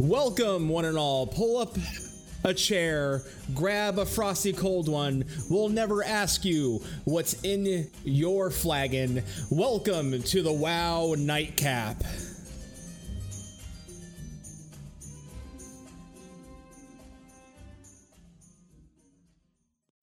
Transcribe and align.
Welcome, 0.00 0.68
one 0.68 0.84
and 0.84 0.96
all. 0.96 1.26
Pull 1.26 1.56
up 1.56 1.76
a 2.44 2.54
chair, 2.54 3.22
grab 3.52 3.98
a 3.98 4.06
frosty 4.06 4.52
cold 4.52 4.88
one. 4.88 5.24
We'll 5.50 5.70
never 5.70 6.04
ask 6.04 6.44
you 6.44 6.80
what's 7.02 7.42
in 7.42 7.90
your 8.04 8.52
flagon. 8.52 9.24
Welcome 9.50 10.22
to 10.22 10.42
the 10.42 10.52
WoW 10.52 11.16
Nightcap. 11.18 12.04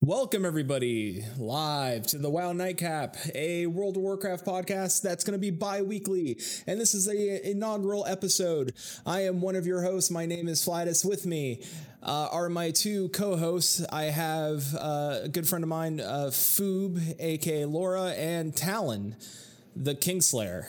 Welcome, 0.06 0.44
everybody, 0.44 1.24
live 1.36 2.06
to 2.06 2.18
the 2.18 2.30
WoW 2.30 2.52
Nightcap, 2.52 3.16
a 3.34 3.66
World 3.66 3.96
of 3.96 4.04
Warcraft 4.04 4.46
podcast 4.46 5.02
that's 5.02 5.24
going 5.24 5.32
to 5.32 5.40
be 5.40 5.50
bi 5.50 5.82
weekly. 5.82 6.38
And 6.68 6.80
this 6.80 6.94
is 6.94 7.08
a 7.08 7.50
inaugural 7.50 8.06
episode. 8.06 8.74
I 9.04 9.22
am 9.22 9.40
one 9.40 9.56
of 9.56 9.66
your 9.66 9.82
hosts. 9.82 10.12
My 10.12 10.24
name 10.24 10.46
is 10.46 10.64
Flatus. 10.64 11.04
With 11.04 11.26
me 11.26 11.64
uh, 12.04 12.28
are 12.30 12.48
my 12.48 12.70
two 12.70 13.08
co 13.08 13.36
hosts. 13.36 13.84
I 13.92 14.04
have 14.04 14.76
uh, 14.76 15.22
a 15.24 15.28
good 15.28 15.48
friend 15.48 15.64
of 15.64 15.68
mine, 15.68 15.98
uh, 15.98 16.28
Foob, 16.30 17.16
aka 17.18 17.64
Laura, 17.64 18.10
and 18.12 18.54
Talon, 18.54 19.16
the 19.74 19.96
Kingslayer. 19.96 20.68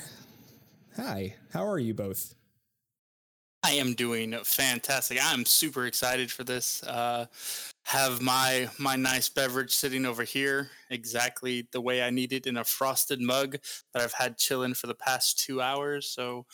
Hi, 0.95 1.35
how 1.53 1.63
are 1.63 1.77
you 1.77 1.93
both? 1.93 2.33
I 3.63 3.73
am 3.73 3.93
doing 3.93 4.31
fantastic. 4.43 5.19
I'm 5.21 5.45
super 5.45 5.85
excited 5.85 6.31
for 6.31 6.43
this. 6.43 6.81
Uh, 6.83 7.25
have 7.87 8.21
my 8.21 8.67
my 8.77 8.97
nice 8.97 9.29
beverage 9.29 9.73
sitting 9.73 10.05
over 10.05 10.23
here, 10.23 10.69
exactly 10.89 11.69
the 11.71 11.79
way 11.79 12.03
I 12.03 12.09
need 12.09 12.33
it 12.33 12.45
in 12.45 12.57
a 12.57 12.63
frosted 12.65 13.21
mug 13.21 13.57
that 13.93 14.03
I've 14.03 14.11
had 14.11 14.37
chilling 14.37 14.73
for 14.73 14.87
the 14.87 14.93
past 14.93 15.39
two 15.39 15.61
hours. 15.61 16.05
So 16.05 16.45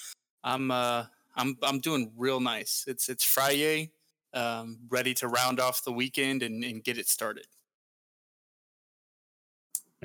I'm 0.44 0.70
uh, 0.70 1.06
I'm 1.36 1.58
I'm 1.64 1.80
doing 1.80 2.12
real 2.16 2.40
nice. 2.40 2.86
It's 2.88 3.10
it's 3.10 3.24
Friday, 3.24 3.92
um, 4.36 4.78
ready 4.90 5.16
to 5.16 5.28
round 5.28 5.60
off 5.60 5.84
the 5.84 5.92
weekend 5.92 6.44
and, 6.44 6.64
and 6.64 6.84
get 6.84 7.00
it 7.00 7.08
started. 7.08 7.48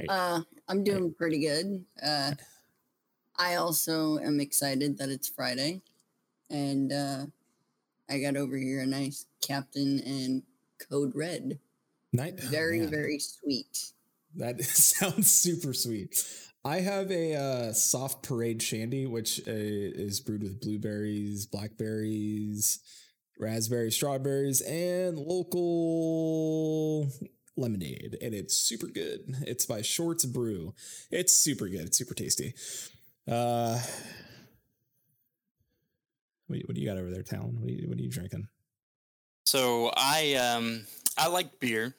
Uh, 0.08 0.40
I'm 0.66 0.82
doing 0.82 1.12
pretty 1.12 1.40
good. 1.40 1.84
Uh, 2.02 2.32
I 3.36 3.56
also 3.56 4.18
am 4.18 4.40
excited 4.40 4.96
that 4.96 5.10
it's 5.10 5.28
Friday 5.28 5.82
and 6.48 6.92
uh, 6.92 7.26
I 8.08 8.18
got 8.18 8.36
over 8.36 8.56
here 8.56 8.80
a 8.80 8.86
nice 8.86 9.26
Captain 9.40 10.00
and 10.00 10.42
Code 10.90 11.12
Red. 11.14 11.58
Night. 12.12 12.40
Very, 12.40 12.82
oh, 12.82 12.86
very 12.86 13.18
sweet. 13.18 13.92
That 14.36 14.60
sounds 14.64 15.30
super 15.30 15.72
sweet. 15.72 16.24
I 16.64 16.80
have 16.80 17.10
a 17.10 17.34
uh, 17.34 17.72
soft 17.72 18.22
parade 18.22 18.62
shandy, 18.62 19.06
which 19.06 19.40
uh, 19.40 19.52
is 19.52 20.20
brewed 20.20 20.42
with 20.42 20.60
blueberries, 20.60 21.46
blackberries, 21.46 22.80
raspberries, 23.38 23.94
strawberries, 23.94 24.60
and 24.62 25.18
local 25.18 27.08
lemonade, 27.56 28.16
and 28.20 28.34
it's 28.34 28.56
super 28.56 28.86
good. 28.86 29.20
It's 29.42 29.66
by 29.66 29.82
Shorts 29.82 30.24
Brew. 30.24 30.74
It's 31.10 31.32
super 31.32 31.68
good. 31.68 31.86
It's 31.86 31.98
super 31.98 32.14
tasty. 32.14 32.54
Uh, 33.26 33.78
what, 36.46 36.58
what 36.66 36.74
do 36.74 36.80
you 36.80 36.86
got 36.86 36.98
over 36.98 37.10
there, 37.10 37.22
Talon? 37.22 37.60
What 37.60 37.70
what 37.88 37.98
are 37.98 38.02
you 38.02 38.10
drinking? 38.10 38.48
So 39.48 39.90
I 39.96 40.34
um 40.34 40.84
I 41.16 41.26
like 41.28 41.58
beer, 41.58 41.94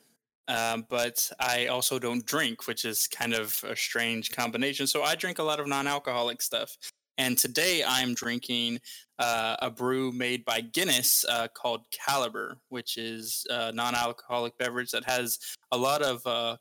uh, 0.48 0.82
but 0.88 1.32
I 1.40 1.66
also 1.66 1.98
don't 1.98 2.24
drink, 2.24 2.68
which 2.68 2.86
is 2.86 3.08
kind 3.08 3.34
of 3.34 3.60
a 3.68 3.76
strange 3.76 4.30
combination. 4.30 4.86
So 4.86 5.02
I 5.02 5.16
drink 5.16 5.40
a 5.40 5.44
lot 5.44 5.60
of 5.60 5.66
non-alcoholic 5.66 6.44
stuff. 6.44 6.78
And 7.18 7.40
today 7.40 7.84
I'm 7.84 8.14
drinking 8.14 8.82
uh, 9.18 9.56
a 9.64 9.72
brew 9.72 10.12
made 10.12 10.46
by 10.46 10.62
Guinness 10.62 11.26
uh, 11.28 11.48
called 11.48 11.88
Kaliber, 11.90 12.58
which 12.70 12.98
is 12.98 13.48
a 13.50 13.72
non-alcoholic 13.72 14.56
beverage 14.60 14.92
that 14.92 15.06
has 15.06 15.40
a 15.72 15.78
lot 15.78 16.04
of 16.04 16.24
uh, 16.28 16.56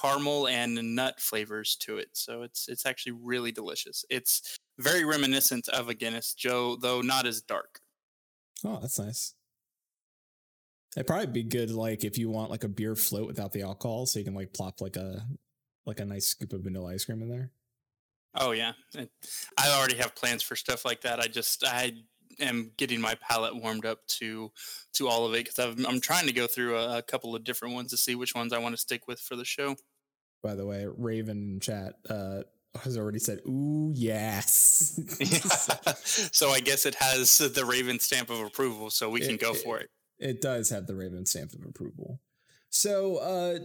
caramel 0.00 0.46
and 0.46 0.94
nut 0.94 1.18
flavors 1.18 1.74
to 1.80 1.98
it. 1.98 2.10
So 2.12 2.42
it's 2.42 2.68
it's 2.68 2.86
actually 2.86 3.18
really 3.20 3.50
delicious. 3.50 4.04
It's 4.08 4.56
very 4.78 5.04
reminiscent 5.04 5.68
of 5.70 5.88
a 5.88 5.94
Guinness 5.94 6.34
Joe, 6.34 6.76
though 6.76 7.00
not 7.00 7.26
as 7.26 7.42
dark. 7.42 7.80
Oh, 8.64 8.78
that's 8.80 9.00
nice. 9.00 9.34
It'd 10.96 11.06
probably 11.06 11.26
be 11.26 11.44
good, 11.44 11.70
like 11.70 12.04
if 12.04 12.18
you 12.18 12.30
want 12.30 12.50
like 12.50 12.64
a 12.64 12.68
beer 12.68 12.96
float 12.96 13.26
without 13.26 13.52
the 13.52 13.62
alcohol, 13.62 14.06
so 14.06 14.18
you 14.18 14.24
can 14.24 14.34
like 14.34 14.52
plop 14.52 14.80
like 14.80 14.96
a 14.96 15.24
like 15.86 16.00
a 16.00 16.04
nice 16.04 16.26
scoop 16.26 16.52
of 16.52 16.62
vanilla 16.62 16.92
ice 16.92 17.04
cream 17.04 17.22
in 17.22 17.28
there. 17.28 17.52
Oh 18.34 18.52
yeah, 18.52 18.72
I 19.56 19.70
already 19.70 19.96
have 19.96 20.14
plans 20.14 20.42
for 20.42 20.56
stuff 20.56 20.84
like 20.84 21.02
that. 21.02 21.20
I 21.20 21.26
just 21.26 21.64
I 21.64 21.92
am 22.40 22.72
getting 22.76 23.00
my 23.00 23.14
palate 23.16 23.54
warmed 23.54 23.86
up 23.86 24.06
to 24.06 24.50
to 24.94 25.08
all 25.08 25.26
of 25.26 25.34
it 25.34 25.44
because 25.44 25.58
I'm 25.58 25.86
I'm 25.86 26.00
trying 26.00 26.26
to 26.26 26.32
go 26.32 26.46
through 26.46 26.76
a, 26.76 26.98
a, 26.98 27.02
couple 27.02 27.34
of 27.34 27.44
different 27.44 27.74
ones 27.74 27.90
to 27.90 27.96
see 27.96 28.14
which 28.14 28.34
ones 28.34 28.52
I 28.52 28.58
want 28.58 28.74
to 28.74 28.80
stick 28.80 29.06
with 29.06 29.20
for 29.20 29.36
the 29.36 29.44
show. 29.44 29.76
By 30.42 30.54
the 30.54 30.66
way, 30.66 30.86
Raven 30.88 31.58
chat, 31.60 31.94
uh, 32.08 32.42
has 32.82 32.96
already 32.96 33.18
said, 33.18 33.40
"Ooh, 33.46 33.92
yes." 33.94 34.98
so 36.32 36.50
I 36.50 36.60
guess 36.60 36.86
it 36.86 36.94
has 36.96 37.38
the 37.38 37.64
Raven 37.64 37.98
stamp 37.98 38.30
of 38.30 38.40
approval, 38.40 38.90
so 38.90 39.10
we 39.10 39.22
it, 39.22 39.28
can 39.28 39.36
go 39.36 39.52
it, 39.52 39.58
for 39.58 39.78
it. 39.78 39.90
It 40.20 40.40
does 40.40 40.70
have 40.70 40.86
the 40.86 40.94
Raven 40.94 41.26
stamp 41.26 41.52
of 41.54 41.64
approval. 41.64 42.20
So, 42.68 43.16
uh, 43.16 43.58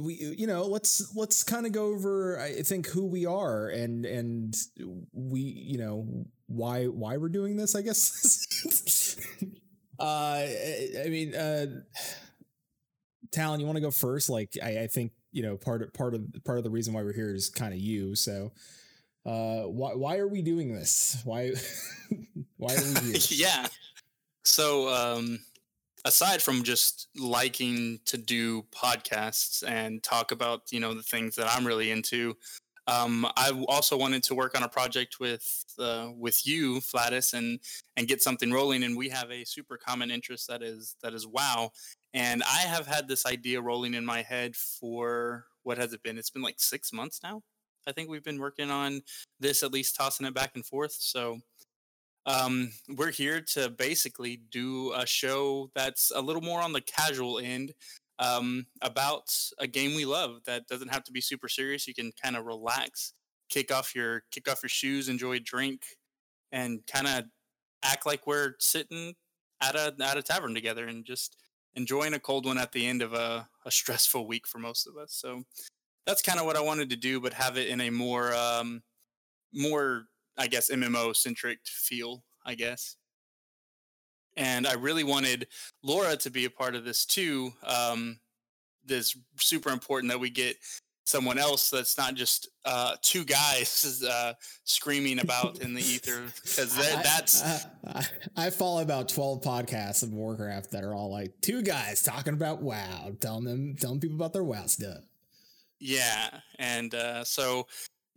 we, 0.00 0.14
you 0.14 0.46
know, 0.46 0.64
let's 0.64 1.14
let's 1.16 1.42
kind 1.42 1.66
of 1.66 1.72
go 1.72 1.86
over. 1.86 2.38
I 2.38 2.62
think 2.62 2.86
who 2.86 3.06
we 3.06 3.26
are 3.26 3.68
and 3.68 4.04
and 4.04 4.54
we, 5.12 5.40
you 5.40 5.78
know, 5.78 6.26
why 6.46 6.84
why 6.86 7.16
we're 7.16 7.28
doing 7.28 7.56
this. 7.56 7.74
I 7.74 7.82
guess. 7.82 9.16
uh, 9.98 10.02
I 10.04 11.06
mean, 11.08 11.34
uh, 11.34 11.66
Talon, 13.32 13.60
you 13.60 13.66
want 13.66 13.76
to 13.76 13.82
go 13.82 13.90
first? 13.90 14.28
Like, 14.28 14.56
I, 14.62 14.80
I 14.80 14.86
think 14.86 15.12
you 15.32 15.42
know 15.42 15.56
part 15.56 15.82
of 15.82 15.92
part 15.92 16.14
of 16.14 16.22
part 16.44 16.58
of 16.58 16.64
the 16.64 16.70
reason 16.70 16.94
why 16.94 17.02
we're 17.02 17.12
here 17.12 17.34
is 17.34 17.50
kind 17.50 17.74
of 17.74 17.80
you. 17.80 18.14
So 18.14 18.52
uh, 19.24 19.62
why 19.62 19.94
why 19.94 20.18
are 20.18 20.28
we 20.28 20.42
doing 20.42 20.72
this? 20.72 21.20
Why 21.24 21.52
why 22.56 22.74
are 22.74 23.02
we 23.02 23.12
here? 23.12 23.20
yeah. 23.30 23.66
So 24.44 24.88
um, 24.88 25.40
aside 26.06 26.40
from 26.40 26.62
just 26.62 27.08
liking 27.16 27.98
to 28.06 28.16
do 28.16 28.62
podcasts 28.74 29.66
and 29.68 30.02
talk 30.02 30.30
about 30.30 30.62
you 30.70 30.80
know 30.80 30.94
the 30.94 31.02
things 31.02 31.36
that 31.36 31.48
I'm 31.50 31.66
really 31.66 31.90
into, 31.90 32.36
um, 32.86 33.26
I 33.36 33.50
also 33.68 33.96
wanted 33.96 34.22
to 34.24 34.34
work 34.34 34.56
on 34.56 34.62
a 34.62 34.68
project 34.68 35.18
with 35.18 35.64
uh, 35.78 36.10
with 36.16 36.46
you, 36.46 36.80
Flatus, 36.80 37.34
and 37.34 37.58
and 37.96 38.08
get 38.08 38.22
something 38.22 38.52
rolling. 38.52 38.84
And 38.84 38.96
we 38.96 39.08
have 39.08 39.30
a 39.30 39.44
super 39.44 39.76
common 39.76 40.10
interest 40.10 40.48
that 40.48 40.62
is 40.62 40.96
that 41.02 41.12
is 41.12 41.26
WoW. 41.26 41.72
And 42.14 42.42
I 42.44 42.60
have 42.60 42.86
had 42.86 43.08
this 43.08 43.26
idea 43.26 43.60
rolling 43.60 43.94
in 43.94 44.06
my 44.06 44.22
head 44.22 44.56
for 44.56 45.46
what 45.64 45.78
has 45.78 45.92
it 45.92 46.02
been? 46.02 46.16
It's 46.16 46.30
been 46.30 46.42
like 46.42 46.60
six 46.60 46.92
months 46.92 47.20
now. 47.22 47.42
I 47.88 47.92
think 47.92 48.08
we've 48.08 48.24
been 48.24 48.40
working 48.40 48.70
on 48.70 49.02
this, 49.38 49.62
at 49.62 49.72
least 49.72 49.96
tossing 49.96 50.26
it 50.26 50.34
back 50.34 50.52
and 50.54 50.64
forth. 50.64 50.96
So 50.98 51.40
um, 52.26 52.70
we're 52.96 53.12
here 53.12 53.40
to 53.52 53.70
basically 53.70 54.42
do 54.50 54.92
a 54.94 55.06
show 55.06 55.70
that's 55.74 56.12
a 56.14 56.20
little 56.20 56.42
more 56.42 56.60
on 56.60 56.72
the 56.72 56.80
casual 56.80 57.38
end 57.38 57.72
um, 58.18 58.66
about 58.82 59.34
a 59.58 59.66
game 59.66 59.94
we 59.94 60.04
love 60.04 60.40
that 60.46 60.66
doesn't 60.66 60.92
have 60.92 61.04
to 61.04 61.12
be 61.12 61.20
super 61.20 61.48
serious. 61.48 61.86
You 61.86 61.94
can 61.94 62.12
kind 62.22 62.36
of 62.36 62.44
relax, 62.44 63.12
kick 63.48 63.72
off 63.72 63.94
your 63.94 64.24
kick 64.30 64.50
off 64.50 64.62
your 64.62 64.70
shoes, 64.70 65.08
enjoy 65.08 65.34
a 65.34 65.40
drink, 65.40 65.82
and 66.52 66.80
kind 66.86 67.06
of 67.06 67.24
act 67.84 68.06
like 68.06 68.26
we're 68.26 68.54
sitting 68.58 69.14
at 69.62 69.76
a 69.76 69.94
at 70.02 70.18
a 70.18 70.22
tavern 70.22 70.54
together 70.54 70.86
and 70.86 71.04
just 71.04 71.36
enjoying 71.76 72.14
a 72.14 72.18
cold 72.18 72.46
one 72.46 72.58
at 72.58 72.72
the 72.72 72.86
end 72.86 73.02
of 73.02 73.12
a, 73.12 73.46
a 73.64 73.70
stressful 73.70 74.26
week 74.26 74.46
for 74.46 74.58
most 74.58 74.86
of 74.86 74.96
us. 74.96 75.12
So 75.12 75.42
that's 76.06 76.22
kind 76.22 76.40
of 76.40 76.46
what 76.46 76.56
I 76.56 76.60
wanted 76.60 76.90
to 76.90 76.96
do, 76.96 77.20
but 77.20 77.34
have 77.34 77.58
it 77.58 77.68
in 77.68 77.80
a 77.82 77.90
more, 77.90 78.34
um, 78.34 78.82
more, 79.52 80.04
I 80.36 80.46
guess, 80.46 80.70
MMO 80.70 81.14
centric 81.14 81.58
feel, 81.64 82.22
I 82.44 82.54
guess. 82.54 82.96
And 84.36 84.66
I 84.66 84.74
really 84.74 85.04
wanted 85.04 85.46
Laura 85.82 86.16
to 86.16 86.30
be 86.30 86.44
a 86.44 86.50
part 86.50 86.74
of 86.74 86.84
this 86.84 87.06
too. 87.06 87.52
Um, 87.64 88.18
this 88.84 89.16
super 89.38 89.70
important 89.70 90.12
that 90.12 90.20
we 90.20 90.30
get 90.30 90.56
someone 91.06 91.38
else 91.38 91.70
that's 91.70 91.96
not 91.96 92.14
just 92.14 92.48
uh, 92.64 92.96
two 93.00 93.24
guys 93.24 94.02
uh, 94.08 94.34
screaming 94.64 95.20
about 95.20 95.60
in 95.60 95.72
the 95.72 95.80
ether 95.80 96.22
because 96.42 96.76
that's 96.76 97.42
I, 97.42 97.60
I, 97.86 98.06
I, 98.36 98.50
follow 98.50 98.82
about 98.82 99.08
12 99.08 99.40
podcasts 99.40 100.02
of 100.02 100.12
warcraft 100.12 100.72
that 100.72 100.82
are 100.82 100.94
all 100.94 101.10
like 101.10 101.32
two 101.40 101.62
guys 101.62 102.02
talking 102.02 102.34
about 102.34 102.60
wow 102.60 103.12
telling 103.20 103.44
them 103.44 103.76
telling 103.76 104.00
people 104.00 104.16
about 104.16 104.32
their 104.32 104.44
wow 104.44 104.66
stuff 104.66 105.04
yeah 105.78 106.28
and 106.58 106.94
uh, 106.94 107.22
so 107.22 107.66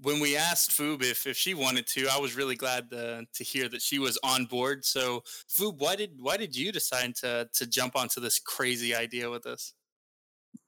when 0.01 0.19
we 0.19 0.37
asked 0.37 0.71
Foob 0.71 1.03
if, 1.03 1.27
if 1.27 1.35
she 1.35 1.53
wanted 1.53 1.85
to, 1.87 2.07
I 2.07 2.19
was 2.19 2.35
really 2.35 2.55
glad 2.55 2.89
to, 2.91 3.25
to 3.33 3.43
hear 3.43 3.67
that 3.69 3.81
she 3.81 3.99
was 3.99 4.17
on 4.23 4.45
board. 4.45 4.85
So, 4.85 5.23
Foob, 5.49 5.77
why 5.79 5.95
did 5.95 6.11
why 6.19 6.37
did 6.37 6.55
you 6.55 6.71
decide 6.71 7.15
to 7.17 7.49
to 7.53 7.67
jump 7.67 7.95
onto 7.95 8.19
this 8.19 8.39
crazy 8.39 8.95
idea 8.95 9.29
with 9.29 9.45
us? 9.45 9.73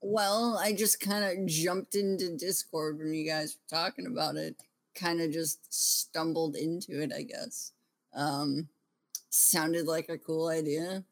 Well, 0.02 0.58
I 0.58 0.74
just 0.74 1.00
kind 1.00 1.24
of 1.24 1.46
jumped 1.48 1.96
into 1.96 2.36
Discord 2.36 2.98
when 2.98 3.14
you 3.14 3.26
guys 3.28 3.58
were 3.58 3.78
talking 3.78 4.08
about 4.08 4.36
it. 4.36 4.56
Kind 4.96 5.22
of 5.22 5.32
just 5.32 5.60
stumbled 5.74 6.56
into 6.56 7.02
it, 7.02 7.12
I 7.16 7.22
guess. 7.22 7.72
Um, 8.14 8.68
sounded 9.30 9.88
like 9.88 10.10
a 10.10 10.18
cool 10.18 10.48
idea. 10.48 11.04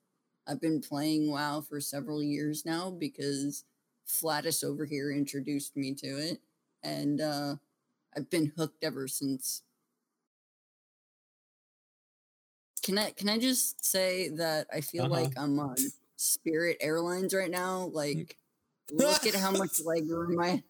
I've 0.47 0.59
been 0.59 0.81
playing 0.81 1.31
WoW 1.31 1.61
for 1.61 1.79
several 1.79 2.23
years 2.23 2.65
now 2.65 2.89
because 2.89 3.63
Flatus 4.07 4.63
over 4.63 4.85
here 4.85 5.11
introduced 5.11 5.77
me 5.77 5.93
to 5.93 6.07
it, 6.07 6.39
and 6.83 7.21
uh, 7.21 7.55
I've 8.19 8.29
been 8.29 8.51
hooked 8.57 8.83
ever 8.83 9.07
since. 9.07 9.61
Can 12.83 12.97
I 12.97 13.11
can 13.11 13.29
I 13.29 13.37
just 13.37 13.83
say 13.85 14.27
that 14.29 14.67
I 14.73 14.81
feel 14.81 15.03
Uh-huh. 15.05 15.13
like 15.21 15.39
I'm 15.39 15.57
on 15.59 15.77
Spirit 16.17 16.77
Airlines 16.81 17.33
right 17.33 17.49
now? 17.49 17.89
Like, 17.93 18.35
look 18.91 19.25
at 19.25 19.35
how 19.35 19.51
much 19.51 19.79
legroom 19.85 20.43
I. 20.43 20.61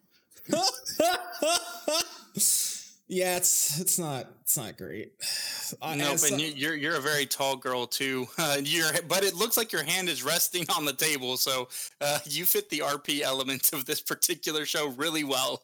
yeah, 3.07 3.37
it's 3.37 3.79
it's 3.79 3.97
not 3.97 4.27
it's 4.41 4.57
not 4.57 4.77
great. 4.77 5.13
I- 5.81 5.95
no, 5.95 6.11
as- 6.13 6.29
but 6.29 6.39
you- 6.39 6.53
you're 6.55 6.75
you're 6.75 6.95
a 6.97 7.01
very 7.01 7.25
tall 7.25 7.55
girl 7.55 7.87
too. 7.87 8.27
Uh, 8.37 8.57
you're, 8.63 8.85
but 9.07 9.23
it 9.23 9.33
looks 9.33 9.57
like 9.57 9.71
your 9.71 9.83
hand 9.83 10.07
is 10.07 10.21
resting 10.23 10.65
on 10.75 10.85
the 10.85 10.93
table, 10.93 11.35
so 11.37 11.67
uh, 12.01 12.19
you 12.25 12.45
fit 12.45 12.69
the 12.69 12.79
RP 12.79 13.21
element 13.21 13.71
of 13.73 13.85
this 13.85 14.01
particular 14.01 14.65
show 14.67 14.89
really 14.89 15.23
well. 15.23 15.63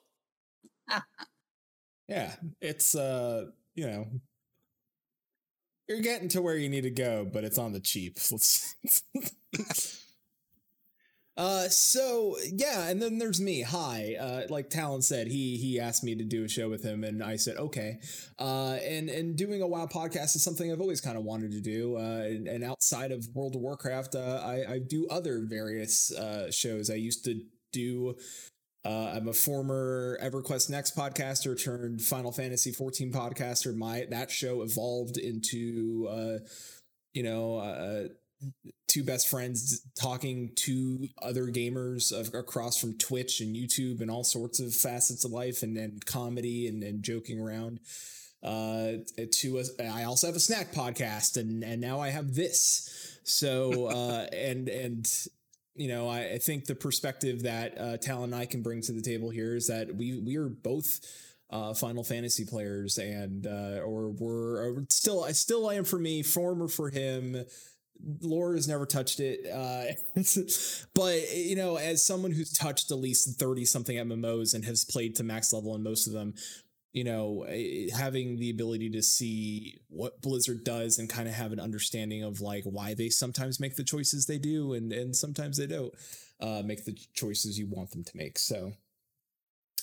yeah, 2.08 2.34
it's 2.62 2.96
uh, 2.96 3.46
you 3.74 3.88
know, 3.88 4.08
you're 5.88 6.02
getting 6.02 6.30
to 6.30 6.42
where 6.42 6.58
you 6.58 6.70
need 6.70 6.84
to 6.84 6.92
go, 6.92 7.26
but 7.32 7.44
it's 7.44 7.58
on 7.58 7.74
the 7.74 7.80
cheap. 7.80 8.18
Let's. 8.32 8.76
Uh, 11.38 11.68
so 11.68 12.38
yeah, 12.50 12.88
and 12.88 13.02
then 13.02 13.18
there's 13.18 13.42
me. 13.42 13.62
Hi, 13.62 14.16
uh, 14.18 14.42
like 14.50 14.70
Talon 14.70 15.02
said, 15.02 15.28
he 15.28 15.58
he 15.58 15.80
asked 15.82 16.02
me 16.02 16.16
to 16.16 16.24
do 16.24 16.46
a 16.46 16.48
show 16.48 16.70
with 16.70 16.82
him, 16.82 17.04
and 17.04 17.22
I 17.22 17.36
said 17.36 17.58
okay. 17.58 18.00
Uh, 18.40 18.78
and 18.82 19.10
and 19.10 19.36
doing 19.36 19.62
a 19.62 19.68
WoW 19.68 19.88
podcast 19.88 20.36
is 20.38 20.44
something 20.44 20.72
I've 20.72 20.80
always 20.80 21.02
kind 21.02 21.18
of 21.18 21.26
wanted 21.26 21.52
to 21.52 21.60
do. 21.60 21.98
Uh, 21.98 22.24
and, 22.24 22.48
and 22.48 22.64
outside 22.64 23.12
of 23.12 23.28
World 23.34 23.56
of 23.56 23.62
Warcraft, 23.62 24.16
uh, 24.16 24.42
I 24.46 24.76
I 24.76 24.80
do 24.80 25.08
other 25.10 25.42
various 25.46 26.10
uh 26.14 26.50
shows. 26.52 26.90
I 26.90 26.96
used 26.96 27.26
to 27.26 27.42
do. 27.74 28.16
Uh, 28.86 29.14
I'm 29.16 29.28
a 29.28 29.34
former 29.34 30.20
EverQuest 30.22 30.70
Next 30.70 30.96
podcaster 30.96 31.62
turned 31.62 32.04
Final 32.04 32.32
Fantasy 32.32 32.72
14 32.72 33.12
podcaster. 33.12 33.76
My 33.76 34.06
that 34.12 34.30
show 34.30 34.62
evolved 34.62 35.18
into, 35.18 36.08
uh, 36.08 36.48
you 37.14 37.24
know, 37.24 37.58
uh, 37.58 38.04
two 38.88 39.04
best 39.04 39.28
friends 39.28 39.82
talking 40.00 40.52
to 40.56 41.08
other 41.20 41.48
gamers 41.48 42.12
of, 42.12 42.34
across 42.36 42.78
from 42.78 42.96
Twitch 43.00 43.42
and 43.42 43.56
YouTube 43.56 44.02
and 44.02 44.12
all 44.12 44.24
sorts 44.24 44.60
of 44.60 44.74
facets 44.74 45.26
of 45.26 45.32
life 45.32 45.64
and, 45.64 45.76
then 45.76 46.00
comedy 46.06 46.68
and, 46.68 46.84
and 46.84 47.02
joking 47.02 47.40
around. 47.40 47.80
Uh, 48.44 48.98
to 49.32 49.58
us, 49.58 49.72
I 49.80 50.04
also 50.04 50.28
have 50.28 50.36
a 50.36 50.40
snack 50.40 50.72
podcast 50.72 51.38
and 51.38 51.64
and 51.64 51.82
now 51.82 52.00
I 52.00 52.10
have 52.10 52.36
this. 52.36 53.18
So 53.24 53.88
uh, 53.88 54.28
and 54.34 54.70
and 54.70 55.12
you 55.76 55.90
know, 55.90 56.08
I, 56.08 56.34
I 56.34 56.38
think 56.38 56.66
the 56.66 56.76
perspective 56.76 57.44
that 57.44 57.80
uh, 57.80 57.98
Tal 57.98 58.24
and 58.24 58.34
I 58.34 58.46
can 58.46 58.62
bring 58.62 58.82
to 58.82 58.92
the 58.94 59.02
table 59.02 59.30
here 59.30 59.56
is 59.56 59.68
that 59.68 59.94
we 59.96 60.18
we 60.20 60.38
are 60.38 60.48
both 60.48 61.02
uh, 61.50 61.74
Final 61.74 62.04
Fantasy 62.04 62.46
players, 62.46 62.98
and 62.98 63.46
uh, 63.46 63.82
or 63.84 64.10
we're 64.10 64.78
or 64.78 64.86
still 64.90 65.24
I 65.24 65.34
still 65.34 65.70
I 65.70 65.76
am 65.76 65.84
for 65.84 66.00
me, 66.00 66.24
former 66.24 66.68
for 66.68 66.90
him. 66.90 67.44
Laura 68.22 68.56
has 68.56 68.68
never 68.68 68.86
touched 68.86 69.22
it, 69.22 69.48
uh, 69.50 69.86
but 70.94 71.34
you 71.34 71.56
know, 71.56 71.78
as 71.78 72.04
someone 72.04 72.32
who's 72.32 72.52
touched 72.52 72.92
at 72.92 72.98
least 72.98 73.40
thirty 73.40 73.66
something 73.66 73.96
MMOs 73.98 74.54
and 74.54 74.66
has 74.66 74.86
played 74.86 75.16
to 75.16 75.24
max 75.24 75.54
level 75.54 75.76
in 75.76 75.84
most 75.84 76.08
of 76.08 76.14
them, 76.14 76.34
you 76.96 77.04
know, 77.04 77.46
eh, 77.50 77.90
having 77.94 78.38
the 78.38 78.50
ability 78.50 78.90
to 78.92 79.04
see 79.04 79.78
what 79.90 80.22
Blizzard 80.22 80.64
does 80.64 80.98
and 80.98 81.10
kind 81.10 81.28
of 81.28 81.34
have 81.34 81.52
an 81.52 81.60
understanding 81.60 82.24
of 82.24 82.40
like 82.40 82.64
why 82.64 82.94
they 82.94 83.10
sometimes 83.10 83.60
make 83.60 83.76
the 83.76 83.84
choices 83.84 84.26
they 84.26 84.38
do 84.38 84.72
and 84.72 84.94
and 84.94 85.14
sometimes 85.14 85.58
they 85.58 85.68
don't 85.68 85.94
uh, 86.40 86.62
make 86.64 86.86
the 86.86 86.98
choices 87.14 87.60
you 87.60 87.68
want 87.68 87.92
them 87.92 88.06
to 88.06 88.16
make. 88.16 88.40
So, 88.40 88.72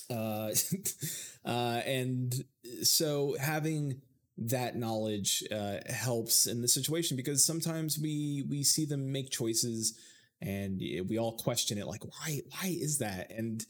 uh, 0.09 0.49
uh, 1.45 1.81
and 1.85 2.33
so 2.81 3.37
having 3.39 4.01
that 4.39 4.75
knowledge 4.75 5.43
uh, 5.51 5.81
helps 5.87 6.47
in 6.47 6.63
the 6.63 6.67
situation 6.67 7.15
because 7.15 7.45
sometimes 7.45 7.99
we 7.99 8.43
we 8.49 8.63
see 8.63 8.85
them 8.85 9.11
make 9.11 9.29
choices 9.29 9.95
and 10.41 10.79
we 11.07 11.19
all 11.19 11.37
question 11.37 11.77
it 11.77 11.85
like 11.85 12.03
why 12.03 12.41
why 12.49 12.69
is 12.69 12.97
that 12.97 13.31
and 13.31 13.67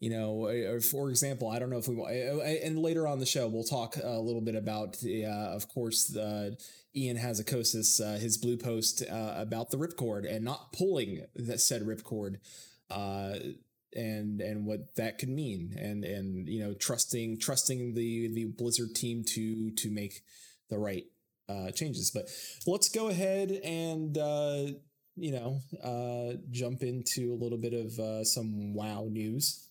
you 0.00 0.10
know 0.10 0.78
for 0.80 1.08
example 1.08 1.48
i 1.48 1.58
don't 1.58 1.70
know 1.70 1.78
if 1.78 1.88
we 1.88 1.94
want 1.94 2.12
and 2.12 2.78
later 2.78 3.06
on 3.06 3.18
the 3.18 3.26
show 3.26 3.48
we'll 3.48 3.64
talk 3.64 3.96
a 4.02 4.20
little 4.20 4.42
bit 4.42 4.54
about 4.54 4.98
the 4.98 5.24
uh, 5.24 5.54
of 5.54 5.68
course 5.68 6.14
uh, 6.16 6.50
ian 6.94 7.16
Hazzikostas 7.16 8.00
uh, 8.00 8.18
his 8.18 8.36
blue 8.36 8.56
post 8.56 9.02
uh, 9.10 9.34
about 9.36 9.70
the 9.70 9.78
ripcord 9.78 10.30
and 10.30 10.44
not 10.44 10.72
pulling 10.72 11.24
that 11.34 11.60
said 11.60 11.82
ripcord 11.82 12.36
uh, 12.90 13.34
and 13.94 14.40
and 14.40 14.66
what 14.66 14.94
that 14.96 15.18
could 15.18 15.30
mean 15.30 15.74
and 15.78 16.04
and 16.04 16.48
you 16.48 16.62
know 16.62 16.74
trusting 16.74 17.38
trusting 17.40 17.94
the 17.94 18.28
the 18.34 18.44
blizzard 18.44 18.94
team 18.94 19.24
to 19.24 19.70
to 19.72 19.90
make 19.90 20.22
the 20.68 20.78
right 20.78 21.04
uh 21.48 21.70
changes. 21.70 22.10
But 22.10 22.28
let's 22.66 22.88
go 22.88 23.08
ahead 23.08 23.50
and 23.50 24.16
uh 24.18 24.66
you 25.16 25.32
know 25.32 25.60
uh 25.82 26.36
jump 26.50 26.82
into 26.82 27.32
a 27.32 27.38
little 27.42 27.58
bit 27.58 27.72
of 27.72 27.98
uh 27.98 28.24
some 28.24 28.74
wow 28.74 29.06
news 29.10 29.65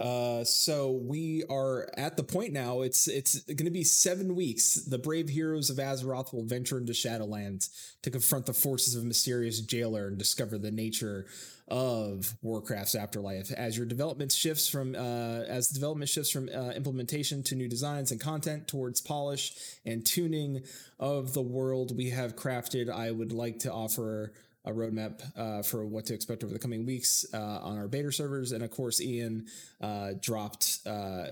uh 0.00 0.42
so 0.44 0.92
we 0.92 1.44
are 1.50 1.90
at 1.96 2.16
the 2.16 2.24
point 2.24 2.52
now 2.52 2.80
it's 2.80 3.06
it's 3.06 3.40
going 3.44 3.66
to 3.66 3.70
be 3.70 3.84
seven 3.84 4.34
weeks. 4.34 4.74
The 4.74 4.98
brave 4.98 5.28
heroes 5.28 5.70
of 5.70 5.76
azeroth 5.76 6.32
will 6.32 6.44
venture 6.44 6.78
into 6.78 6.92
shadowlands 6.92 7.70
to 8.02 8.10
confront 8.10 8.46
the 8.46 8.54
forces 8.54 8.94
of 8.94 9.02
a 9.02 9.06
mysterious 9.06 9.60
jailer 9.60 10.08
and 10.08 10.18
discover 10.18 10.58
the 10.58 10.70
nature 10.70 11.26
of 11.68 12.34
warcraft's 12.42 12.94
afterlife. 12.94 13.52
As 13.52 13.76
your 13.76 13.86
development 13.86 14.32
shifts 14.32 14.68
from 14.68 14.94
uh, 14.94 15.42
as 15.46 15.68
development 15.68 16.08
shifts 16.08 16.30
from 16.30 16.48
uh, 16.48 16.70
implementation 16.70 17.42
to 17.44 17.54
new 17.54 17.68
designs 17.68 18.10
and 18.10 18.20
content 18.20 18.66
towards 18.66 19.00
polish 19.00 19.54
and 19.84 20.04
tuning 20.04 20.62
of 20.98 21.34
the 21.34 21.42
world 21.42 21.96
we 21.96 22.10
have 22.10 22.36
crafted 22.36 22.90
i 22.90 23.10
would 23.10 23.32
like 23.32 23.58
to 23.58 23.72
offer 23.72 24.32
a 24.64 24.72
roadmap 24.72 25.22
uh, 25.36 25.62
for 25.62 25.86
what 25.86 26.06
to 26.06 26.14
expect 26.14 26.44
over 26.44 26.52
the 26.52 26.58
coming 26.58 26.84
weeks 26.84 27.24
uh, 27.32 27.60
on 27.62 27.78
our 27.78 27.88
beta 27.88 28.12
servers. 28.12 28.52
And 28.52 28.62
of 28.62 28.70
course, 28.70 29.00
Ian 29.00 29.46
uh, 29.80 30.12
dropped 30.20 30.80
uh, 30.86 31.26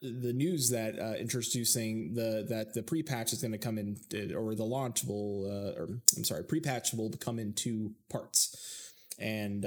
the 0.00 0.32
news 0.32 0.70
that 0.70 0.98
uh, 0.98 1.14
introducing 1.14 2.14
the 2.14 2.46
that 2.48 2.74
the 2.74 2.82
pre-patch 2.82 3.32
is 3.32 3.40
going 3.40 3.52
to 3.52 3.58
come 3.58 3.78
in, 3.78 3.96
or 4.34 4.54
the 4.54 4.64
launch 4.64 5.04
will, 5.04 5.46
uh, 5.46 5.80
or 5.80 5.88
I'm 6.16 6.24
sorry, 6.24 6.44
pre-patch 6.44 6.92
will 6.92 7.10
come 7.10 7.38
in 7.38 7.52
two 7.52 7.92
parts. 8.08 8.92
And 9.18 9.64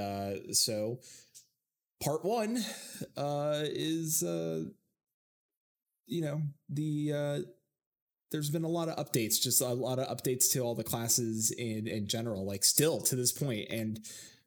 so, 0.55 0.99
part 2.01 2.23
one 2.23 2.63
is, 3.65 4.21
you 4.21 6.21
know, 6.21 6.41
the 6.69 7.45
there's 8.31 8.49
been 8.49 8.63
a 8.63 8.69
lot 8.69 8.87
of 8.87 8.95
updates, 9.05 9.41
just 9.41 9.61
a 9.61 9.67
lot 9.67 9.99
of 9.99 10.07
updates 10.15 10.51
to 10.53 10.59
all 10.59 10.73
the 10.73 10.83
classes 10.83 11.51
in 11.51 11.87
in 11.87 12.07
general, 12.07 12.45
like 12.45 12.63
still 12.63 12.99
to 13.01 13.15
this 13.15 13.31
point, 13.31 13.69
and 13.69 13.99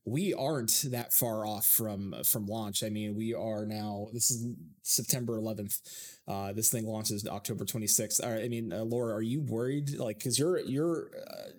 we 0.07 0.35
aren't 0.35 0.85
that 0.91 1.13
far 1.13 1.47
off 1.47 1.67
from 1.67 2.15
from 2.25 2.47
launch. 2.47 2.83
I 2.83 2.89
mean, 2.89 3.15
we 3.15 3.35
are 3.35 3.67
now. 3.67 4.09
This 4.13 4.31
is 4.31 4.55
September 4.83 5.39
11th. 5.39 5.81
Uh, 6.27 6.53
this 6.53 6.71
thing 6.71 6.87
launches 6.87 7.27
October 7.27 7.65
26th. 7.65 8.25
I 8.25 8.49
mean, 8.49 8.73
uh, 8.73 8.85
Laura, 8.85 9.15
are 9.15 9.23
you 9.23 9.41
worried? 9.41 9.99
Like, 9.99 10.19
because 10.19 10.39
you're 10.39 10.59
you're. 10.61 11.11
Uh, 11.31 11.51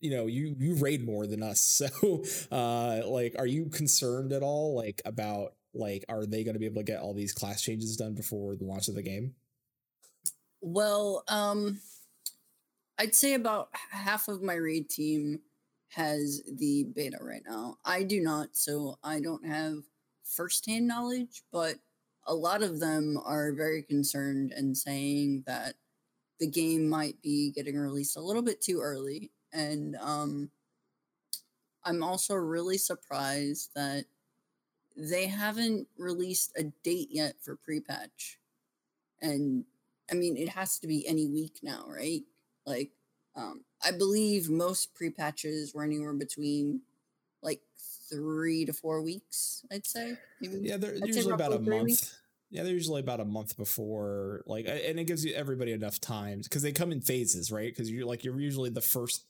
you 0.00 0.10
know 0.10 0.26
you 0.26 0.56
you 0.58 0.74
raid 0.74 1.06
more 1.06 1.28
than 1.28 1.44
us 1.44 1.60
so 2.00 2.24
uh 2.50 3.06
like 3.06 3.36
are 3.38 3.46
you 3.46 3.66
concerned 3.66 4.32
at 4.32 4.42
all 4.42 4.74
like 4.74 5.00
about 5.04 5.54
like 5.74 6.04
are 6.08 6.26
they 6.26 6.42
going 6.42 6.54
to 6.54 6.58
be 6.58 6.66
able 6.66 6.80
to 6.80 6.82
get 6.82 7.00
all 7.00 7.14
these 7.14 7.32
class 7.32 7.62
changes 7.62 7.96
done 7.96 8.12
before 8.12 8.56
the 8.56 8.64
launch 8.64 8.88
of 8.88 8.96
the 8.96 9.02
game 9.02 9.32
well, 10.62 11.24
um, 11.28 11.80
I'd 12.98 13.14
say 13.14 13.34
about 13.34 13.68
half 13.90 14.28
of 14.28 14.42
my 14.42 14.54
raid 14.54 14.88
team 14.88 15.40
has 15.88 16.42
the 16.56 16.84
beta 16.94 17.18
right 17.20 17.42
now. 17.46 17.76
I 17.84 18.04
do 18.04 18.20
not, 18.20 18.50
so 18.52 18.96
I 19.02 19.20
don't 19.20 19.44
have 19.44 19.78
firsthand 20.24 20.86
knowledge, 20.86 21.42
but 21.52 21.74
a 22.26 22.34
lot 22.34 22.62
of 22.62 22.78
them 22.78 23.18
are 23.24 23.52
very 23.52 23.82
concerned 23.82 24.52
and 24.52 24.76
saying 24.76 25.42
that 25.46 25.74
the 26.38 26.46
game 26.46 26.88
might 26.88 27.20
be 27.22 27.50
getting 27.50 27.76
released 27.76 28.16
a 28.16 28.20
little 28.20 28.42
bit 28.42 28.60
too 28.60 28.80
early. 28.80 29.32
And 29.52 29.96
um, 30.00 30.50
I'm 31.84 32.02
also 32.02 32.34
really 32.34 32.78
surprised 32.78 33.70
that 33.74 34.04
they 34.96 35.26
haven't 35.26 35.88
released 35.98 36.52
a 36.56 36.64
date 36.84 37.08
yet 37.10 37.34
for 37.40 37.56
pre 37.56 37.80
patch. 37.80 38.38
And 39.20 39.64
I 40.12 40.14
mean, 40.14 40.36
it 40.36 40.50
has 40.50 40.78
to 40.80 40.86
be 40.86 41.08
any 41.08 41.26
week 41.26 41.60
now, 41.62 41.84
right? 41.88 42.22
Like, 42.66 42.90
um, 43.34 43.64
I 43.82 43.92
believe 43.92 44.50
most 44.50 44.94
pre 44.94 45.10
patches 45.10 45.72
were 45.74 45.82
anywhere 45.82 46.12
between 46.12 46.82
like 47.42 47.62
three 48.10 48.66
to 48.66 48.74
four 48.74 49.00
weeks. 49.00 49.64
I'd 49.72 49.86
say. 49.86 50.18
Maybe, 50.40 50.68
yeah, 50.68 50.76
they're 50.76 50.94
I'd 50.94 51.06
usually 51.06 51.32
about 51.32 51.54
a 51.54 51.58
month. 51.58 51.84
Weeks. 51.84 52.20
Yeah, 52.50 52.64
they're 52.64 52.74
usually 52.74 53.00
about 53.00 53.20
a 53.20 53.24
month 53.24 53.56
before, 53.56 54.42
like, 54.44 54.66
and 54.66 55.00
it 55.00 55.04
gives 55.04 55.24
you 55.24 55.32
everybody 55.32 55.72
enough 55.72 55.98
time 55.98 56.42
because 56.42 56.60
they 56.60 56.72
come 56.72 56.92
in 56.92 57.00
phases, 57.00 57.50
right? 57.50 57.72
Because 57.72 57.90
you're 57.90 58.04
like 58.04 58.24
you're 58.24 58.38
usually 58.38 58.68
the 58.68 58.82
first 58.82 59.24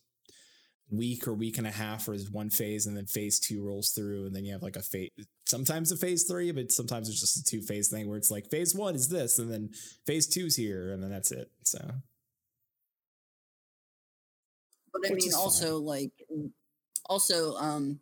week 0.93 1.27
or 1.27 1.33
week 1.33 1.57
and 1.57 1.67
a 1.67 1.71
half 1.71 2.07
or 2.07 2.13
is 2.13 2.29
one 2.29 2.49
phase, 2.49 2.85
and 2.85 2.95
then 2.95 3.05
phase 3.05 3.39
two 3.39 3.63
rolls 3.63 3.89
through, 3.89 4.25
and 4.25 4.35
then 4.35 4.45
you 4.45 4.53
have 4.53 4.63
like 4.63 4.75
a 4.75 4.81
phase. 4.81 5.09
Sometimes 5.45 5.91
a 5.91 5.97
phase 5.97 6.23
three, 6.23 6.51
but 6.51 6.71
sometimes 6.71 7.09
it's 7.09 7.19
just 7.19 7.37
a 7.37 7.43
two 7.43 7.61
phase 7.61 7.89
thing 7.89 8.07
where 8.07 8.17
it's 8.17 8.31
like 8.31 8.49
phase 8.49 8.73
one 8.73 8.95
is 8.95 9.09
this, 9.09 9.39
and 9.39 9.51
then 9.51 9.69
phase 10.05 10.27
two's 10.27 10.55
here, 10.55 10.91
and 10.91 11.01
then 11.01 11.09
that's 11.09 11.31
it. 11.31 11.49
So, 11.63 11.79
but 14.93 15.07
I 15.07 15.11
Which 15.11 15.21
mean, 15.23 15.29
is 15.29 15.35
also 15.35 15.79
like, 15.79 16.11
also 17.09 17.55
um, 17.55 17.99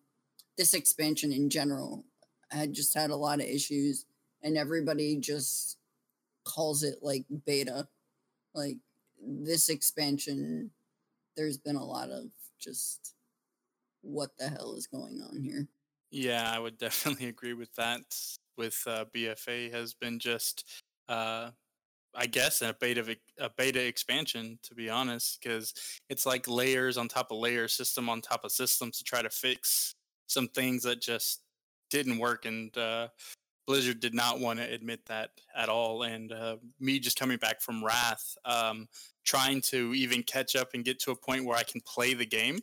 this 0.57 0.73
expansion 0.73 1.31
in 1.31 1.49
general 1.49 2.03
had 2.51 2.73
just 2.73 2.93
had 2.93 3.09
a 3.09 3.15
lot 3.15 3.39
of 3.39 3.45
issues, 3.45 4.05
and 4.43 4.57
everybody 4.57 5.15
just 5.15 5.77
calls 6.43 6.83
it 6.83 6.99
like 7.01 7.25
beta. 7.45 7.87
Like 8.53 8.77
this 9.25 9.69
expansion, 9.69 10.71
there's 11.37 11.57
been 11.57 11.77
a 11.77 11.85
lot 11.85 12.09
of 12.09 12.25
just 12.61 13.15
what 14.01 14.31
the 14.37 14.47
hell 14.47 14.75
is 14.75 14.87
going 14.87 15.21
on 15.21 15.41
here. 15.41 15.67
Yeah, 16.11 16.51
I 16.53 16.59
would 16.59 16.77
definitely 16.77 17.27
agree 17.27 17.53
with 17.53 17.73
that. 17.75 18.01
With 18.57 18.81
uh, 18.85 19.05
BFA 19.15 19.71
has 19.71 19.93
been 19.93 20.19
just, 20.19 20.83
uh, 21.07 21.51
I 22.13 22.27
guess, 22.27 22.61
a 22.61 22.75
beta 22.79 23.15
a 23.39 23.49
beta 23.49 23.83
expansion. 23.85 24.59
To 24.63 24.75
be 24.75 24.89
honest, 24.89 25.39
because 25.41 25.73
it's 26.09 26.25
like 26.25 26.47
layers 26.47 26.97
on 26.97 27.07
top 27.07 27.31
of 27.31 27.37
layers, 27.37 27.73
system 27.73 28.09
on 28.09 28.21
top 28.21 28.43
of 28.43 28.51
systems 28.51 28.97
to 28.97 29.03
try 29.03 29.21
to 29.21 29.29
fix 29.29 29.95
some 30.27 30.47
things 30.49 30.83
that 30.83 31.01
just 31.01 31.41
didn't 31.89 32.19
work, 32.19 32.45
and 32.45 32.77
uh, 32.77 33.07
Blizzard 33.67 33.99
did 33.99 34.13
not 34.13 34.39
want 34.39 34.59
to 34.59 34.65
admit 34.65 35.05
that 35.05 35.31
at 35.55 35.69
all. 35.69 36.03
And 36.03 36.31
uh, 36.31 36.57
me 36.79 36.99
just 36.99 37.19
coming 37.19 37.37
back 37.37 37.61
from 37.61 37.83
Wrath, 37.83 38.35
um, 38.45 38.87
trying 39.23 39.61
to 39.61 39.93
even 39.93 40.23
catch 40.23 40.55
up 40.55 40.69
and 40.73 40.83
get 40.83 40.99
to 41.01 41.11
a 41.11 41.15
point 41.15 41.45
where 41.45 41.57
I 41.57 41.63
can 41.63 41.81
play 41.81 42.13
the 42.13 42.25
game 42.25 42.59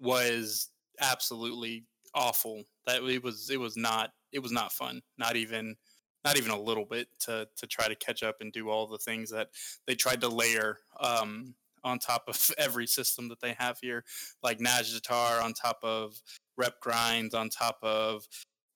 was 0.00 0.70
absolutely 1.00 1.84
awful. 2.14 2.64
That 2.86 3.02
it 3.02 3.22
was 3.22 3.50
it 3.50 3.60
was 3.60 3.76
not 3.76 4.12
it 4.32 4.40
was 4.40 4.52
not 4.52 4.72
fun. 4.72 5.02
Not 5.18 5.36
even 5.36 5.76
not 6.24 6.36
even 6.36 6.50
a 6.50 6.60
little 6.60 6.84
bit 6.84 7.08
to 7.20 7.48
to 7.56 7.66
try 7.66 7.88
to 7.88 7.94
catch 7.94 8.22
up 8.22 8.36
and 8.40 8.52
do 8.52 8.70
all 8.70 8.86
the 8.86 8.98
things 8.98 9.30
that 9.30 9.48
they 9.86 9.94
tried 9.94 10.20
to 10.22 10.28
layer 10.28 10.78
um, 11.00 11.54
on 11.84 11.98
top 11.98 12.24
of 12.28 12.50
every 12.58 12.86
system 12.86 13.28
that 13.28 13.40
they 13.40 13.54
have 13.58 13.78
here, 13.80 14.04
like 14.42 14.58
Nazjatar 14.58 15.42
on 15.42 15.52
top 15.52 15.78
of 15.82 16.20
rep 16.56 16.80
grinds, 16.80 17.34
on 17.34 17.48
top 17.48 17.78
of 17.82 18.26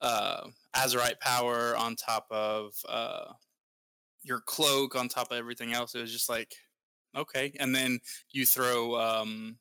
uh, 0.01 0.47
Azerite 0.75 1.19
power, 1.19 1.75
on 1.75 1.95
top 1.95 2.27
of 2.29 2.73
uh, 2.87 3.31
your 4.23 4.39
cloak, 4.39 4.95
on 4.95 5.07
top 5.07 5.31
of 5.31 5.37
everything 5.37 5.73
else. 5.73 5.95
It 5.95 6.01
was 6.01 6.11
just 6.11 6.29
like 6.29 6.55
okay, 7.15 7.53
and 7.59 7.73
then 7.73 7.99
you 8.31 8.45
throw 8.45 8.99
um, 8.99 9.57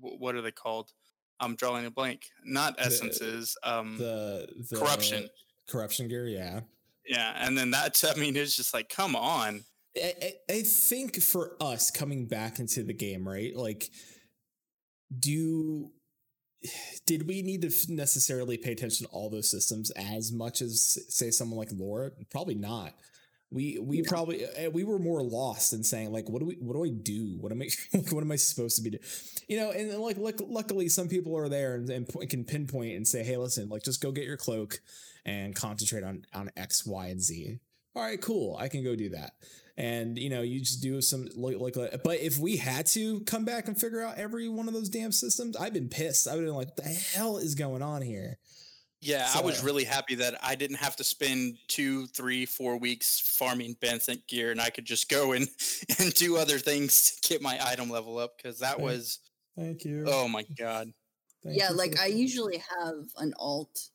wh- 0.00 0.20
what 0.20 0.34
are 0.34 0.42
they 0.42 0.50
called? 0.50 0.92
I'm 1.38 1.54
drawing 1.54 1.86
a 1.86 1.90
blank. 1.90 2.22
Not 2.44 2.76
essences. 2.78 3.56
Um, 3.62 3.98
the, 3.98 4.48
the 4.70 4.76
corruption. 4.76 5.28
corruption 5.68 6.08
gear, 6.08 6.26
yeah. 6.26 6.60
Yeah, 7.06 7.34
and 7.38 7.56
then 7.56 7.70
that 7.70 8.02
I 8.16 8.18
mean 8.18 8.36
it's 8.36 8.56
just 8.56 8.74
like 8.74 8.88
come 8.88 9.16
on. 9.16 9.64
I, 9.96 10.14
I, 10.22 10.32
I 10.50 10.62
think 10.62 11.22
for 11.22 11.56
us 11.60 11.90
coming 11.90 12.26
back 12.26 12.58
into 12.58 12.82
the 12.82 12.92
game, 12.92 13.26
right? 13.26 13.56
Like, 13.56 13.90
do 15.18 15.90
did 17.06 17.26
we 17.28 17.42
need 17.42 17.62
to 17.62 17.72
necessarily 17.92 18.56
pay 18.56 18.72
attention 18.72 19.06
to 19.06 19.12
all 19.12 19.30
those 19.30 19.50
systems 19.50 19.90
as 19.92 20.32
much 20.32 20.60
as 20.62 20.98
say 21.08 21.30
someone 21.30 21.58
like 21.58 21.70
Laura? 21.72 22.10
Probably 22.30 22.54
not. 22.54 22.94
We 23.50 23.78
we 23.78 24.00
No. 24.00 24.08
probably 24.08 24.44
uh, 24.44 24.70
we 24.70 24.82
were 24.82 24.98
more 24.98 25.22
lost 25.22 25.72
in 25.72 25.84
saying 25.84 26.12
like 26.12 26.28
what 26.28 26.40
do 26.40 26.46
we 26.46 26.54
what 26.56 26.74
do 26.74 26.84
I 26.84 26.88
do? 26.90 27.36
What 27.40 27.52
am 27.52 27.62
I 27.62 27.68
like, 27.96 28.10
what 28.12 28.22
am 28.22 28.32
I 28.32 28.36
supposed 28.36 28.76
to 28.76 28.82
be 28.82 28.90
doing? 28.90 29.02
You 29.48 29.56
know, 29.58 29.70
and 29.70 29.92
like 30.00 30.18
luck, 30.18 30.34
luckily 30.40 30.88
some 30.88 31.08
people 31.08 31.36
are 31.36 31.48
there 31.48 31.76
and, 31.76 31.88
and 31.88 32.30
can 32.30 32.44
pinpoint 32.44 32.96
and 32.96 33.06
say, 33.06 33.22
hey, 33.22 33.36
listen, 33.36 33.68
like 33.68 33.84
just 33.84 34.02
go 34.02 34.10
get 34.10 34.24
your 34.24 34.36
cloak 34.36 34.80
and 35.24 35.54
concentrate 35.54 36.02
on 36.02 36.24
on 36.34 36.50
X, 36.56 36.84
Y, 36.84 37.06
and 37.06 37.20
Z. 37.22 37.60
All 37.96 38.02
right, 38.02 38.20
cool. 38.20 38.56
I 38.60 38.68
can 38.68 38.84
go 38.84 38.94
do 38.94 39.08
that 39.10 39.32
and 39.78 40.18
you 40.18 40.30
know 40.30 40.40
you 40.42 40.60
just 40.60 40.80
do 40.80 41.00
some 41.02 41.28
like, 41.36 41.58
like 41.58 41.76
like- 41.76 42.02
but 42.02 42.18
if 42.20 42.38
we 42.38 42.56
had 42.56 42.86
to 42.86 43.20
come 43.20 43.44
back 43.44 43.68
and 43.68 43.78
figure 43.78 44.02
out 44.02 44.16
every 44.16 44.48
one 44.48 44.68
of 44.68 44.74
those 44.74 44.88
damn 44.88 45.12
systems 45.12 45.54
i've 45.56 45.74
been 45.74 45.88
pissed 45.88 46.26
i've 46.26 46.38
been 46.38 46.48
like 46.48 46.68
what 46.68 46.76
the 46.76 46.82
hell 46.82 47.36
is 47.36 47.54
going 47.54 47.82
on 47.82 48.00
here 48.00 48.38
Yeah, 49.02 49.28
I 49.34 49.42
was 49.42 49.62
really 49.62 49.84
happy 49.84 50.14
that 50.16 50.34
I 50.42 50.54
didn't 50.54 50.78
have 50.78 50.96
to 50.96 51.04
spend 51.04 51.58
two, 51.68 52.06
three, 52.08 52.46
four 52.46 52.78
weeks 52.78 53.20
farming 53.20 53.76
Benthic 53.80 54.26
gear, 54.26 54.50
and 54.50 54.60
I 54.60 54.70
could 54.70 54.86
just 54.86 55.10
go 55.10 55.32
and 55.32 55.46
and 55.98 56.12
do 56.14 56.38
other 56.38 56.58
things 56.58 57.20
to 57.20 57.28
get 57.28 57.42
my 57.42 57.58
item 57.62 57.90
level 57.90 58.18
up 58.18 58.38
because 58.38 58.60
that 58.60 58.76
Thank- 58.78 58.88
was 58.88 59.18
thank 59.56 59.84
you 59.84 60.06
oh 60.08 60.26
my 60.26 60.44
god. 60.58 60.92
Thank 61.44 61.58
yeah, 61.58 61.70
like 61.70 62.00
I 62.00 62.06
usually 62.06 62.62
have 62.80 63.04
an 63.18 63.34
alt 63.38 63.90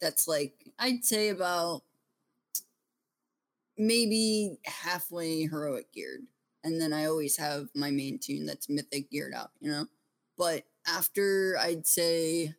that's 0.00 0.28
like 0.28 0.54
I'd 0.78 1.04
say 1.04 1.30
about 1.30 1.82
maybe 3.76 4.58
halfway 4.64 5.42
heroic 5.42 5.92
geared. 5.92 6.22
And 6.62 6.80
then 6.80 6.92
I 6.92 7.06
always 7.06 7.36
have 7.36 7.68
my 7.74 7.90
main 7.90 8.18
tune 8.18 8.46
that's 8.46 8.68
mythic 8.68 9.10
geared 9.10 9.34
out, 9.34 9.50
you 9.60 9.70
know? 9.70 9.86
But 10.38 10.64
after 10.86 11.56
I'd 11.60 11.86
say 11.86 12.54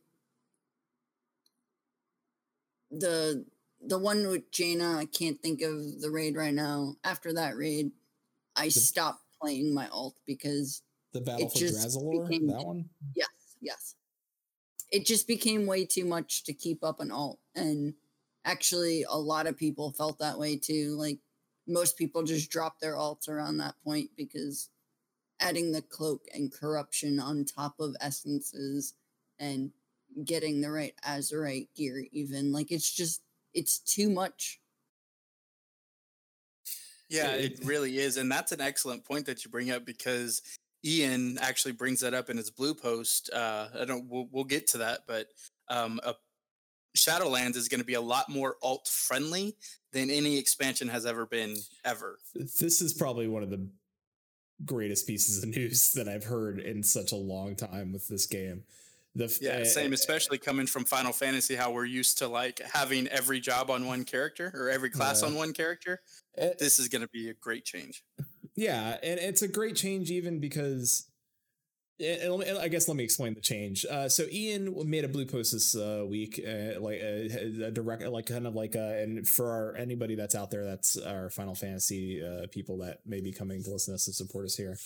the 2.92 3.46
the 3.82 4.00
one 4.00 4.28
with 4.28 4.52
Jaina, 4.52 4.98
I 4.98 5.06
can't 5.06 5.42
think 5.42 5.62
of 5.62 6.02
the 6.02 6.10
raid 6.10 6.36
right 6.36 6.54
now. 6.54 6.96
After 7.04 7.34
that 7.34 7.56
raid, 7.56 7.92
I 8.56 8.70
stopped 8.70 9.22
playing 9.42 9.74
my 9.74 9.88
alt 9.90 10.16
because 10.26 10.82
the 11.14 11.22
battle 11.22 11.50
for 11.50 11.60
just 11.60 11.88
Dazar'alor, 11.88 12.28
became- 12.28 12.48
that 12.48 12.66
one 12.66 12.90
Yes, 13.16 13.28
yes. 13.62 13.96
It 14.92 15.06
just 15.06 15.28
became 15.28 15.66
way 15.66 15.86
too 15.86 16.06
much 16.06 16.44
to 16.46 16.54
keep 16.54 16.84
up 16.84 17.00
an 17.00 17.12
alt. 17.12 17.40
And 17.54 17.96
actually, 18.46 19.04
a 19.10 19.18
lot 19.18 19.48
of 19.48 19.58
people 19.58 19.92
felt 19.92 20.20
that 20.20 20.40
way 20.40 20.56
too. 20.56 20.96
Like, 20.98 21.20
most 21.68 21.98
people 21.98 22.24
just 22.24 22.50
dropped 22.52 22.80
their 22.80 22.96
alts 22.96 23.28
around 23.28 23.58
that 23.58 23.76
point 23.84 24.12
because 24.16 24.70
adding 25.40 25.72
the 25.72 25.82
cloak 25.82 26.22
and 26.34 26.54
corruption 26.54 27.20
on 27.20 27.44
top 27.44 27.80
of 27.80 27.96
essences 28.00 28.94
and 29.40 29.72
getting 30.24 30.62
the 30.62 30.72
right 30.72 30.94
Azerite 31.06 31.68
gear, 31.76 32.06
even 32.12 32.52
like 32.54 32.72
it's 32.72 32.92
just, 32.94 33.22
it's 33.54 33.80
too 33.80 34.10
much. 34.10 34.62
Yeah, 37.10 37.34
It- 37.34 37.60
it 37.60 37.66
really 37.66 37.98
is, 38.00 38.18
and 38.18 38.32
that's 38.32 38.52
an 38.52 38.62
excellent 38.62 39.04
point 39.04 39.26
that 39.28 39.44
you 39.44 39.52
bring 39.52 39.72
up 39.72 39.86
because 39.86 40.42
Ian 40.84 41.38
actually 41.40 41.74
brings 41.74 42.00
that 42.02 42.14
up 42.14 42.30
in 42.30 42.38
his 42.38 42.50
blue 42.50 42.74
post. 42.74 43.30
Uh, 43.32 43.70
I 43.80 43.86
don't. 43.86 44.08
We'll, 44.08 44.28
we'll 44.32 44.44
get 44.44 44.68
to 44.68 44.80
that, 44.80 45.02
but 45.08 45.28
um, 45.68 46.00
a 46.04 46.16
Shadowlands 46.96 47.56
is 47.56 47.68
going 47.70 47.80
to 47.82 47.86
be 47.86 47.94
a 47.94 48.02
lot 48.02 48.30
more 48.30 48.56
alt 48.62 48.88
friendly 48.88 49.56
than 49.92 50.10
any 50.10 50.38
expansion 50.38 50.88
has 50.90 51.06
ever 51.06 51.26
been 51.26 51.56
ever. 51.84 52.18
this 52.34 52.82
is 52.82 52.94
probably 52.94 53.28
one 53.28 53.44
of 53.44 53.50
the 53.50 53.68
greatest 54.66 55.06
pieces 55.06 55.44
of 55.44 55.50
news 55.50 55.92
that 55.96 56.08
i've 56.08 56.24
heard 56.24 56.60
in 56.60 56.82
such 56.82 57.12
a 57.12 57.16
long 57.18 57.56
time 57.58 57.92
with 57.92 58.08
this 58.08 58.26
game 58.26 58.64
the 59.18 59.38
Yeah, 59.42 59.60
uh, 59.60 59.66
same. 59.66 59.94
Especially 59.94 60.38
coming 60.38 60.68
from 60.68 60.84
Final 60.84 61.14
Fantasy, 61.14 61.56
how 61.56 61.72
we're 61.72 61.86
used 61.86 62.18
to 62.18 62.28
like 62.28 62.60
having 62.74 63.08
every 63.08 63.40
job 63.40 63.70
on 63.70 63.86
one 63.86 64.04
character 64.04 64.52
or 64.54 64.70
every 64.70 64.90
class 64.90 65.22
Yeah. 65.22 65.30
on 65.30 65.36
one 65.36 65.54
character. 65.54 66.02
uh, 66.38 66.48
This 66.60 66.80
is 66.80 66.90
going 66.90 67.02
to 67.02 67.08
be 67.08 67.30
a 67.30 67.34
great 67.34 67.64
change. 67.64 68.04
Yeah, 68.58 68.98
and 69.02 69.18
it's 69.18 69.42
a 69.42 69.48
great 69.48 69.78
change 69.78 70.12
even 70.12 70.42
because. 70.42 71.08
And- 72.00 72.44
and 72.44 72.58
I 72.58 72.68
guess 72.68 72.88
let 72.88 72.98
me 72.98 73.04
explain 73.04 73.34
the 73.34 73.42
change. 73.42 73.86
Uh, 73.90 74.10
so 74.10 74.26
Ian 74.32 74.90
made 74.90 75.06
a 75.06 75.08
blue 75.08 75.26
post 75.26 75.54
this 75.54 75.76
uh, 75.76 76.04
week, 76.08 76.40
uh, 76.46 76.80
like 76.80 77.00
a, 77.02 77.66
a 77.68 77.72
direct, 77.72 78.04
like 78.04 78.26
kind 78.26 78.48
of 78.48 78.56
like, 78.56 78.76
uh, 78.76 78.80
and 78.80 79.28
for 79.28 79.52
our, 79.52 79.76
anybody 79.76 80.16
that's 80.16 80.36
out 80.36 80.52
there, 80.52 80.66
that's 80.66 80.98
our 80.98 81.30
Final 81.30 81.56
Fantasy 81.56 82.22
uh, 82.24 82.48
people 82.52 82.78
that 82.80 83.00
may 83.06 83.22
be 83.22 83.32
coming 83.32 83.64
to 83.64 83.72
listen 83.72 83.94
to 83.94 83.96
us 83.96 84.06
to 84.06 84.14
support 84.14 84.46
us 84.46 84.56
here. 84.56 84.78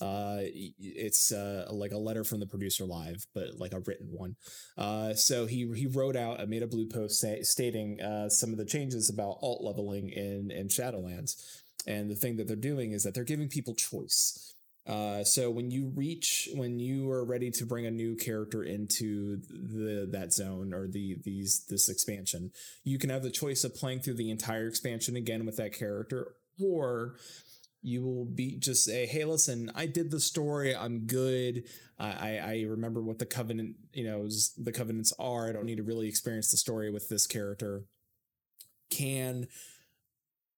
Uh, 0.00 0.38
it's 0.80 1.30
uh, 1.30 1.68
like 1.70 1.92
a 1.92 1.98
letter 1.98 2.24
from 2.24 2.40
the 2.40 2.46
producer 2.46 2.84
live, 2.84 3.26
but 3.32 3.58
like 3.58 3.72
a 3.72 3.78
written 3.80 4.08
one. 4.10 4.34
Uh, 4.76 5.14
so 5.14 5.46
he 5.46 5.70
he 5.76 5.86
wrote 5.86 6.16
out, 6.16 6.40
uh, 6.40 6.46
made 6.46 6.64
a 6.64 6.66
blue 6.66 6.88
post 6.88 7.20
say, 7.20 7.42
stating 7.42 8.00
uh, 8.00 8.28
some 8.28 8.50
of 8.50 8.56
the 8.56 8.64
changes 8.64 9.08
about 9.08 9.38
alt 9.40 9.62
leveling 9.62 10.08
in 10.08 10.50
in 10.50 10.66
Shadowlands. 10.66 11.62
And 11.86 12.10
the 12.10 12.16
thing 12.16 12.36
that 12.38 12.48
they're 12.48 12.56
doing 12.56 12.92
is 12.92 13.04
that 13.04 13.14
they're 13.14 13.24
giving 13.24 13.48
people 13.48 13.74
choice. 13.74 14.53
Uh, 14.86 15.24
so 15.24 15.50
when 15.50 15.70
you 15.70 15.90
reach, 15.94 16.48
when 16.54 16.78
you 16.78 17.10
are 17.10 17.24
ready 17.24 17.50
to 17.50 17.64
bring 17.64 17.86
a 17.86 17.90
new 17.90 18.14
character 18.14 18.62
into 18.62 19.38
the 19.48 20.06
that 20.10 20.32
zone 20.32 20.74
or 20.74 20.86
the 20.86 21.16
these 21.24 21.64
this 21.70 21.88
expansion, 21.88 22.50
you 22.82 22.98
can 22.98 23.08
have 23.08 23.22
the 23.22 23.30
choice 23.30 23.64
of 23.64 23.74
playing 23.74 24.00
through 24.00 24.14
the 24.14 24.30
entire 24.30 24.66
expansion 24.66 25.16
again 25.16 25.46
with 25.46 25.56
that 25.56 25.72
character, 25.72 26.34
or 26.62 27.16
you 27.80 28.02
will 28.02 28.26
be 28.26 28.58
just 28.58 28.84
say, 28.84 29.06
"Hey, 29.06 29.24
listen, 29.24 29.72
I 29.74 29.86
did 29.86 30.10
the 30.10 30.20
story. 30.20 30.76
I'm 30.76 31.06
good. 31.06 31.64
I 31.98 32.38
I, 32.38 32.64
remember 32.68 33.00
what 33.00 33.18
the 33.18 33.26
covenant, 33.26 33.76
you 33.94 34.04
know, 34.04 34.28
the 34.58 34.72
covenants 34.72 35.14
are. 35.18 35.48
I 35.48 35.52
don't 35.52 35.64
need 35.64 35.76
to 35.76 35.82
really 35.82 36.08
experience 36.08 36.50
the 36.50 36.58
story 36.58 36.90
with 36.90 37.08
this 37.08 37.26
character." 37.26 37.84
Can 38.90 39.48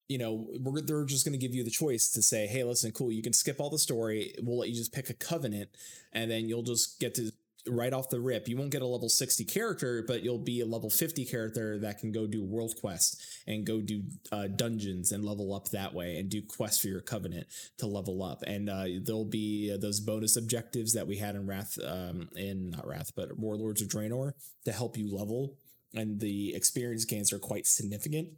you 0.09 0.19
know, 0.19 0.47
we're, 0.61 0.81
they're 0.81 1.05
just 1.05 1.25
going 1.25 1.39
to 1.39 1.45
give 1.45 1.55
you 1.55 1.65
the 1.65 1.71
choice 1.71 2.11
to 2.13 2.23
say, 2.23 2.47
hey, 2.47 2.65
listen, 2.65 2.93
cool, 2.93 3.11
you 3.11 3.23
can 3.23 3.33
skip 3.33 3.61
all 3.61 3.71
the 3.71 3.79
story. 3.79 4.35
We'll 4.43 4.59
let 4.59 4.69
you 4.69 4.75
just 4.75 4.93
pick 4.93 5.11
a 5.11 5.15
covenant, 5.15 5.71
and 6.13 6.31
then 6.31 6.49
you'll 6.49 6.63
just 6.63 7.01
get 7.01 7.15
to 7.17 7.33
right 7.69 7.93
off 7.93 8.09
the 8.09 8.21
rip. 8.21 8.49
You 8.49 8.57
won't 8.57 8.71
get 8.71 8.83
a 8.83 8.87
level 8.87 9.09
60 9.09 9.45
character, 9.45 10.05
but 10.07 10.23
you'll 10.23 10.39
be 10.39 10.61
a 10.61 10.67
level 10.67 10.91
50 10.91 11.25
character 11.25 11.79
that 11.81 11.99
can 11.99 12.13
go 12.13 12.27
do 12.27 12.45
world 12.45 12.75
quests 12.81 13.43
and 13.47 13.67
go 13.67 13.81
do 13.81 14.03
uh, 14.33 14.47
dungeons 14.47 15.13
and 15.13 15.25
level 15.25 15.55
up 15.55 15.71
that 15.71 15.95
way 15.95 16.17
and 16.17 16.31
do 16.31 16.43
quests 16.43 16.81
for 16.81 16.89
your 16.89 17.01
covenant 17.01 17.47
to 17.79 17.87
level 17.87 18.23
up. 18.23 18.43
And 18.47 18.71
uh, 18.71 18.85
there'll 19.03 19.25
be 19.25 19.73
uh, 19.75 19.79
those 19.79 20.01
bonus 20.01 20.37
objectives 20.37 20.93
that 20.95 21.07
we 21.07 21.17
had 21.17 21.35
in 21.35 21.47
Wrath, 21.47 21.79
um, 21.85 22.29
in 22.37 22.71
not 22.71 22.87
Wrath, 22.87 23.13
but 23.17 23.37
Warlords 23.39 23.83
of 23.83 23.89
Draenor 23.89 24.33
to 24.65 24.73
help 24.73 24.97
you 24.97 25.13
level. 25.15 25.57
And 25.95 26.21
the 26.21 26.55
experience 26.55 27.05
gains 27.05 27.33
are 27.33 27.39
quite 27.39 27.67
significant 27.67 28.29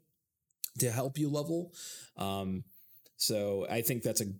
to 0.78 0.90
help 0.90 1.18
you 1.18 1.28
level. 1.28 1.73
Um, 2.16 2.64
so 3.16 3.66
I 3.68 3.82
think 3.82 4.02
that's 4.02 4.20
a 4.20 4.32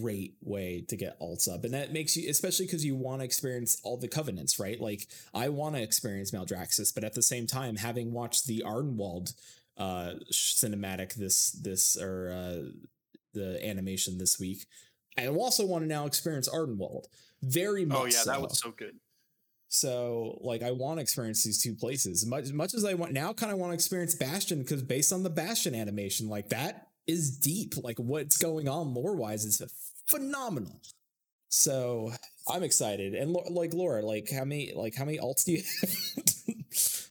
great 0.00 0.34
way 0.40 0.84
to 0.88 0.96
get 0.96 1.18
alts 1.20 1.48
up. 1.48 1.64
And 1.64 1.72
that 1.72 1.92
makes 1.92 2.16
you, 2.16 2.28
especially 2.28 2.66
because 2.66 2.84
you 2.84 2.96
want 2.96 3.20
to 3.20 3.24
experience 3.24 3.80
all 3.84 3.96
the 3.96 4.08
covenants, 4.08 4.58
right? 4.58 4.80
Like 4.80 5.06
I 5.32 5.48
want 5.48 5.76
to 5.76 5.82
experience 5.82 6.32
Maldraxxus, 6.32 6.92
but 6.94 7.04
at 7.04 7.14
the 7.14 7.22
same 7.22 7.46
time, 7.46 7.76
having 7.76 8.12
watched 8.12 8.46
the 8.46 8.62
Ardenweald 8.66 9.34
uh 9.76 10.14
cinematic 10.30 11.14
this 11.14 11.50
this 11.50 11.96
or 12.00 12.30
uh 12.30 12.68
the 13.32 13.64
animation 13.66 14.18
this 14.18 14.38
week, 14.38 14.66
I 15.18 15.28
also 15.28 15.66
want 15.66 15.82
to 15.82 15.88
now 15.88 16.06
experience 16.06 16.48
Ardenweald. 16.48 17.06
Very 17.42 17.84
much. 17.84 17.98
Oh 17.98 18.04
yeah, 18.04 18.22
so. 18.22 18.30
that 18.30 18.40
was 18.40 18.58
so 18.58 18.70
good. 18.70 18.96
So 19.74 20.38
like 20.40 20.62
I 20.62 20.70
want 20.70 20.98
to 20.98 21.02
experience 21.02 21.42
these 21.42 21.60
two 21.60 21.74
places. 21.74 22.24
Much 22.24 22.52
much 22.52 22.74
as 22.74 22.84
I 22.84 22.94
want 22.94 23.12
now 23.12 23.32
kind 23.32 23.50
of 23.50 23.58
want 23.58 23.70
to 23.70 23.74
experience 23.74 24.14
Bastion 24.14 24.60
because 24.60 24.84
based 24.84 25.12
on 25.12 25.24
the 25.24 25.30
Bastion 25.30 25.74
animation, 25.74 26.28
like 26.28 26.50
that 26.50 26.86
is 27.08 27.36
deep. 27.38 27.74
Like 27.82 27.98
what's 27.98 28.36
going 28.36 28.68
on 28.68 28.94
lore 28.94 29.16
wise 29.16 29.44
is 29.44 29.60
phenomenal. 30.06 30.80
So 31.48 32.12
I'm 32.48 32.62
excited. 32.62 33.14
And 33.14 33.32
like 33.32 33.74
Laura, 33.74 34.06
like 34.06 34.30
how 34.30 34.44
many 34.44 34.72
like 34.76 34.94
how 34.94 35.06
many 35.06 35.18
alts 35.18 35.44
do 35.44 35.52
you 35.54 35.62
have? 35.80 37.10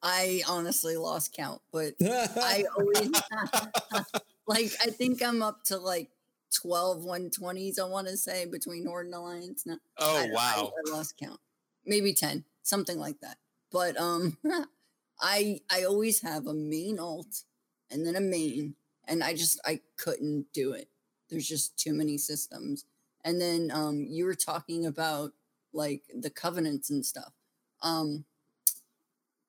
I 0.00 0.42
honestly 0.48 0.96
lost 0.96 1.32
count, 1.32 1.60
but 1.72 1.94
I 2.00 2.66
always 2.78 3.10
like 4.46 4.70
I 4.80 4.90
think 4.90 5.24
I'm 5.24 5.42
up 5.42 5.64
to 5.64 5.76
like 5.78 6.08
12 6.54 7.02
120s, 7.02 7.80
I 7.80 7.84
want 7.84 8.06
to 8.06 8.16
say, 8.16 8.46
between 8.46 8.86
Horde 8.86 9.06
and 9.06 9.14
Alliance 9.16 9.66
now. 9.66 9.78
Oh 9.98 10.16
I, 10.16 10.30
wow. 10.30 10.72
I, 10.72 10.90
I 10.90 10.94
lost 10.94 11.16
count. 11.18 11.40
Maybe 11.88 12.12
10, 12.12 12.44
something 12.62 12.98
like 12.98 13.20
that. 13.20 13.38
But 13.72 13.98
um 14.00 14.38
I 15.20 15.60
I 15.70 15.84
always 15.84 16.20
have 16.22 16.46
a 16.46 16.54
main 16.54 17.00
alt 17.00 17.42
and 17.90 18.06
then 18.06 18.14
a 18.14 18.20
main 18.20 18.76
and 19.08 19.24
I 19.24 19.34
just 19.34 19.60
I 19.66 19.80
couldn't 19.96 20.46
do 20.52 20.72
it. 20.72 20.88
There's 21.30 21.48
just 21.48 21.76
too 21.78 21.92
many 21.94 22.18
systems. 22.18 22.84
And 23.24 23.40
then 23.40 23.70
um 23.72 24.06
you 24.08 24.24
were 24.24 24.36
talking 24.36 24.86
about 24.86 25.32
like 25.72 26.02
the 26.14 26.30
covenants 26.30 26.90
and 26.90 27.04
stuff. 27.04 27.32
Um 27.82 28.24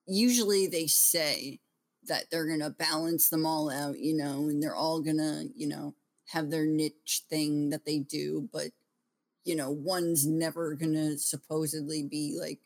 usually 0.07 0.67
they 0.67 0.87
say 0.87 1.59
that 2.07 2.25
they're 2.31 2.47
going 2.47 2.61
to 2.61 2.69
balance 2.71 3.29
them 3.29 3.45
all 3.45 3.69
out, 3.69 3.99
you 3.99 4.15
know, 4.15 4.49
and 4.49 4.61
they're 4.61 4.75
all 4.75 5.01
going 5.01 5.17
to, 5.17 5.49
you 5.55 5.67
know, 5.67 5.93
have 6.27 6.49
their 6.49 6.65
niche 6.65 7.23
thing 7.29 7.69
that 7.69 7.85
they 7.85 7.99
do, 7.99 8.49
but 8.51 8.71
you 9.49 9.55
know, 9.55 9.71
one's 9.71 10.27
never 10.27 10.75
going 10.75 10.93
to 10.93 11.17
supposedly 11.17 12.03
be 12.03 12.37
like 12.39 12.59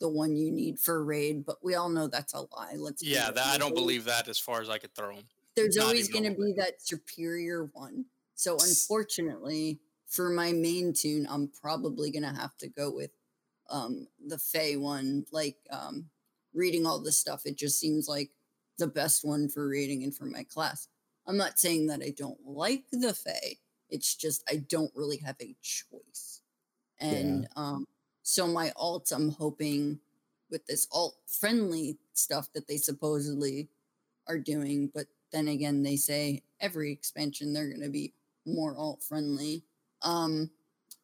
the 0.00 0.08
one 0.08 0.34
you 0.34 0.50
need 0.50 0.80
for 0.80 0.96
a 0.96 1.02
raid, 1.04 1.46
but 1.46 1.58
we 1.62 1.76
all 1.76 1.88
know 1.88 2.08
that's 2.08 2.34
a 2.34 2.40
lie. 2.40 2.74
Let's 2.76 3.04
Yeah, 3.04 3.30
that 3.30 3.46
I 3.46 3.56
don't 3.56 3.72
believe 3.72 4.04
that 4.06 4.26
as 4.26 4.36
far 4.36 4.60
as 4.60 4.68
I 4.68 4.78
could 4.78 4.92
throw 4.96 5.14
them. 5.14 5.26
There's 5.54 5.76
not 5.76 5.84
always 5.84 6.08
going 6.08 6.24
to 6.24 6.36
be 6.36 6.52
that 6.58 6.82
superior 6.82 7.70
one. 7.72 8.06
So 8.34 8.56
unfortunately, 8.60 9.78
for 10.08 10.28
my 10.28 10.50
main 10.50 10.92
tune, 10.92 11.24
I'm 11.30 11.52
probably 11.62 12.10
going 12.10 12.24
to 12.24 12.40
have 12.40 12.56
to 12.56 12.68
go 12.68 12.90
with 12.90 13.12
um 13.70 14.08
the 14.26 14.38
Fey 14.38 14.76
one. 14.76 15.26
Like 15.30 15.58
um 15.70 16.06
reading 16.52 16.84
all 16.84 17.00
this 17.00 17.16
stuff, 17.16 17.42
it 17.44 17.56
just 17.56 17.78
seems 17.78 18.08
like 18.08 18.30
the 18.78 18.88
best 18.88 19.24
one 19.24 19.48
for 19.48 19.68
reading 19.68 20.02
and 20.02 20.12
for 20.12 20.24
my 20.24 20.42
class. 20.42 20.88
I'm 21.28 21.36
not 21.36 21.60
saying 21.60 21.86
that 21.86 22.02
I 22.02 22.10
don't 22.10 22.44
like 22.44 22.86
the 22.90 23.14
Fae. 23.14 23.58
It's 23.90 24.14
just 24.14 24.42
I 24.48 24.56
don't 24.56 24.92
really 24.94 25.18
have 25.18 25.36
a 25.40 25.54
choice. 25.62 26.40
And 26.98 27.48
um 27.56 27.86
so 28.22 28.46
my 28.46 28.72
alt 28.76 29.12
I'm 29.12 29.30
hoping 29.30 30.00
with 30.50 30.66
this 30.66 30.88
alt 30.92 31.16
friendly 31.26 31.98
stuff 32.14 32.48
that 32.54 32.68
they 32.68 32.76
supposedly 32.76 33.68
are 34.28 34.38
doing, 34.38 34.90
but 34.94 35.06
then 35.32 35.48
again 35.48 35.82
they 35.82 35.96
say 35.96 36.42
every 36.60 36.92
expansion 36.92 37.52
they're 37.52 37.68
going 37.68 37.82
to 37.82 37.90
be 37.90 38.12
more 38.46 38.76
alt 38.76 39.02
friendly. 39.02 39.64
Um 40.02 40.50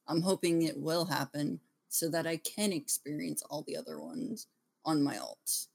I'm 0.08 0.22
hoping 0.22 0.62
it 0.62 0.78
will 0.78 1.04
happen 1.06 1.60
so 1.88 2.08
that 2.10 2.26
I 2.26 2.36
can 2.38 2.72
experience 2.72 3.42
all 3.50 3.62
the 3.62 3.76
other 3.76 4.00
ones 4.00 4.46
on 4.84 5.02
my 5.02 5.16
alts. 5.16 5.68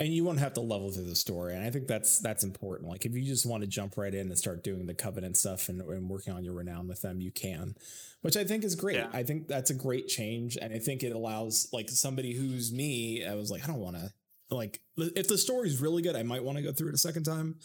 And 0.00 0.08
you 0.08 0.24
won't 0.24 0.38
have 0.38 0.54
to 0.54 0.60
level 0.62 0.90
through 0.90 1.04
the 1.04 1.14
story. 1.14 1.54
And 1.54 1.64
i 1.64 1.70
think 1.70 1.86
that's 1.86 2.18
that's 2.18 2.42
important. 2.42 2.90
Like 2.90 3.04
if 3.04 3.14
you 3.14 3.22
just 3.22 3.46
want 3.46 3.62
to 3.62 3.68
jump 3.68 3.96
right 3.96 4.12
in 4.12 4.28
and 4.28 4.38
start 4.38 4.64
doing 4.64 4.86
the 4.86 4.94
covenant 4.94 5.36
stuff 5.36 5.68
and, 5.68 5.80
and 5.82 6.08
working 6.08 6.32
on 6.32 6.42
your 6.42 6.54
renown 6.54 6.88
with 6.88 7.02
them 7.02 7.20
you 7.20 7.30
can 7.30 7.74
which 8.22 8.36
i 8.36 8.44
think 8.44 8.64
is 8.64 8.74
great. 8.74 8.96
Yeah. 8.96 9.08
i 9.12 9.22
think 9.22 9.46
that's 9.46 9.70
a 9.70 9.74
great 9.74 10.08
change. 10.08 10.56
And 10.60 10.72
i 10.74 10.78
think 10.78 11.02
it 11.02 11.12
allows 11.12 11.68
like 11.72 11.90
somebody 11.90 12.34
who's 12.34 12.72
me 12.72 13.24
i 13.24 13.34
was 13.34 13.50
like 13.50 13.62
i 13.62 13.66
don't 13.66 13.78
want 13.80 13.96
to 13.96 14.10
like 14.50 14.80
if 14.96 15.28
the 15.28 15.38
story's 15.38 15.80
really 15.80 16.02
good 16.02 16.16
i 16.16 16.22
might 16.22 16.42
want 16.42 16.56
to 16.56 16.62
go 16.62 16.72
through 16.72 16.88
it 16.88 16.94
a 16.94 16.98
second 16.98 17.24
time. 17.24 17.56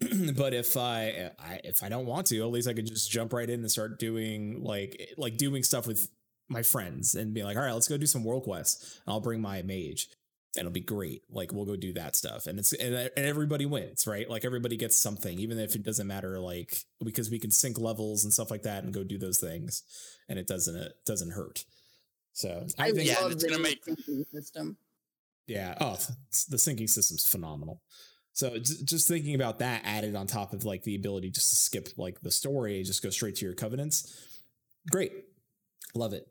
But 0.36 0.52
if 0.52 0.76
I, 0.76 1.30
I 1.38 1.60
if 1.64 1.82
i 1.82 1.88
don't 1.88 2.04
want 2.04 2.26
to 2.26 2.42
at 2.42 2.50
least 2.50 2.68
i 2.68 2.74
could 2.74 2.86
just 2.86 3.10
jump 3.10 3.32
right 3.32 3.48
in 3.48 3.60
and 3.60 3.70
start 3.70 3.98
doing 3.98 4.62
like 4.62 5.14
like 5.16 5.38
doing 5.38 5.62
stuff 5.62 5.86
with 5.86 6.10
my 6.48 6.62
friends 6.62 7.14
and 7.14 7.32
be 7.32 7.42
like 7.42 7.56
all 7.56 7.62
right 7.62 7.72
let's 7.72 7.88
go 7.88 7.96
do 7.96 8.06
some 8.06 8.22
world 8.22 8.44
quests. 8.44 9.00
I'll 9.06 9.20
bring 9.20 9.40
my 9.40 9.62
mage 9.62 10.10
it'll 10.56 10.70
be 10.70 10.80
great. 10.80 11.22
Like 11.30 11.52
we'll 11.52 11.64
go 11.64 11.76
do 11.76 11.92
that 11.94 12.16
stuff, 12.16 12.46
and 12.46 12.58
it's 12.58 12.72
and, 12.72 12.94
and 12.94 13.10
everybody 13.26 13.66
wins, 13.66 14.06
right? 14.06 14.28
Like 14.28 14.44
everybody 14.44 14.76
gets 14.76 14.96
something, 14.96 15.38
even 15.38 15.58
if 15.58 15.74
it 15.74 15.82
doesn't 15.82 16.06
matter. 16.06 16.38
Like 16.38 16.84
because 17.04 17.30
we 17.30 17.38
can 17.38 17.50
sync 17.50 17.78
levels 17.78 18.24
and 18.24 18.32
stuff 18.32 18.50
like 18.50 18.62
that, 18.62 18.84
and 18.84 18.92
go 18.94 19.04
do 19.04 19.18
those 19.18 19.38
things, 19.38 19.82
and 20.28 20.38
it 20.38 20.46
doesn't 20.46 20.76
it 20.76 20.92
doesn't 21.06 21.30
hurt. 21.32 21.64
So 22.32 22.66
I, 22.78 22.86
I 22.88 22.92
think 22.92 23.08
Yeah, 23.08 23.20
love 23.20 23.32
it's 23.32 23.42
the 23.42 23.48
gonna 23.50 23.62
make- 23.62 23.84
system. 24.32 24.76
yeah. 25.46 25.74
Oh, 25.80 25.96
the 26.50 26.56
syncing 26.56 26.88
system's 26.88 27.26
phenomenal. 27.26 27.80
So 28.32 28.58
just 28.58 29.08
thinking 29.08 29.34
about 29.34 29.60
that 29.60 29.80
added 29.84 30.14
on 30.14 30.26
top 30.26 30.52
of 30.52 30.64
like 30.64 30.82
the 30.82 30.94
ability 30.94 31.30
just 31.30 31.48
to 31.48 31.56
skip 31.56 31.88
like 31.96 32.20
the 32.20 32.30
story, 32.30 32.82
just 32.82 33.02
go 33.02 33.08
straight 33.08 33.36
to 33.36 33.46
your 33.46 33.54
covenants. 33.54 34.14
Great, 34.90 35.12
love 35.94 36.12
it. 36.12 36.28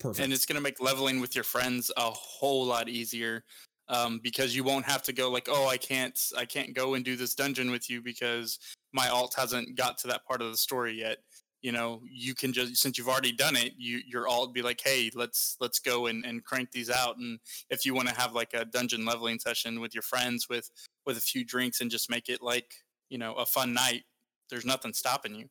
Perfect. 0.00 0.24
and 0.24 0.32
it's 0.32 0.46
going 0.46 0.56
to 0.56 0.62
make 0.62 0.80
leveling 0.80 1.20
with 1.20 1.34
your 1.34 1.44
friends 1.44 1.92
a 1.96 2.10
whole 2.10 2.64
lot 2.64 2.88
easier 2.88 3.44
um, 3.88 4.20
because 4.22 4.56
you 4.56 4.64
won't 4.64 4.86
have 4.86 5.02
to 5.02 5.12
go 5.12 5.30
like 5.30 5.48
oh 5.50 5.68
i 5.68 5.76
can't 5.76 6.18
i 6.36 6.44
can't 6.44 6.74
go 6.74 6.94
and 6.94 7.04
do 7.04 7.16
this 7.16 7.34
dungeon 7.34 7.70
with 7.70 7.90
you 7.90 8.00
because 8.00 8.58
my 8.92 9.08
alt 9.08 9.34
hasn't 9.36 9.76
got 9.76 9.98
to 9.98 10.08
that 10.08 10.24
part 10.26 10.42
of 10.42 10.50
the 10.50 10.56
story 10.56 10.98
yet. 10.98 11.18
You 11.62 11.72
know 11.72 12.00
you 12.10 12.34
can 12.34 12.54
just 12.54 12.76
since 12.76 12.96
you've 12.96 13.08
already 13.08 13.32
done 13.32 13.54
it 13.54 13.74
you 13.76 14.00
your 14.06 14.26
alt 14.26 14.54
be 14.54 14.62
like 14.62 14.80
hey 14.82 15.10
let's 15.14 15.56
let's 15.60 15.78
go 15.78 16.06
and, 16.06 16.24
and 16.24 16.42
crank 16.42 16.72
these 16.72 16.88
out. 16.88 17.18
And 17.18 17.38
if 17.68 17.84
you 17.84 17.94
want 17.94 18.08
to 18.08 18.14
have 18.14 18.32
like 18.32 18.54
a 18.54 18.64
dungeon 18.64 19.04
leveling 19.04 19.38
session 19.38 19.78
with 19.78 19.94
your 19.94 20.02
friends 20.02 20.48
with 20.48 20.70
with 21.04 21.18
a 21.18 21.20
few 21.20 21.44
drinks 21.44 21.82
and 21.82 21.90
just 21.90 22.08
make 22.08 22.30
it 22.30 22.40
like 22.40 22.72
you 23.10 23.18
know 23.18 23.34
a 23.34 23.44
fun 23.44 23.74
night 23.74 24.04
there's 24.48 24.64
nothing 24.64 24.94
stopping 24.94 25.34
you. 25.34 25.48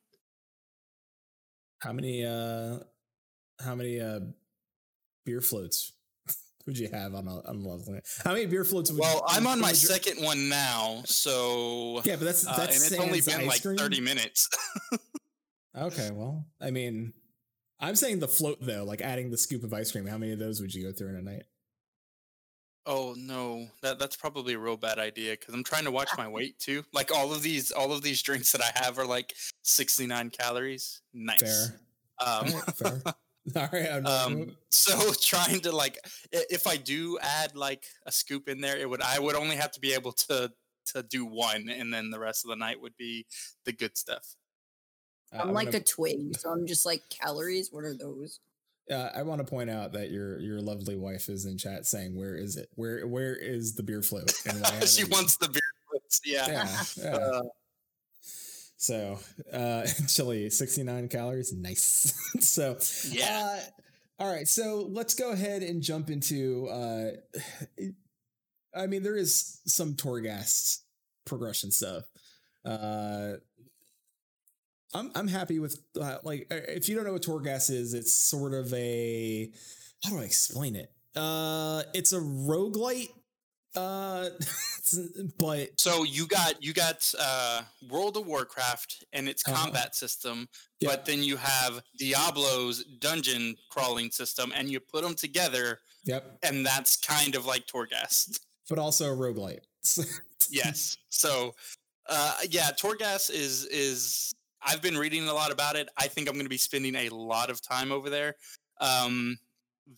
How 1.80 1.94
many 1.94 2.26
uh 2.26 2.80
how 3.64 3.76
many 3.76 4.00
uh 4.00 4.20
beer 5.26 5.42
floats 5.42 5.94
would 6.66 6.78
you 6.78 6.90
have 6.92 7.14
on 7.16 7.28
a 7.28 7.36
on 7.48 7.56
a 7.58 7.68
level? 7.68 8.00
How 8.24 8.34
many 8.34 8.46
beer 8.46 8.64
floats 8.64 8.92
would 8.92 9.00
well 9.00 9.16
you, 9.30 9.38
i'm 9.38 9.48
on 9.48 9.60
my 9.60 9.74
second 9.74 10.24
one 10.24 10.50
now 10.50 11.02
so 11.06 12.02
Yeah, 12.06 12.16
but 12.16 12.26
that's 12.26 12.46
Uh, 12.48 12.56
that's 12.58 12.76
and 12.84 12.92
it's 12.92 13.02
only 13.02 13.22
been 13.22 13.48
like 13.48 13.62
cream? 13.62 13.78
30 13.78 14.02
minutes. 14.02 14.50
Okay, 15.78 16.10
well, 16.12 16.46
I 16.60 16.72
mean 16.72 17.14
I'm 17.80 17.96
saying 17.96 18.20
the 18.20 18.28
float 18.28 18.58
though, 18.60 18.84
like 18.84 19.02
adding 19.02 19.30
the 19.32 19.38
scoop 19.38 19.64
of 19.64 19.74
ice 19.74 19.92
cream. 19.92 20.06
How 20.08 20.18
many 20.18 20.34
of 20.34 20.40
those 20.40 20.60
would 20.60 20.74
you 20.74 20.84
go 20.84 20.92
through 20.92 21.10
in 21.10 21.16
a 21.16 21.22
night? 21.22 21.44
oh 22.86 23.14
no, 23.18 23.68
that 23.84 24.00
that's 24.00 24.16
probably 24.16 24.56
a 24.56 24.60
real 24.60 24.76
bad 24.76 24.98
idea 24.98 25.34
because 25.34 25.54
I'm 25.54 25.64
trying 25.64 25.84
to 25.86 25.92
watch 25.92 26.10
my 26.18 26.28
weight 26.28 26.58
too. 26.58 26.84
Like 26.92 27.14
all 27.16 27.32
of 27.32 27.44
these, 27.44 27.72
all 27.72 27.94
of 27.94 28.02
these 28.02 28.22
drinks 28.24 28.52
that 28.52 28.62
I 28.62 28.72
have 28.84 28.98
are 28.98 29.06
like 29.06 29.36
69 29.62 30.32
calories. 30.32 31.02
Nice. 31.14 31.40
Fair. 31.42 31.80
Um, 32.28 32.46
right, 32.48 32.76
fair. 32.76 33.02
All 33.56 33.70
right. 33.72 33.90
I'm, 33.92 34.06
um, 34.06 34.58
so 34.70 35.14
trying 35.22 35.60
to 35.62 35.72
like, 35.72 35.98
if 36.32 36.68
I 36.68 36.78
do 36.78 37.18
add 37.22 37.56
like 37.56 37.86
a 38.06 38.12
scoop 38.12 38.48
in 38.50 38.62
there, 38.62 38.78
it 38.78 38.90
would 38.90 39.02
I 39.02 39.20
would 39.20 39.36
only 39.36 39.56
have 39.56 39.72
to 39.74 39.80
be 39.80 39.94
able 39.94 40.12
to 40.14 40.52
to 40.94 41.04
do 41.04 41.26
one, 41.26 41.70
and 41.70 41.94
then 41.94 42.10
the 42.10 42.20
rest 42.20 42.46
of 42.46 42.50
the 42.50 42.56
night 42.56 42.82
would 42.82 42.98
be 42.98 43.26
the 43.66 43.72
good 43.72 43.98
stuff. 43.98 44.36
uh, 45.34 45.40
I'm 45.42 45.50
I 45.50 45.52
like 45.52 45.66
wanna- 45.68 45.78
a 45.78 45.82
twig, 45.84 46.38
so 46.38 46.50
I'm 46.50 46.66
just 46.66 46.86
like 46.86 47.04
calories. 47.10 47.70
What 47.72 47.84
are 47.86 47.94
those? 47.96 48.40
Uh, 48.92 49.12
I 49.14 49.22
want 49.22 49.38
to 49.40 49.46
point 49.46 49.70
out 49.70 49.94
that 49.94 50.10
your 50.10 50.40
your 50.40 50.60
lovely 50.62 50.96
wife 50.96 51.30
is 51.30 51.46
in 51.46 51.60
chat 51.60 51.86
saying, 51.86 52.16
"Where 52.16 52.36
is 52.36 52.58
it? 52.58 52.70
Where 52.74 53.06
where 53.06 53.36
is 53.36 53.76
the 53.76 53.84
beer 53.84 54.02
float?" 54.02 54.34
And 54.48 54.88
she 54.90 55.04
wants 55.04 55.38
the 55.38 55.48
beer. 55.48 55.62
floats, 55.92 56.22
Yeah. 56.26 56.48
Yeah, 56.48 56.84
yeah. 56.98 57.16
Uh, 57.16 57.42
So, 58.80 59.20
uh, 59.52 59.86
chili, 60.08 60.50
69 60.50 61.10
calories. 61.10 61.54
Nice. 61.54 62.14
so, 62.40 62.78
Yeah. 63.12 63.58
Uh, 63.58 64.24
all 64.24 64.32
right. 64.34 64.48
So 64.48 64.88
let's 64.90 65.14
go 65.14 65.32
ahead 65.32 65.64
and 65.64 65.82
jump 65.82 66.10
into, 66.10 66.68
uh, 66.70 67.12
I 68.74 68.88
mean, 68.88 69.04
there 69.04 69.18
is 69.18 69.60
some 69.66 69.96
Torghast 69.96 70.80
progression 71.26 71.72
stuff. 71.72 72.04
Uh, 72.66 73.34
I'm 74.94 75.12
I'm 75.14 75.28
happy 75.28 75.60
with 75.60 75.80
uh, 76.02 76.18
like 76.24 76.48
uh, 76.52 76.56
if 76.68 76.90
you 76.90 76.96
don't 76.96 77.06
know 77.06 77.14
what 77.14 77.22
Torghast 77.22 77.70
is, 77.70 77.94
it's 77.94 78.14
sort 78.14 78.54
of 78.54 78.74
a 78.74 79.52
how 80.04 80.12
do 80.12 80.20
I 80.20 80.24
explain 80.24 80.76
it? 80.76 80.92
Uh, 81.16 81.84
it's 81.94 82.12
a 82.12 82.20
roguelite 82.20 83.10
uh 83.76 84.30
but 85.38 85.80
So 85.80 86.04
you 86.04 86.26
got 86.28 86.62
you 86.64 86.74
got 86.74 87.14
uh, 87.20 87.62
World 87.90 88.18
of 88.18 88.26
Warcraft 88.26 89.06
and 89.14 89.30
its 89.30 89.48
Uh-huh. 89.48 89.64
combat 89.64 89.96
system, 89.96 90.48
Yeah. 90.80 90.90
but 90.90 91.06
then 91.06 91.22
you 91.24 91.38
have 91.38 91.82
Diablo's 91.98 92.84
dungeon 93.00 93.56
crawling 93.70 94.12
system, 94.12 94.52
and 94.56 94.70
you 94.72 94.80
put 94.80 95.04
them 95.04 95.16
together, 95.16 95.80
yep, 96.04 96.40
and 96.44 96.66
that's 96.66 96.96
kind 96.98 97.36
of 97.36 97.46
like 97.46 97.68
Torghast. 97.68 98.40
but 98.70 98.80
also 98.80 99.12
a 99.12 99.16
roguelite. 99.16 99.62
yes. 100.50 100.98
So, 101.10 101.56
uh, 102.08 102.38
yeah, 102.50 102.72
Torghast 102.72 103.30
is 103.32 103.66
is. 103.66 104.34
I've 104.62 104.82
been 104.82 104.98
reading 104.98 105.26
a 105.28 105.34
lot 105.34 105.52
about 105.54 105.76
it. 105.78 105.88
I 105.98 106.08
think 106.10 106.28
I'm 106.28 106.34
going 106.34 106.46
to 106.46 106.50
be 106.50 106.58
spending 106.58 106.96
a 106.96 107.10
lot 107.10 107.50
of 107.50 107.62
time 107.62 107.92
over 107.94 108.10
there. 108.10 108.36
Um, 108.82 109.40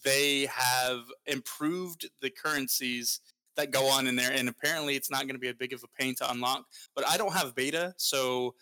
they 0.03 0.45
have 0.45 0.99
improved 1.25 2.07
the 2.21 2.29
currencies 2.29 3.21
that 3.57 3.71
go 3.71 3.85
on 3.87 4.07
in 4.07 4.15
there, 4.15 4.31
and 4.31 4.47
apparently 4.49 4.95
it's 4.95 5.11
not 5.11 5.21
going 5.23 5.35
to 5.35 5.39
be 5.39 5.49
a 5.49 5.53
big 5.53 5.73
of 5.73 5.83
a 5.83 5.87
pain 6.01 6.15
to 6.15 6.31
unlock. 6.31 6.65
But 6.95 7.07
I 7.07 7.17
don't 7.17 7.33
have 7.33 7.53
beta, 7.55 7.93
so 7.97 8.55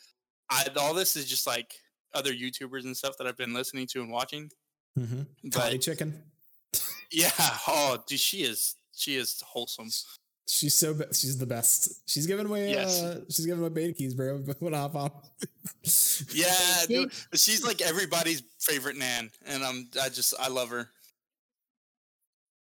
I, 0.49 0.65
all 0.77 0.93
this 0.93 1.15
is 1.15 1.25
just 1.25 1.45
like 1.47 1.73
other 2.13 2.33
YouTubers 2.33 2.85
and 2.85 2.95
stuff 2.97 3.15
that 3.17 3.27
I've 3.27 3.37
been 3.37 3.53
listening 3.53 3.87
to 3.87 4.01
and 4.01 4.11
watching. 4.11 4.49
mm-hmm. 4.97 5.21
But 5.53 5.79
chicken. 5.81 6.21
yeah, 7.11 7.29
oh, 7.67 7.97
dude, 8.07 8.19
she 8.19 8.37
is 8.43 8.75
she 8.95 9.15
is 9.15 9.41
wholesome. 9.45 9.89
She's 10.47 10.73
so 10.73 10.95
be- 10.95 11.05
she's 11.13 11.37
the 11.37 11.45
best. 11.45 12.01
She's 12.09 12.25
giving 12.25 12.47
away 12.47 12.71
Yes. 12.71 13.01
uh 13.03 13.21
she's 13.29 13.45
giving 13.45 13.61
away 13.61 13.69
beta 13.69 13.93
keys, 13.93 14.15
bro. 14.15 14.43
I 14.73 14.75
hop 14.75 14.95
on. 14.95 15.11
Yeah, 16.33 16.51
dude, 16.87 17.11
she's 17.35 17.63
like 17.63 17.81
everybody's 17.81 18.41
favorite 18.59 18.97
Nan, 18.97 19.29
and 19.45 19.63
I'm 19.63 19.87
I 20.01 20.09
just 20.09 20.33
I 20.39 20.47
love 20.47 20.69
her. 20.69 20.89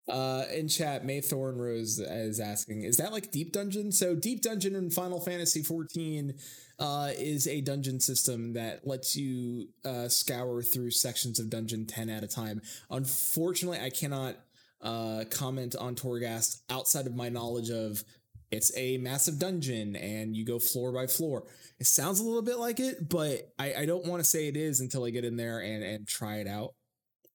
Uh, 0.09 0.45
in 0.53 0.67
chat, 0.69 1.05
May 1.05 1.19
Thorn 1.19 1.57
Rose 1.57 1.99
is 1.99 2.39
asking, 2.39 2.83
is 2.83 2.97
that 2.97 3.11
like 3.11 3.29
Deep 3.31 3.51
Dungeon? 3.51 3.91
So 3.91 4.15
Deep 4.15 4.41
Dungeon 4.41 4.75
in 4.75 4.89
Final 4.89 5.19
Fantasy 5.19 5.61
14 5.61 6.33
uh, 6.79 7.09
is 7.17 7.47
a 7.47 7.61
dungeon 7.61 7.99
system 7.99 8.53
that 8.53 8.87
lets 8.87 9.15
you 9.15 9.67
uh, 9.83 10.07
scour 10.07 10.61
through 10.61 10.91
sections 10.91 11.39
of 11.39 11.49
dungeon 11.49 11.85
10 11.85 12.09
at 12.09 12.23
a 12.23 12.27
time. 12.27 12.61
Unfortunately, 12.89 13.79
I 13.79 13.89
cannot 13.89 14.35
uh, 14.81 15.25
comment 15.29 15.75
on 15.75 15.95
Torghast 15.95 16.61
outside 16.69 17.07
of 17.07 17.15
my 17.15 17.29
knowledge 17.29 17.69
of 17.69 18.03
it's 18.49 18.71
a 18.77 18.97
massive 18.97 19.39
dungeon 19.39 19.95
and 19.95 20.35
you 20.35 20.45
go 20.45 20.59
floor 20.59 20.93
by 20.93 21.07
floor. 21.07 21.43
It 21.79 21.87
sounds 21.87 22.19
a 22.19 22.23
little 22.23 22.41
bit 22.41 22.59
like 22.59 22.79
it, 22.79 23.09
but 23.09 23.51
I, 23.59 23.73
I 23.79 23.85
don't 23.85 24.05
want 24.05 24.23
to 24.23 24.29
say 24.29 24.47
it 24.47 24.55
is 24.55 24.79
until 24.79 25.03
I 25.03 25.09
get 25.09 25.25
in 25.25 25.35
there 25.35 25.59
and, 25.59 25.83
and 25.83 26.07
try 26.07 26.37
it 26.37 26.47
out. 26.47 26.73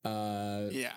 Uh, 0.05 0.69
Yeah, 0.71 0.95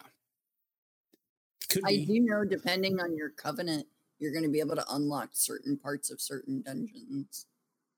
could 1.75 1.85
I 1.85 1.97
be. 1.97 2.05
do 2.05 2.19
know, 2.21 2.43
depending 2.43 2.99
on 2.99 3.15
your 3.15 3.29
covenant, 3.29 3.85
you're 4.19 4.31
going 4.31 4.43
to 4.43 4.49
be 4.49 4.59
able 4.59 4.75
to 4.75 4.85
unlock 4.91 5.29
certain 5.33 5.77
parts 5.77 6.09
of 6.11 6.19
certain 6.21 6.61
dungeons. 6.61 7.45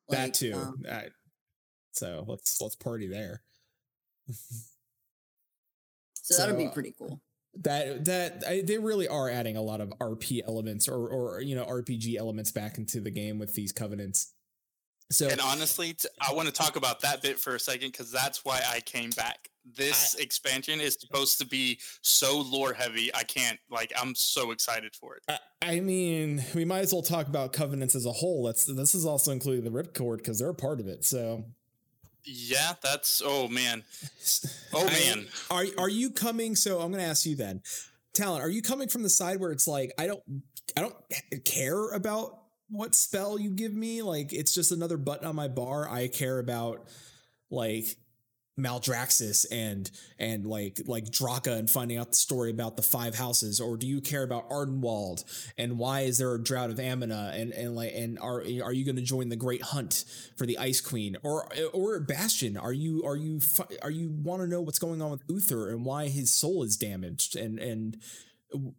that 0.09 0.33
too. 0.33 0.53
um, 0.55 0.83
I- 0.89 1.09
so 1.91 2.25
let's 2.27 2.61
let's 2.61 2.75
party 2.75 3.07
there. 3.07 3.41
so 6.13 6.37
that'll 6.37 6.55
be 6.57 6.69
pretty 6.69 6.93
cool. 6.97 7.21
that 7.61 8.05
that 8.05 8.43
I, 8.47 8.61
they 8.61 8.77
really 8.77 9.07
are 9.07 9.29
adding 9.29 9.57
a 9.57 9.61
lot 9.61 9.81
of 9.81 9.89
RP 9.99 10.41
elements 10.47 10.87
or 10.87 11.07
or 11.07 11.41
you 11.41 11.55
know 11.55 11.65
RPG 11.65 12.15
elements 12.17 12.51
back 12.51 12.77
into 12.77 13.01
the 13.01 13.09
game 13.11 13.39
with 13.39 13.55
these 13.55 13.71
covenants. 13.71 14.33
So 15.11 15.27
and 15.27 15.39
honestly, 15.39 15.93
t- 15.93 16.09
I 16.21 16.33
want 16.33 16.47
to 16.49 16.53
talk 16.53 16.75
about 16.75 16.99
that 17.01 17.21
bit 17.21 17.39
for 17.39 17.55
a 17.55 17.59
second 17.59 17.93
because 17.93 18.11
that's 18.11 18.43
why 18.43 18.61
I 18.69 18.81
came 18.81 19.09
back. 19.11 19.49
This 19.75 20.15
expansion 20.15 20.79
is 20.79 20.97
supposed 20.99 21.37
to 21.39 21.45
be 21.45 21.79
so 22.01 22.39
lore 22.39 22.73
heavy. 22.73 23.13
I 23.13 23.23
can't 23.23 23.59
like. 23.69 23.91
I'm 23.99 24.15
so 24.15 24.51
excited 24.51 24.95
for 24.95 25.15
it. 25.15 25.23
I, 25.27 25.37
I 25.61 25.79
mean, 25.81 26.43
we 26.55 26.63
might 26.65 26.79
as 26.79 26.93
well 26.93 27.01
talk 27.01 27.27
about 27.27 27.53
covenants 27.53 27.95
as 27.95 28.05
a 28.05 28.11
whole. 28.11 28.43
Let's 28.43 28.65
this 28.65 28.95
is 28.95 29.05
also 29.05 29.31
including 29.31 29.63
the 29.63 29.69
Ripcord 29.83 30.17
because 30.17 30.39
they're 30.39 30.49
a 30.49 30.55
part 30.55 30.79
of 30.79 30.87
it. 30.87 31.03
So 31.03 31.43
Yeah, 32.23 32.73
that's 32.81 33.21
oh 33.25 33.47
man, 33.47 33.83
oh 34.73 34.87
I- 34.87 34.91
man. 35.15 35.27
Are 35.51 35.65
are 35.77 35.89
you 35.89 36.11
coming? 36.11 36.55
So 36.55 36.79
I'm 36.79 36.91
going 36.91 37.03
to 37.03 37.09
ask 37.09 37.25
you 37.25 37.35
then, 37.35 37.61
Talon. 38.13 38.41
Are 38.41 38.49
you 38.49 38.61
coming 38.61 38.87
from 38.87 39.03
the 39.03 39.09
side 39.09 39.39
where 39.39 39.51
it's 39.51 39.67
like 39.67 39.91
I 39.97 40.07
don't 40.07 40.23
I 40.77 40.81
don't 40.81 40.95
care 41.45 41.89
about 41.91 42.39
what 42.69 42.95
spell 42.95 43.39
you 43.39 43.49
give 43.51 43.73
me? 43.73 44.01
Like 44.01 44.33
it's 44.33 44.53
just 44.53 44.71
another 44.71 44.97
button 44.97 45.27
on 45.27 45.35
my 45.35 45.47
bar. 45.47 45.89
I 45.89 46.07
care 46.07 46.39
about 46.39 46.87
like 47.49 47.85
Maldraxxus 48.59 49.45
and 49.51 49.89
and 50.17 50.45
like 50.45 50.81
like 50.85 51.05
Draka 51.05 51.57
and 51.57 51.69
finding 51.69 51.97
out 51.97 52.09
the 52.09 52.15
story 52.15 52.49
about 52.49 52.75
the 52.75 52.81
five 52.81 53.15
houses, 53.15 53.61
or 53.61 53.77
do 53.77 53.85
you 53.85 54.01
care 54.01 54.23
about 54.23 54.49
Ardenweald? 54.49 55.23
And 55.57 55.77
why 55.77 56.01
is 56.01 56.17
there 56.17 56.33
a 56.33 56.41
drought 56.43 56.69
of 56.69 56.79
anima? 56.79 57.31
And 57.33 57.51
and 57.51 57.75
like 57.75 57.93
and 57.93 58.17
are 58.19 58.39
are 58.39 58.73
you 58.73 58.85
going 58.85 58.95
to 58.95 59.01
join 59.01 59.29
the 59.29 59.35
Great 59.35 59.61
Hunt 59.61 60.05
for 60.35 60.45
the 60.45 60.57
Ice 60.57 60.81
Queen? 60.81 61.17
Or 61.23 61.47
or 61.71 61.99
Bastion? 61.99 62.57
Are 62.57 62.73
you 62.73 63.03
are 63.05 63.15
you 63.15 63.39
are 63.81 63.91
you 63.91 64.09
want 64.09 64.41
to 64.41 64.47
know 64.47 64.61
what's 64.61 64.79
going 64.79 65.01
on 65.01 65.11
with 65.11 65.23
Uther 65.27 65.69
and 65.69 65.85
why 65.85 66.07
his 66.07 66.31
soul 66.31 66.63
is 66.63 66.77
damaged? 66.77 67.35
And 67.35 67.59
and 67.59 67.97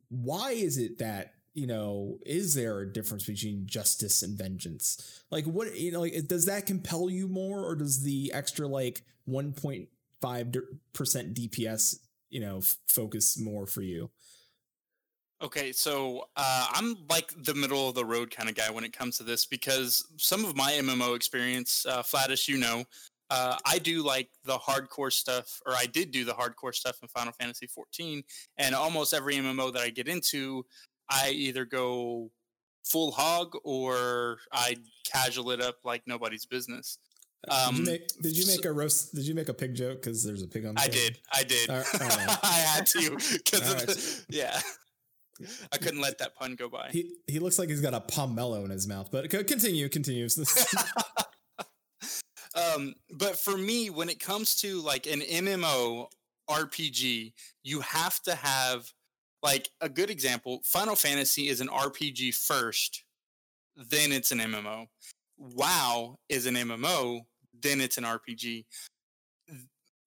why 0.09 0.53
is 0.53 0.77
it 0.79 0.99
that 0.99 1.35
you 1.59 1.67
know 1.67 2.19
is 2.25 2.55
there 2.55 2.81
a 2.81 2.93
difference 2.93 3.27
between 3.27 3.67
justice 3.67 4.23
and 4.23 4.39
vengeance? 4.39 5.23
Like 5.31 5.45
what 5.45 5.75
you 5.77 5.93
know 5.93 6.01
like 6.01 6.29
does 6.29 6.47
that 6.47 6.67
compel 6.67 7.11
you 7.11 7.27
more 7.29 7.65
or 7.65 7.75
does 7.75 8.03
the 8.03 8.31
extra 8.33 8.69
like 8.69 9.03
1.5 9.29 10.63
percent 10.93 11.35
dps 11.35 11.97
you 12.31 12.41
know 12.41 12.59
f- 12.59 12.77
focus 12.87 13.39
more 13.39 13.67
for 13.67 13.83
you? 13.83 14.11
Okay, 15.41 15.71
so 15.71 16.25
uh, 16.37 16.67
I'm 16.73 16.97
like 17.09 17.33
the 17.45 17.55
middle 17.55 17.89
of 17.89 17.95
the 17.95 18.05
road 18.05 18.31
kind 18.35 18.49
of 18.49 18.57
guy 18.57 18.71
when 18.71 18.83
it 18.83 18.93
comes 18.93 19.19
to 19.19 19.23
this 19.23 19.47
because 19.47 20.05
some 20.17 20.45
of 20.45 20.57
my 20.57 20.73
MMO 20.73 21.15
experience, 21.15 21.87
uh, 21.87 22.03
Flatus, 22.03 22.49
you 22.49 22.59
know, 22.59 22.85
uh, 23.31 23.57
I 23.65 23.79
do 23.79 24.03
like 24.03 24.31
the 24.45 24.57
hardcore 24.57 25.13
stuff, 25.13 25.61
or 25.65 25.75
I 25.75 25.87
did 25.87 26.11
do 26.11 26.25
the 26.25 26.33
hardcore 26.33 26.75
stuff 26.75 26.99
in 27.03 27.09
Final 27.09 27.33
Fantasy 27.33 27.67
14, 27.67 28.25
and 28.57 28.75
almost 28.75 29.15
every 29.15 29.37
MMO 29.37 29.73
that 29.73 29.83
I 29.83 29.91
get 29.91 30.09
into, 30.09 30.65
I 31.11 31.31
either 31.31 31.65
go 31.65 32.31
full 32.85 33.11
hog 33.13 33.55
or 33.65 34.39
I 34.53 34.77
casual 35.05 35.51
it 35.51 35.61
up 35.61 35.77
like 35.85 36.03
nobody's 36.07 36.47
business. 36.47 36.99
did 37.47 37.53
you 37.53 37.79
Um, 37.79 37.85
make 37.85 38.09
did 38.23 38.37
you 38.37 38.43
so- 38.45 38.69
a 38.69 38.73
roast 38.73 39.15
did 39.15 39.25
you 39.27 39.35
make 39.35 39.49
a 39.49 39.55
pig 39.55 39.75
joke 39.75 40.01
because 40.03 40.25
there's 40.25 40.43
a 40.43 40.49
pig 40.49 40.65
on 40.67 40.75
the 40.75 40.81
I 40.81 40.89
did, 40.89 41.19
I 41.33 41.43
did, 41.45 41.69
right. 41.69 41.85
I 42.43 42.63
had 42.67 42.87
to 42.87 43.17
because 43.33 43.75
right. 43.75 44.25
yeah, 44.29 44.61
I 45.73 45.77
couldn't 45.79 46.01
let 46.01 46.19
that 46.19 46.35
pun 46.35 46.57
go 46.57 46.69
by. 46.69 46.89
he 46.91 47.13
he 47.27 47.39
looks 47.39 47.59
like 47.59 47.69
he's 47.69 47.81
got 47.81 47.95
a 47.95 48.01
pomelo 48.01 48.65
in 48.65 48.71
his 48.71 48.89
mouth 48.89 49.09
but 49.13 49.29
continue 49.31 49.89
continue 49.89 50.29
um, 52.55 52.95
but 53.13 53.39
for 53.39 53.57
me, 53.57 53.91
when 53.91 54.09
it 54.09 54.19
comes 54.21 54.57
to 54.63 54.81
like 54.81 55.07
an 55.07 55.21
MMO 55.21 56.07
RPG, 56.51 57.33
you 57.63 57.81
have 57.81 58.21
to 58.23 58.35
have 58.35 58.93
like 59.43 59.69
a 59.81 59.89
good 59.89 60.11
example. 60.11 60.61
Final 60.65 60.97
Fantasy 60.97 61.49
is 61.49 61.61
an 61.61 61.69
RPG 61.69 62.35
first, 62.35 63.05
then 63.77 64.13
it's 64.13 64.33
an 64.33 64.39
MMO. 64.39 64.87
WoW 65.37 66.17
is 66.29 66.47
an 66.47 66.57
MMO, 66.57 67.21
then 67.63 67.81
it's 67.81 67.99
an 67.99 68.05
RPG. 68.05 68.65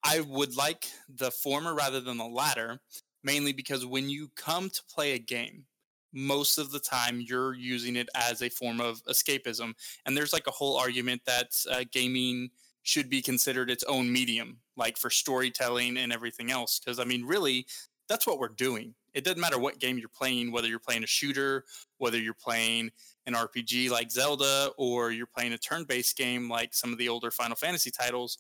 I 0.03 0.21
would 0.21 0.55
like 0.55 0.87
the 1.07 1.31
former 1.31 1.73
rather 1.73 2.01
than 2.01 2.17
the 2.17 2.25
latter, 2.25 2.79
mainly 3.23 3.53
because 3.53 3.85
when 3.85 4.09
you 4.09 4.29
come 4.35 4.69
to 4.69 4.81
play 4.93 5.13
a 5.13 5.19
game, 5.19 5.65
most 6.13 6.57
of 6.57 6.71
the 6.71 6.79
time 6.79 7.21
you're 7.21 7.53
using 7.53 7.95
it 7.95 8.09
as 8.15 8.41
a 8.41 8.49
form 8.49 8.81
of 8.81 9.03
escapism. 9.05 9.73
And 10.05 10.17
there's 10.17 10.33
like 10.33 10.47
a 10.47 10.51
whole 10.51 10.77
argument 10.77 11.21
that 11.25 11.51
uh, 11.69 11.83
gaming 11.91 12.49
should 12.83 13.09
be 13.09 13.21
considered 13.21 13.69
its 13.69 13.83
own 13.85 14.11
medium, 14.11 14.57
like 14.75 14.97
for 14.97 15.09
storytelling 15.09 15.97
and 15.97 16.11
everything 16.11 16.51
else. 16.51 16.79
Because 16.79 16.99
I 16.99 17.05
mean, 17.05 17.23
really, 17.23 17.65
that's 18.11 18.27
what 18.27 18.39
we're 18.39 18.49
doing. 18.49 18.93
It 19.13 19.23
doesn't 19.23 19.39
matter 19.39 19.57
what 19.57 19.79
game 19.79 19.97
you're 19.97 20.09
playing, 20.09 20.51
whether 20.51 20.67
you're 20.67 20.79
playing 20.79 21.03
a 21.03 21.07
shooter, 21.07 21.63
whether 21.97 22.19
you're 22.19 22.33
playing 22.33 22.91
an 23.25 23.33
RPG 23.33 23.89
like 23.89 24.11
Zelda, 24.11 24.71
or 24.77 25.11
you're 25.11 25.25
playing 25.25 25.53
a 25.53 25.57
turn 25.57 25.85
based 25.85 26.17
game 26.17 26.49
like 26.49 26.73
some 26.73 26.91
of 26.91 26.97
the 26.97 27.09
older 27.09 27.31
Final 27.31 27.55
Fantasy 27.55 27.89
titles. 27.89 28.37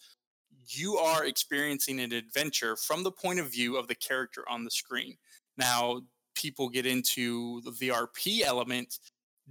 You 0.67 0.97
are 0.97 1.25
experiencing 1.25 1.99
an 1.99 2.11
adventure 2.11 2.75
from 2.75 3.03
the 3.03 3.11
point 3.11 3.39
of 3.39 3.51
view 3.51 3.77
of 3.77 3.87
the 3.87 3.95
character 3.95 4.43
on 4.49 4.63
the 4.63 4.71
screen. 4.71 5.17
Now, 5.57 6.01
people 6.35 6.69
get 6.69 6.85
into 6.85 7.61
the 7.79 7.89
RP 7.89 8.41
element 8.41 8.99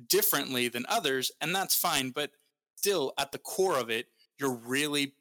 differently 0.09 0.69
than 0.69 0.85
others, 0.89 1.33
and 1.41 1.55
that's 1.55 1.75
fine. 1.75 2.11
But 2.11 2.31
still, 2.77 3.13
at 3.19 3.33
the 3.33 3.39
core 3.39 3.79
of 3.79 3.91
it, 3.91 4.07
you're 4.39 4.55
really 4.55 5.15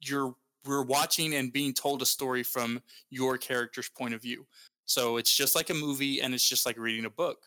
you're 0.00 0.34
we're 0.64 0.82
watching 0.82 1.34
and 1.34 1.52
being 1.52 1.72
told 1.74 2.02
a 2.02 2.06
story 2.06 2.42
from 2.42 2.80
your 3.10 3.38
character's 3.38 3.88
point 3.88 4.14
of 4.14 4.22
view. 4.22 4.46
So 4.86 5.16
it's 5.16 5.34
just 5.34 5.54
like 5.54 5.70
a 5.70 5.74
movie 5.74 6.20
and 6.20 6.34
it's 6.34 6.48
just 6.48 6.66
like 6.66 6.78
reading 6.78 7.04
a 7.04 7.10
book 7.10 7.38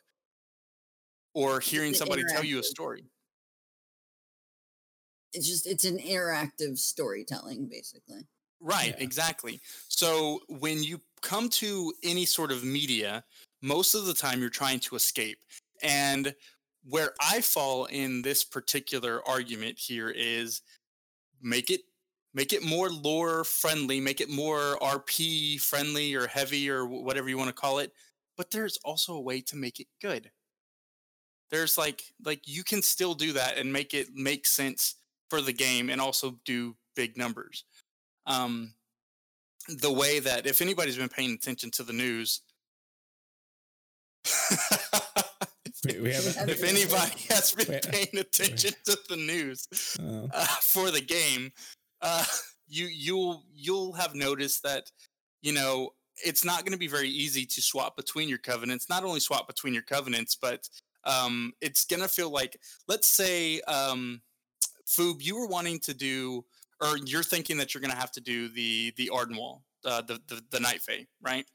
or 1.33 1.59
hearing 1.59 1.93
somebody 1.93 2.23
tell 2.29 2.43
you 2.43 2.59
a 2.59 2.63
story. 2.63 3.03
It's 5.33 5.47
just 5.47 5.67
it's 5.67 5.83
an 5.83 5.97
interactive 5.97 6.77
storytelling 6.77 7.67
basically. 7.67 8.27
Right, 8.59 8.95
yeah. 8.97 9.03
exactly. 9.03 9.59
So 9.89 10.39
when 10.47 10.83
you 10.83 11.01
come 11.21 11.49
to 11.49 11.93
any 12.03 12.25
sort 12.25 12.51
of 12.51 12.63
media, 12.63 13.23
most 13.61 13.95
of 13.95 14.05
the 14.05 14.13
time 14.13 14.39
you're 14.39 14.49
trying 14.49 14.79
to 14.81 14.95
escape. 14.95 15.39
And 15.81 16.33
where 16.85 17.13
I 17.19 17.41
fall 17.41 17.85
in 17.85 18.21
this 18.21 18.43
particular 18.43 19.21
argument 19.27 19.77
here 19.79 20.09
is 20.09 20.61
make 21.41 21.69
it 21.69 21.81
make 22.33 22.53
it 22.53 22.63
more 22.63 22.89
lore 22.89 23.43
friendly, 23.43 23.99
make 23.99 24.21
it 24.21 24.29
more 24.29 24.77
RP 24.81 25.59
friendly 25.61 26.15
or 26.15 26.27
heavy 26.27 26.69
or 26.69 26.85
whatever 26.85 27.29
you 27.29 27.37
want 27.37 27.49
to 27.49 27.53
call 27.53 27.79
it. 27.79 27.91
But 28.35 28.51
there's 28.51 28.77
also 28.83 29.13
a 29.13 29.21
way 29.21 29.41
to 29.41 29.55
make 29.55 29.79
it 29.79 29.87
good. 30.01 30.31
There's 31.51 31.77
like 31.77 32.03
like 32.25 32.47
you 32.47 32.63
can 32.63 32.81
still 32.81 33.13
do 33.13 33.33
that 33.33 33.57
and 33.57 33.71
make 33.71 33.93
it 33.93 34.07
make 34.13 34.47
sense 34.47 34.95
for 35.29 35.39
the 35.39 35.53
game 35.53 35.89
and 35.89 36.01
also 36.01 36.39
do 36.45 36.75
big 36.95 37.17
numbers. 37.17 37.63
Um, 38.25 38.73
the 39.67 39.91
way 39.91 40.19
that 40.19 40.47
if 40.47 40.61
anybody's 40.61 40.97
been 40.97 41.09
paying 41.09 41.33
attention 41.33 41.71
to 41.71 41.83
the 41.83 41.93
news, 41.93 42.41
we 45.85 45.91
if 45.91 46.63
anybody 46.63 47.21
has 47.29 47.53
been 47.53 47.79
paying 47.81 48.17
attention 48.17 48.73
to 48.85 48.97
the 49.09 49.17
news 49.17 49.67
oh. 50.01 50.29
uh, 50.33 50.45
for 50.61 50.91
the 50.91 51.01
game, 51.01 51.51
uh, 52.03 52.23
you 52.67 52.87
you'll 52.87 53.43
you'll 53.51 53.93
have 53.93 54.13
noticed 54.13 54.61
that 54.63 54.91
you 55.41 55.53
know 55.53 55.89
it's 56.23 56.45
not 56.45 56.59
going 56.59 56.73
to 56.73 56.77
be 56.77 56.87
very 56.87 57.09
easy 57.09 57.45
to 57.45 57.61
swap 57.61 57.95
between 57.95 58.29
your 58.29 58.37
covenants. 58.37 58.89
Not 58.89 59.03
only 59.03 59.19
swap 59.19 59.47
between 59.47 59.73
your 59.73 59.83
covenants, 59.83 60.35
but 60.35 60.69
um, 61.05 61.53
it's 61.59 61.85
going 61.85 62.01
to 62.01 62.07
feel 62.07 62.29
like 62.29 62.59
let's 62.87 63.07
say 63.07 63.61
um, 63.61 64.21
Foob, 64.87 65.23
you 65.23 65.37
were 65.37 65.47
wanting 65.47 65.79
to 65.79 65.93
do, 65.93 66.45
or 66.81 66.97
you're 67.05 67.23
thinking 67.23 67.57
that 67.57 67.73
you're 67.73 67.81
going 67.81 67.91
to 67.91 67.97
have 67.97 68.11
to 68.11 68.21
do 68.21 68.47
the 68.49 68.93
the 68.97 69.09
Ardenweald, 69.13 69.61
uh, 69.85 70.01
the 70.01 70.19
the 70.27 70.41
the 70.51 70.59
Night 70.59 70.81
Fae, 70.81 71.07
right? 71.21 71.45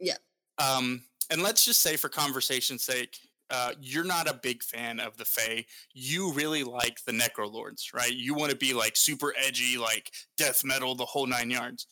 Yeah. 0.00 0.16
Um, 0.58 1.02
and 1.30 1.42
let's 1.42 1.64
just 1.64 1.82
say, 1.82 1.96
for 1.96 2.08
conversation's 2.08 2.82
sake, 2.82 3.18
uh, 3.50 3.72
you're 3.80 4.04
not 4.04 4.28
a 4.28 4.34
big 4.34 4.62
fan 4.62 5.00
of 5.00 5.16
the 5.16 5.24
Fae. 5.24 5.64
You 5.92 6.32
really 6.32 6.64
like 6.64 6.98
the 7.04 7.12
Necrolords, 7.12 7.94
right? 7.94 8.12
You 8.12 8.34
want 8.34 8.50
to 8.50 8.56
be 8.56 8.74
like 8.74 8.96
super 8.96 9.34
edgy, 9.38 9.78
like 9.78 10.12
death 10.36 10.64
metal, 10.64 10.94
the 10.94 11.04
whole 11.04 11.26
nine 11.26 11.50
yards. 11.50 11.86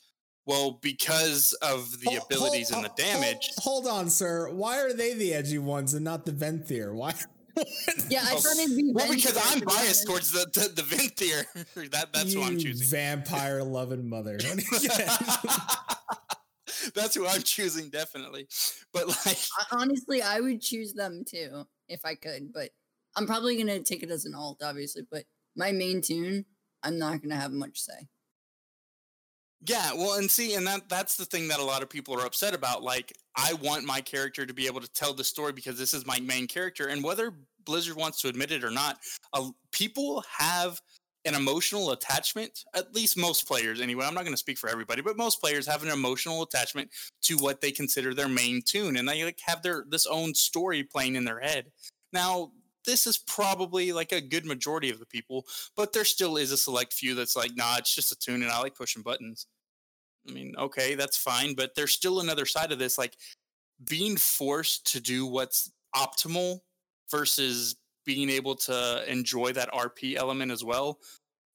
Well, 0.46 0.78
because 0.80 1.54
of 1.60 2.00
the 2.00 2.10
hold, 2.10 2.22
abilities 2.30 2.70
hold, 2.70 2.84
and 2.84 2.94
the 2.96 3.02
damage. 3.02 3.50
Hold, 3.58 3.86
hold, 3.86 3.98
on, 3.98 4.10
sir. 4.10 4.48
Why 4.50 4.78
are 4.78 4.92
they 4.92 5.12
the 5.12 5.34
edgy 5.34 5.58
ones 5.58 5.92
and 5.92 6.04
not 6.04 6.24
the 6.24 6.32
Venthyr? 6.32 6.94
Why? 6.94 7.14
yeah, 8.08 8.20
I 8.22 8.34
oh, 8.34 8.38
thought 8.38 8.58
it'd 8.58 8.76
be 8.76 8.92
well 8.92 9.12
because 9.12 9.36
I'm 9.50 9.60
biased 9.60 10.06
towards 10.06 10.30
the 10.30 10.46
the, 10.52 10.68
the 10.68 10.82
Venthyr. 10.82 11.90
that 11.90 12.12
that's 12.12 12.34
you 12.34 12.42
who 12.42 12.46
I'm 12.46 12.58
choosing. 12.58 12.86
Vampire 12.86 13.64
loving 13.64 14.08
mother. 14.08 14.38
that's 16.94 17.14
who 17.14 17.26
I'm 17.26 17.42
choosing 17.42 17.88
definitely. 17.90 18.46
But 18.92 19.08
like 19.08 19.38
honestly, 19.72 20.22
I 20.22 20.40
would 20.40 20.60
choose 20.60 20.92
them 20.92 21.24
too 21.26 21.64
if 21.88 22.04
I 22.04 22.14
could, 22.14 22.52
but 22.52 22.70
I'm 23.16 23.26
probably 23.26 23.56
gonna 23.56 23.82
take 23.82 24.02
it 24.02 24.10
as 24.10 24.24
an 24.24 24.34
alt, 24.34 24.62
obviously. 24.62 25.02
But 25.10 25.24
my 25.56 25.72
main 25.72 26.00
tune, 26.00 26.44
I'm 26.82 26.98
not 26.98 27.22
gonna 27.22 27.36
have 27.36 27.52
much 27.52 27.80
say. 27.80 28.08
Yeah, 29.66 29.94
well, 29.94 30.18
and 30.18 30.30
see, 30.30 30.54
and 30.54 30.66
that 30.66 30.88
that's 30.88 31.16
the 31.16 31.24
thing 31.24 31.48
that 31.48 31.58
a 31.58 31.64
lot 31.64 31.82
of 31.82 31.88
people 31.88 32.14
are 32.20 32.26
upset 32.26 32.54
about. 32.54 32.82
Like, 32.82 33.12
I 33.36 33.54
want 33.54 33.84
my 33.84 34.00
character 34.00 34.44
to 34.44 34.54
be 34.54 34.66
able 34.66 34.80
to 34.80 34.92
tell 34.92 35.14
the 35.14 35.24
story 35.24 35.52
because 35.52 35.78
this 35.78 35.94
is 35.94 36.06
my 36.06 36.20
main 36.20 36.46
character, 36.46 36.88
and 36.88 37.02
whether 37.02 37.32
Blizzard 37.64 37.96
wants 37.96 38.20
to 38.20 38.28
admit 38.28 38.52
it 38.52 38.62
or 38.62 38.70
not, 38.70 38.98
uh, 39.32 39.48
people 39.72 40.22
have 40.38 40.80
an 41.26 41.34
emotional 41.34 41.90
attachment 41.90 42.64
at 42.74 42.94
least 42.94 43.18
most 43.18 43.46
players 43.46 43.80
anyway 43.80 44.06
i'm 44.06 44.14
not 44.14 44.24
going 44.24 44.32
to 44.32 44.38
speak 44.38 44.58
for 44.58 44.70
everybody 44.70 45.02
but 45.02 45.16
most 45.16 45.40
players 45.40 45.66
have 45.66 45.82
an 45.82 45.90
emotional 45.90 46.42
attachment 46.42 46.90
to 47.22 47.36
what 47.36 47.60
they 47.60 47.70
consider 47.70 48.14
their 48.14 48.28
main 48.28 48.62
tune 48.62 48.96
and 48.96 49.08
they 49.08 49.24
like 49.24 49.40
have 49.44 49.62
their 49.62 49.84
this 49.88 50.06
own 50.06 50.34
story 50.34 50.82
playing 50.82 51.16
in 51.16 51.24
their 51.24 51.40
head. 51.40 51.66
Now 52.12 52.52
this 52.84 53.06
is 53.06 53.18
probably 53.18 53.92
like 53.92 54.12
a 54.12 54.20
good 54.20 54.46
majority 54.46 54.90
of 54.90 54.98
the 54.98 55.06
people 55.06 55.44
but 55.76 55.92
there 55.92 56.04
still 56.04 56.36
is 56.36 56.52
a 56.52 56.56
select 56.56 56.92
few 56.92 57.14
that's 57.14 57.36
like 57.36 57.52
nah 57.56 57.76
it's 57.78 57.94
just 57.94 58.12
a 58.12 58.18
tune 58.18 58.42
and 58.42 58.50
i 58.50 58.60
like 58.60 58.76
pushing 58.76 59.02
buttons. 59.02 59.46
I 60.28 60.32
mean 60.32 60.54
okay 60.58 60.94
that's 60.94 61.16
fine 61.16 61.54
but 61.54 61.74
there's 61.74 61.92
still 61.92 62.20
another 62.20 62.46
side 62.46 62.72
of 62.72 62.78
this 62.78 62.98
like 62.98 63.16
being 63.88 64.16
forced 64.16 64.92
to 64.92 65.00
do 65.00 65.26
what's 65.26 65.70
optimal 65.94 66.60
versus 67.10 67.76
being 68.06 68.30
able 68.30 68.54
to 68.54 69.04
enjoy 69.10 69.52
that 69.52 69.70
RP 69.72 70.14
element 70.16 70.50
as 70.52 70.64
well, 70.64 71.00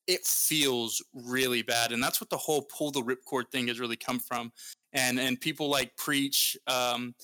it 0.06 0.26
feels 0.26 1.04
really 1.14 1.62
bad. 1.62 1.92
And 1.92 2.04
that's 2.04 2.20
what 2.20 2.30
the 2.30 2.38
whole 2.38 2.64
pull 2.64 2.92
the 2.92 3.02
ripcord 3.02 3.50
thing 3.52 3.68
has 3.70 3.80
really 3.80 3.96
come 3.96 4.20
from. 4.20 4.52
And 4.94 5.20
and 5.20 5.40
people 5.40 5.70
like 5.70 5.96
preach 5.96 6.58
um, 6.68 7.16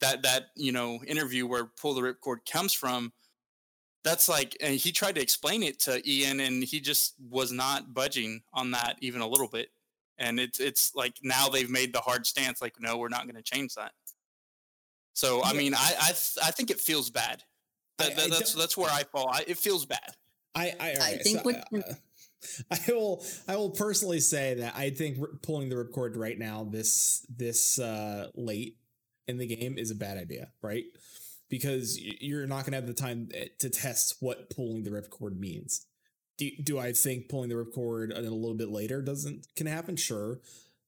that 0.00 0.22
that 0.22 0.46
you 0.56 0.72
know 0.72 1.00
interview 1.06 1.46
where 1.46 1.66
pull 1.80 1.94
the 1.94 2.02
ripcord 2.02 2.38
comes 2.50 2.72
from. 2.72 3.12
That's 4.04 4.28
like, 4.28 4.56
and 4.60 4.74
he 4.74 4.90
tried 4.90 5.14
to 5.14 5.22
explain 5.22 5.62
it 5.62 5.78
to 5.80 6.02
Ian, 6.04 6.40
and 6.40 6.64
he 6.64 6.80
just 6.80 7.14
was 7.30 7.52
not 7.52 7.94
budging 7.94 8.42
on 8.52 8.72
that 8.72 8.96
even 9.00 9.20
a 9.20 9.28
little 9.28 9.46
bit. 9.46 9.68
And 10.18 10.40
it's 10.40 10.58
it's 10.58 10.92
like 10.96 11.18
now 11.22 11.48
they've 11.48 11.70
made 11.70 11.92
the 11.92 12.00
hard 12.00 12.26
stance, 12.26 12.60
like 12.60 12.74
no, 12.80 12.98
we're 12.98 13.08
not 13.08 13.24
going 13.24 13.36
to 13.36 13.42
change 13.42 13.76
that. 13.76 13.92
So 15.12 15.42
I 15.44 15.52
mean, 15.52 15.74
I 15.74 15.94
I, 16.00 16.06
th- 16.06 16.38
I 16.42 16.50
think 16.50 16.72
it 16.72 16.80
feels 16.80 17.10
bad 17.10 17.44
that, 18.02 18.16
that, 18.16 18.30
that's 18.30 18.54
that's 18.54 18.76
where 18.76 18.90
I 18.90 19.04
fall. 19.04 19.28
I, 19.28 19.44
it 19.46 19.58
feels 19.58 19.86
bad. 19.86 20.14
I 20.54 20.72
I, 20.78 20.90
I 21.00 21.16
think 21.18 21.40
so, 21.40 21.50
uh, 21.50 21.94
I 22.70 22.92
will 22.92 23.24
I 23.48 23.56
will 23.56 23.70
personally 23.70 24.20
say 24.20 24.54
that 24.54 24.74
I 24.76 24.90
think 24.90 25.18
pulling 25.42 25.68
the 25.68 25.76
ripcord 25.76 26.16
right 26.16 26.38
now 26.38 26.66
this 26.70 27.26
this 27.34 27.78
uh, 27.78 28.28
late 28.34 28.76
in 29.28 29.38
the 29.38 29.46
game 29.46 29.78
is 29.78 29.90
a 29.90 29.94
bad 29.94 30.18
idea, 30.18 30.48
right? 30.62 30.84
Because 31.48 31.98
you're 32.00 32.46
not 32.46 32.64
going 32.64 32.72
to 32.72 32.78
have 32.78 32.86
the 32.86 32.94
time 32.94 33.28
eh, 33.34 33.46
to 33.58 33.68
test 33.68 34.16
what 34.20 34.50
pulling 34.50 34.84
the 34.84 34.90
ripcord 34.90 35.38
means. 35.38 35.86
Do, 36.38 36.50
do 36.62 36.78
I 36.78 36.92
think 36.92 37.28
pulling 37.28 37.50
the 37.50 37.56
ripcord 37.56 38.16
a 38.16 38.22
little 38.22 38.54
bit 38.54 38.70
later 38.70 39.02
doesn't 39.02 39.46
can 39.54 39.66
happen? 39.66 39.96
Sure. 39.96 40.40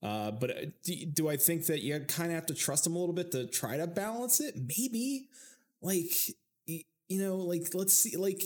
Uh, 0.02 0.30
but 0.30 0.50
uh, 0.50 0.60
do, 0.84 1.06
do 1.06 1.28
I 1.28 1.36
think 1.36 1.66
that 1.66 1.82
you 1.82 1.98
kind 2.00 2.30
of 2.30 2.34
have 2.34 2.46
to 2.46 2.54
trust 2.54 2.84
them 2.84 2.96
a 2.96 2.98
little 2.98 3.14
bit 3.14 3.30
to 3.32 3.46
try 3.46 3.76
to 3.76 3.86
balance 3.86 4.40
it? 4.40 4.54
Maybe. 4.56 5.28
Like 5.80 6.12
you 7.08 7.22
know, 7.22 7.36
like 7.36 7.68
let's 7.74 7.94
see, 7.94 8.16
like, 8.16 8.44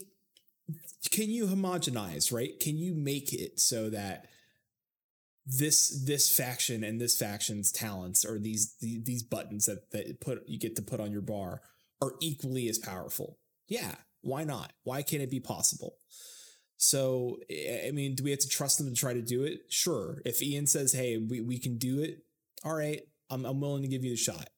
can 1.11 1.31
you 1.31 1.47
homogenize, 1.47 2.33
right? 2.33 2.59
Can 2.61 2.77
you 2.77 2.95
make 2.95 3.33
it 3.33 3.61
so 3.61 3.91
that 3.91 4.27
this 5.47 6.05
this 6.05 6.35
faction 6.35 6.85
and 6.85 7.01
this 7.01 7.17
faction's 7.17 7.73
talents 7.73 8.25
or 8.25 8.39
these 8.39 8.75
the, 8.81 9.01
these 9.03 9.23
buttons 9.23 9.67
that 9.67 9.91
that 9.93 10.21
put 10.21 10.47
you 10.47 10.59
get 10.59 10.77
to 10.77 10.83
put 10.83 11.01
on 11.01 11.11
your 11.11 11.23
bar 11.23 11.63
are 12.03 12.13
equally 12.21 12.69
as 12.69 12.79
powerful? 12.79 13.39
Yeah, 13.67 13.95
why 14.21 14.45
not? 14.45 14.73
Why 14.85 15.03
can't 15.03 15.23
it 15.23 15.31
be 15.31 15.41
possible? 15.41 15.97
So, 16.77 17.39
I 17.51 17.91
mean, 17.93 18.15
do 18.15 18.23
we 18.23 18.31
have 18.31 18.39
to 18.41 18.49
trust 18.49 18.79
them 18.79 18.89
to 18.89 18.95
try 18.95 19.13
to 19.13 19.23
do 19.23 19.43
it? 19.43 19.63
Sure. 19.69 20.23
If 20.25 20.41
Ian 20.43 20.67
says, 20.67 20.93
"Hey, 20.93 21.17
we, 21.17 21.41
we 21.41 21.59
can 21.59 21.77
do 21.77 22.01
it," 22.01 22.19
all 22.63 22.75
right, 22.75 23.01
I'm 23.31 23.45
I'm 23.45 23.61
willing 23.61 23.83
to 23.83 23.89
give 23.89 24.05
you 24.05 24.11
the 24.11 24.17
shot 24.17 24.49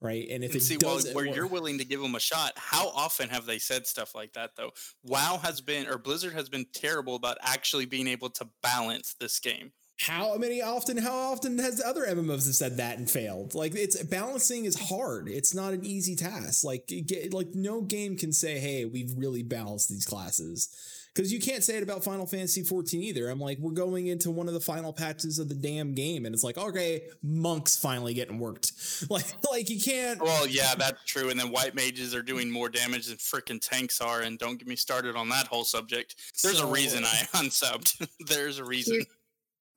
right? 0.00 0.26
And 0.30 0.44
if 0.44 0.52
and 0.52 0.60
it 0.60 0.64
see, 0.64 0.76
does, 0.76 1.06
well, 1.06 1.14
where 1.14 1.26
you're 1.26 1.46
willing 1.46 1.78
to 1.78 1.84
give 1.84 2.00
them 2.00 2.14
a 2.14 2.20
shot, 2.20 2.52
how 2.56 2.88
often 2.88 3.28
have 3.28 3.46
they 3.46 3.58
said 3.58 3.86
stuff 3.86 4.14
like 4.14 4.32
that 4.34 4.50
though? 4.56 4.72
WoW 5.02 5.38
has 5.42 5.60
been, 5.60 5.86
or 5.86 5.98
Blizzard 5.98 6.34
has 6.34 6.48
been 6.48 6.66
terrible 6.72 7.14
about 7.16 7.38
actually 7.42 7.86
being 7.86 8.06
able 8.06 8.30
to 8.30 8.48
balance 8.62 9.14
this 9.18 9.38
game. 9.38 9.72
How 9.98 10.36
many 10.36 10.60
often? 10.60 10.98
How 10.98 11.14
often 11.32 11.58
has 11.58 11.82
other 11.82 12.04
MMOs 12.04 12.46
have 12.46 12.54
said 12.54 12.76
that 12.76 12.98
and 12.98 13.10
failed? 13.10 13.54
Like 13.54 13.74
it's 13.74 14.00
balancing 14.02 14.66
is 14.66 14.78
hard. 14.90 15.26
It's 15.26 15.54
not 15.54 15.72
an 15.72 15.86
easy 15.86 16.14
task. 16.14 16.64
Like 16.64 16.86
get, 16.86 17.32
like 17.32 17.54
no 17.54 17.80
game 17.80 18.18
can 18.18 18.30
say, 18.30 18.58
"Hey, 18.58 18.84
we've 18.84 19.14
really 19.16 19.42
balanced 19.42 19.88
these 19.88 20.04
classes." 20.04 20.68
Because 21.16 21.32
you 21.32 21.40
can't 21.40 21.64
say 21.64 21.78
it 21.78 21.82
about 21.82 22.04
Final 22.04 22.26
Fantasy 22.26 22.62
14 22.62 23.02
either. 23.02 23.30
I'm 23.30 23.40
like, 23.40 23.58
we're 23.58 23.72
going 23.72 24.08
into 24.08 24.30
one 24.30 24.48
of 24.48 24.54
the 24.54 24.60
final 24.60 24.92
patches 24.92 25.38
of 25.38 25.48
the 25.48 25.54
damn 25.54 25.94
game, 25.94 26.26
and 26.26 26.34
it's 26.34 26.44
like, 26.44 26.58
okay, 26.58 27.04
monks 27.22 27.78
finally 27.78 28.12
getting 28.12 28.38
worked. 28.38 28.72
Like, 29.08 29.24
like 29.50 29.70
you 29.70 29.80
can't. 29.80 30.20
Well, 30.20 30.46
yeah, 30.46 30.74
that's 30.74 31.04
true. 31.04 31.30
And 31.30 31.38
then 31.38 31.50
white 31.50 31.74
mages 31.74 32.14
are 32.14 32.22
doing 32.22 32.50
more 32.50 32.68
damage 32.68 33.06
than 33.06 33.16
freaking 33.16 33.60
tanks 33.60 34.00
are, 34.00 34.22
and 34.22 34.38
don't 34.38 34.58
get 34.58 34.66
me 34.66 34.74
started 34.74 35.16
on 35.16 35.28
that 35.28 35.46
whole 35.46 35.64
subject. 35.64 36.16
There's 36.42 36.58
so, 36.58 36.68
a 36.68 36.72
reason 36.72 37.04
I 37.04 37.08
unsubbed. 37.34 38.06
There's 38.26 38.58
a 38.58 38.64
reason. 38.64 39.04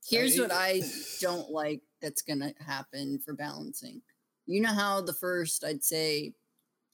Here, 0.08 0.21
here's 0.21 0.39
what 0.39 0.52
I 0.52 0.82
don't 1.21 1.52
like 1.52 1.82
that's 2.02 2.21
gonna 2.21 2.54
happen 2.65 3.19
for 3.23 3.34
balancing. 3.34 4.02
You 4.47 4.62
know 4.62 4.73
how 4.73 5.02
the 5.02 5.13
first, 5.13 5.63
I'd 5.63 5.84
say, 5.84 6.34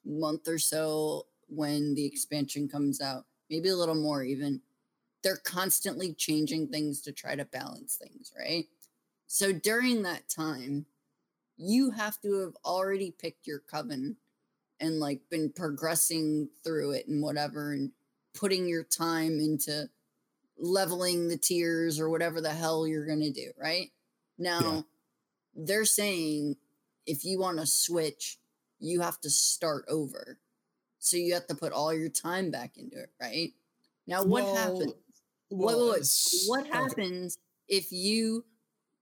month 0.05 0.47
or 0.47 0.59
so 0.59 1.27
when 1.47 1.95
the 1.95 2.05
expansion 2.05 2.67
comes 2.67 3.01
out 3.01 3.25
maybe 3.49 3.69
a 3.69 3.75
little 3.75 3.95
more 3.95 4.23
even. 4.23 4.61
they're 5.23 5.37
constantly 5.37 6.13
changing 6.13 6.67
things 6.67 7.01
to 7.01 7.11
try 7.11 7.35
to 7.35 7.45
balance 7.45 7.95
things, 7.95 8.31
right? 8.37 8.67
So 9.25 9.51
during 9.51 10.03
that 10.03 10.29
time, 10.29 10.85
you 11.57 11.89
have 11.91 12.21
to 12.21 12.41
have 12.41 12.55
already 12.63 13.11
picked 13.11 13.47
your 13.47 13.59
coven 13.59 14.17
and 14.79 14.99
like 14.99 15.21
been 15.29 15.51
progressing 15.51 16.49
through 16.63 16.91
it 16.91 17.07
and 17.07 17.23
whatever 17.23 17.73
and 17.73 17.91
putting 18.33 18.67
your 18.67 18.83
time 18.83 19.39
into 19.39 19.89
leveling 20.57 21.27
the 21.27 21.37
tiers 21.37 21.99
or 21.99 22.09
whatever 22.09 22.41
the 22.41 22.51
hell 22.51 22.87
you're 22.87 23.05
going 23.05 23.21
to 23.21 23.31
do, 23.31 23.51
right? 23.59 23.91
Now, 24.37 24.59
yeah. 24.61 24.81
they're 25.65 25.85
saying 25.85 26.57
if 27.05 27.23
you 27.23 27.39
want 27.39 27.59
to 27.59 27.65
switch, 27.65 28.37
you 28.79 29.01
have 29.01 29.19
to 29.21 29.29
start 29.29 29.85
over. 29.87 30.37
So 31.05 31.17
you 31.17 31.35
have 31.35 31.45
to 31.47 31.55
put 31.55 31.71
all 31.71 31.93
your 31.93 32.09
time 32.09 32.49
back 32.49 32.77
into 32.77 32.99
it, 32.99 33.11
right? 33.21 33.53
Now, 34.07 34.23
what 34.23 34.43
well, 34.43 34.55
happens? 34.55 34.93
Well, 35.51 35.87
what, 35.89 36.07
what 36.47 36.65
happens 36.65 37.37
if 37.67 37.91
you 37.91 38.43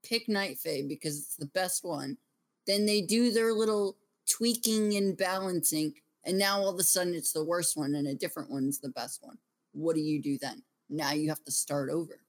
pick 0.04 0.28
Night 0.28 0.58
Fae 0.58 0.82
because 0.86 1.18
it's 1.18 1.38
the 1.38 1.46
best 1.46 1.86
one? 1.86 2.18
Then 2.68 2.86
they 2.86 3.00
do 3.00 3.32
their 3.32 3.54
little 3.54 3.96
tweaking 4.30 4.98
and 4.98 5.16
balancing, 5.16 5.94
and 6.26 6.38
now 6.38 6.60
all 6.60 6.70
of 6.70 6.78
a 6.78 6.84
sudden 6.84 7.13
it's 7.13 7.32
the 7.32 7.46
worst 7.46 7.78
one 7.78 7.96
and 7.96 8.08
a 8.08 8.13
different 8.13 8.52
one's 8.52 8.80
the 8.80 8.89
best 8.89 9.24
one. 9.24 9.38
What 9.72 9.96
do 9.96 10.02
you 10.02 10.22
do 10.22 10.38
then? 10.38 10.62
Now 10.89 11.13
you 11.13 11.30
have 11.30 11.44
to 11.46 11.52
start 11.52 11.89
over. 11.89 12.20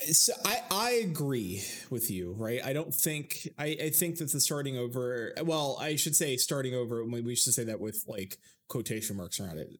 So 0.00 0.32
I, 0.44 0.62
I 0.70 0.90
agree 1.04 1.64
with 1.90 2.10
you, 2.10 2.32
right? 2.38 2.60
I 2.64 2.72
don't 2.72 2.94
think 2.94 3.48
I, 3.58 3.76
I 3.82 3.90
think 3.90 4.18
that 4.18 4.30
the 4.30 4.40
starting 4.40 4.78
over 4.78 5.32
well, 5.42 5.76
I 5.80 5.96
should 5.96 6.14
say 6.14 6.36
starting 6.36 6.74
over, 6.74 7.04
we 7.04 7.34
should 7.34 7.54
say 7.54 7.64
that 7.64 7.80
with 7.80 8.04
like 8.06 8.38
quotation 8.68 9.16
marks 9.16 9.40
around 9.40 9.58
it. 9.58 9.70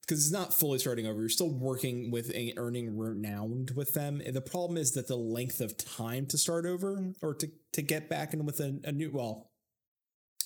Because 0.00 0.24
it's 0.24 0.32
not 0.32 0.52
fully 0.52 0.80
starting 0.80 1.06
over. 1.06 1.20
You're 1.20 1.28
still 1.28 1.52
working 1.52 2.10
with 2.10 2.34
a, 2.34 2.52
earning 2.56 2.96
renowned 2.96 3.70
with 3.76 3.94
them. 3.94 4.20
And 4.24 4.34
the 4.34 4.40
problem 4.40 4.76
is 4.76 4.90
that 4.92 5.06
the 5.06 5.16
length 5.16 5.60
of 5.60 5.76
time 5.76 6.26
to 6.26 6.38
start 6.38 6.66
over 6.66 7.12
or 7.22 7.32
to, 7.34 7.48
to 7.74 7.82
get 7.82 8.08
back 8.08 8.34
in 8.34 8.44
with 8.44 8.58
a, 8.58 8.80
a 8.82 8.90
new 8.90 9.12
well, 9.12 9.50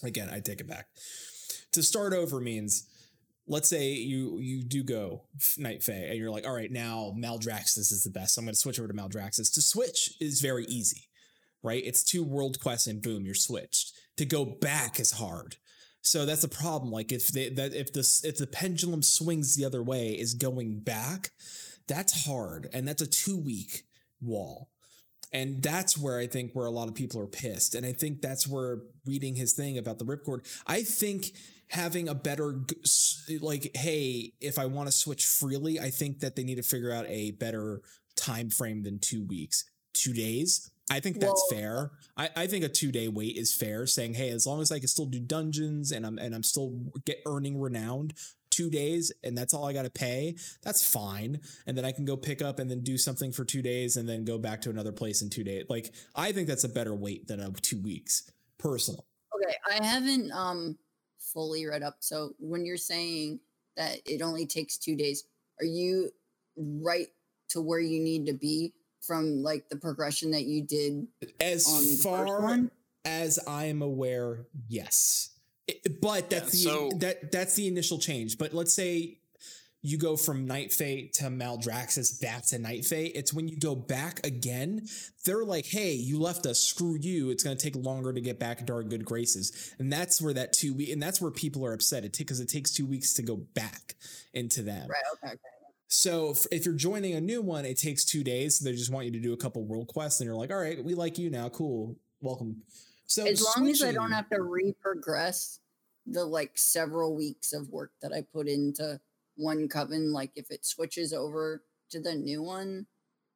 again, 0.02 0.28
I 0.30 0.40
take 0.40 0.60
it 0.60 0.68
back. 0.68 0.88
To 1.72 1.82
start 1.82 2.12
over 2.12 2.40
means 2.40 2.86
let's 3.46 3.68
say 3.68 3.92
you 3.92 4.38
you 4.38 4.62
do 4.62 4.82
go 4.82 5.24
Night 5.58 5.82
Fae 5.82 5.92
and 5.92 6.18
you're 6.18 6.30
like, 6.30 6.46
all 6.46 6.54
right, 6.54 6.70
now 6.70 7.14
Maldraxxus 7.16 7.92
is 7.92 8.02
the 8.04 8.10
best. 8.10 8.34
So 8.34 8.40
I'm 8.40 8.46
going 8.46 8.54
to 8.54 8.60
switch 8.60 8.78
over 8.78 8.88
to 8.88 8.94
Maldraxxus. 8.94 9.52
To 9.54 9.62
switch 9.62 10.14
is 10.20 10.40
very 10.40 10.64
easy, 10.66 11.08
right? 11.62 11.82
It's 11.84 12.02
two 12.02 12.24
world 12.24 12.60
quests 12.60 12.86
and 12.86 13.02
boom, 13.02 13.24
you're 13.24 13.34
switched. 13.34 13.92
To 14.16 14.24
go 14.24 14.44
back 14.44 15.00
is 15.00 15.12
hard. 15.12 15.56
So 16.00 16.26
that's 16.26 16.42
the 16.42 16.48
problem. 16.48 16.92
Like 16.92 17.12
if 17.12 17.28
they, 17.28 17.48
that 17.50 17.74
if 17.74 17.92
this 17.92 18.24
if 18.24 18.36
the 18.36 18.46
pendulum 18.46 19.02
swings 19.02 19.56
the 19.56 19.64
other 19.64 19.82
way 19.82 20.10
is 20.10 20.34
going 20.34 20.80
back, 20.80 21.30
that's 21.88 22.26
hard, 22.26 22.68
and 22.72 22.86
that's 22.86 23.02
a 23.02 23.06
two 23.06 23.38
week 23.38 23.84
wall. 24.20 24.70
And 25.32 25.62
that's 25.62 25.98
where 25.98 26.18
I 26.18 26.28
think 26.28 26.52
where 26.52 26.66
a 26.66 26.70
lot 26.70 26.86
of 26.86 26.94
people 26.94 27.20
are 27.20 27.26
pissed. 27.26 27.74
And 27.74 27.84
I 27.84 27.92
think 27.92 28.22
that's 28.22 28.46
where 28.46 28.82
reading 29.04 29.34
his 29.34 29.52
thing 29.52 29.78
about 29.78 29.98
the 29.98 30.04
ripcord, 30.04 30.46
I 30.64 30.84
think 30.84 31.32
having 31.74 32.08
a 32.08 32.14
better 32.14 32.60
like 33.40 33.70
hey 33.74 34.32
if 34.40 34.58
i 34.58 34.66
want 34.66 34.86
to 34.86 34.92
switch 34.92 35.26
freely 35.26 35.80
i 35.80 35.90
think 35.90 36.20
that 36.20 36.36
they 36.36 36.44
need 36.44 36.54
to 36.54 36.62
figure 36.62 36.92
out 36.92 37.04
a 37.08 37.32
better 37.32 37.82
time 38.16 38.50
frame 38.50 38.82
than 38.82 38.98
two 38.98 39.24
weeks. 39.24 39.64
Two 39.92 40.12
days? 40.12 40.70
I 40.90 41.00
think 41.00 41.18
that's 41.18 41.46
well, 41.50 41.60
fair. 41.60 41.90
I, 42.16 42.28
I 42.36 42.46
think 42.46 42.64
a 42.64 42.68
two 42.68 42.92
day 42.92 43.08
wait 43.08 43.36
is 43.36 43.54
fair 43.54 43.86
saying 43.86 44.14
hey 44.14 44.28
as 44.30 44.46
long 44.46 44.60
as 44.60 44.70
i 44.70 44.78
can 44.78 44.88
still 44.88 45.06
do 45.06 45.18
dungeons 45.18 45.92
and 45.92 46.04
i'm 46.04 46.18
and 46.18 46.34
i'm 46.34 46.42
still 46.42 46.78
get 47.06 47.20
earning 47.26 47.58
renowned 47.58 48.12
two 48.50 48.68
days 48.70 49.10
and 49.24 49.36
that's 49.36 49.54
all 49.54 49.66
i 49.66 49.72
got 49.72 49.82
to 49.84 49.90
pay 49.90 50.36
that's 50.62 50.86
fine. 50.86 51.40
And 51.66 51.76
then 51.76 51.86
i 51.86 51.92
can 51.92 52.04
go 52.04 52.16
pick 52.16 52.42
up 52.42 52.58
and 52.58 52.70
then 52.70 52.82
do 52.82 52.98
something 52.98 53.32
for 53.32 53.44
two 53.44 53.62
days 53.62 53.96
and 53.96 54.06
then 54.06 54.24
go 54.24 54.36
back 54.36 54.60
to 54.62 54.70
another 54.70 54.92
place 54.92 55.22
in 55.22 55.30
two 55.30 55.44
days. 55.44 55.64
Like 55.68 55.94
i 56.14 56.32
think 56.32 56.48
that's 56.48 56.64
a 56.64 56.68
better 56.68 56.94
wait 56.94 57.26
than 57.28 57.40
a 57.40 57.50
two 57.50 57.80
weeks 57.80 58.30
personal. 58.58 59.06
Okay 59.34 59.56
i 59.70 59.84
haven't 59.84 60.30
um 60.32 60.76
fully 61.34 61.66
read 61.66 61.82
up. 61.82 61.96
So 62.00 62.34
when 62.38 62.64
you're 62.64 62.76
saying 62.78 63.40
that 63.76 63.98
it 64.06 64.22
only 64.22 64.46
takes 64.46 64.78
two 64.78 64.96
days, 64.96 65.24
are 65.60 65.66
you 65.66 66.10
right 66.56 67.08
to 67.50 67.60
where 67.60 67.80
you 67.80 68.00
need 68.00 68.26
to 68.26 68.32
be 68.32 68.72
from 69.02 69.42
like 69.42 69.68
the 69.68 69.76
progression 69.76 70.30
that 70.30 70.44
you 70.44 70.62
did? 70.62 71.06
As 71.40 72.02
far 72.02 72.70
as 73.04 73.38
I 73.46 73.66
am 73.66 73.82
aware, 73.82 74.46
yes. 74.68 75.30
It, 75.66 76.00
but 76.00 76.30
that's 76.30 76.54
yeah, 76.64 76.72
the 76.72 76.90
so, 76.90 76.98
that 76.98 77.32
that's 77.32 77.54
the 77.54 77.66
initial 77.66 77.98
change. 77.98 78.38
But 78.38 78.52
let's 78.52 78.74
say 78.74 79.18
you 79.86 79.98
go 79.98 80.16
from 80.16 80.46
Night 80.46 80.72
Fae 80.72 81.10
to 81.12 81.24
Maldraxxus 81.24 82.18
back 82.18 82.46
to 82.46 82.58
Night 82.58 82.86
Fae. 82.86 83.12
It's 83.14 83.34
when 83.34 83.48
you 83.48 83.58
go 83.58 83.74
back 83.74 84.26
again, 84.26 84.86
they're 85.26 85.44
like, 85.44 85.66
hey, 85.66 85.92
you 85.92 86.18
left 86.18 86.46
us, 86.46 86.58
screw 86.58 86.96
you. 86.98 87.28
It's 87.28 87.44
going 87.44 87.54
to 87.54 87.62
take 87.62 87.76
longer 87.76 88.10
to 88.10 88.20
get 88.22 88.38
back 88.38 88.60
into 88.60 88.72
our 88.72 88.82
good 88.82 89.04
graces. 89.04 89.74
And 89.78 89.92
that's 89.92 90.22
where 90.22 90.32
that 90.32 90.54
two 90.54 90.72
week, 90.72 90.88
and 90.88 91.02
that's 91.02 91.20
where 91.20 91.30
people 91.30 91.66
are 91.66 91.74
upset. 91.74 92.02
It 92.02 92.16
because 92.16 92.40
it 92.40 92.48
takes 92.48 92.72
two 92.72 92.86
weeks 92.86 93.12
to 93.14 93.22
go 93.22 93.36
back 93.36 93.94
into 94.32 94.62
them. 94.62 94.88
Right. 94.88 95.02
Okay. 95.22 95.34
okay. 95.34 95.38
So 95.88 96.30
if, 96.30 96.46
if, 96.50 96.64
you're 96.64 96.74
joining 96.74 97.12
a 97.12 97.20
new 97.20 97.42
one, 97.42 97.66
it 97.66 97.78
takes 97.78 98.06
two 98.06 98.24
days. 98.24 98.60
They 98.60 98.72
just 98.72 98.90
want 98.90 99.04
you 99.04 99.12
to 99.12 99.20
do 99.20 99.34
a 99.34 99.36
couple 99.36 99.62
world 99.64 99.88
quests, 99.88 100.18
and 100.18 100.26
you're 100.26 100.34
like, 100.34 100.50
all 100.50 100.56
right, 100.56 100.82
we 100.82 100.94
like 100.94 101.18
you 101.18 101.28
now. 101.28 101.50
Cool. 101.50 101.94
Welcome. 102.22 102.62
So 103.04 103.26
as 103.26 103.42
long 103.42 103.66
switching, 103.66 103.70
as 103.70 103.82
I 103.82 103.92
don't 103.92 104.12
have 104.12 104.30
to 104.30 104.40
re-progress 104.40 105.60
the 106.06 106.24
like 106.24 106.52
several 106.54 107.14
weeks 107.14 107.52
of 107.52 107.68
work 107.68 107.92
that 108.00 108.14
I 108.14 108.22
put 108.32 108.48
into 108.48 108.98
one 109.36 109.68
coven 109.68 110.12
like 110.12 110.30
if 110.36 110.50
it 110.50 110.64
switches 110.64 111.12
over 111.12 111.62
to 111.90 112.00
the 112.00 112.14
new 112.14 112.42
one 112.42 112.86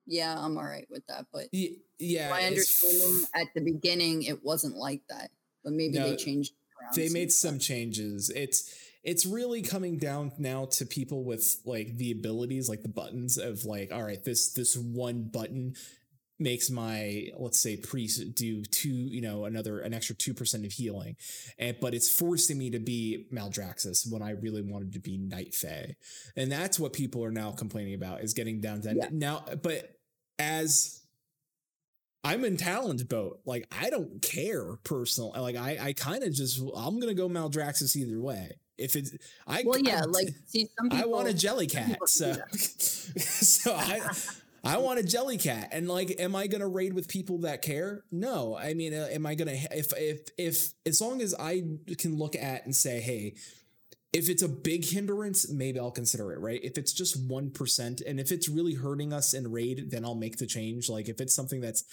yeah 0.07 0.35
i'm 0.39 0.57
all 0.57 0.65
right 0.65 0.87
with 0.91 1.07
that 1.07 1.27
but 1.33 1.47
yeah 1.99 2.31
my 2.31 2.45
understanding 2.45 3.25
at 3.35 3.49
the 3.55 3.61
beginning 3.61 4.23
it 4.23 4.43
wasn't 4.43 4.75
like 4.77 5.03
that 5.09 5.31
but 5.65 5.73
maybe 5.73 5.99
no, 5.99 6.11
they 6.11 6.17
changed 6.17 6.53
they 6.95 7.09
made 7.09 7.33
some 7.33 7.59
changes. 7.59 8.31
It's 8.31 8.75
it's 9.05 9.25
really 9.25 9.63
coming 9.63 9.99
down 9.99 10.33
now 10.39 10.67
to 10.67 10.85
people 10.85 11.25
with 11.25 11.59
like 11.65 11.97
the 11.97 12.11
abilities 12.11 12.69
like 12.69 12.83
the 12.83 12.89
buttons 12.89 13.39
of 13.39 13.65
like 13.65 13.93
all 13.93 14.03
right 14.03 14.23
this 14.25 14.53
this 14.53 14.77
one 14.77 15.25
button 15.25 15.75
makes 16.39 16.71
my 16.71 17.29
let's 17.37 17.59
say 17.59 17.77
priest 17.77 18.35
do 18.35 18.63
two 18.63 18.89
you 18.89 19.21
know 19.21 19.45
another 19.45 19.81
an 19.81 19.93
extra 19.93 20.15
2% 20.15 20.65
of 20.65 20.73
healing 20.73 21.17
and 21.59 21.77
but 21.81 21.95
it's 21.95 22.09
forcing 22.09 22.59
me 22.59 22.71
to 22.71 22.79
be 22.79 23.27
maldraxxus 23.33 24.11
when 24.11 24.23
i 24.23 24.31
really 24.31 24.63
wanted 24.63 24.93
to 24.93 25.01
be 25.01 25.17
night 25.19 25.55
fae 25.55 25.95
and 26.37 26.51
that's 26.51 26.79
what 26.79 26.93
people 26.93 27.25
are 27.25 27.33
now 27.33 27.51
complaining 27.51 27.95
about 27.95 28.23
is 28.23 28.35
getting 28.35 28.61
down 28.61 28.81
to 28.81 28.95
yeah. 28.95 29.09
now 29.11 29.45
but 29.63 29.97
as 30.39 31.03
I'm 32.25 32.45
in 32.45 32.57
talent 32.57 33.09
boat. 33.09 33.41
Like 33.47 33.67
I 33.81 33.91
don't 33.91 34.21
care 34.21 34.77
personal. 34.85 35.33
Like 35.37 35.57
I, 35.57 35.79
I 35.81 35.93
kind 35.93 36.23
of 36.23 36.33
just 36.33 36.61
I'm 36.77 37.01
gonna 37.01 37.15
go 37.15 37.29
Maldraxxus 37.29 37.97
either 37.97 38.21
way. 38.21 38.59
If 38.77 38.97
it's 38.97 39.13
I 39.47 39.63
well 39.65 39.79
yeah 39.79 40.03
I, 40.03 40.07
like 40.07 40.29
see 40.47 40.69
some 40.79 40.91
people, 40.91 41.05
I 41.05 41.09
want 41.09 41.29
a 41.29 41.33
Jellycat 41.33 41.97
so 42.07 42.35
so 42.53 43.75
I 43.75 44.01
I 44.69 44.79
want 44.79 44.99
a 44.99 45.03
jelly 45.03 45.39
cat. 45.39 45.71
and 45.73 45.89
like, 45.89 46.15
am 46.19 46.37
I 46.37 46.47
gonna 46.47 46.69
raid 46.69 46.93
with 46.93 47.09
people 47.09 47.39
that 47.39 47.63
care? 47.63 48.05
No. 48.11 48.57
I 48.57 48.75
mean, 48.75 48.95
uh, 48.95 49.09
am 49.11 49.27
I 49.27 49.35
gonna 49.35 49.57
if 49.73 49.93
if 49.97 50.29
if 50.37 50.73
as 50.85 51.01
long 51.01 51.23
as 51.23 51.35
I 51.35 51.63
can 51.97 52.17
look 52.17 52.37
at 52.37 52.65
and 52.65 52.75
say, 52.75 53.01
hey, 53.01 53.37
if 54.13 54.29
it's 54.29 54.43
a 54.43 54.49
big 54.49 54.85
hindrance, 54.85 55.51
maybe 55.51 55.79
I'll 55.79 55.91
consider 55.91 56.33
it, 56.33 56.41
right? 56.41 56.61
If 56.63 56.79
it's 56.79 56.93
just 56.93 57.21
one 57.29 57.51
percent, 57.51 58.01
and 58.01 58.21
if 58.21 58.33
it's 58.33 58.49
really 58.49 58.75
hurting 58.75 59.13
us 59.13 59.35
in 59.35 59.51
raid, 59.51 59.91
then 59.91 60.05
I'll 60.05 60.15
make 60.15 60.39
the 60.39 60.47
change. 60.47 60.89
Like 60.89 61.09
if 61.09 61.21
it's 61.21 61.35
something 61.35 61.61
that's 61.61 61.85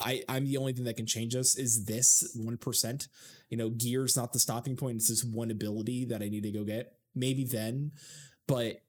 I, 0.00 0.22
I'm 0.28 0.44
the 0.44 0.58
only 0.58 0.72
thing 0.72 0.84
that 0.84 0.96
can 0.96 1.06
change 1.06 1.34
us 1.34 1.56
is 1.56 1.84
this 1.86 2.32
one 2.36 2.56
percent. 2.56 3.08
You 3.50 3.56
know, 3.56 3.70
gear's 3.70 4.16
not 4.16 4.32
the 4.32 4.38
stopping 4.38 4.76
point. 4.76 4.96
It's 4.96 5.08
this 5.08 5.24
one 5.24 5.50
ability 5.50 6.06
that 6.06 6.22
I 6.22 6.28
need 6.28 6.42
to 6.42 6.52
go 6.52 6.64
get. 6.64 6.92
Maybe 7.14 7.44
then, 7.44 7.92
but 8.46 8.82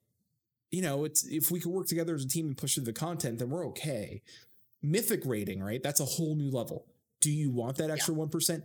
you 0.72 0.82
know, 0.82 1.06
it's 1.06 1.26
if 1.26 1.52
we 1.52 1.60
could 1.60 1.72
work 1.72 1.88
together 1.88 2.16
as 2.16 2.26
a 2.26 2.28
team 2.28 2.48
and 2.48 2.58
push 2.58 2.76
through 2.76 2.86
the 2.86 2.94
content, 2.94 3.40
then 3.40 3.50
we're 3.50 3.66
okay. 3.68 4.22
Mythic 4.82 5.22
rating, 5.26 5.62
right? 5.62 5.82
That's 5.82 6.00
a 6.00 6.06
whole 6.06 6.36
new 6.36 6.52
level. 6.52 6.86
Do 7.22 7.32
you 7.32 7.52
want 7.52 7.78
that 7.78 7.90
extra 7.90 8.14
one 8.14 8.30
yeah. 8.32 8.58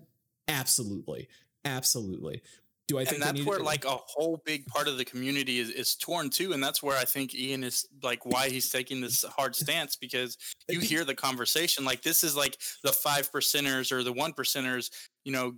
Absolutely, 0.48 1.28
absolutely. 1.64 2.42
Do 2.88 2.98
I 2.98 3.04
think 3.04 3.22
and 3.24 3.36
that's 3.36 3.46
where 3.46 3.58
to- 3.58 3.64
like 3.64 3.84
a 3.84 3.90
whole 3.90 4.42
big 4.44 4.66
part 4.66 4.88
of 4.88 4.98
the 4.98 5.04
community 5.04 5.60
is, 5.60 5.70
is 5.70 5.94
torn 5.94 6.30
too, 6.30 6.52
and 6.52 6.62
that's 6.62 6.82
where 6.82 6.98
I 6.98 7.04
think 7.04 7.34
Ian 7.34 7.62
is 7.62 7.86
like 8.02 8.26
why 8.26 8.50
he's 8.50 8.68
taking 8.70 9.00
this 9.00 9.24
hard 9.24 9.54
stance 9.54 9.96
because 9.96 10.36
you 10.68 10.80
hear 10.80 11.04
the 11.04 11.14
conversation 11.14 11.84
like 11.84 12.02
this 12.02 12.24
is 12.24 12.36
like 12.36 12.58
the 12.82 12.92
five 12.92 13.30
percenters 13.30 13.92
or 13.92 14.02
the 14.02 14.12
one 14.12 14.32
percenters, 14.32 14.90
you 15.24 15.32
know, 15.32 15.54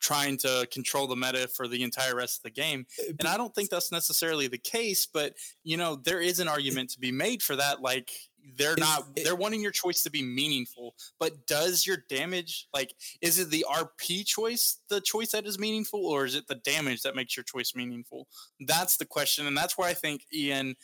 trying 0.00 0.36
to 0.38 0.66
control 0.70 1.06
the 1.06 1.16
meta 1.16 1.48
for 1.48 1.68
the 1.68 1.82
entire 1.82 2.14
rest 2.14 2.38
of 2.38 2.42
the 2.44 2.50
game. 2.50 2.86
Uh, 3.00 3.12
and 3.18 3.28
I 3.28 3.36
don't 3.36 3.54
think 3.54 3.70
that's 3.70 3.92
necessarily 3.92 4.48
the 4.48 4.58
case, 4.58 5.06
but 5.06 5.34
you 5.64 5.76
know, 5.76 5.96
there 5.96 6.20
is 6.20 6.40
an 6.40 6.48
argument 6.48 6.90
to 6.90 7.00
be 7.00 7.12
made 7.12 7.42
for 7.42 7.56
that. 7.56 7.80
Like 7.80 8.10
they're 8.56 8.76
not 8.76 9.04
they're 9.16 9.36
wanting 9.36 9.60
your 9.60 9.70
choice 9.70 10.02
to 10.02 10.10
be 10.10 10.22
meaningful, 10.22 10.94
but 11.18 11.46
does 11.46 11.86
your 11.86 11.98
damage 12.08 12.66
like 12.72 12.94
is 13.20 13.38
it 13.38 13.50
the 13.50 13.66
RP 13.70 14.24
choice 14.24 14.80
the 14.88 15.00
choice 15.00 15.32
that 15.32 15.46
is 15.46 15.58
meaningful, 15.58 16.06
or 16.06 16.24
is 16.24 16.34
it 16.34 16.46
the 16.48 16.56
damage 16.56 17.02
that 17.02 17.16
makes 17.16 17.36
your 17.36 17.44
choice 17.44 17.74
meaningful? 17.74 18.26
That's 18.60 18.96
the 18.96 19.06
question, 19.06 19.46
and 19.46 19.56
that's 19.56 19.76
where 19.76 19.88
I 19.88 19.94
think 19.94 20.24
Ian 20.32 20.76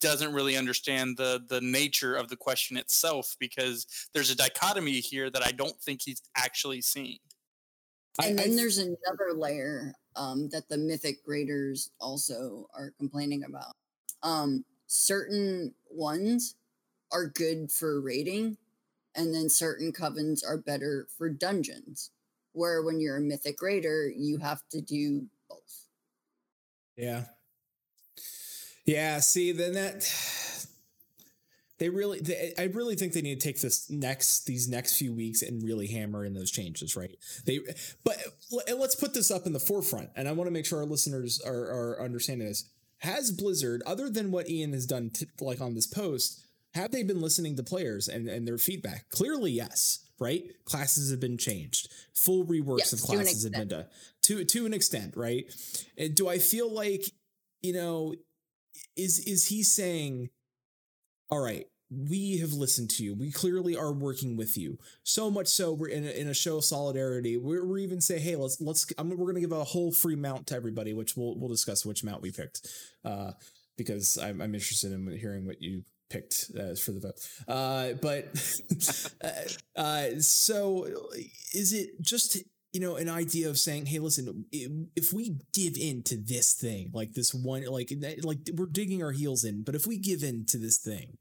doesn't 0.00 0.32
really 0.32 0.56
understand 0.56 1.16
the 1.16 1.42
the 1.48 1.60
nature 1.60 2.14
of 2.14 2.28
the 2.28 2.36
question 2.36 2.76
itself 2.76 3.36
because 3.40 3.86
there's 4.14 4.30
a 4.30 4.36
dichotomy 4.36 5.00
here 5.00 5.30
that 5.30 5.44
I 5.44 5.52
don't 5.52 5.80
think 5.80 6.02
he's 6.04 6.22
actually 6.36 6.82
seeing. 6.82 7.18
And 8.20 8.38
I, 8.38 8.42
then 8.42 8.52
I, 8.52 8.56
there's 8.56 8.78
another 8.78 9.32
layer 9.34 9.94
um, 10.16 10.48
that 10.50 10.68
the 10.68 10.78
mythic 10.78 11.24
graders 11.24 11.90
also 12.00 12.68
are 12.74 12.92
complaining 12.98 13.44
about. 13.44 13.76
Um, 14.22 14.64
certain 14.86 15.74
ones 15.90 16.56
are 17.12 17.26
good 17.26 17.70
for 17.70 18.00
raiding, 18.00 18.56
and 19.14 19.34
then 19.34 19.48
certain 19.48 19.92
covens 19.92 20.42
are 20.46 20.58
better 20.58 21.06
for 21.16 21.28
dungeons. 21.28 22.10
Where 22.52 22.82
when 22.82 22.98
you're 22.98 23.18
a 23.18 23.20
mythic 23.20 23.62
raider, 23.62 24.08
you 24.08 24.38
have 24.38 24.62
to 24.70 24.80
do 24.80 25.26
both. 25.48 25.86
Yeah. 26.96 27.24
Yeah. 28.84 29.20
See, 29.20 29.52
then 29.52 29.74
that 29.74 30.02
they 31.78 31.88
really 31.88 32.20
they, 32.20 32.52
i 32.58 32.64
really 32.64 32.94
think 32.94 33.12
they 33.12 33.22
need 33.22 33.40
to 33.40 33.46
take 33.46 33.60
this 33.60 33.88
next 33.90 34.46
these 34.46 34.68
next 34.68 34.98
few 34.98 35.12
weeks 35.12 35.42
and 35.42 35.62
really 35.62 35.86
hammer 35.86 36.24
in 36.24 36.34
those 36.34 36.50
changes 36.50 36.96
right? 36.96 37.16
They 37.44 37.60
but 38.04 38.16
let's 38.76 38.94
put 38.94 39.14
this 39.14 39.30
up 39.30 39.46
in 39.46 39.52
the 39.52 39.60
forefront 39.60 40.10
and 40.16 40.28
i 40.28 40.32
want 40.32 40.48
to 40.48 40.52
make 40.52 40.66
sure 40.66 40.80
our 40.80 40.86
listeners 40.86 41.40
are, 41.44 41.54
are 41.54 42.02
understanding 42.02 42.48
this. 42.48 42.68
Has 42.98 43.30
blizzard 43.30 43.82
other 43.86 44.10
than 44.10 44.30
what 44.30 44.48
ian 44.48 44.72
has 44.72 44.86
done 44.86 45.10
t- 45.10 45.26
like 45.40 45.60
on 45.60 45.74
this 45.74 45.86
post 45.86 46.44
have 46.74 46.90
they 46.90 47.02
been 47.02 47.20
listening 47.20 47.56
to 47.56 47.62
players 47.62 48.08
and, 48.08 48.28
and 48.28 48.46
their 48.46 48.58
feedback? 48.58 49.08
Clearly 49.10 49.52
yes 49.52 50.04
right? 50.20 50.42
Classes 50.64 51.12
have 51.12 51.20
been 51.20 51.38
changed. 51.38 51.92
Full 52.14 52.44
reworks 52.44 52.78
yes, 52.78 52.92
of 52.92 53.00
classes 53.02 53.44
have 53.44 53.52
been 53.52 53.68
done. 53.68 53.86
To 54.22 54.44
to 54.44 54.66
an 54.66 54.74
extent 54.74 55.14
right? 55.16 55.44
And 55.96 56.14
do 56.14 56.28
i 56.28 56.38
feel 56.38 56.72
like 56.72 57.04
you 57.60 57.72
know 57.72 58.14
is 58.96 59.20
is 59.20 59.46
he 59.46 59.62
saying 59.62 60.30
all 61.30 61.40
right, 61.40 61.66
we 61.90 62.38
have 62.38 62.52
listened 62.52 62.90
to 62.90 63.04
you. 63.04 63.14
We 63.14 63.30
clearly 63.30 63.76
are 63.76 63.92
working 63.92 64.36
with 64.36 64.58
you. 64.58 64.78
So 65.04 65.30
much 65.30 65.48
so 65.48 65.72
we're 65.72 65.88
in 65.88 66.04
a, 66.04 66.10
in 66.10 66.28
a 66.28 66.34
show 66.34 66.58
of 66.58 66.64
solidarity. 66.64 67.36
We're, 67.36 67.64
we're 67.64 67.78
even 67.78 68.00
say, 68.00 68.18
hey, 68.18 68.36
let's 68.36 68.60
let's. 68.60 68.86
I'm, 68.98 69.16
we're 69.16 69.32
to 69.32 69.40
give 69.40 69.52
a 69.52 69.64
whole 69.64 69.92
free 69.92 70.16
mount 70.16 70.46
to 70.48 70.56
everybody, 70.56 70.92
which 70.92 71.16
we'll 71.16 71.38
we'll 71.38 71.48
discuss 71.48 71.86
which 71.86 72.04
mount 72.04 72.22
we 72.22 72.30
picked, 72.30 72.68
uh, 73.04 73.32
because 73.76 74.18
I'm, 74.18 74.40
I'm 74.40 74.54
interested 74.54 74.92
in 74.92 75.06
hearing 75.18 75.46
what 75.46 75.62
you 75.62 75.84
picked 76.10 76.50
uh, 76.58 76.74
for 76.74 76.92
the 76.92 77.00
vote. 77.00 77.28
Uh, 77.46 77.92
but 78.00 78.28
uh, 79.24 79.80
uh, 79.80 80.20
so 80.20 80.86
is 81.54 81.72
it 81.72 82.00
just 82.00 82.38
you 82.72 82.80
know 82.80 82.96
an 82.96 83.08
idea 83.08 83.48
of 83.48 83.58
saying 83.58 83.86
hey 83.86 83.98
listen 83.98 84.44
if 84.52 85.12
we 85.12 85.38
give 85.52 85.76
in 85.76 86.02
to 86.02 86.16
this 86.16 86.52
thing 86.52 86.90
like 86.92 87.14
this 87.14 87.34
one 87.34 87.64
like 87.64 87.92
like 88.22 88.38
we're 88.54 88.66
digging 88.66 89.02
our 89.02 89.12
heels 89.12 89.44
in 89.44 89.62
but 89.62 89.74
if 89.74 89.86
we 89.86 89.96
give 89.96 90.22
in 90.22 90.44
to 90.44 90.58
this 90.58 90.78
thing 90.78 91.16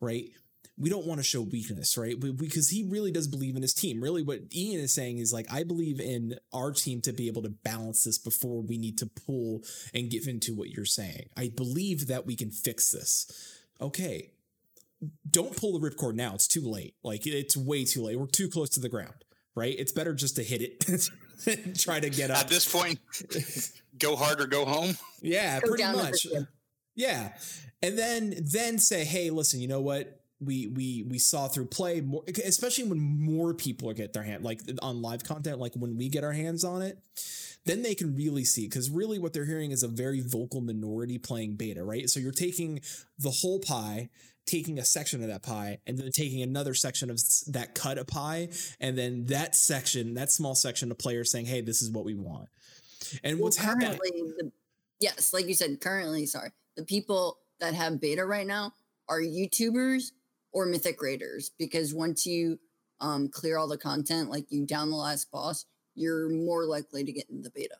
right 0.00 0.30
we 0.78 0.88
don't 0.88 1.06
want 1.06 1.18
to 1.18 1.24
show 1.24 1.42
weakness 1.42 1.96
right 1.98 2.18
because 2.36 2.70
he 2.70 2.84
really 2.84 3.12
does 3.12 3.28
believe 3.28 3.56
in 3.56 3.62
his 3.62 3.74
team. 3.74 4.02
Really 4.02 4.22
what 4.22 4.40
ian 4.54 4.80
is 4.80 4.92
saying 4.92 5.18
is 5.18 5.32
like 5.32 5.46
i 5.52 5.62
believe 5.62 6.00
in 6.00 6.36
our 6.52 6.72
team 6.72 7.00
to 7.02 7.12
be 7.12 7.28
able 7.28 7.42
to 7.42 7.50
balance 7.50 8.04
this 8.04 8.18
before 8.18 8.62
we 8.62 8.78
need 8.78 8.98
to 8.98 9.06
pull 9.06 9.62
and 9.94 10.10
give 10.10 10.26
into 10.26 10.54
what 10.54 10.70
you're 10.70 10.84
saying. 10.84 11.28
I 11.36 11.50
believe 11.54 12.06
that 12.08 12.26
we 12.26 12.36
can 12.36 12.50
fix 12.50 12.90
this. 12.90 13.60
Okay 13.80 14.30
don't 15.28 15.56
pull 15.56 15.78
the 15.78 15.90
ripcord 15.90 16.14
now 16.14 16.34
it's 16.34 16.46
too 16.46 16.62
late. 16.62 16.94
Like 17.02 17.26
it's 17.26 17.56
way 17.56 17.84
too 17.84 18.02
late. 18.02 18.18
We're 18.18 18.26
too 18.26 18.48
close 18.48 18.70
to 18.70 18.80
the 18.80 18.88
ground 18.88 19.24
right? 19.54 19.74
It's 19.78 19.92
better 19.92 20.14
just 20.14 20.36
to 20.36 20.42
hit 20.42 20.62
it 20.62 21.08
try 21.78 22.00
to 22.00 22.10
get 22.10 22.30
up. 22.30 22.38
At 22.38 22.48
this 22.48 22.70
point, 22.70 22.98
go 23.98 24.16
hard 24.16 24.40
or 24.40 24.46
go 24.46 24.64
home. 24.64 24.96
Yeah, 25.20 25.60
go 25.60 25.68
pretty 25.68 25.84
much. 25.84 26.26
Yeah. 26.94 27.32
And 27.82 27.98
then 27.98 28.34
then 28.40 28.78
say, 28.78 29.04
hey, 29.04 29.30
listen, 29.30 29.60
you 29.60 29.68
know 29.68 29.80
what? 29.80 30.20
We 30.40 30.66
we 30.66 31.04
we 31.08 31.18
saw 31.18 31.48
through 31.48 31.66
play 31.66 32.00
more, 32.00 32.22
especially 32.44 32.84
when 32.84 32.98
more 32.98 33.54
people 33.54 33.92
get 33.92 34.12
their 34.12 34.22
hand 34.22 34.44
like 34.44 34.60
on 34.82 35.02
live 35.02 35.24
content, 35.24 35.58
like 35.58 35.74
when 35.74 35.96
we 35.96 36.08
get 36.08 36.24
our 36.24 36.32
hands 36.32 36.64
on 36.64 36.82
it, 36.82 36.98
then 37.64 37.82
they 37.82 37.94
can 37.94 38.14
really 38.16 38.44
see 38.44 38.66
because 38.66 38.90
really 38.90 39.18
what 39.18 39.32
they're 39.32 39.44
hearing 39.44 39.70
is 39.70 39.82
a 39.82 39.88
very 39.88 40.20
vocal 40.20 40.60
minority 40.60 41.18
playing 41.18 41.54
beta, 41.54 41.84
right? 41.84 42.10
So 42.10 42.18
you're 42.18 42.32
taking 42.32 42.80
the 43.18 43.30
whole 43.30 43.60
pie 43.60 44.10
taking 44.46 44.78
a 44.78 44.84
section 44.84 45.22
of 45.22 45.28
that 45.28 45.42
pie 45.42 45.78
and 45.86 45.98
then 45.98 46.10
taking 46.10 46.42
another 46.42 46.74
section 46.74 47.10
of 47.10 47.20
that 47.46 47.74
cut 47.74 47.98
of 47.98 48.06
pie 48.06 48.48
and 48.80 48.98
then 48.98 49.24
that 49.26 49.54
section 49.54 50.14
that 50.14 50.30
small 50.30 50.54
section 50.54 50.90
of 50.90 50.98
players 50.98 51.30
saying 51.30 51.46
hey 51.46 51.60
this 51.60 51.80
is 51.80 51.90
what 51.90 52.04
we 52.04 52.14
want 52.14 52.48
and 53.22 53.36
well, 53.36 53.44
what's 53.44 53.56
happening 53.56 53.98
the, 54.38 54.50
yes 55.00 55.32
like 55.32 55.46
you 55.46 55.54
said 55.54 55.80
currently 55.80 56.26
sorry 56.26 56.50
the 56.76 56.84
people 56.84 57.38
that 57.60 57.74
have 57.74 58.00
beta 58.00 58.24
right 58.24 58.46
now 58.46 58.72
are 59.08 59.20
youtubers 59.20 60.12
or 60.52 60.66
mythic 60.66 61.00
raiders 61.00 61.52
because 61.58 61.94
once 61.94 62.26
you 62.26 62.58
um, 63.00 63.28
clear 63.28 63.58
all 63.58 63.68
the 63.68 63.78
content 63.78 64.30
like 64.30 64.46
you 64.50 64.66
down 64.66 64.90
the 64.90 64.96
last 64.96 65.30
boss 65.30 65.66
you're 65.94 66.28
more 66.28 66.64
likely 66.64 67.04
to 67.04 67.12
get 67.12 67.28
in 67.30 67.42
the 67.42 67.50
beta 67.50 67.76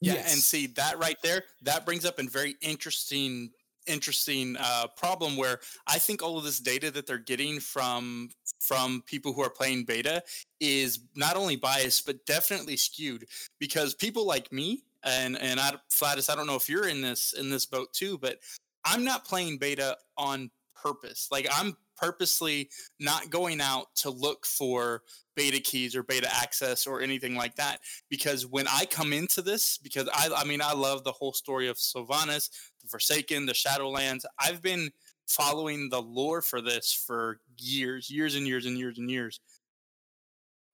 yeah 0.00 0.14
yes. 0.14 0.32
and 0.32 0.42
see 0.42 0.68
that 0.68 0.98
right 0.98 1.18
there 1.22 1.44
that 1.62 1.84
brings 1.84 2.04
up 2.04 2.18
a 2.18 2.24
very 2.24 2.54
interesting 2.60 3.50
interesting 3.86 4.56
uh, 4.58 4.86
problem 4.96 5.36
where 5.36 5.60
I 5.86 5.98
think 5.98 6.22
all 6.22 6.38
of 6.38 6.44
this 6.44 6.60
data 6.60 6.90
that 6.92 7.06
they're 7.06 7.18
getting 7.18 7.60
from 7.60 8.30
from 8.60 9.02
people 9.06 9.32
who 9.32 9.42
are 9.42 9.50
playing 9.50 9.84
beta 9.84 10.22
is 10.60 11.00
not 11.16 11.36
only 11.36 11.56
biased 11.56 12.06
but 12.06 12.24
definitely 12.26 12.76
skewed 12.76 13.26
because 13.58 13.94
people 13.94 14.26
like 14.26 14.52
me 14.52 14.84
and 15.04 15.36
and 15.38 15.58
I 15.58 15.72
Flatus 15.90 16.30
I 16.30 16.34
don't 16.34 16.46
know 16.46 16.56
if 16.56 16.68
you're 16.68 16.88
in 16.88 17.00
this 17.00 17.34
in 17.38 17.50
this 17.50 17.66
boat 17.66 17.92
too 17.92 18.18
but 18.18 18.38
I'm 18.84 19.04
not 19.04 19.24
playing 19.24 19.58
beta 19.58 19.96
on 20.16 20.50
purpose. 20.82 21.28
Like 21.30 21.46
I'm 21.52 21.76
purposely 21.96 22.68
not 22.98 23.30
going 23.30 23.60
out 23.60 23.94
to 23.94 24.10
look 24.10 24.44
for 24.44 25.02
beta 25.36 25.60
keys 25.60 25.94
or 25.94 26.02
beta 26.02 26.28
access 26.34 26.86
or 26.86 27.00
anything 27.00 27.34
like 27.36 27.54
that 27.54 27.78
because 28.10 28.44
when 28.44 28.66
I 28.68 28.84
come 28.86 29.12
into 29.12 29.40
this 29.40 29.78
because 29.78 30.08
I 30.12 30.28
I 30.36 30.44
mean 30.44 30.60
I 30.60 30.72
love 30.72 31.04
the 31.04 31.12
whole 31.12 31.32
story 31.32 31.68
of 31.68 31.76
Sylvanas 31.76 32.50
the 32.82 32.88
Forsaken, 32.88 33.46
the 33.46 33.52
Shadowlands. 33.52 34.24
I've 34.38 34.62
been 34.62 34.90
following 35.26 35.88
the 35.88 36.02
lore 36.02 36.42
for 36.42 36.60
this 36.60 36.92
for 36.92 37.40
years, 37.58 38.10
years 38.10 38.34
and 38.34 38.46
years 38.46 38.66
and 38.66 38.78
years 38.78 38.98
and 38.98 39.10
years. 39.10 39.40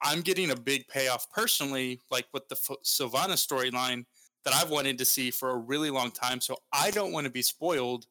I'm 0.02 0.20
getting 0.20 0.50
a 0.50 0.56
big 0.56 0.86
payoff 0.88 1.28
personally, 1.30 2.00
like 2.10 2.26
with 2.32 2.48
the 2.48 2.56
F- 2.56 2.78
Sylvana 2.84 3.34
storyline 3.34 4.04
that 4.44 4.54
I've 4.54 4.70
wanted 4.70 4.98
to 4.98 5.04
see 5.04 5.30
for 5.30 5.50
a 5.50 5.56
really 5.56 5.90
long 5.90 6.10
time. 6.10 6.40
So 6.40 6.56
I 6.72 6.90
don't 6.90 7.12
want 7.12 7.26
to 7.26 7.32
be 7.32 7.42
spoiled 7.42 8.06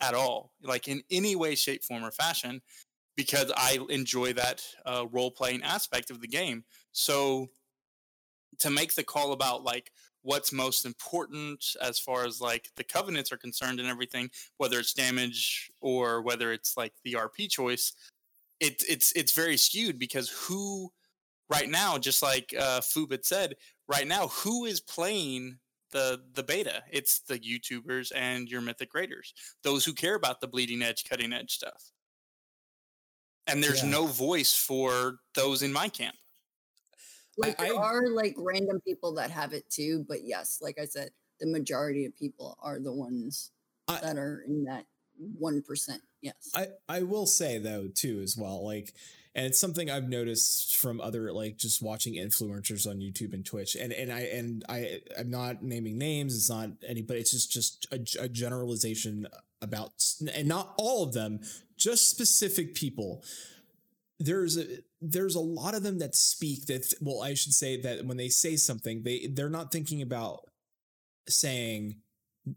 at 0.00 0.14
all, 0.14 0.52
like 0.62 0.88
in 0.88 1.02
any 1.10 1.36
way, 1.36 1.54
shape, 1.54 1.84
form, 1.84 2.04
or 2.04 2.10
fashion, 2.10 2.60
because 3.16 3.52
I 3.56 3.78
enjoy 3.88 4.32
that 4.34 4.64
uh, 4.84 5.06
role 5.10 5.30
playing 5.30 5.62
aspect 5.62 6.10
of 6.10 6.20
the 6.20 6.28
game. 6.28 6.64
So 6.92 7.48
to 8.58 8.70
make 8.70 8.94
the 8.94 9.04
call 9.04 9.32
about 9.32 9.62
like 9.62 9.92
what's 10.28 10.52
most 10.52 10.84
important 10.84 11.64
as 11.80 11.98
far 11.98 12.26
as 12.26 12.38
like 12.38 12.68
the 12.76 12.84
covenants 12.84 13.32
are 13.32 13.38
concerned 13.38 13.80
and 13.80 13.88
everything, 13.88 14.28
whether 14.58 14.78
it's 14.78 14.92
damage 14.92 15.70
or 15.80 16.20
whether 16.20 16.52
it's 16.52 16.76
like 16.76 16.92
the 17.02 17.14
RP 17.14 17.48
choice, 17.48 17.94
it, 18.60 18.84
it's 18.86 19.10
it's 19.12 19.32
very 19.32 19.56
skewed 19.56 19.98
because 19.98 20.28
who 20.28 20.90
right 21.48 21.70
now, 21.70 21.96
just 21.96 22.22
like 22.22 22.54
uh, 22.60 22.80
Fubit 22.80 23.24
said, 23.24 23.54
right 23.88 24.06
now, 24.06 24.28
who 24.28 24.66
is 24.66 24.82
playing 24.82 25.56
the 25.92 26.20
the 26.34 26.42
beta? 26.42 26.82
It's 26.92 27.20
the 27.20 27.38
YouTubers 27.38 28.12
and 28.14 28.50
your 28.50 28.60
mythic 28.60 28.92
raiders, 28.92 29.32
those 29.64 29.82
who 29.82 29.94
care 29.94 30.14
about 30.14 30.42
the 30.42 30.48
bleeding 30.48 30.82
edge, 30.82 31.04
cutting 31.08 31.32
edge 31.32 31.52
stuff. 31.52 31.82
And 33.46 33.64
there's 33.64 33.82
yeah. 33.82 33.88
no 33.88 34.04
voice 34.04 34.52
for 34.52 35.20
those 35.34 35.62
in 35.62 35.72
my 35.72 35.88
camp. 35.88 36.16
Like 37.38 37.60
I, 37.60 37.68
there 37.68 37.76
are 37.76 38.08
like 38.08 38.34
random 38.36 38.80
people 38.80 39.14
that 39.14 39.30
have 39.30 39.52
it 39.52 39.70
too, 39.70 40.04
but 40.08 40.24
yes, 40.24 40.58
like 40.60 40.78
I 40.78 40.84
said, 40.84 41.10
the 41.40 41.46
majority 41.46 42.04
of 42.04 42.16
people 42.16 42.58
are 42.60 42.80
the 42.80 42.92
ones 42.92 43.52
I, 43.86 44.00
that 44.00 44.18
are 44.18 44.44
in 44.46 44.64
that 44.64 44.86
one 45.38 45.62
percent. 45.62 46.02
Yes. 46.20 46.50
I 46.54 46.68
I 46.88 47.02
will 47.02 47.26
say 47.26 47.58
though 47.58 47.88
too 47.94 48.20
as 48.22 48.36
well, 48.36 48.64
like, 48.64 48.92
and 49.34 49.46
it's 49.46 49.58
something 49.60 49.88
I've 49.88 50.08
noticed 50.08 50.76
from 50.76 51.00
other 51.00 51.32
like 51.32 51.56
just 51.56 51.80
watching 51.80 52.14
influencers 52.14 52.88
on 52.90 52.98
YouTube 52.98 53.32
and 53.32 53.46
Twitch, 53.46 53.76
and 53.76 53.92
and 53.92 54.12
I 54.12 54.20
and 54.20 54.64
I 54.68 55.00
I'm 55.16 55.30
not 55.30 55.62
naming 55.62 55.96
names. 55.96 56.34
It's 56.34 56.50
not 56.50 56.70
anybody. 56.86 57.20
It's 57.20 57.30
just 57.30 57.52
just 57.52 57.86
a, 57.92 58.24
a 58.24 58.28
generalization 58.28 59.28
about, 59.62 59.92
and 60.34 60.48
not 60.48 60.74
all 60.76 61.04
of 61.04 61.12
them, 61.12 61.40
just 61.76 62.08
specific 62.08 62.74
people 62.74 63.24
there's 64.18 64.56
a 64.56 64.64
there's 65.00 65.34
a 65.34 65.40
lot 65.40 65.74
of 65.74 65.82
them 65.82 65.98
that 65.98 66.14
speak 66.14 66.66
that 66.66 66.92
well 67.00 67.22
i 67.22 67.34
should 67.34 67.52
say 67.52 67.80
that 67.80 68.04
when 68.04 68.16
they 68.16 68.28
say 68.28 68.56
something 68.56 69.02
they 69.02 69.28
they're 69.32 69.48
not 69.48 69.70
thinking 69.70 70.02
about 70.02 70.40
saying 71.28 71.96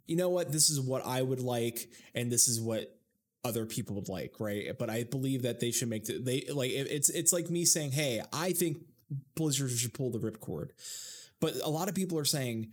you 0.07 0.15
know 0.15 0.29
what 0.29 0.51
this 0.51 0.69
is 0.69 0.79
what 0.81 1.05
i 1.05 1.21
would 1.21 1.41
like 1.41 1.89
and 2.15 2.31
this 2.31 2.47
is 2.47 2.59
what 2.59 2.97
other 3.43 3.65
people 3.65 3.95
would 3.95 4.09
like 4.09 4.33
right 4.39 4.77
but 4.79 4.89
i 4.89 5.03
believe 5.03 5.43
that 5.43 5.59
they 5.59 5.71
should 5.71 5.89
make 5.89 6.05
the, 6.05 6.17
they 6.19 6.45
like 6.53 6.71
it's 6.71 7.09
it's 7.09 7.33
like 7.33 7.49
me 7.49 7.65
saying 7.65 7.91
hey 7.91 8.21
i 8.33 8.51
think 8.51 8.77
blizzard 9.35 9.71
should 9.71 9.93
pull 9.93 10.09
the 10.09 10.19
ripcord 10.19 10.69
but 11.39 11.55
a 11.63 11.69
lot 11.69 11.89
of 11.89 11.95
people 11.95 12.17
are 12.17 12.25
saying 12.25 12.71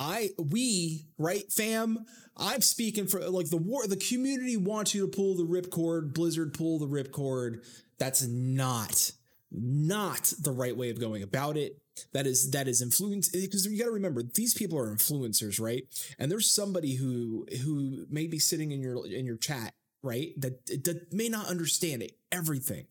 I 0.00 0.30
we 0.38 1.06
right 1.18 1.50
fam. 1.50 2.04
I'm 2.36 2.60
speaking 2.60 3.06
for 3.06 3.20
like 3.28 3.50
the 3.50 3.56
war. 3.56 3.86
The 3.86 3.96
community 3.96 4.56
wants 4.56 4.94
you 4.94 5.02
to 5.02 5.08
pull 5.08 5.34
the 5.34 5.44
ripcord. 5.44 6.14
Blizzard 6.14 6.54
pull 6.54 6.78
the 6.78 6.86
ripcord. 6.86 7.64
That's 7.98 8.26
not 8.26 9.12
not 9.50 10.32
the 10.42 10.52
right 10.52 10.76
way 10.76 10.90
of 10.90 11.00
going 11.00 11.22
about 11.22 11.56
it. 11.56 11.80
That 12.12 12.26
is 12.26 12.50
that 12.52 12.68
is 12.68 12.82
influence 12.82 13.28
because 13.28 13.66
you 13.66 13.78
got 13.78 13.86
to 13.86 13.90
remember 13.90 14.22
these 14.22 14.54
people 14.54 14.78
are 14.78 14.94
influencers, 14.94 15.60
right? 15.60 15.84
And 16.18 16.30
there's 16.30 16.50
somebody 16.50 16.94
who 16.94 17.46
who 17.64 18.06
may 18.08 18.26
be 18.26 18.38
sitting 18.38 18.72
in 18.72 18.80
your 18.80 19.04
in 19.06 19.26
your 19.26 19.36
chat, 19.36 19.74
right? 20.02 20.32
That 20.36 20.66
that 20.66 21.12
may 21.12 21.28
not 21.28 21.46
understand 21.46 22.02
it, 22.02 22.12
everything 22.30 22.86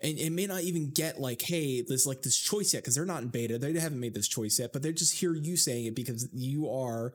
and 0.00 0.18
it 0.18 0.30
may 0.30 0.46
not 0.46 0.62
even 0.62 0.90
get 0.90 1.20
like, 1.20 1.42
hey, 1.42 1.80
there's 1.80 2.06
like 2.06 2.22
this 2.22 2.36
choice 2.36 2.74
yet 2.74 2.82
because 2.82 2.94
they're 2.94 3.06
not 3.06 3.22
in 3.22 3.28
beta. 3.28 3.58
They 3.58 3.78
haven't 3.78 4.00
made 4.00 4.14
this 4.14 4.28
choice 4.28 4.58
yet, 4.58 4.72
but 4.72 4.82
they 4.82 4.92
just 4.92 5.18
hear 5.18 5.34
you 5.34 5.56
saying 5.56 5.86
it 5.86 5.94
because 5.94 6.28
you 6.32 6.68
are 6.68 7.14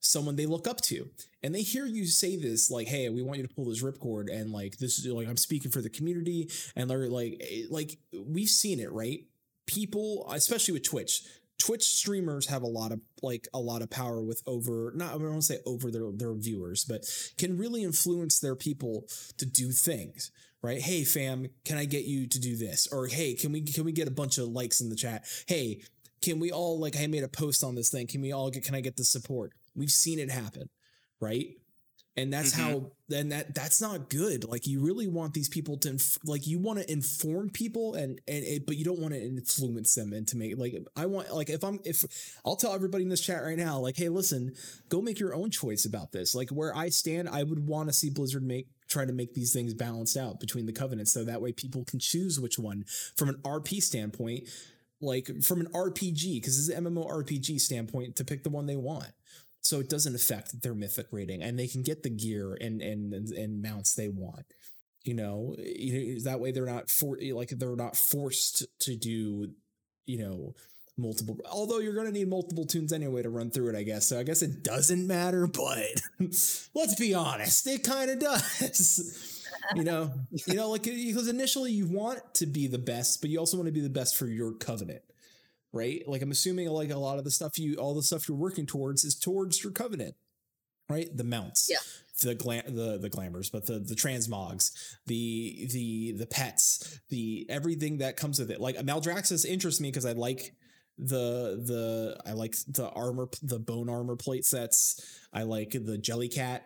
someone 0.00 0.36
they 0.36 0.46
look 0.46 0.68
up 0.68 0.80
to 0.80 1.08
and 1.42 1.54
they 1.54 1.62
hear 1.62 1.86
you 1.86 2.06
say 2.06 2.36
this 2.36 2.70
like 2.70 2.86
hey 2.86 3.08
we 3.08 3.22
want 3.22 3.38
you 3.38 3.46
to 3.46 3.54
pull 3.54 3.64
this 3.64 3.82
ripcord 3.82 4.32
and 4.32 4.52
like 4.52 4.76
this 4.78 4.98
is 4.98 5.06
like 5.06 5.28
i'm 5.28 5.36
speaking 5.36 5.70
for 5.70 5.80
the 5.80 5.90
community 5.90 6.48
and 6.74 6.88
they're 6.88 7.08
like 7.08 7.36
eh, 7.40 7.62
like 7.70 7.98
we've 8.26 8.48
seen 8.48 8.78
it 8.80 8.92
right 8.92 9.24
people 9.66 10.26
especially 10.32 10.72
with 10.72 10.84
twitch 10.84 11.22
twitch 11.58 11.84
streamers 11.84 12.46
have 12.46 12.62
a 12.62 12.66
lot 12.66 12.92
of 12.92 13.00
like 13.22 13.48
a 13.54 13.58
lot 13.58 13.82
of 13.82 13.90
power 13.90 14.22
with 14.22 14.42
over 14.46 14.92
not 14.94 15.08
i 15.08 15.12
don't 15.12 15.30
want 15.30 15.36
to 15.36 15.42
say 15.42 15.58
over 15.66 15.90
their, 15.90 16.10
their 16.12 16.34
viewers 16.34 16.84
but 16.84 17.04
can 17.38 17.56
really 17.56 17.82
influence 17.82 18.38
their 18.38 18.56
people 18.56 19.04
to 19.38 19.46
do 19.46 19.72
things 19.72 20.30
right? 20.62 20.80
Hey 20.80 21.04
fam, 21.04 21.46
can 21.64 21.78
I 21.78 21.84
get 21.84 22.06
you 22.06 22.26
to 22.26 22.40
do 22.40 22.56
this? 22.56 22.88
Or 22.90 23.06
hey, 23.06 23.34
can 23.34 23.52
we 23.52 23.60
can 23.62 23.84
we 23.84 23.92
get 23.92 24.08
a 24.08 24.10
bunch 24.10 24.38
of 24.38 24.48
likes 24.48 24.80
in 24.80 24.88
the 24.88 24.96
chat? 24.96 25.24
Hey, 25.46 25.82
can 26.22 26.40
we 26.40 26.50
all 26.50 26.80
like 26.80 26.96
I 26.96 27.06
made 27.06 27.22
a 27.22 27.28
post 27.28 27.62
on 27.62 27.74
this 27.74 27.90
thing. 27.90 28.06
Can 28.06 28.20
we 28.20 28.32
all 28.32 28.50
get 28.50 28.64
can 28.64 28.74
I 28.74 28.80
get 28.80 28.96
the 28.96 29.04
support? 29.04 29.52
We've 29.76 29.90
seen 29.90 30.18
it 30.18 30.30
happen, 30.30 30.68
right? 31.20 31.48
and 32.16 32.32
that's 32.32 32.54
mm-hmm. 32.54 32.62
how 32.62 32.90
then 33.08 33.28
that 33.28 33.54
that's 33.54 33.80
not 33.80 34.08
good 34.08 34.44
like 34.44 34.66
you 34.66 34.80
really 34.80 35.06
want 35.06 35.34
these 35.34 35.48
people 35.48 35.76
to 35.76 35.90
inf- 35.90 36.18
like 36.24 36.46
you 36.46 36.58
want 36.58 36.78
to 36.78 36.90
inform 36.90 37.50
people 37.50 37.94
and 37.94 38.20
and 38.26 38.44
it, 38.44 38.66
but 38.66 38.76
you 38.76 38.84
don't 38.84 38.98
want 38.98 39.12
to 39.12 39.22
influence 39.22 39.94
them 39.94 40.12
into 40.12 40.32
to 40.32 40.36
make 40.36 40.58
like 40.58 40.74
i 40.96 41.06
want 41.06 41.32
like 41.32 41.50
if 41.50 41.62
i'm 41.62 41.78
if 41.84 42.04
i'll 42.44 42.56
tell 42.56 42.74
everybody 42.74 43.04
in 43.04 43.10
this 43.10 43.20
chat 43.20 43.42
right 43.42 43.58
now 43.58 43.78
like 43.78 43.96
hey 43.96 44.08
listen 44.08 44.52
go 44.88 45.00
make 45.00 45.20
your 45.20 45.34
own 45.34 45.50
choice 45.50 45.84
about 45.84 46.10
this 46.12 46.34
like 46.34 46.50
where 46.50 46.74
i 46.74 46.88
stand 46.88 47.28
i 47.28 47.42
would 47.42 47.66
want 47.66 47.88
to 47.88 47.92
see 47.92 48.10
blizzard 48.10 48.42
make 48.42 48.68
try 48.88 49.04
to 49.04 49.12
make 49.12 49.34
these 49.34 49.52
things 49.52 49.74
balanced 49.74 50.16
out 50.16 50.40
between 50.40 50.66
the 50.66 50.72
covenants 50.72 51.12
so 51.12 51.24
that 51.24 51.42
way 51.42 51.52
people 51.52 51.84
can 51.84 51.98
choose 51.98 52.40
which 52.40 52.58
one 52.58 52.84
from 53.16 53.28
an 53.28 53.36
rp 53.44 53.82
standpoint 53.82 54.48
like 55.00 55.30
from 55.42 55.60
an 55.60 55.68
rpg 55.72 56.36
because 56.36 56.58
it's 56.58 56.76
an 56.76 56.84
mmorpg 56.84 57.60
standpoint 57.60 58.16
to 58.16 58.24
pick 58.24 58.42
the 58.42 58.50
one 58.50 58.66
they 58.66 58.76
want 58.76 59.12
so 59.66 59.80
it 59.80 59.88
doesn't 59.88 60.14
affect 60.14 60.62
their 60.62 60.74
mythic 60.74 61.06
rating 61.10 61.42
and 61.42 61.58
they 61.58 61.68
can 61.68 61.82
get 61.82 62.02
the 62.02 62.10
gear 62.10 62.56
and 62.60 62.80
and 62.80 63.12
and 63.12 63.62
mounts 63.62 63.94
they 63.94 64.08
want 64.08 64.46
you 65.06 65.14
know? 65.14 65.54
That 66.24 66.40
way 66.40 66.50
they're 66.50 66.66
not 66.66 66.90
for 66.90 67.16
like 67.32 67.50
they're 67.50 67.76
not 67.76 67.96
forced 67.96 68.66
to 68.80 68.96
do 68.96 69.50
you 70.04 70.18
know 70.18 70.54
multiple 70.98 71.38
although 71.50 71.78
you're 71.78 71.94
going 71.94 72.06
to 72.06 72.12
need 72.12 72.28
multiple 72.28 72.64
toons 72.64 72.92
anyway 72.92 73.22
to 73.22 73.28
run 73.28 73.50
through 73.50 73.68
it 73.68 73.76
i 73.76 73.82
guess. 73.82 74.06
So 74.06 74.18
i 74.18 74.22
guess 74.22 74.40
it 74.40 74.62
doesn't 74.62 75.06
matter 75.06 75.46
but 75.46 76.02
let's 76.20 76.94
be 76.98 77.14
honest 77.14 77.66
it 77.66 77.84
kind 77.84 78.10
of 78.10 78.18
does 78.18 79.42
you 79.74 79.84
know? 79.84 80.10
You 80.46 80.54
know 80.54 80.70
like 80.70 80.84
because 80.84 81.28
initially 81.28 81.72
you 81.72 81.86
want 81.86 82.20
to 82.34 82.46
be 82.46 82.66
the 82.66 82.78
best 82.78 83.20
but 83.20 83.30
you 83.30 83.38
also 83.38 83.56
want 83.56 83.66
to 83.66 83.72
be 83.72 83.80
the 83.80 83.90
best 83.90 84.16
for 84.16 84.26
your 84.26 84.52
covenant 84.52 85.02
right? 85.76 86.02
Like 86.06 86.22
I'm 86.22 86.30
assuming 86.30 86.68
like 86.68 86.90
a 86.90 86.98
lot 86.98 87.18
of 87.18 87.24
the 87.24 87.30
stuff 87.30 87.58
you 87.58 87.76
all 87.76 87.94
the 87.94 88.02
stuff 88.02 88.28
you're 88.28 88.36
working 88.36 88.66
towards 88.66 89.04
is 89.04 89.14
towards 89.14 89.62
your 89.62 89.72
covenant, 89.72 90.14
right? 90.88 91.14
The 91.14 91.24
mounts. 91.24 91.68
Yeah. 91.70 91.78
The 92.22 92.34
glam 92.34 92.62
the 92.74 92.98
the 92.98 93.10
glamours, 93.10 93.50
but 93.50 93.66
the 93.66 93.78
the 93.78 93.94
transmogs, 93.94 94.72
the 95.06 95.68
the 95.70 96.12
the 96.12 96.26
pets, 96.26 96.98
the 97.10 97.46
everything 97.50 97.98
that 97.98 98.16
comes 98.16 98.38
with 98.38 98.50
it. 98.50 98.60
Like 98.60 98.76
Maldraxxus 98.76 99.44
interests 99.44 99.80
me 99.80 99.90
because 99.90 100.06
I 100.06 100.12
like 100.12 100.54
the 100.98 101.62
the 101.62 102.16
I 102.24 102.32
like 102.32 102.56
the 102.68 102.88
armor 102.88 103.28
the 103.42 103.58
bone 103.58 103.90
armor 103.90 104.16
plate 104.16 104.46
sets. 104.46 105.20
I 105.32 105.42
like 105.42 105.72
the 105.72 105.98
Jellycat. 105.98 106.60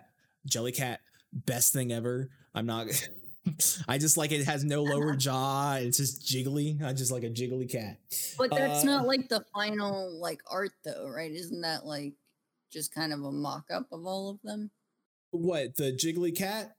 Jellycat 0.49 0.99
best 1.33 1.73
thing 1.73 1.93
ever. 1.93 2.31
I'm 2.55 2.67
not 2.67 2.87
I 3.89 3.99
just 3.99 4.17
like 4.17 4.33
it 4.33 4.45
has 4.45 4.65
no 4.65 4.83
lower 4.83 5.15
jaw. 5.17 5.75
It's 5.75 5.97
just 5.97 6.27
jiggly. 6.27 6.83
I 6.83 6.93
just 6.93 7.13
like 7.13 7.25
a 7.25 7.31
jiggly 7.31 7.71
cat. 7.71 7.99
But 8.39 8.51
that's 8.51 8.83
uh, 8.83 8.87
not 8.87 9.07
like 9.07 9.29
the 9.29 9.45
final 9.55 10.11
like 10.21 10.41
art 10.51 10.73
though, 10.85 11.09
right? 11.09 11.31
Isn't 11.31 11.63
that 11.63 11.87
like 11.87 12.15
just 12.71 12.95
kind 12.95 13.13
of 13.13 13.23
a 13.23 13.33
mock 13.33 13.67
up 13.73 13.87
of 13.93 14.07
all 14.07 14.31
of 14.31 14.39
them? 14.43 14.71
What 15.33 15.77
the 15.77 15.93
jiggly 15.93 16.37
cat, 16.37 16.75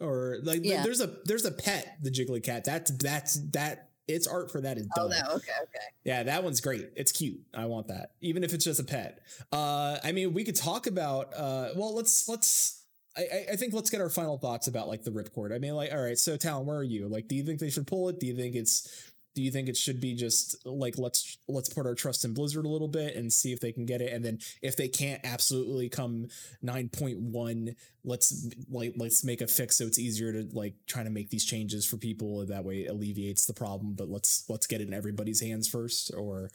or 0.00 0.38
like 0.42 0.60
yeah. 0.62 0.82
there's 0.82 1.00
a 1.00 1.16
there's 1.24 1.46
a 1.46 1.52
pet 1.52 1.96
the 2.02 2.10
jiggly 2.10 2.42
cat. 2.42 2.64
That's 2.64 2.90
that's 2.90 3.40
that 3.52 3.88
its 4.08 4.26
art 4.26 4.50
for 4.50 4.60
that 4.62 4.78
is 4.78 4.86
done. 4.96 5.06
Oh, 5.06 5.08
no, 5.08 5.34
okay, 5.36 5.52
okay. 5.62 5.86
Yeah, 6.02 6.22
that 6.24 6.42
one's 6.42 6.60
great. 6.60 6.90
It's 6.96 7.12
cute. 7.12 7.40
I 7.54 7.66
want 7.66 7.88
that, 7.88 8.12
even 8.20 8.42
if 8.42 8.52
it's 8.52 8.64
just 8.64 8.80
a 8.80 8.84
pet. 8.84 9.20
Uh, 9.52 9.98
I 10.02 10.12
mean, 10.12 10.32
we 10.32 10.44
could 10.44 10.56
talk 10.56 10.86
about. 10.86 11.32
Uh, 11.36 11.68
well, 11.76 11.94
let's 11.94 12.28
let's 12.28 12.77
I, 13.18 13.46
I 13.52 13.56
think 13.56 13.74
let's 13.74 13.90
get 13.90 14.00
our 14.00 14.10
final 14.10 14.38
thoughts 14.38 14.68
about 14.68 14.88
like 14.88 15.02
the 15.02 15.10
ripcord. 15.10 15.54
I 15.54 15.58
mean, 15.58 15.74
like, 15.74 15.92
all 15.92 16.02
right, 16.02 16.18
so 16.18 16.36
Talon, 16.36 16.66
where 16.66 16.78
are 16.78 16.84
you? 16.84 17.08
Like, 17.08 17.28
do 17.28 17.34
you 17.34 17.44
think 17.44 17.58
they 17.58 17.70
should 17.70 17.86
pull 17.86 18.08
it? 18.08 18.20
Do 18.20 18.26
you 18.26 18.36
think 18.36 18.54
it's 18.54 19.12
do 19.34 19.44
you 19.44 19.52
think 19.52 19.68
it 19.68 19.76
should 19.76 20.00
be 20.00 20.14
just 20.14 20.66
like 20.66 20.98
let's 20.98 21.38
let's 21.46 21.68
put 21.68 21.86
our 21.86 21.94
trust 21.94 22.24
in 22.24 22.34
Blizzard 22.34 22.64
a 22.64 22.68
little 22.68 22.88
bit 22.88 23.14
and 23.14 23.32
see 23.32 23.52
if 23.52 23.60
they 23.60 23.70
can 23.70 23.86
get 23.86 24.00
it, 24.00 24.12
and 24.12 24.24
then 24.24 24.40
if 24.62 24.76
they 24.76 24.88
can't 24.88 25.20
absolutely 25.22 25.88
come 25.88 26.26
nine 26.60 26.88
point 26.88 27.20
one, 27.20 27.76
let's 28.04 28.48
like 28.68 28.94
let's 28.96 29.22
make 29.22 29.40
a 29.40 29.46
fix 29.46 29.76
so 29.76 29.84
it's 29.84 29.98
easier 29.98 30.32
to 30.32 30.48
like 30.56 30.74
try 30.88 31.04
to 31.04 31.10
make 31.10 31.30
these 31.30 31.44
changes 31.44 31.86
for 31.86 31.98
people. 31.98 32.44
That 32.46 32.64
way, 32.64 32.80
it 32.80 32.90
alleviates 32.90 33.46
the 33.46 33.54
problem. 33.54 33.92
But 33.92 34.08
let's 34.08 34.44
let's 34.48 34.66
get 34.66 34.80
it 34.80 34.88
in 34.88 34.94
everybody's 34.94 35.40
hands 35.40 35.68
first, 35.68 36.12
or 36.16 36.50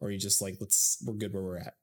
or 0.00 0.10
you 0.10 0.18
just 0.18 0.42
like 0.42 0.56
let's 0.60 1.02
we're 1.06 1.14
good 1.14 1.32
where 1.32 1.42
we're 1.42 1.58
at. 1.58 1.74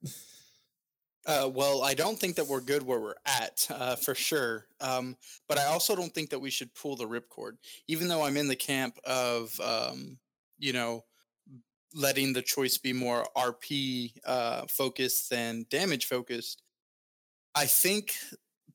Uh, 1.26 1.50
well, 1.54 1.84
I 1.84 1.94
don't 1.94 2.20
think 2.20 2.36
that 2.36 2.48
we're 2.48 2.60
good 2.60 2.84
where 2.84 3.00
we're 3.00 3.14
at 3.26 3.66
uh, 3.70 3.96
for 3.96 4.14
sure. 4.14 4.68
Um, 4.82 5.16
but 5.48 5.58
I 5.58 5.66
also 5.66 5.96
don't 5.96 6.14
think 6.14 6.30
that 6.32 6.40
we 6.40 6.50
should 6.50 6.74
pull 6.76 6.96
the 6.96 7.08
ripcord, 7.08 7.54
even 7.88 8.08
though 8.08 8.24
I'm 8.24 8.36
in 8.36 8.50
the 8.50 8.56
camp 8.56 8.98
of, 9.06 9.58
um, 9.62 10.18
you 10.60 10.74
know, 10.74 11.06
letting 11.96 12.34
the 12.34 12.42
choice 12.42 12.78
be 12.78 12.92
more 12.92 13.26
RP 13.38 14.14
uh, 14.26 14.66
focused 14.68 15.30
than 15.30 15.66
damage 15.70 16.08
focused. 16.08 16.62
I 17.56 17.66
think 17.66 18.16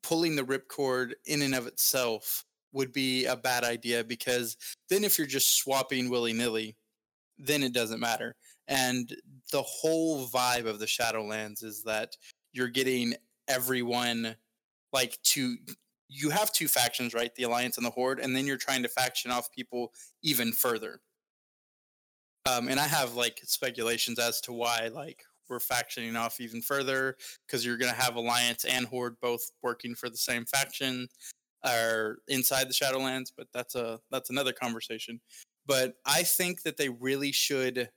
pulling 0.02 0.36
the 0.36 0.44
ripcord 0.44 1.12
in 1.26 1.42
and 1.42 1.54
of 1.54 1.66
itself 1.66 2.44
would 2.72 2.92
be 2.92 3.26
a 3.26 3.36
bad 3.36 3.64
idea 3.64 4.04
because 4.04 4.56
then 4.88 5.04
if 5.04 5.18
you're 5.18 5.26
just 5.26 5.56
swapping 5.56 6.08
willy 6.08 6.32
nilly, 6.32 6.76
then 7.38 7.62
it 7.62 7.72
doesn't 7.72 8.00
matter. 8.00 8.36
And 8.68 9.14
the 9.50 9.62
whole 9.62 10.26
vibe 10.28 10.66
of 10.66 10.78
the 10.78 10.86
Shadowlands 10.86 11.64
is 11.64 11.82
that 11.84 12.16
you're 12.52 12.68
getting 12.68 13.14
everyone 13.48 14.36
like 14.92 15.18
to 15.22 15.56
you 16.08 16.30
have 16.30 16.52
two 16.52 16.68
factions, 16.68 17.12
right? 17.12 17.34
The 17.34 17.42
Alliance 17.42 17.76
and 17.76 17.84
the 17.84 17.90
Horde, 17.90 18.20
and 18.20 18.34
then 18.34 18.46
you're 18.46 18.56
trying 18.56 18.82
to 18.82 18.88
faction 18.88 19.30
off 19.30 19.52
people 19.52 19.92
even 20.22 20.52
further. 20.52 21.00
Um, 22.46 22.68
and 22.68 22.80
I 22.80 22.86
have 22.86 23.14
like 23.14 23.40
speculations 23.44 24.18
as 24.18 24.40
to 24.42 24.52
why 24.52 24.88
like 24.92 25.22
we're 25.48 25.58
factioning 25.58 26.18
off 26.18 26.40
even 26.40 26.62
further 26.62 27.16
because 27.46 27.64
you're 27.64 27.76
going 27.76 27.92
to 27.92 28.00
have 28.00 28.16
Alliance 28.16 28.64
and 28.64 28.86
Horde 28.86 29.16
both 29.20 29.50
working 29.62 29.94
for 29.94 30.08
the 30.08 30.16
same 30.16 30.44
faction 30.46 31.08
or 31.64 32.18
inside 32.28 32.68
the 32.68 32.74
Shadowlands, 32.74 33.32
but 33.36 33.48
that's 33.52 33.74
a 33.74 34.00
that's 34.10 34.30
another 34.30 34.52
conversation. 34.52 35.20
But 35.66 35.94
I 36.06 36.22
think 36.22 36.62
that 36.62 36.76
they 36.76 36.88
really 36.88 37.32
should 37.32 37.90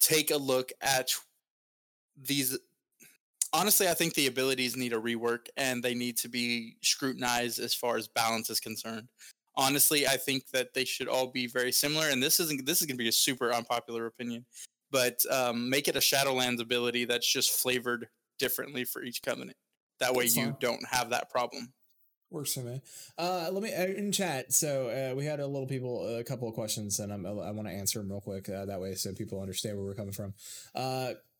take 0.00 0.30
a 0.30 0.36
look 0.36 0.72
at 0.80 1.10
these 2.20 2.58
honestly, 3.54 3.88
I 3.88 3.94
think 3.94 4.14
the 4.14 4.26
abilities 4.26 4.76
need 4.76 4.92
a 4.92 5.00
rework 5.00 5.46
and 5.56 5.82
they 5.82 5.94
need 5.94 6.16
to 6.18 6.28
be 6.28 6.76
scrutinized 6.82 7.60
as 7.60 7.74
far 7.74 7.96
as 7.96 8.08
balance 8.08 8.50
is 8.50 8.60
concerned. 8.60 9.08
Honestly, 9.56 10.06
I 10.06 10.16
think 10.16 10.48
that 10.48 10.74
they 10.74 10.84
should 10.84 11.06
all 11.06 11.28
be 11.28 11.46
very 11.46 11.70
similar, 11.70 12.08
and 12.08 12.20
this 12.20 12.40
isn't 12.40 12.66
this 12.66 12.80
is 12.80 12.86
going 12.86 12.96
to 12.96 13.02
be 13.02 13.08
a 13.08 13.12
super 13.12 13.52
unpopular 13.52 14.06
opinion, 14.06 14.44
but 14.90 15.20
um, 15.30 15.70
make 15.70 15.86
it 15.86 15.94
a 15.94 16.00
Shadowlands 16.00 16.60
ability 16.60 17.04
that's 17.04 17.30
just 17.30 17.52
flavored 17.52 18.08
differently 18.40 18.84
for 18.84 19.04
each 19.04 19.22
covenant. 19.22 19.56
That 20.00 20.12
way, 20.12 20.24
that's 20.24 20.36
you 20.36 20.46
fine. 20.46 20.56
don't 20.58 20.84
have 20.90 21.10
that 21.10 21.30
problem. 21.30 21.72
Works 22.30 22.54
for 22.54 22.60
me. 22.60 22.82
Uh, 23.16 23.48
let 23.52 23.62
me 23.62 23.72
uh, 23.72 23.84
in 23.84 24.10
chat. 24.10 24.52
So 24.52 24.88
uh, 24.88 25.14
we 25.14 25.24
had 25.24 25.38
a 25.38 25.46
little 25.46 25.68
people, 25.68 26.16
a 26.16 26.24
couple 26.24 26.48
of 26.48 26.54
questions, 26.54 26.98
and 26.98 27.12
I'm, 27.12 27.24
i 27.24 27.52
want 27.52 27.68
to 27.68 27.72
answer 27.72 28.00
them 28.00 28.10
real 28.10 28.20
quick. 28.20 28.48
Uh, 28.48 28.64
that 28.64 28.80
way, 28.80 28.96
so 28.96 29.12
people 29.12 29.40
understand 29.40 29.76
where 29.76 29.86
we're 29.86 29.94
coming 29.94 30.12
from. 30.12 30.34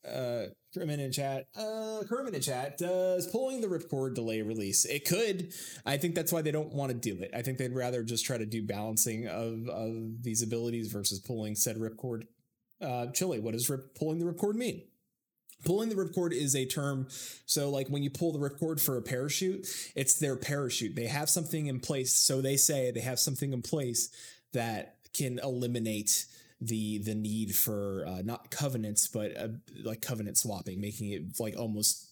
Uh, 0.07 0.47
Kermit 0.73 0.99
in 0.99 1.11
chat. 1.11 1.47
Uh, 1.55 2.01
Kermit 2.07 2.35
in 2.35 2.41
chat. 2.41 2.77
Does 2.77 3.27
pulling 3.27 3.61
the 3.61 3.67
ripcord 3.67 4.13
delay 4.13 4.41
release? 4.41 4.85
It 4.85 5.05
could. 5.05 5.53
I 5.85 5.97
think 5.97 6.15
that's 6.15 6.31
why 6.31 6.41
they 6.41 6.51
don't 6.51 6.73
want 6.73 6.91
to 6.91 6.97
do 6.97 7.21
it. 7.21 7.31
I 7.33 7.41
think 7.41 7.57
they'd 7.57 7.73
rather 7.73 8.03
just 8.03 8.25
try 8.25 8.37
to 8.37 8.45
do 8.45 8.63
balancing 8.63 9.27
of 9.27 9.67
of 9.69 10.21
these 10.21 10.41
abilities 10.41 10.91
versus 10.91 11.19
pulling 11.19 11.55
said 11.55 11.77
ripcord. 11.77 12.23
Uh, 12.81 13.07
Chili, 13.07 13.39
what 13.39 13.53
does 13.53 13.69
rip, 13.69 13.95
pulling 13.95 14.19
the 14.19 14.25
ripcord 14.25 14.55
mean? 14.55 14.83
Pulling 15.63 15.89
the 15.89 15.95
ripcord 15.95 16.33
is 16.33 16.55
a 16.55 16.65
term. 16.65 17.07
So, 17.45 17.69
like 17.69 17.87
when 17.87 18.03
you 18.03 18.09
pull 18.09 18.33
the 18.33 18.39
ripcord 18.39 18.81
for 18.81 18.97
a 18.97 19.01
parachute, 19.01 19.67
it's 19.95 20.19
their 20.19 20.35
parachute. 20.35 20.95
They 20.95 21.07
have 21.07 21.29
something 21.29 21.67
in 21.67 21.79
place. 21.79 22.13
So 22.13 22.41
they 22.41 22.57
say 22.57 22.91
they 22.91 22.99
have 22.99 23.19
something 23.19 23.53
in 23.53 23.61
place 23.61 24.09
that 24.53 24.97
can 25.13 25.39
eliminate 25.39 26.25
the 26.67 26.99
the 26.99 27.15
need 27.15 27.55
for 27.55 28.05
uh, 28.07 28.21
not 28.23 28.51
covenants, 28.51 29.07
but 29.07 29.37
uh, 29.37 29.47
like 29.83 30.01
covenant 30.01 30.37
swapping, 30.37 30.81
making 30.81 31.11
it 31.11 31.39
like 31.39 31.57
almost 31.57 32.09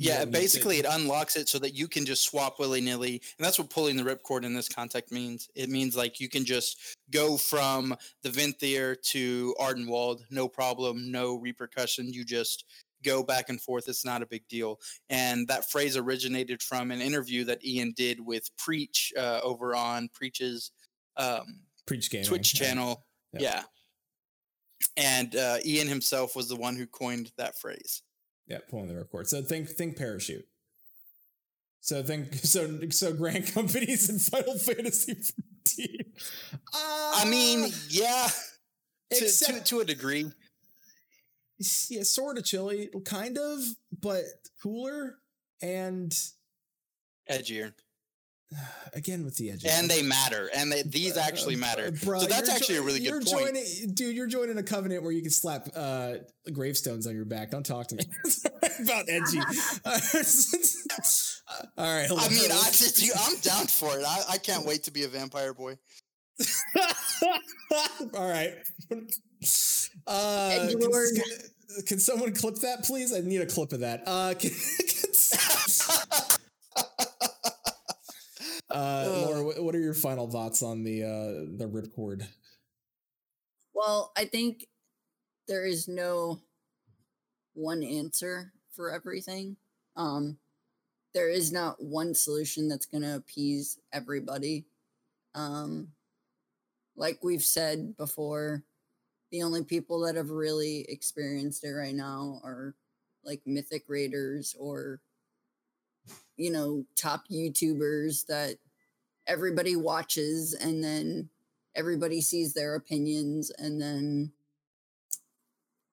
yeah, 0.00 0.24
basically 0.24 0.78
it 0.78 0.86
unlocks 0.88 1.34
it 1.34 1.48
so 1.48 1.58
that 1.58 1.74
you 1.74 1.88
can 1.88 2.06
just 2.06 2.22
swap 2.22 2.60
willy 2.60 2.80
nilly, 2.80 3.20
and 3.36 3.44
that's 3.44 3.58
what 3.58 3.68
pulling 3.68 3.96
the 3.96 4.04
ripcord 4.04 4.44
in 4.44 4.54
this 4.54 4.68
context 4.68 5.12
means. 5.12 5.48
It 5.56 5.68
means 5.68 5.96
like 5.96 6.20
you 6.20 6.28
can 6.28 6.44
just 6.44 6.96
go 7.10 7.36
from 7.36 7.96
the 8.22 8.28
Venthyr 8.28 9.00
to 9.10 9.56
Ardenweald, 9.60 10.20
no 10.30 10.46
problem, 10.46 11.10
no 11.10 11.34
repercussion. 11.34 12.12
You 12.12 12.24
just 12.24 12.64
go 13.04 13.24
back 13.24 13.48
and 13.48 13.60
forth. 13.60 13.88
It's 13.88 14.04
not 14.04 14.22
a 14.22 14.26
big 14.26 14.46
deal. 14.48 14.78
And 15.10 15.48
that 15.48 15.68
phrase 15.68 15.96
originated 15.96 16.62
from 16.62 16.92
an 16.92 17.00
interview 17.00 17.44
that 17.44 17.64
Ian 17.64 17.92
did 17.96 18.24
with 18.24 18.48
Preach 18.56 19.12
uh, 19.18 19.40
over 19.42 19.74
on 19.74 20.10
Preach's 20.14 20.70
um, 21.16 21.60
Preach 21.86 22.08
Gaming 22.08 22.26
Twitch 22.26 22.54
channel. 22.54 23.04
Yeah. 23.32 23.40
yeah. 23.40 23.62
And 24.96 25.36
uh, 25.36 25.58
Ian 25.64 25.88
himself 25.88 26.34
was 26.34 26.48
the 26.48 26.56
one 26.56 26.76
who 26.76 26.86
coined 26.86 27.32
that 27.36 27.58
phrase. 27.58 28.02
Yeah, 28.46 28.58
pulling 28.68 28.88
the 28.88 28.94
ripcord. 28.94 29.26
So 29.26 29.42
think 29.42 29.68
think 29.68 29.96
parachute. 29.96 30.46
So 31.80 32.02
think 32.02 32.34
so 32.42 32.88
so 32.90 33.12
Grand 33.12 33.52
companies 33.52 34.08
in 34.08 34.18
Final 34.18 34.58
Fantasy 34.58 35.14
15. 35.14 36.04
Uh, 36.52 36.52
I 36.74 37.26
mean, 37.28 37.70
yeah. 37.88 38.28
To, 39.10 39.24
except, 39.24 39.66
to, 39.66 39.76
to 39.76 39.80
a 39.80 39.84
degree. 39.84 40.30
Yeah, 41.88 42.02
sort 42.02 42.38
of 42.38 42.44
Chili, 42.44 42.88
kind 43.04 43.36
of, 43.36 43.60
but 44.00 44.22
cooler 44.62 45.16
and 45.60 46.16
edgier. 47.30 47.72
again 48.94 49.24
with 49.24 49.36
the 49.36 49.50
edge 49.50 49.64
and 49.66 49.88
they 49.90 50.02
matter 50.02 50.48
and 50.56 50.72
they, 50.72 50.82
these 50.82 51.16
uh, 51.16 51.24
actually 51.26 51.56
matter. 51.56 51.90
bro, 52.04 52.20
so 52.20 52.26
that's 52.26 52.48
actually 52.48 52.76
jo- 52.76 52.82
a 52.82 52.84
really 52.84 53.00
good 53.00 53.08
you're 53.08 53.20
point. 53.20 53.54
joining, 53.54 53.94
dude 53.94 54.16
you're 54.16 54.26
joining 54.26 54.58
a 54.58 54.62
covenant 54.62 55.02
where 55.02 55.12
you 55.12 55.22
can 55.22 55.30
slap 55.30 55.68
uh, 55.74 56.14
gravestones 56.52 57.06
on 57.06 57.14
your 57.14 57.24
back. 57.24 57.50
Don't 57.50 57.66
talk 57.66 57.88
to 57.88 57.96
me 57.96 58.04
about 58.82 59.04
edgy. 59.08 59.38
All 61.78 61.96
right 61.96 62.10
i 62.10 62.28
mean 62.28 62.50
I, 62.52 62.70
just, 62.72 63.02
i'm 63.26 63.38
down 63.40 63.66
for 63.66 63.98
it. 63.98 64.04
I, 64.06 64.34
I 64.34 64.38
can't 64.38 64.66
wait 64.66 64.84
to 64.84 64.90
be 64.90 65.04
a 65.04 65.08
vampire 65.08 65.54
boy. 65.54 65.78
All 68.14 68.28
right. 68.28 68.54
Uh, 70.06 70.68
can, 70.68 71.82
can, 71.86 71.98
someone 71.98 72.32
clip 72.34 72.56
that 72.56 72.84
please? 72.84 73.14
I 73.14 73.20
need 73.20 73.40
a 73.40 73.46
clip 73.46 73.72
of 73.72 73.80
that. 73.80 74.02
Uh, 74.06 74.34
can, 74.38 74.50
can 74.50 75.12
uh, 78.70 79.24
Laura, 79.26 79.62
what 79.62 79.74
are 79.74 79.80
your 79.80 79.94
final 79.94 80.30
thoughts 80.30 80.62
on 80.62 80.84
the 80.84 81.04
uh, 81.04 81.56
the 81.56 81.68
ripcord? 81.68 82.26
Well, 83.74 84.12
I 84.16 84.24
think 84.24 84.66
there 85.46 85.64
is 85.64 85.88
no 85.88 86.40
one 87.54 87.82
answer 87.82 88.52
for 88.74 88.90
everything. 88.90 89.56
Um, 89.96 90.38
there 91.14 91.30
is 91.30 91.52
not 91.52 91.82
one 91.82 92.14
solution 92.14 92.68
that's 92.68 92.86
going 92.86 93.02
to 93.02 93.16
appease 93.16 93.78
everybody. 93.92 94.66
Um, 95.34 95.88
like 96.96 97.22
we've 97.22 97.42
said 97.42 97.96
before, 97.96 98.62
the 99.30 99.42
only 99.42 99.64
people 99.64 100.00
that 100.00 100.16
have 100.16 100.30
really 100.30 100.86
experienced 100.88 101.64
it 101.64 101.70
right 101.72 101.94
now 101.94 102.40
are 102.44 102.74
like 103.24 103.40
mythic 103.46 103.84
raiders 103.88 104.54
or 104.58 105.00
you 106.38 106.50
know 106.50 106.84
top 106.96 107.24
youtubers 107.30 108.24
that 108.26 108.56
everybody 109.26 109.76
watches 109.76 110.54
and 110.54 110.82
then 110.82 111.28
everybody 111.74 112.20
sees 112.20 112.54
their 112.54 112.74
opinions 112.74 113.50
and 113.58 113.80
then 113.80 114.32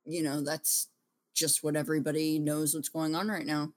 you 0.05 0.23
know 0.23 0.41
that's 0.41 0.87
just 1.33 1.63
what 1.63 1.75
everybody 1.75 2.39
knows 2.39 2.73
what's 2.73 2.87
going 2.87 3.13
on 3.13 3.27
right 3.27 3.45
now. 3.45 3.73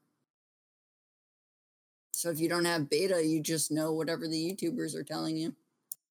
So 2.13 2.31
if 2.31 2.39
you 2.39 2.49
don't 2.49 2.65
have 2.65 2.91
beta 2.91 3.25
you 3.25 3.43
just 3.43 3.73
know 3.73 3.93
whatever 3.93 4.29
the 4.29 4.37
youtubers 4.37 4.95
are 4.95 5.03
telling 5.03 5.37
you. 5.37 5.55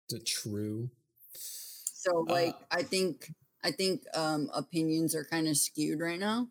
The 0.08 0.20
true? 0.20 0.90
So 1.32 2.26
uh 2.28 2.32
like 2.32 2.54
uh, 2.54 2.78
i 2.78 2.82
think 2.82 3.32
i 3.62 3.70
think 3.70 4.02
um 4.14 4.50
opinions 4.52 5.14
are 5.14 5.24
kind 5.24 5.46
of 5.46 5.56
skewed 5.56 6.00
right 6.00 6.18
now 6.18 6.48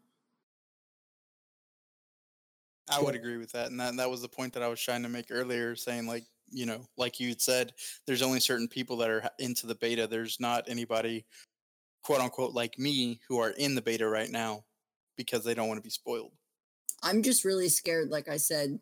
I 2.90 3.02
would 3.02 3.16
agree 3.16 3.38
with 3.38 3.52
that, 3.54 3.68
and 3.68 3.80
that 3.80 3.96
that 3.98 4.10
was 4.10 4.22
the 4.22 4.28
point 4.28 4.54
that 4.54 4.64
I 4.64 4.68
was 4.68 4.82
trying 4.82 5.04
to 5.04 5.10
make 5.10 5.28
earlier, 5.30 5.76
saying 5.76 6.08
like 6.08 6.26
you 6.52 6.66
know, 6.66 6.82
like 6.98 7.20
you 7.20 7.30
had 7.30 7.42
said, 7.42 7.74
there's 8.06 8.22
only 8.22 8.40
certain 8.40 8.68
people 8.68 8.98
that 8.98 9.10
are 9.10 9.24
into 9.40 9.68
the 9.68 9.76
beta. 9.76 10.08
There's 10.08 10.40
not 10.40 10.68
anybody, 10.68 11.26
quote 12.04 12.20
unquote, 12.20 12.54
like 12.54 12.78
me 12.78 13.20
who 13.28 13.40
are 13.40 13.52
in 13.52 13.76
the 13.76 13.82
beta 13.82 14.08
right 14.08 14.30
now 14.30 14.66
because 15.16 15.44
they 15.44 15.54
don't 15.54 15.68
want 15.68 15.78
to 15.78 15.84
be 15.84 15.90
spoiled. 15.90 16.32
I'm 17.04 17.24
just 17.24 17.46
really 17.46 17.70
scared, 17.70 18.10
like 18.10 18.28
I 18.28 18.38
said, 18.38 18.80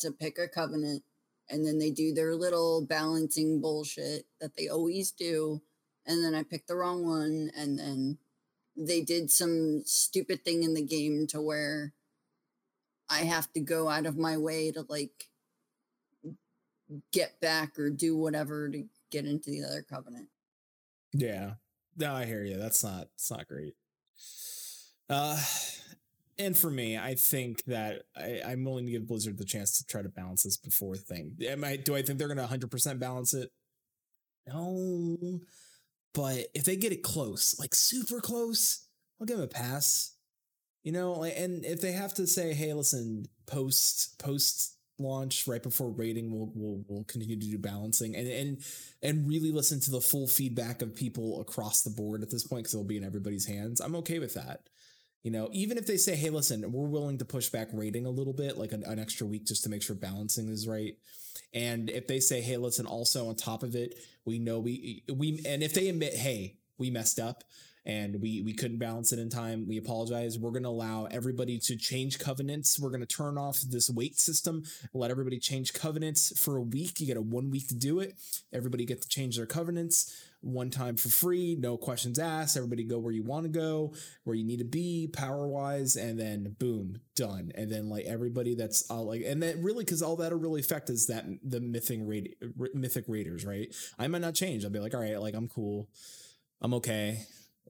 to 0.00 0.12
pick 0.12 0.38
a 0.38 0.48
covenant 0.48 1.02
and 1.50 1.66
then 1.66 1.78
they 1.78 1.90
do 1.90 2.12
their 2.12 2.34
little 2.36 2.84
balancing 2.84 3.60
bullshit 3.60 4.26
that 4.40 4.56
they 4.56 4.68
always 4.68 5.10
do. 5.10 5.60
And 6.06 6.24
then 6.24 6.34
I 6.34 6.42
pick 6.42 6.66
the 6.66 6.76
wrong 6.76 7.04
one 7.06 7.50
and 7.56 7.78
then 7.78 8.18
they 8.76 9.00
did 9.00 9.30
some 9.30 9.82
stupid 9.84 10.44
thing 10.44 10.62
in 10.62 10.74
the 10.74 10.82
game 10.82 11.26
to 11.28 11.40
where 11.40 11.92
I 13.10 13.20
have 13.20 13.52
to 13.54 13.60
go 13.60 13.88
out 13.88 14.06
of 14.06 14.16
my 14.16 14.36
way 14.36 14.70
to 14.72 14.84
like 14.88 15.28
get 17.12 17.40
back 17.40 17.78
or 17.78 17.90
do 17.90 18.16
whatever 18.16 18.68
to 18.68 18.84
get 19.10 19.24
into 19.24 19.50
the 19.50 19.64
other 19.64 19.82
covenant. 19.82 20.28
Yeah. 21.12 21.52
No, 21.96 22.14
I 22.14 22.24
hear 22.24 22.44
you. 22.44 22.56
That's 22.56 22.84
not 22.84 23.08
it's 23.14 23.30
not 23.30 23.48
great. 23.48 23.74
Uh 25.08 25.40
and 26.40 26.56
for 26.56 26.70
me, 26.70 26.96
I 26.96 27.14
think 27.16 27.64
that 27.64 28.02
I, 28.16 28.40
I'm 28.46 28.64
willing 28.64 28.86
to 28.86 28.92
give 28.92 29.08
Blizzard 29.08 29.38
the 29.38 29.44
chance 29.44 29.76
to 29.78 29.86
try 29.86 30.02
to 30.02 30.08
balance 30.08 30.44
this 30.44 30.56
before 30.56 30.96
thing. 30.96 31.32
Am 31.42 31.64
I 31.64 31.76
do 31.76 31.96
I 31.96 32.02
think 32.02 32.18
they're 32.18 32.28
gonna 32.28 32.42
100 32.42 32.70
percent 32.70 33.00
balance 33.00 33.34
it? 33.34 33.50
No. 34.46 35.40
But 36.14 36.46
if 36.54 36.64
they 36.64 36.76
get 36.76 36.92
it 36.92 37.02
close, 37.02 37.58
like 37.58 37.74
super 37.74 38.20
close, 38.20 38.86
I'll 39.20 39.26
give 39.26 39.36
them 39.36 39.44
a 39.44 39.48
pass. 39.48 40.14
You 40.84 40.92
know, 40.92 41.22
and 41.24 41.64
if 41.64 41.80
they 41.80 41.92
have 41.92 42.14
to 42.14 42.26
say, 42.26 42.54
hey, 42.54 42.72
listen, 42.72 43.26
post 43.46 44.18
post 44.18 44.78
launch 44.98 45.46
right 45.46 45.62
before 45.62 45.90
rating 45.90 46.32
we'll, 46.32 46.50
we'll 46.54 46.84
we'll 46.88 47.04
continue 47.04 47.36
to 47.38 47.46
do 47.46 47.58
balancing 47.58 48.16
and 48.16 48.26
and 48.26 48.58
and 49.02 49.28
really 49.28 49.52
listen 49.52 49.80
to 49.80 49.90
the 49.90 50.00
full 50.00 50.26
feedback 50.26 50.82
of 50.82 50.94
people 50.94 51.40
across 51.40 51.82
the 51.82 51.90
board 51.90 52.22
at 52.22 52.30
this 52.30 52.44
point 52.44 52.64
because 52.64 52.74
it'll 52.74 52.84
be 52.84 52.96
in 52.96 53.04
everybody's 53.04 53.46
hands 53.46 53.80
i'm 53.80 53.94
okay 53.94 54.18
with 54.18 54.34
that. 54.34 54.68
You 55.22 55.32
know 55.32 55.48
even 55.52 55.78
if 55.78 55.86
they 55.86 55.98
say 55.98 56.16
hey 56.16 56.30
listen 56.30 56.72
we're 56.72 56.88
willing 56.88 57.18
to 57.18 57.24
push 57.24 57.48
back 57.48 57.68
rating 57.72 58.06
a 58.06 58.10
little 58.10 58.32
bit 58.32 58.56
like 58.56 58.72
an, 58.72 58.82
an 58.84 58.98
extra 58.98 59.26
week 59.26 59.44
just 59.44 59.62
to 59.64 59.68
make 59.68 59.82
sure 59.82 59.94
balancing 59.94 60.48
is 60.48 60.66
right 60.66 60.96
and 61.52 61.90
if 61.90 62.06
they 62.06 62.18
say 62.18 62.40
hey 62.40 62.56
listen 62.56 62.86
also 62.86 63.28
on 63.28 63.34
top 63.34 63.62
of 63.62 63.74
it 63.74 63.94
we 64.24 64.38
know 64.38 64.58
we 64.58 65.04
we 65.12 65.42
and 65.46 65.62
if 65.62 65.74
they 65.74 65.88
admit 65.88 66.14
hey 66.14 66.56
we 66.78 66.90
messed 66.90 67.18
up 67.18 67.44
and 67.88 68.20
we 68.20 68.42
we 68.42 68.52
couldn't 68.52 68.78
balance 68.78 69.12
it 69.12 69.18
in 69.18 69.30
time. 69.30 69.66
We 69.66 69.78
apologize. 69.78 70.38
We're 70.38 70.50
going 70.50 70.62
to 70.62 70.68
allow 70.68 71.06
everybody 71.10 71.58
to 71.60 71.76
change 71.76 72.18
covenants. 72.18 72.78
We're 72.78 72.90
going 72.90 73.00
to 73.00 73.06
turn 73.06 73.38
off 73.38 73.60
this 73.62 73.90
wait 73.90 74.18
system, 74.18 74.62
let 74.92 75.10
everybody 75.10 75.38
change 75.38 75.72
covenants 75.72 76.38
for 76.38 76.56
a 76.56 76.62
week. 76.62 77.00
You 77.00 77.06
get 77.06 77.16
a 77.16 77.22
one 77.22 77.50
week 77.50 77.66
to 77.68 77.74
do 77.74 77.98
it. 77.98 78.14
Everybody 78.52 78.84
get 78.84 79.02
to 79.02 79.08
change 79.08 79.36
their 79.36 79.46
covenants 79.46 80.22
one 80.40 80.70
time 80.70 80.96
for 80.96 81.08
free, 81.08 81.56
no 81.58 81.76
questions 81.76 82.18
asked. 82.18 82.56
Everybody 82.56 82.84
go 82.84 82.98
where 82.98 83.12
you 83.12 83.22
want 83.22 83.44
to 83.44 83.48
go, 83.48 83.94
where 84.24 84.36
you 84.36 84.44
need 84.44 84.58
to 84.58 84.64
be 84.64 85.08
power 85.12 85.48
wise, 85.48 85.96
and 85.96 86.18
then 86.18 86.54
boom, 86.58 87.00
done. 87.16 87.50
And 87.54 87.70
then 87.70 87.88
like 87.88 88.04
everybody 88.04 88.54
that's 88.54 88.88
uh, 88.90 89.02
like, 89.02 89.22
and 89.26 89.42
then 89.42 89.62
really 89.62 89.84
because 89.84 90.02
all 90.02 90.16
that'll 90.16 90.38
really 90.38 90.60
affect 90.60 90.90
is 90.90 91.06
that 91.08 91.24
the 91.42 91.60
mythic 91.60 92.00
raid, 92.02 92.36
mythic 92.72 93.04
raiders, 93.08 93.44
right? 93.44 93.74
I 93.98 94.06
might 94.06 94.20
not 94.20 94.34
change. 94.34 94.64
I'll 94.64 94.70
be 94.70 94.78
like, 94.78 94.94
all 94.94 95.00
right, 95.00 95.20
like 95.20 95.34
I'm 95.34 95.48
cool, 95.48 95.88
I'm 96.60 96.74
okay. 96.74 97.26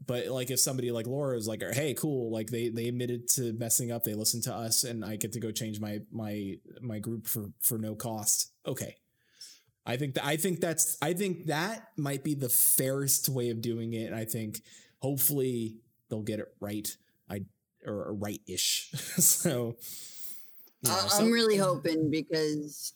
But 0.07 0.29
like 0.29 0.51
if 0.51 0.61
somebody 0.61 0.91
like 0.91 1.07
Laura 1.07 1.37
is 1.37 1.49
like, 1.49 1.63
hey, 1.73 1.95
cool, 1.95 2.31
like 2.31 2.49
they 2.49 2.69
they 2.69 2.89
admitted 2.89 3.29
to 3.31 3.53
messing 3.53 3.93
up, 3.93 4.05
they 4.05 4.15
listened 4.15 4.45
to 4.45 4.55
us, 4.55 4.85
and 4.85 5.05
I 5.05 5.17
get 5.17 5.33
to 5.33 5.41
go 5.41 5.51
change 5.51 5.81
my 5.81 6.01
my 6.11 6.55
my 6.81 6.99
group 6.99 7.27
for 7.27 7.51
for 7.61 7.79
no 7.79 7.95
cost. 7.95 8.53
Okay, 8.67 8.97
I 9.87 9.97
think 9.97 10.15
that 10.15 10.25
I 10.25 10.37
think 10.37 10.61
that's 10.61 10.97
I 11.03 11.15
think 11.15 11.47
that 11.47 11.89
might 11.97 12.23
be 12.23 12.35
the 12.35 12.49
fairest 12.49 13.29
way 13.29 13.51
of 13.51 13.61
doing 13.61 13.95
it. 13.95 14.07
And 14.07 14.15
I 14.15 14.25
think 14.25 14.63
hopefully 15.01 15.79
they'll 16.09 16.23
get 16.23 16.41
it 16.41 16.49
right. 16.61 16.89
I 17.29 17.43
or 17.87 18.15
right 18.15 18.41
ish. 18.47 18.91
so 18.93 19.77
you 20.83 20.91
know, 20.91 21.07
I'm 21.13 21.31
really 21.31 21.57
hoping 21.57 22.11
because 22.11 22.93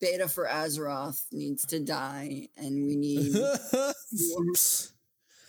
Battle 0.00 0.28
for 0.28 0.46
Azeroth 0.46 1.24
needs 1.32 1.66
to 1.66 1.78
die, 1.80 2.48
and 2.56 2.86
we 2.86 2.96
need 2.96 3.34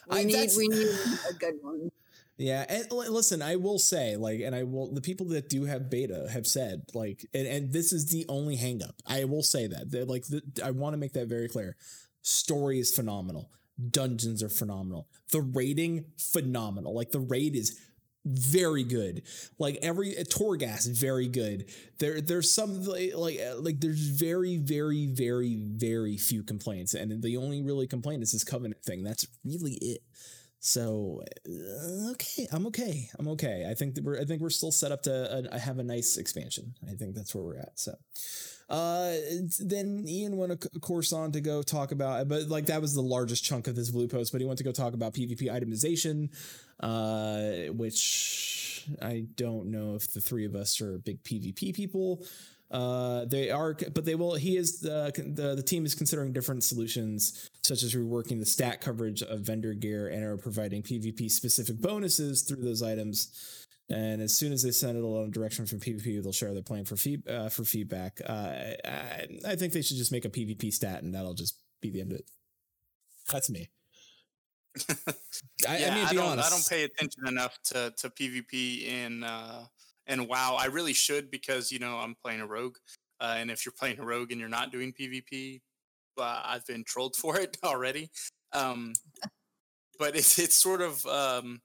We 0.10 0.20
I, 0.20 0.24
need 0.24 0.49
we 0.58 0.68
need 0.68 0.88
a 1.30 1.34
good 1.34 1.56
one. 1.62 1.91
Yeah, 2.38 2.66
and 2.68 2.91
listen, 2.91 3.41
I 3.41 3.58
will 3.58 3.78
say, 3.78 4.16
like, 4.18 4.41
and 4.41 4.56
I 4.56 4.64
will, 4.64 4.91
the 4.91 5.01
people 5.01 5.28
that 5.28 5.49
do 5.49 5.66
have 5.66 5.89
beta 5.89 6.28
have 6.32 6.47
said, 6.47 6.82
like, 6.93 7.26
and, 7.34 7.47
and 7.47 7.72
this 7.72 7.93
is 7.93 8.08
the 8.08 8.26
only 8.28 8.58
hangup. 8.58 8.93
I 9.06 9.26
will 9.26 9.43
say 9.43 9.68
that, 9.68 9.91
They're 9.91 10.06
like, 10.06 10.26
the, 10.26 10.41
I 10.64 10.72
want 10.72 10.93
to 10.93 10.97
make 10.97 11.14
that 11.14 11.28
very 11.28 11.47
clear. 11.47 11.76
Story 12.24 12.80
is 12.80 12.93
phenomenal. 12.93 13.51
Dungeons 13.91 14.41
are 14.41 14.49
phenomenal. 14.49 15.08
The 15.32 15.41
rating, 15.41 16.06
phenomenal. 16.18 16.95
Like, 16.95 17.12
the 17.12 17.20
raid 17.20 17.56
is 17.56 17.80
very 18.26 18.84
good. 18.84 19.24
Like 19.59 19.78
every 19.82 20.17
uh, 20.17 20.24
Torghast, 20.24 20.89
very 20.89 21.28
good. 21.28 21.69
There, 21.99 22.21
there's 22.21 22.51
some 22.51 22.84
like 22.84 23.11
like 23.15 23.39
uh, 23.39 23.57
like 23.59 23.80
there's 23.80 24.07
very 24.07 24.57
very 24.57 25.07
very 25.07 25.55
very 25.55 26.17
few 26.17 26.43
complaints, 26.43 26.93
and 26.93 27.21
the 27.21 27.38
only 27.38 27.61
really 27.61 27.88
complaint 27.88 28.24
is 28.24 28.32
this 28.32 28.43
covenant 28.43 28.84
thing. 28.84 29.03
That's 29.03 29.28
really 29.43 29.74
it. 29.74 30.01
So 30.59 31.21
uh, 31.45 32.11
okay, 32.11 32.47
I'm 32.51 32.65
okay. 32.67 33.09
I'm 33.19 33.28
okay. 33.30 33.67
I 33.69 33.74
think 33.74 33.95
that 33.95 34.03
we're 34.03 34.19
I 34.19 34.24
think 34.24 34.41
we're 34.41 34.49
still 34.49 34.71
set 34.71 34.93
up 34.93 35.03
to 35.03 35.51
uh, 35.53 35.57
have 35.59 35.80
a 35.80 35.84
nice 35.84 36.17
expansion. 36.17 36.76
I 36.89 36.93
think 36.93 37.15
that's 37.15 37.36
where 37.36 37.43
we're 37.43 37.57
at. 37.57 37.78
So 37.78 37.95
uh 38.74 39.13
then 39.59 40.03
Ian 40.07 40.38
went 40.38 40.51
of 40.51 40.82
course 40.82 41.13
on 41.13 41.32
to 41.32 41.41
go 41.41 41.61
talk 41.61 41.91
about 41.91 42.28
but 42.28 42.47
like 42.49 42.65
that 42.65 42.82
was 42.82 42.95
the 42.95 43.01
largest 43.01 43.43
chunk 43.43 43.67
of 43.67 43.76
this 43.76 43.91
blue 43.91 44.07
post 44.07 44.32
but 44.32 44.41
he 44.41 44.47
went 44.47 44.57
to 44.57 44.63
go 44.63 44.71
talk 44.71 44.93
about 44.93 45.13
PvP 45.13 45.43
itemization 45.43 46.30
uh 46.80 47.71
which 47.74 48.89
I 49.01 49.26
don't 49.36 49.67
know 49.67 49.95
if 49.95 50.11
the 50.11 50.21
three 50.21 50.45
of 50.45 50.55
us 50.55 50.82
are 50.82 50.97
big 50.97 51.24
PvP 51.24 51.76
people 51.76 52.26
uh, 52.74 53.26
they 53.26 53.51
are, 53.51 53.76
but 53.93 54.03
they 54.03 54.15
will. 54.15 54.34
He 54.34 54.57
is 54.57 54.84
uh, 54.84 55.11
the 55.15 55.53
the 55.55 55.61
team 55.61 55.86
is 55.86 55.93
considering 55.93 56.34
different 56.34 56.63
solutions, 56.63 57.51
such 57.61 57.84
as 57.84 57.93
reworking 57.93 58.39
the 58.39 58.47
stat 58.47 58.82
coverage 58.82 59.21
of 59.21 59.41
vendor 59.41 59.76
gear 59.76 60.07
and 60.07 60.24
are 60.24 60.38
providing 60.38 60.82
PvP 60.82 61.30
specific 61.30 61.80
bonuses 61.80 62.41
through 62.41 62.63
those 62.63 62.82
items. 62.82 63.62
And 63.89 64.21
as 64.21 64.36
soon 64.36 64.53
as 64.53 64.63
they 64.63 64.71
send 64.71 64.97
it 64.97 65.03
along 65.03 65.31
direction 65.31 65.65
from 65.65 65.79
PvP, 65.79 66.23
they'll 66.23 66.31
share 66.31 66.53
their 66.53 66.63
plan 66.63 66.86
for 66.86 66.95
feed, 66.95 67.27
uh, 67.27 67.49
for 67.49 67.63
feedback. 67.63 68.21
Uh, 68.25 68.73
I, 68.86 69.27
I 69.45 69.55
think 69.55 69.73
they 69.73 69.81
should 69.81 69.97
just 69.97 70.11
make 70.11 70.25
a 70.25 70.29
PvP 70.29 70.71
stat, 70.71 71.03
and 71.03 71.13
that'll 71.13 71.34
just 71.34 71.59
be 71.81 71.89
the 71.89 72.01
end 72.01 72.13
of 72.13 72.19
it. 72.19 72.29
That's 73.31 73.49
me. 73.49 73.69
I, 75.67 75.77
yeah, 75.77 75.91
I, 75.91 75.95
mean, 75.95 76.05
I 76.05 76.13
don't. 76.13 76.25
Honest. 76.25 76.47
I 76.47 76.49
don't 76.49 76.69
pay 76.69 76.84
attention 76.84 77.27
enough 77.27 77.59
to 77.65 77.93
to 77.97 78.09
PvP 78.09 78.88
in 78.88 79.23
uh, 79.23 79.65
and 80.07 80.27
WoW. 80.27 80.57
I 80.59 80.65
really 80.65 80.93
should 80.93 81.29
because 81.29 81.71
you 81.71 81.79
know 81.79 81.97
I'm 81.97 82.15
playing 82.23 82.41
a 82.41 82.47
rogue, 82.47 82.77
uh, 83.19 83.36
and 83.38 83.51
if 83.51 83.65
you're 83.65 83.73
playing 83.77 83.99
a 83.99 84.05
rogue 84.05 84.31
and 84.31 84.39
you're 84.39 84.49
not 84.49 84.71
doing 84.71 84.93
PvP, 84.93 85.61
uh, 86.17 86.41
I've 86.43 86.65
been 86.65 86.84
trolled 86.84 87.15
for 87.17 87.39
it 87.39 87.57
already. 87.63 88.09
Um, 88.51 88.93
but 89.99 90.15
it's 90.15 90.39
it's 90.39 90.55
sort 90.55 90.81
of 90.81 91.05
um, 91.05 91.61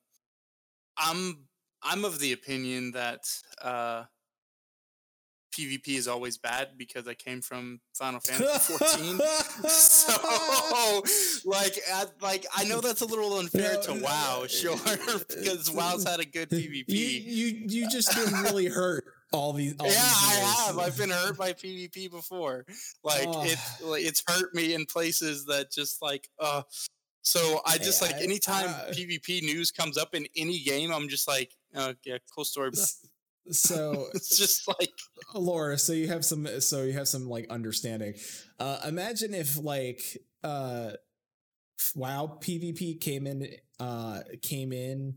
I'm 0.99 1.48
I'm 1.83 2.05
of 2.05 2.19
the 2.19 2.33
opinion 2.33 2.93
that 2.93 3.21
uh, 3.63 4.05
PvP 5.59 5.89
is 5.97 6.07
always 6.07 6.39
bad 6.39 6.71
because 6.77 7.09
I 7.09 7.15
came 7.15 7.41
from 7.41 7.81
Final 7.95 8.21
Fantasy 8.21 8.75
14. 8.75 9.21
so, 9.69 11.03
like, 11.45 11.79
I, 11.93 12.05
like 12.21 12.47
I 12.57 12.65
know 12.65 12.81
that's 12.81 13.01
a 13.01 13.07
little 13.07 13.39
unfair 13.39 13.75
no, 13.75 13.83
to 13.83 13.95
WoW, 13.95 14.47
sure, 14.49 14.77
because 15.29 15.71
WoW's 15.71 16.05
had 16.05 16.21
a 16.21 16.25
good 16.25 16.51
PvP. 16.51 16.85
You 16.89 17.07
you, 17.07 17.65
you 17.67 17.91
just 17.91 18.15
been 18.15 18.43
really 18.43 18.67
hurt 18.67 19.05
all 19.33 19.53
these. 19.53 19.75
All 19.79 19.87
yeah, 19.87 19.93
these 19.93 20.01
I 20.01 20.65
have. 20.67 20.79
I've 20.79 20.97
been 20.97 21.11
hurt 21.11 21.37
by 21.37 21.53
PvP 21.53 22.11
before. 22.11 22.65
Like 23.03 23.27
oh. 23.29 23.45
it, 23.45 23.59
it's 24.05 24.23
hurt 24.29 24.55
me 24.55 24.75
in 24.75 24.87
places 24.87 25.47
that 25.47 25.71
just 25.73 26.03
like, 26.03 26.29
uh. 26.39 26.63
So 27.23 27.61
I 27.67 27.77
just 27.77 28.01
like 28.01 28.15
anytime 28.23 28.69
uh, 28.71 28.93
PvP 28.93 29.43
news 29.43 29.71
comes 29.71 29.99
up 29.99 30.15
in 30.15 30.27
any 30.37 30.61
game, 30.61 30.91
I'm 30.91 31.09
just 31.09 31.29
like, 31.29 31.53
oh, 31.75 31.95
yeah, 32.05 32.19
cool 32.35 32.45
story, 32.45 32.71
bro 32.71 32.85
so 33.51 34.07
it's 34.15 34.37
just 34.37 34.67
like 34.69 34.93
Laura. 35.35 35.79
So 35.79 35.93
you 35.93 36.09
have 36.09 36.25
some. 36.25 36.47
So 36.61 36.83
you 36.83 36.93
have 36.93 37.09
some 37.09 37.29
like 37.29 37.49
understanding. 37.51 38.15
Uh, 38.59 38.79
imagine 38.87 39.35
if 39.35 39.57
like 39.57 40.03
uh, 40.45 40.93
WoW 41.95 42.39
PvP 42.41 43.01
came 43.01 43.27
in. 43.27 43.49
Uh, 43.79 44.21
came 44.43 44.73
in. 44.73 45.15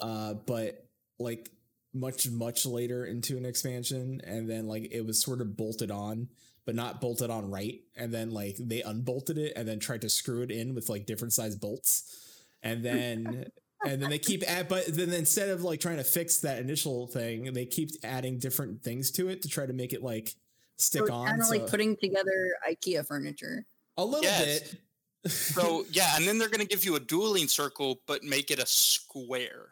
Uh, 0.00 0.34
but 0.46 0.86
like 1.18 1.50
much 1.92 2.28
much 2.30 2.64
later 2.64 3.04
into 3.04 3.36
an 3.36 3.44
expansion, 3.44 4.20
and 4.24 4.48
then 4.48 4.66
like 4.66 4.88
it 4.90 5.04
was 5.04 5.20
sort 5.20 5.40
of 5.40 5.56
bolted 5.56 5.90
on 5.90 6.28
but 6.66 6.74
not 6.74 7.00
bolted 7.00 7.30
on 7.30 7.50
right. 7.50 7.80
And 7.96 8.12
then 8.12 8.30
like 8.30 8.54
they 8.60 8.82
unbolted 8.82 9.38
it 9.38 9.54
and 9.56 9.66
then 9.66 9.80
tried 9.80 10.02
to 10.02 10.10
screw 10.10 10.42
it 10.42 10.50
in 10.50 10.74
with 10.74 10.90
like 10.90 11.06
different 11.06 11.32
size 11.32 11.56
bolts. 11.56 12.44
And 12.62 12.84
then 12.84 13.46
and 13.84 14.02
then 14.02 14.10
they 14.10 14.18
keep 14.18 14.42
add 14.46 14.68
but 14.68 14.84
then 14.88 15.12
instead 15.12 15.48
of 15.48 15.62
like 15.62 15.80
trying 15.80 15.96
to 15.96 16.04
fix 16.04 16.38
that 16.38 16.58
initial 16.58 17.06
thing 17.06 17.52
they 17.52 17.64
keep 17.64 17.90
adding 18.04 18.38
different 18.38 18.82
things 18.82 19.10
to 19.10 19.28
it 19.28 19.42
to 19.42 19.48
try 19.48 19.66
to 19.66 19.72
make 19.72 19.92
it 19.92 20.02
like 20.02 20.34
stick 20.80 21.06
so 21.06 21.14
on 21.14 21.26
kind 21.26 21.40
of 21.40 21.46
so. 21.46 21.52
like 21.52 21.66
putting 21.68 21.96
together 21.96 22.54
ikea 22.68 23.06
furniture. 23.06 23.64
A 23.96 24.04
little 24.04 24.22
yes. 24.22 24.60
bit. 24.60 25.30
So 25.30 25.84
yeah 25.92 26.16
and 26.16 26.26
then 26.26 26.38
they're 26.38 26.48
going 26.48 26.60
to 26.60 26.66
give 26.66 26.84
you 26.84 26.96
a 26.96 27.00
dueling 27.00 27.48
circle 27.48 28.00
but 28.06 28.22
make 28.22 28.50
it 28.50 28.58
a 28.58 28.66
square. 28.66 29.68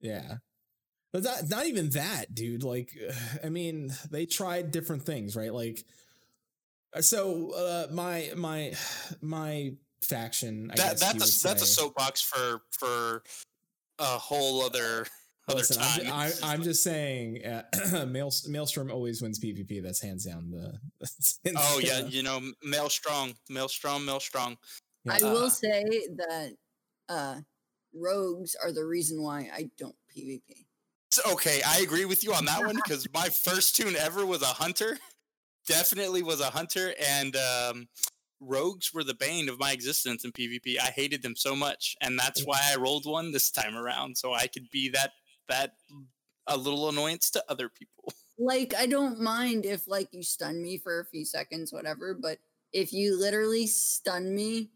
Yeah. 0.00 0.36
But 1.12 1.24
that, 1.24 1.50
not 1.50 1.66
even 1.66 1.90
that 1.90 2.34
dude 2.34 2.64
like 2.64 2.90
i 3.44 3.48
mean 3.48 3.92
they 4.10 4.26
tried 4.26 4.70
different 4.70 5.02
things 5.02 5.36
right? 5.36 5.52
Like 5.52 5.84
so 7.00 7.50
uh 7.52 7.92
my 7.92 8.30
my 8.36 8.72
my 9.20 9.72
faction 10.02 10.68
I 10.72 10.76
that, 10.76 10.98
that's 10.98 11.44
a, 11.44 11.48
that's 11.48 11.62
a 11.62 11.66
soapbox 11.66 12.20
for 12.20 12.62
for 12.70 13.22
a 14.02 14.18
whole 14.18 14.62
other 14.62 15.06
other 15.48 15.58
Listen, 15.58 15.82
time. 15.82 16.12
I'm, 16.12 16.32
I, 16.42 16.54
am 16.54 16.62
just 16.62 16.82
saying, 16.82 17.44
uh, 17.44 18.06
Maelstrom 18.06 18.90
always 18.90 19.22
wins 19.22 19.40
PvP. 19.40 19.82
That's 19.82 20.02
hands 20.02 20.24
down 20.24 20.50
the. 20.50 20.78
oh 21.56 21.80
yeah, 21.82 22.00
you 22.08 22.22
know, 22.22 22.40
Maelstrom, 22.62 23.34
Maelstrom, 23.48 24.04
Maelstrom. 24.04 24.56
Yeah. 25.04 25.18
I 25.20 25.24
will 25.24 25.50
say 25.50 25.84
that 26.16 26.52
uh, 27.08 27.36
rogues 27.94 28.54
are 28.62 28.72
the 28.72 28.84
reason 28.84 29.22
why 29.22 29.50
I 29.52 29.68
don't 29.78 29.96
PvP. 30.16 30.66
Okay, 31.30 31.60
I 31.66 31.80
agree 31.80 32.06
with 32.06 32.24
you 32.24 32.32
on 32.32 32.46
that 32.46 32.64
one 32.64 32.76
because 32.76 33.06
my 33.12 33.28
first 33.28 33.76
toon 33.76 33.96
ever 33.96 34.24
was 34.24 34.42
a 34.42 34.46
hunter. 34.46 34.96
Definitely 35.68 36.22
was 36.22 36.40
a 36.40 36.50
hunter, 36.50 36.94
and 37.00 37.36
um, 37.36 37.88
rogues 38.42 38.92
were 38.92 39.04
the 39.04 39.14
bane 39.14 39.48
of 39.48 39.58
my 39.58 39.72
existence 39.72 40.24
in 40.24 40.32
PvP. 40.32 40.78
I 40.80 40.86
hated 40.86 41.22
them 41.22 41.36
so 41.36 41.54
much, 41.54 41.96
and 42.00 42.18
that's 42.18 42.42
mm. 42.42 42.48
why 42.48 42.60
I 42.64 42.76
rolled 42.76 43.06
one 43.06 43.32
this 43.32 43.50
time 43.50 43.76
around, 43.76 44.16
so 44.16 44.32
I 44.32 44.46
could 44.46 44.68
be 44.70 44.88
that 44.90 45.12
that 45.48 45.74
a 46.46 46.56
little 46.56 46.88
annoyance 46.88 47.30
to 47.30 47.44
other 47.48 47.68
people. 47.68 48.12
Like 48.38 48.74
I 48.74 48.86
don't 48.86 49.20
mind 49.20 49.66
if 49.66 49.86
like 49.86 50.08
you 50.10 50.24
stun 50.24 50.60
me 50.60 50.78
for 50.78 50.98
a 50.98 51.04
few 51.04 51.24
seconds, 51.24 51.72
whatever, 51.72 52.12
but 52.14 52.38
if 52.72 52.92
you 52.92 53.16
literally 53.20 53.66
stun 53.66 54.34
me 54.34 54.70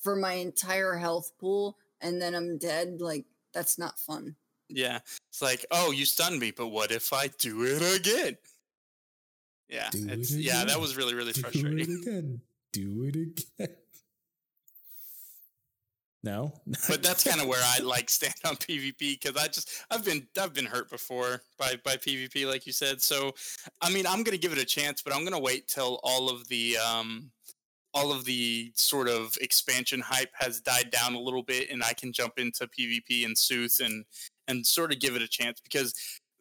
for 0.00 0.16
my 0.16 0.34
entire 0.34 0.94
health 0.94 1.32
pool 1.38 1.76
and 2.00 2.22
then 2.22 2.34
I'm 2.34 2.58
dead, 2.58 3.00
like 3.00 3.26
that's 3.52 3.76
not 3.76 3.98
fun. 3.98 4.36
Yeah. 4.68 5.00
It's 5.30 5.42
like, 5.42 5.66
oh, 5.70 5.90
you 5.90 6.04
stunned 6.04 6.38
me, 6.38 6.52
but 6.52 6.68
what 6.68 6.90
if 6.90 7.12
I 7.12 7.26
do 7.26 7.64
it 7.64 8.00
again? 8.00 8.38
Yeah. 9.68 9.90
Do 9.90 10.06
it's, 10.08 10.32
it 10.32 10.40
yeah, 10.40 10.64
that 10.64 10.80
was 10.80 10.96
really, 10.96 11.14
really 11.14 11.32
do 11.34 11.40
frustrating 11.42 12.40
do 12.76 13.04
it 13.04 13.16
again. 13.16 13.74
No, 16.22 16.52
but 16.88 17.04
that's 17.04 17.22
kind 17.22 17.40
of 17.40 17.46
where 17.46 17.62
I 17.62 17.78
like 17.84 18.10
stand 18.10 18.34
on 18.44 18.56
PvP 18.56 19.20
because 19.20 19.40
I 19.40 19.46
just 19.46 19.70
I've 19.92 20.04
been 20.04 20.26
I've 20.36 20.52
been 20.52 20.66
hurt 20.66 20.90
before 20.90 21.42
by 21.56 21.76
by 21.84 21.96
PvP 21.96 22.48
like 22.48 22.66
you 22.66 22.72
said. 22.72 23.00
So 23.00 23.32
I 23.80 23.90
mean 23.90 24.08
I'm 24.08 24.24
gonna 24.24 24.36
give 24.36 24.50
it 24.50 24.58
a 24.58 24.64
chance, 24.64 25.02
but 25.02 25.14
I'm 25.14 25.22
gonna 25.22 25.38
wait 25.38 25.68
till 25.68 26.00
all 26.02 26.28
of 26.28 26.48
the 26.48 26.78
um 26.78 27.30
all 27.94 28.10
of 28.10 28.24
the 28.24 28.72
sort 28.74 29.08
of 29.08 29.38
expansion 29.40 30.00
hype 30.00 30.32
has 30.34 30.60
died 30.60 30.90
down 30.90 31.14
a 31.14 31.20
little 31.20 31.44
bit 31.44 31.70
and 31.70 31.84
I 31.84 31.92
can 31.92 32.12
jump 32.12 32.40
into 32.40 32.66
PvP 32.66 33.24
and 33.24 33.38
Sooth 33.38 33.78
and 33.78 34.04
and 34.48 34.66
sort 34.66 34.92
of 34.92 34.98
give 34.98 35.14
it 35.14 35.22
a 35.22 35.28
chance 35.28 35.60
because 35.60 35.94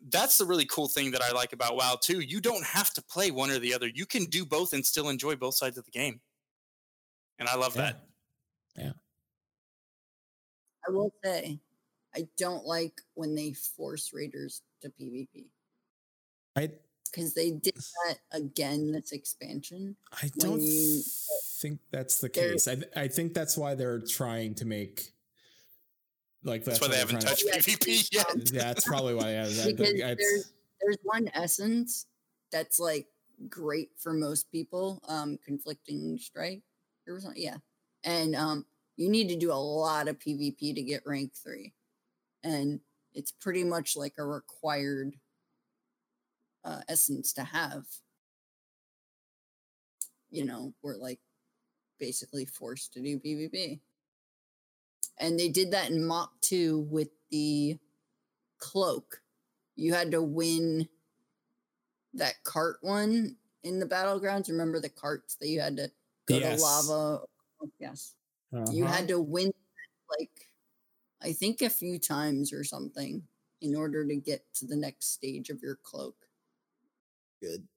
that's 0.09 0.37
the 0.37 0.45
really 0.45 0.65
cool 0.65 0.87
thing 0.87 1.11
that 1.11 1.21
I 1.21 1.31
like 1.31 1.53
about 1.53 1.75
WoW 1.75 1.97
too. 1.99 2.19
You 2.19 2.39
don't 2.39 2.63
have 2.63 2.93
to 2.93 3.01
play 3.01 3.31
one 3.31 3.49
or 3.49 3.59
the 3.59 3.73
other. 3.73 3.87
You 3.87 4.05
can 4.05 4.25
do 4.25 4.45
both 4.45 4.73
and 4.73 4.85
still 4.85 5.09
enjoy 5.09 5.35
both 5.35 5.55
sides 5.55 5.77
of 5.77 5.85
the 5.85 5.91
game. 5.91 6.19
And 7.39 7.49
I 7.49 7.55
love 7.55 7.75
yeah. 7.75 7.81
that. 7.81 8.03
Yeah. 8.77 8.91
I 10.87 10.91
will 10.91 11.11
say, 11.23 11.59
I 12.15 12.27
don't 12.37 12.65
like 12.65 13.01
when 13.15 13.35
they 13.35 13.53
force 13.53 14.11
raiders 14.13 14.61
to 14.81 14.89
PvP. 14.89 15.45
I 16.55 16.69
because 17.11 17.33
they 17.33 17.51
did 17.51 17.75
that 17.75 18.17
again 18.31 18.91
this 18.91 19.11
expansion. 19.11 19.95
I 20.21 20.29
don't 20.37 20.61
you, 20.61 21.01
think 21.61 21.79
that's 21.91 22.19
the 22.19 22.29
case. 22.29 22.67
I 22.67 22.77
I 22.95 23.07
think 23.07 23.33
that's 23.33 23.57
why 23.57 23.75
they're 23.75 23.99
trying 23.99 24.53
to 24.55 24.65
make 24.65 25.14
like 26.45 26.63
that's, 26.63 26.79
that's 26.79 26.81
why 26.81 26.93
they 26.93 26.99
haven't 26.99 27.21
touched 27.21 27.41
to, 27.41 27.59
PvP 27.59 28.13
yet. 28.13 28.51
Yeah, 28.51 28.63
that's 28.73 28.85
probably 28.85 29.15
why. 29.15 29.31
Yeah, 29.31 29.45
because 29.65 29.93
there's 29.93 30.53
there's 30.79 30.97
one 31.03 31.29
essence 31.33 32.05
that's 32.51 32.79
like 32.79 33.07
great 33.49 33.89
for 33.97 34.13
most 34.13 34.51
people. 34.51 35.01
Um, 35.07 35.39
conflicting 35.43 36.17
strike 36.19 36.61
or 37.07 37.19
something. 37.19 37.41
Yeah, 37.41 37.57
and 38.03 38.35
um, 38.35 38.65
you 38.95 39.09
need 39.09 39.27
to 39.29 39.35
do 39.35 39.51
a 39.51 39.53
lot 39.53 40.07
of 40.07 40.19
PvP 40.19 40.75
to 40.75 40.81
get 40.83 41.01
rank 41.05 41.33
three, 41.33 41.73
and 42.43 42.79
it's 43.13 43.31
pretty 43.31 43.63
much 43.63 43.97
like 43.97 44.13
a 44.19 44.25
required 44.25 45.15
uh, 46.63 46.81
essence 46.87 47.33
to 47.33 47.43
have. 47.43 47.85
You 50.29 50.45
know, 50.45 50.73
we're 50.83 50.97
like 50.97 51.19
basically 51.99 52.45
forced 52.45 52.93
to 52.93 53.01
do 53.01 53.19
PvP. 53.19 53.79
And 55.17 55.39
they 55.39 55.49
did 55.49 55.71
that 55.71 55.89
in 55.91 56.03
Mach 56.05 56.31
2 56.41 56.79
with 56.89 57.09
the 57.29 57.79
cloak. 58.59 59.21
You 59.75 59.93
had 59.93 60.11
to 60.11 60.21
win 60.21 60.89
that 62.13 62.43
cart 62.43 62.77
one 62.81 63.37
in 63.63 63.79
the 63.79 63.85
battlegrounds. 63.85 64.49
Remember 64.49 64.79
the 64.79 64.89
carts 64.89 65.35
that 65.35 65.47
you 65.47 65.59
had 65.59 65.77
to 65.77 65.91
go 66.25 66.39
Yes. 66.39 66.59
to 66.59 66.61
lava? 66.61 67.25
Yes. 67.79 68.15
You 68.71 68.85
Uh-huh. 68.85 68.93
had 68.93 69.07
to 69.09 69.19
win 69.19 69.51
like 70.19 70.49
I 71.21 71.33
think 71.33 71.61
a 71.61 71.69
few 71.69 71.99
times 71.99 72.53
or 72.53 72.63
something 72.63 73.27
in 73.61 73.75
order 73.75 74.05
to 74.07 74.15
get 74.15 74.53
to 74.55 74.67
the 74.67 74.75
next 74.75 75.07
stage 75.13 75.49
of 75.49 75.61
your 75.63 75.75
cloak. 75.77 76.27
good. 77.41 77.67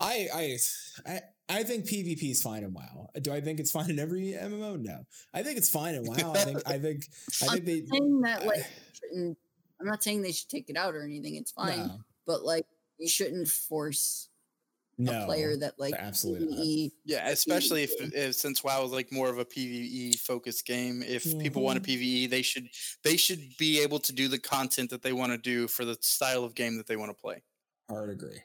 I 0.00 0.28
I 0.32 0.58
I 1.06 1.20
I 1.48 1.62
think 1.62 1.84
PvP 1.84 2.30
is 2.30 2.42
fine 2.42 2.64
in 2.64 2.72
WoW. 2.72 3.10
Do 3.20 3.32
I 3.32 3.40
think 3.40 3.60
it's 3.60 3.70
fine 3.72 3.90
in 3.90 3.98
every 3.98 4.32
MMO? 4.32 4.80
No. 4.80 5.04
I 5.32 5.42
think 5.42 5.58
it's 5.58 5.70
fine 5.70 5.94
in 5.94 6.04
WoW. 6.04 6.32
I 6.32 6.38
think 6.38 6.62
I 6.66 6.78
think 6.78 7.06
I 7.42 7.46
I'm 7.46 7.52
think 7.52 7.64
they 7.64 7.82
saying 7.84 8.20
that 8.22 8.46
like 8.46 8.64
shouldn't, 8.92 9.38
I'm 9.80 9.86
not 9.86 10.02
saying 10.02 10.22
they 10.22 10.32
should 10.32 10.48
take 10.48 10.70
it 10.70 10.76
out 10.76 10.94
or 10.94 11.02
anything. 11.02 11.36
It's 11.36 11.52
fine, 11.52 11.78
no, 11.78 11.98
but 12.26 12.44
like 12.44 12.66
you 12.98 13.08
shouldn't 13.08 13.48
force 13.48 14.28
no 14.96 15.22
a 15.22 15.26
player 15.26 15.56
that 15.56 15.74
like 15.78 15.94
absolutely. 15.94 16.56
PvE 16.56 16.92
Yeah, 17.04 17.28
especially 17.28 17.82
if, 17.82 17.92
if 18.14 18.34
since 18.34 18.62
WoW 18.62 18.84
is 18.84 18.92
like 18.92 19.12
more 19.12 19.28
of 19.28 19.38
a 19.38 19.44
PVE 19.44 20.18
focused 20.20 20.66
game. 20.66 21.02
If 21.02 21.24
people 21.38 21.62
want 21.62 21.78
a 21.78 21.80
mm-hmm. 21.80 22.26
PVE, 22.26 22.30
they 22.30 22.42
should 22.42 22.68
they 23.02 23.16
should 23.16 23.40
be 23.58 23.82
able 23.82 23.98
to 24.00 24.12
do 24.12 24.28
the 24.28 24.38
content 24.38 24.90
that 24.90 25.02
they 25.02 25.12
want 25.12 25.32
to 25.32 25.38
do 25.38 25.68
for 25.68 25.84
the 25.84 25.96
style 26.00 26.44
of 26.44 26.54
game 26.54 26.76
that 26.76 26.86
they 26.86 26.96
want 26.96 27.10
to 27.10 27.20
play. 27.20 27.42
Hard 27.88 28.10
agree. 28.10 28.28
Hard 28.28 28.32
agree. 28.32 28.40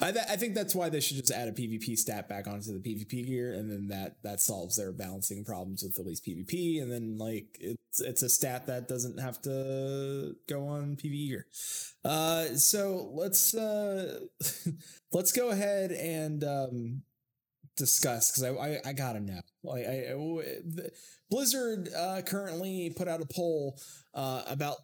I, 0.00 0.12
th- 0.12 0.24
I 0.28 0.36
think 0.36 0.54
that's 0.54 0.74
why 0.74 0.88
they 0.88 1.00
should 1.00 1.16
just 1.16 1.30
add 1.30 1.48
a 1.48 1.52
PvP 1.52 1.96
stat 1.96 2.28
back 2.28 2.46
onto 2.46 2.72
the 2.72 2.78
PvP 2.78 3.26
gear, 3.26 3.52
and 3.54 3.70
then 3.70 3.88
that 3.88 4.16
that 4.22 4.40
solves 4.40 4.76
their 4.76 4.92
balancing 4.92 5.44
problems 5.44 5.82
with 5.82 5.98
at 5.98 6.06
least 6.06 6.24
PvP, 6.24 6.82
and 6.82 6.90
then 6.90 7.18
like 7.18 7.56
it's 7.60 8.00
it's 8.00 8.22
a 8.22 8.28
stat 8.28 8.66
that 8.66 8.88
doesn't 8.88 9.18
have 9.18 9.40
to 9.42 10.36
go 10.48 10.66
on 10.66 10.96
PvE 10.96 11.28
gear. 11.28 11.46
Uh, 12.04 12.54
so 12.54 13.10
let's 13.14 13.54
uh, 13.54 14.20
let's 15.12 15.32
go 15.32 15.50
ahead 15.50 15.92
and 15.92 16.44
um, 16.44 17.02
discuss 17.76 18.30
because 18.30 18.44
I, 18.44 18.50
I 18.50 18.80
I 18.86 18.92
gotta 18.92 19.20
know 19.20 19.40
like 19.62 19.86
I, 19.86 20.12
I 20.12 20.90
Blizzard 21.30 21.88
uh, 21.96 22.22
currently 22.22 22.92
put 22.96 23.08
out 23.08 23.20
a 23.22 23.26
poll 23.26 23.78
uh, 24.14 24.42
about 24.48 24.76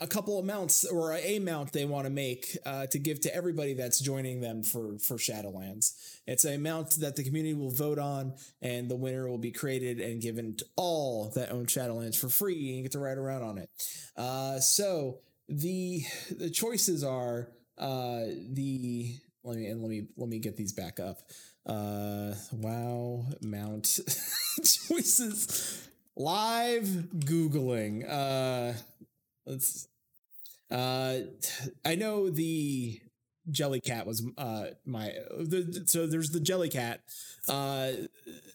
a 0.00 0.06
couple 0.06 0.38
amounts 0.38 0.84
or 0.84 1.12
a 1.12 1.36
amount 1.36 1.72
they 1.72 1.84
want 1.84 2.04
to 2.04 2.10
make 2.10 2.56
uh, 2.64 2.86
to 2.86 2.98
give 2.98 3.20
to 3.20 3.34
everybody 3.34 3.74
that's 3.74 4.00
joining 4.00 4.40
them 4.40 4.62
for 4.62 4.98
for 4.98 5.16
Shadowlands. 5.16 5.92
It's 6.26 6.44
a 6.44 6.54
amount 6.54 7.00
that 7.00 7.16
the 7.16 7.24
community 7.24 7.54
will 7.54 7.70
vote 7.70 7.98
on, 7.98 8.34
and 8.62 8.88
the 8.88 8.96
winner 8.96 9.28
will 9.28 9.38
be 9.38 9.52
created 9.52 10.00
and 10.00 10.20
given 10.20 10.56
to 10.56 10.66
all 10.76 11.30
that 11.34 11.50
own 11.50 11.66
Shadowlands 11.66 12.16
for 12.16 12.28
free, 12.28 12.68
and 12.68 12.76
you 12.76 12.82
get 12.82 12.92
to 12.92 12.98
ride 12.98 13.18
around 13.18 13.42
on 13.42 13.58
it. 13.58 13.70
Uh, 14.16 14.58
so 14.60 15.18
the 15.48 16.02
the 16.30 16.50
choices 16.50 17.04
are 17.04 17.48
uh, 17.78 18.24
the 18.50 19.16
let 19.44 19.56
me 19.56 19.66
and 19.66 19.82
let 19.82 19.90
me 19.90 20.06
let 20.16 20.28
me 20.28 20.38
get 20.38 20.56
these 20.56 20.72
back 20.72 21.00
up. 21.00 21.18
Uh, 21.66 22.34
wow, 22.52 23.24
mount 23.42 23.84
choices. 24.64 25.88
Live 26.18 26.86
googling. 27.14 28.08
Uh, 29.46 29.50
let's 29.52 29.88
uh 30.70 31.18
i 31.84 31.94
know 31.94 32.30
the 32.30 33.00
jellycat 33.50 34.06
was 34.06 34.26
uh 34.38 34.66
my 34.84 35.12
the, 35.38 35.84
so 35.86 36.04
there's 36.06 36.30
the 36.30 36.40
jellycat 36.40 36.98
uh 37.48 37.92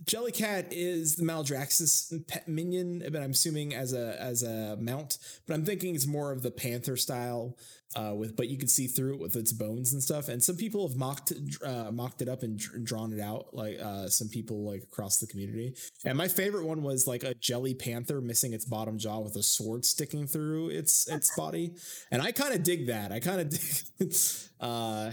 jellycat 0.03 0.67
is 0.71 1.15
the 1.15 1.23
maldraxxus 1.23 2.27
pet 2.27 2.45
minion 2.47 3.01
but 3.09 3.21
i'm 3.21 3.31
assuming 3.31 3.73
as 3.73 3.93
a 3.93 4.21
as 4.21 4.43
a 4.43 4.75
mount 4.81 5.17
but 5.47 5.53
i'm 5.53 5.63
thinking 5.63 5.95
it's 5.95 6.07
more 6.07 6.33
of 6.33 6.43
the 6.43 6.51
panther 6.51 6.97
style 6.97 7.55
uh 7.95 8.13
with 8.15 8.35
but 8.35 8.47
you 8.47 8.57
can 8.57 8.67
see 8.67 8.87
through 8.87 9.13
it 9.13 9.19
with 9.19 9.35
its 9.35 9.51
bones 9.51 9.93
and 9.93 10.01
stuff 10.01 10.29
and 10.29 10.41
some 10.41 10.55
people 10.55 10.87
have 10.87 10.97
mocked 10.97 11.33
uh 11.65 11.91
mocked 11.91 12.21
it 12.21 12.29
up 12.29 12.43
and 12.43 12.57
drawn 12.83 13.11
it 13.13 13.19
out 13.19 13.47
like 13.53 13.77
uh 13.79 14.07
some 14.07 14.29
people 14.29 14.63
like 14.65 14.83
across 14.83 15.17
the 15.19 15.27
community 15.27 15.75
and 16.05 16.17
my 16.17 16.27
favorite 16.27 16.65
one 16.65 16.81
was 16.83 17.07
like 17.07 17.23
a 17.23 17.33
jelly 17.35 17.73
panther 17.73 18.21
missing 18.21 18.53
its 18.53 18.65
bottom 18.65 18.97
jaw 18.97 19.19
with 19.19 19.35
a 19.35 19.43
sword 19.43 19.83
sticking 19.85 20.27
through 20.27 20.69
its 20.69 21.07
its 21.09 21.35
body. 21.37 21.75
And 22.11 22.21
I 22.21 22.31
kind 22.31 22.53
of 22.53 22.63
dig 22.63 22.87
that. 22.87 23.11
I 23.11 23.19
kind 23.19 23.41
of 23.41 23.49
dig 23.49 24.13
uh 24.59 25.11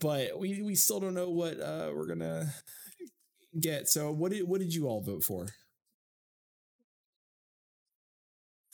but 0.00 0.38
we 0.38 0.62
we 0.62 0.74
still 0.74 1.00
don't 1.00 1.14
know 1.14 1.30
what 1.30 1.60
uh 1.60 1.90
we're 1.94 2.06
going 2.06 2.20
to 2.20 2.48
get. 3.60 3.88
So 3.88 4.10
what 4.10 4.32
did 4.32 4.46
what 4.48 4.60
did 4.60 4.74
you 4.74 4.86
all 4.88 5.00
vote 5.02 5.22
for? 5.24 5.46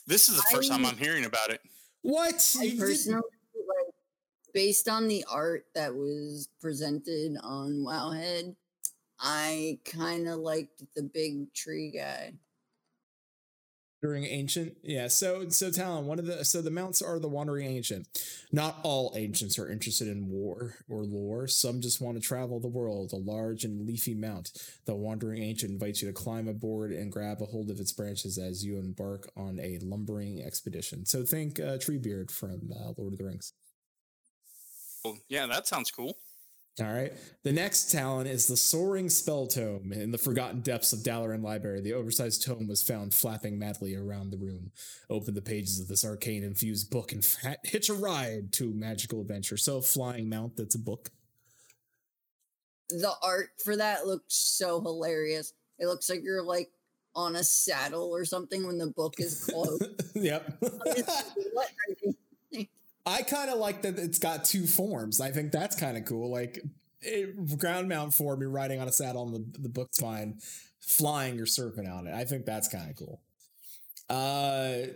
This 0.05 0.27
is 0.29 0.35
the 0.35 0.43
first 0.51 0.69
time 0.69 0.85
I- 0.85 0.89
I'm 0.89 0.97
hearing 0.97 1.25
about 1.25 1.49
it. 1.49 1.61
What? 2.01 2.35
I 2.59 2.75
personally 2.77 3.15
like 3.17 3.23
based 4.53 4.87
on 4.87 5.07
the 5.07 5.25
art 5.29 5.65
that 5.75 5.95
was 5.95 6.49
presented 6.61 7.37
on 7.41 7.83
Wowhead, 7.85 8.55
I 9.19 9.79
kind 9.85 10.27
of 10.27 10.39
liked 10.39 10.83
the 10.95 11.03
big 11.03 11.53
tree 11.53 11.91
guy. 11.95 12.33
Wandering 14.03 14.25
Ancient. 14.25 14.75
Yeah, 14.83 15.07
so 15.07 15.47
so 15.47 15.71
Talon, 15.71 16.07
one 16.07 16.19
of 16.19 16.25
the 16.25 16.43
so 16.43 16.61
the 16.61 16.69
mounts 16.69 17.01
are 17.01 17.19
the 17.19 17.29
Wandering 17.29 17.65
Ancient. 17.65 18.05
Not 18.51 18.79
all 18.83 19.13
ancients 19.15 19.57
are 19.57 19.71
interested 19.71 20.09
in 20.09 20.29
war 20.29 20.75
or 20.89 21.05
lore. 21.05 21.47
Some 21.47 21.79
just 21.79 22.01
want 22.01 22.17
to 22.17 22.21
travel 22.21 22.59
the 22.59 22.67
world. 22.67 23.13
A 23.13 23.17
large 23.17 23.63
and 23.63 23.87
leafy 23.87 24.13
mount. 24.13 24.51
The 24.85 24.93
Wandering 24.93 25.41
Ancient 25.41 25.71
invites 25.71 26.01
you 26.01 26.09
to 26.09 26.13
climb 26.13 26.49
aboard 26.49 26.91
and 26.91 27.13
grab 27.13 27.41
a 27.41 27.45
hold 27.45 27.69
of 27.69 27.79
its 27.79 27.93
branches 27.93 28.37
as 28.37 28.65
you 28.65 28.77
embark 28.77 29.31
on 29.37 29.57
a 29.61 29.79
lumbering 29.81 30.43
expedition. 30.43 31.05
So 31.05 31.23
think 31.23 31.61
uh, 31.61 31.77
Treebeard 31.77 32.29
from 32.29 32.71
uh, 32.75 32.91
Lord 32.97 33.13
of 33.13 33.19
the 33.19 33.25
Rings. 33.25 33.53
Well, 35.03 35.17
yeah, 35.27 35.45
that 35.47 35.67
sounds 35.67 35.91
cool. 35.91 36.17
All 36.81 36.91
right. 36.91 37.13
The 37.43 37.51
next 37.51 37.91
Talon 37.91 38.25
is 38.25 38.47
the 38.47 38.57
Soaring 38.57 39.07
Spell 39.07 39.45
Tome. 39.45 39.93
In 39.93 40.09
the 40.11 40.17
forgotten 40.17 40.61
depths 40.61 40.91
of 40.91 40.99
Dalaran 40.99 41.43
Library, 41.43 41.81
the 41.81 41.93
oversized 41.93 42.43
tome 42.43 42.67
was 42.67 42.81
found 42.81 43.13
flapping 43.13 43.59
madly 43.59 43.95
around 43.95 44.31
the 44.31 44.39
room. 44.39 44.71
Open 45.07 45.35
the 45.35 45.41
pages 45.41 45.79
of 45.79 45.87
this 45.87 46.03
arcane 46.03 46.43
infused 46.43 46.89
book 46.89 47.11
and 47.11 47.23
fa- 47.23 47.57
hitch 47.63 47.89
a 47.89 47.93
ride 47.93 48.51
to 48.53 48.73
magical 48.73 49.21
adventure. 49.21 49.57
So, 49.57 49.81
flying 49.81 50.29
mount 50.29 50.57
that's 50.57 50.73
a 50.73 50.79
book. 50.79 51.11
The 52.89 53.13
art 53.21 53.49
for 53.63 53.77
that 53.77 54.07
looks 54.07 54.33
so 54.35 54.81
hilarious. 54.81 55.53
It 55.77 55.85
looks 55.85 56.09
like 56.09 56.23
you're 56.23 56.43
like 56.43 56.71
on 57.15 57.35
a 57.35 57.43
saddle 57.43 58.09
or 58.09 58.25
something 58.25 58.65
when 58.65 58.79
the 58.79 58.87
book 58.87 59.13
is 59.19 59.45
closed. 59.51 59.83
yep. 60.15 60.57
what 60.59 61.67
are 61.67 61.95
you 62.01 62.15
I 63.05 63.21
kind 63.23 63.49
of 63.49 63.57
like 63.57 63.81
that 63.81 63.99
it's 63.99 64.19
got 64.19 64.45
two 64.45 64.65
forms. 64.65 65.19
I 65.19 65.31
think 65.31 65.51
that's 65.51 65.75
kind 65.75 65.97
of 65.97 66.05
cool. 66.05 66.31
Like 66.31 66.59
it, 67.01 67.57
ground 67.57 67.89
mount 67.89 68.13
form, 68.13 68.41
you're 68.41 68.49
riding 68.49 68.79
on 68.79 68.87
a 68.87 68.91
saddle 68.91 69.23
and 69.23 69.33
the, 69.33 69.59
the 69.59 69.69
book's 69.69 69.99
fine. 69.99 70.39
Flying, 70.79 71.35
you're 71.35 71.45
surfing 71.45 71.91
on 71.91 72.07
it. 72.07 72.13
I 72.13 72.25
think 72.25 72.45
that's 72.45 72.67
kind 72.67 72.89
of 72.89 72.95
cool. 72.95 73.21
Uh, 74.09 74.87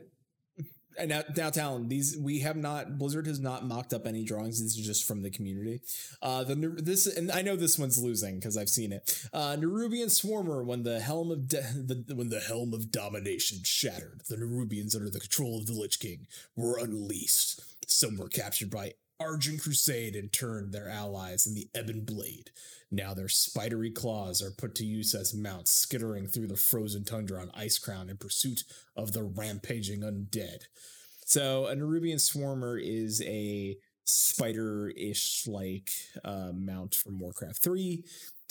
and 0.99 1.09
now, 1.09 1.21
now, 1.35 1.49
Talon, 1.49 1.87
these 1.87 2.17
we 2.17 2.39
have 2.39 2.57
not. 2.57 2.97
Blizzard 2.97 3.27
has 3.27 3.39
not 3.39 3.63
mocked 3.65 3.93
up 3.93 4.07
any 4.07 4.23
drawings. 4.23 4.59
These 4.59 4.79
are 4.79 4.87
just 4.87 5.05
from 5.05 5.21
the 5.21 5.29
community. 5.29 5.81
Uh, 6.21 6.43
the 6.43 6.55
this 6.55 7.05
and 7.05 7.31
I 7.31 7.41
know 7.41 7.55
this 7.55 7.77
one's 7.77 8.01
losing 8.01 8.35
because 8.35 8.57
I've 8.57 8.69
seen 8.69 8.91
it. 8.91 9.27
Uh, 9.31 9.55
Nerubian 9.57 10.07
Swarmer, 10.07 10.65
when 10.65 10.83
the 10.83 10.99
helm 10.99 11.31
of 11.31 11.47
de- 11.47 11.61
the 11.61 12.15
when 12.15 12.29
the 12.29 12.39
helm 12.39 12.73
of 12.73 12.91
domination 12.91 13.59
shattered, 13.63 14.21
the 14.27 14.37
Nerubians 14.37 14.95
under 14.95 15.09
the 15.09 15.19
control 15.19 15.59
of 15.59 15.67
the 15.67 15.73
Lich 15.73 15.99
King 15.99 16.25
were 16.55 16.79
unleashed. 16.79 17.61
Some 17.87 18.17
were 18.17 18.27
captured 18.27 18.69
by 18.69 18.93
Argent 19.19 19.63
Crusade 19.63 20.15
and 20.15 20.31
turned 20.31 20.71
their 20.71 20.89
allies 20.89 21.47
in 21.47 21.55
the 21.55 21.69
Ebon 21.75 22.01
Blade. 22.01 22.51
Now 22.91 23.13
their 23.13 23.29
spidery 23.29 23.91
claws 23.91 24.41
are 24.41 24.51
put 24.51 24.75
to 24.75 24.85
use 24.85 25.15
as 25.15 25.33
mounts, 25.33 25.71
skittering 25.71 26.27
through 26.27 26.47
the 26.47 26.55
frozen 26.55 27.03
tundra 27.03 27.41
on 27.41 27.49
Icecrown 27.49 28.09
in 28.09 28.17
pursuit 28.17 28.63
of 28.95 29.13
the 29.13 29.23
rampaging 29.23 30.01
undead. 30.01 30.63
So 31.25 31.65
a 31.65 31.75
Nerubian 31.75 32.19
Swarmer 32.19 32.79
is 32.81 33.21
a 33.23 33.77
spider-ish 34.03 35.47
like 35.47 35.89
uh, 36.23 36.51
mount 36.53 36.93
from 36.93 37.19
Warcraft 37.19 37.57
3. 37.57 38.03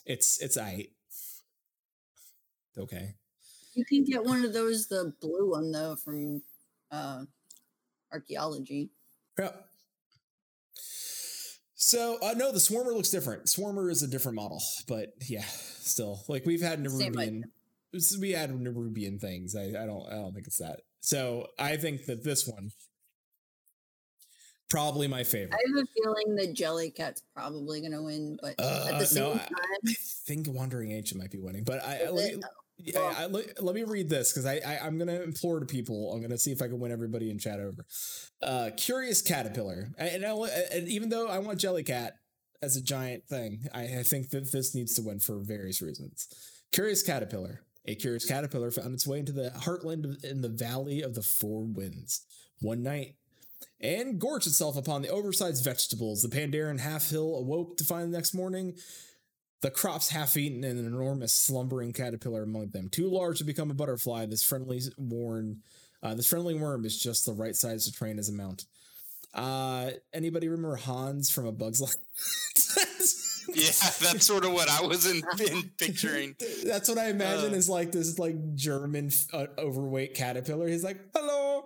It's 0.04 0.40
it's 0.40 0.56
I 0.56 0.88
okay. 2.76 3.14
You 3.74 3.84
can 3.84 4.04
get 4.04 4.24
one 4.24 4.44
of 4.44 4.52
those, 4.52 4.86
the 4.86 5.12
blue 5.20 5.50
one 5.50 5.70
though, 5.70 5.96
from 5.96 6.42
uh, 6.90 7.24
archaeology. 8.12 8.90
Yeah. 9.38 9.50
So 11.74 12.18
uh, 12.22 12.32
no, 12.36 12.52
the 12.52 12.58
Swarmer 12.58 12.94
looks 12.94 13.10
different. 13.10 13.44
Swarmer 13.46 13.90
is 13.90 14.02
a 14.02 14.08
different 14.08 14.36
model, 14.36 14.62
but 14.88 15.12
yeah, 15.28 15.44
still 15.44 16.22
like 16.28 16.46
we've 16.46 16.62
had 16.62 16.82
Nerubian. 16.82 17.42
We 18.20 18.32
had 18.32 18.50
Nerubian 18.50 19.20
things. 19.20 19.54
I, 19.54 19.64
I 19.68 19.86
don't 19.86 20.06
I 20.10 20.14
don't 20.16 20.32
think 20.34 20.46
it's 20.46 20.58
that 20.58 20.80
So 21.00 21.46
I 21.58 21.76
think 21.76 22.06
that 22.06 22.24
this 22.24 22.46
one 22.46 22.70
probably 24.68 25.06
my 25.06 25.22
favorite. 25.22 25.54
I 25.54 25.78
have 25.78 25.84
a 25.84 25.86
feeling 25.94 26.36
that 26.36 26.54
Jellycat's 26.56 27.22
probably 27.34 27.80
gonna 27.82 28.02
win, 28.02 28.36
but 28.42 28.54
Uh, 28.58 28.88
at 28.92 28.98
the 28.98 29.06
same 29.06 29.22
no, 29.22 29.32
I- 29.34 29.38
time, 29.38 29.48
I 29.86 29.94
think 30.26 30.46
Wandering 30.48 30.90
Ancient 30.92 31.20
might 31.20 31.30
be 31.30 31.38
winning, 31.38 31.62
but 31.64 31.84
I, 31.84 31.98
I 31.98 32.08
is 32.08 32.40
yeah, 32.78 33.14
I, 33.16 33.26
let, 33.26 33.62
let 33.62 33.74
me 33.74 33.84
read 33.84 34.08
this 34.08 34.32
because 34.32 34.46
I, 34.46 34.60
I 34.66 34.80
I'm 34.84 34.98
gonna 34.98 35.20
implore 35.22 35.60
to 35.60 35.66
people. 35.66 36.12
I'm 36.12 36.20
gonna 36.20 36.38
see 36.38 36.52
if 36.52 36.60
I 36.60 36.68
can 36.68 36.78
win 36.78 36.92
everybody 36.92 37.30
in 37.30 37.38
chat 37.38 37.58
over. 37.58 37.84
Uh, 38.42 38.70
Curious 38.76 39.22
Caterpillar, 39.22 39.88
and, 39.98 40.24
I, 40.24 40.32
and 40.72 40.88
even 40.88 41.08
though 41.08 41.28
I 41.28 41.38
want 41.38 41.58
Jellycat 41.58 42.12
as 42.62 42.76
a 42.76 42.82
giant 42.82 43.26
thing, 43.26 43.66
I, 43.74 43.98
I 43.98 44.02
think 44.02 44.30
that 44.30 44.52
this 44.52 44.74
needs 44.74 44.94
to 44.94 45.02
win 45.02 45.20
for 45.20 45.38
various 45.38 45.80
reasons. 45.80 46.28
Curious 46.72 47.02
Caterpillar. 47.02 47.60
A 47.88 47.94
curious 47.94 48.26
caterpillar 48.26 48.72
found 48.72 48.94
its 48.94 49.06
way 49.06 49.20
into 49.20 49.30
the 49.30 49.50
heartland 49.50 50.24
in 50.24 50.40
the 50.40 50.48
Valley 50.48 51.02
of 51.02 51.14
the 51.14 51.22
Four 51.22 51.62
Winds 51.62 52.26
one 52.60 52.82
night 52.82 53.14
and 53.80 54.18
gorged 54.18 54.46
itself 54.46 54.76
upon 54.76 55.02
the 55.02 55.08
oversized 55.08 55.64
vegetables. 55.64 56.22
The 56.22 56.28
Pandaren 56.28 56.80
Halfhill 56.80 57.38
awoke 57.38 57.76
to 57.76 57.84
find 57.84 58.12
the 58.12 58.16
next 58.16 58.34
morning 58.34 58.74
the 59.66 59.70
crops 59.72 60.10
half 60.10 60.36
eaten 60.36 60.62
and 60.62 60.78
an 60.78 60.86
enormous 60.86 61.32
slumbering 61.32 61.92
caterpillar 61.92 62.44
among 62.44 62.68
them. 62.68 62.88
Too 62.88 63.08
large 63.10 63.38
to 63.38 63.44
become 63.44 63.68
a 63.68 63.74
butterfly, 63.74 64.24
this 64.26 64.44
friendly 64.44 64.80
worm, 64.96 65.56
uh, 66.04 66.14
this 66.14 66.28
friendly 66.28 66.54
worm 66.54 66.84
is 66.84 66.96
just 66.96 67.26
the 67.26 67.32
right 67.32 67.56
size 67.56 67.84
to 67.84 67.92
train 67.92 68.20
as 68.20 68.28
a 68.28 68.32
mount. 68.32 68.64
Uh, 69.34 69.90
anybody 70.14 70.46
remember 70.48 70.76
Hans 70.76 71.30
from 71.30 71.46
A 71.46 71.52
Bug's 71.52 71.80
Life? 71.80 71.96
Yeah, 73.54 73.70
that's 74.02 74.26
sort 74.26 74.44
of 74.44 74.52
what 74.52 74.68
I 74.68 74.84
was 74.84 75.06
in, 75.06 75.22
in 75.38 75.70
picturing. 75.78 76.34
That's 76.64 76.88
what 76.88 76.98
I 76.98 77.10
imagine 77.10 77.52
Uh. 77.54 77.56
is 77.56 77.68
like 77.68 77.92
this 77.92 78.18
like 78.18 78.54
German 78.56 79.10
uh, 79.32 79.46
overweight 79.56 80.14
caterpillar. 80.14 80.66
He's 80.66 80.82
like, 80.82 80.98
"Hello." 81.14 81.62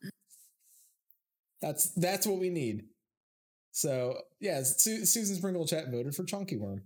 that's 1.60 1.90
that's 1.90 2.26
what 2.26 2.38
we 2.40 2.48
need. 2.48 2.84
So 3.76 4.18
yeah, 4.38 4.62
Su- 4.62 5.04
Susan 5.04 5.34
Sprinkle 5.36 5.66
chat 5.66 5.90
voted 5.90 6.14
for 6.14 6.22
Chunky 6.22 6.56
Worm. 6.56 6.82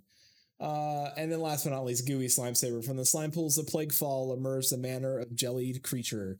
Uh, 0.59 1.11
and 1.18 1.30
then 1.30 1.41
last 1.41 1.64
but 1.64 1.70
not 1.70 1.84
least, 1.84 2.07
Gooey 2.07 2.28
Slime 2.28 2.55
Saber. 2.55 2.80
From 2.82 2.97
the 2.97 3.05
slime 3.05 3.30
pools 3.30 3.59
of 3.59 3.66
Plaguefall 3.66 4.34
emerged 4.36 4.72
a 4.72 4.78
manner 4.78 5.18
of 5.18 5.36
jellied 5.36 5.82
creature, 5.82 6.39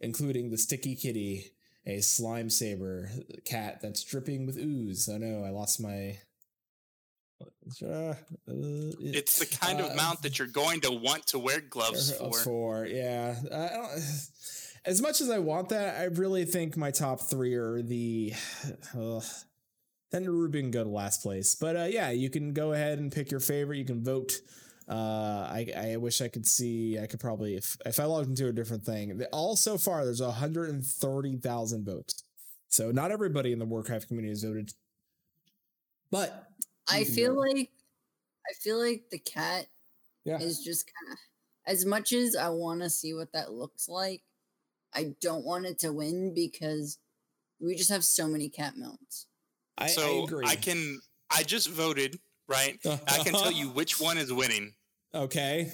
including 0.00 0.50
the 0.50 0.56
Sticky 0.56 0.94
Kitty, 0.94 1.50
a 1.84 2.00
slime 2.00 2.48
saber 2.48 3.10
cat 3.44 3.80
that's 3.82 4.04
dripping 4.04 4.46
with 4.46 4.56
ooze. 4.56 5.08
Oh 5.12 5.18
no, 5.18 5.42
I 5.44 5.50
lost 5.50 5.80
my. 5.82 6.18
Uh, 7.82 7.86
uh, 7.86 8.14
It's 8.46 9.38
the 9.40 9.46
kind 9.46 9.80
Uh, 9.80 9.86
of 9.88 9.96
mount 9.96 10.22
that 10.22 10.38
you're 10.38 10.48
going 10.48 10.80
to 10.82 10.92
want 10.92 11.26
to 11.28 11.38
wear 11.40 11.60
gloves 11.60 12.12
uh, 12.12 12.30
for. 12.30 12.38
for 12.38 12.86
yeah. 12.86 13.34
As 14.84 15.02
much 15.02 15.20
as 15.20 15.28
I 15.28 15.38
want 15.38 15.68
that, 15.70 16.00
I 16.00 16.04
really 16.04 16.44
think 16.44 16.76
my 16.76 16.90
top 16.92 17.20
three 17.20 17.54
are 17.54 17.82
the. 17.82 18.32
Uh, 18.96 19.20
then 20.10 20.24
can 20.52 20.70
go 20.70 20.84
to 20.84 20.90
last 20.90 21.22
place, 21.22 21.54
but 21.54 21.76
uh, 21.76 21.84
yeah, 21.84 22.10
you 22.10 22.30
can 22.30 22.52
go 22.52 22.72
ahead 22.72 22.98
and 22.98 23.12
pick 23.12 23.30
your 23.30 23.40
favorite. 23.40 23.78
You 23.78 23.84
can 23.84 24.02
vote. 24.02 24.40
Uh, 24.88 25.46
I 25.50 25.66
I 25.76 25.96
wish 25.96 26.22
I 26.22 26.28
could 26.28 26.46
see. 26.46 26.98
I 26.98 27.06
could 27.06 27.20
probably 27.20 27.56
if 27.56 27.76
if 27.84 28.00
I 28.00 28.04
logged 28.04 28.28
into 28.28 28.48
a 28.48 28.52
different 28.52 28.84
thing. 28.84 29.22
All 29.32 29.54
so 29.56 29.76
far, 29.76 30.04
there's 30.04 30.22
130,000 30.22 31.84
votes. 31.84 32.24
So 32.68 32.90
not 32.90 33.10
everybody 33.10 33.52
in 33.52 33.58
the 33.58 33.66
Warcraft 33.66 34.08
community 34.08 34.30
has 34.30 34.42
voted, 34.42 34.72
but 36.10 36.48
I 36.90 37.04
feel 37.04 37.34
vote. 37.34 37.48
like 37.48 37.70
I 38.48 38.54
feel 38.54 38.78
like 38.82 39.04
the 39.10 39.18
cat 39.18 39.66
yeah, 40.24 40.38
is 40.38 40.60
just 40.60 40.86
kind 40.86 41.12
of 41.12 41.18
as 41.66 41.84
much 41.84 42.12
as 42.12 42.34
I 42.34 42.48
want 42.48 42.80
to 42.80 42.88
see 42.88 43.12
what 43.12 43.32
that 43.32 43.52
looks 43.52 43.88
like. 43.88 44.22
I 44.94 45.14
don't 45.20 45.44
want 45.44 45.66
it 45.66 45.78
to 45.80 45.92
win 45.92 46.32
because 46.34 46.98
we 47.60 47.76
just 47.76 47.90
have 47.90 48.04
so 48.04 48.26
many 48.26 48.48
cat 48.48 48.74
mounts. 48.76 49.27
I, 49.78 49.84
I 49.84 49.88
so 49.88 50.24
agree. 50.24 50.46
I 50.46 50.56
can. 50.56 51.00
I 51.30 51.42
just 51.42 51.70
voted, 51.70 52.18
right? 52.48 52.78
I 52.86 53.18
can 53.18 53.32
tell 53.32 53.52
you 53.52 53.68
which 53.68 54.00
one 54.00 54.18
is 54.18 54.32
winning. 54.32 54.72
Okay, 55.14 55.72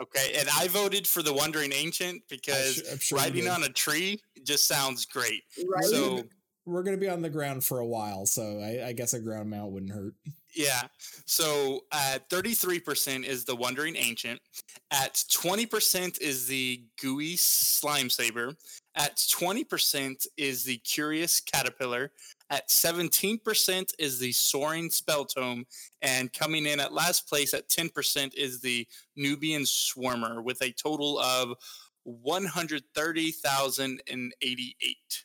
Okay, 0.00 0.32
and 0.38 0.48
I 0.56 0.68
voted 0.68 1.08
for 1.08 1.22
the 1.22 1.32
Wandering 1.32 1.72
Ancient 1.72 2.22
because 2.30 2.76
su- 2.76 2.92
I'm 2.92 2.98
sure 2.98 3.18
riding 3.18 3.48
on 3.48 3.64
a 3.64 3.68
tree 3.68 4.20
just 4.44 4.68
sounds 4.68 5.04
great. 5.04 5.42
Right? 5.68 5.84
So 5.84 6.22
we're 6.66 6.84
gonna 6.84 6.96
be 6.98 7.08
on 7.08 7.20
the 7.20 7.30
ground 7.30 7.64
for 7.64 7.80
a 7.80 7.86
while, 7.86 8.24
so 8.24 8.60
I, 8.60 8.88
I 8.88 8.92
guess 8.92 9.12
a 9.14 9.20
ground 9.20 9.50
mount 9.50 9.72
wouldn't 9.72 9.90
hurt. 9.90 10.14
yeah, 10.54 10.82
so 11.26 11.80
at 11.92 12.30
thirty-three 12.30 12.78
percent 12.78 13.24
is 13.24 13.44
the 13.44 13.56
Wandering 13.56 13.96
Ancient. 13.96 14.40
At 14.92 15.24
twenty 15.32 15.66
percent 15.66 16.18
is 16.20 16.46
the 16.46 16.80
Gooey 17.02 17.34
Slime 17.36 18.08
Saber. 18.08 18.54
At 18.94 19.20
twenty 19.28 19.64
percent 19.64 20.28
is 20.36 20.62
the 20.62 20.76
Curious 20.78 21.40
Caterpillar. 21.40 22.12
At 22.50 22.70
seventeen 22.70 23.38
percent 23.38 23.92
is 23.98 24.18
the 24.18 24.32
Soaring 24.32 24.88
Spelltome, 24.88 25.66
and 26.00 26.32
coming 26.32 26.64
in 26.64 26.80
at 26.80 26.94
last 26.94 27.28
place 27.28 27.52
at 27.52 27.68
ten 27.68 27.90
percent 27.90 28.34
is 28.34 28.60
the 28.60 28.86
Nubian 29.16 29.62
Swarmer, 29.62 30.42
with 30.42 30.62
a 30.62 30.72
total 30.72 31.18
of 31.18 31.54
one 32.04 32.46
hundred 32.46 32.84
thirty 32.94 33.32
thousand 33.32 34.02
and 34.10 34.32
eighty-eight. 34.40 35.24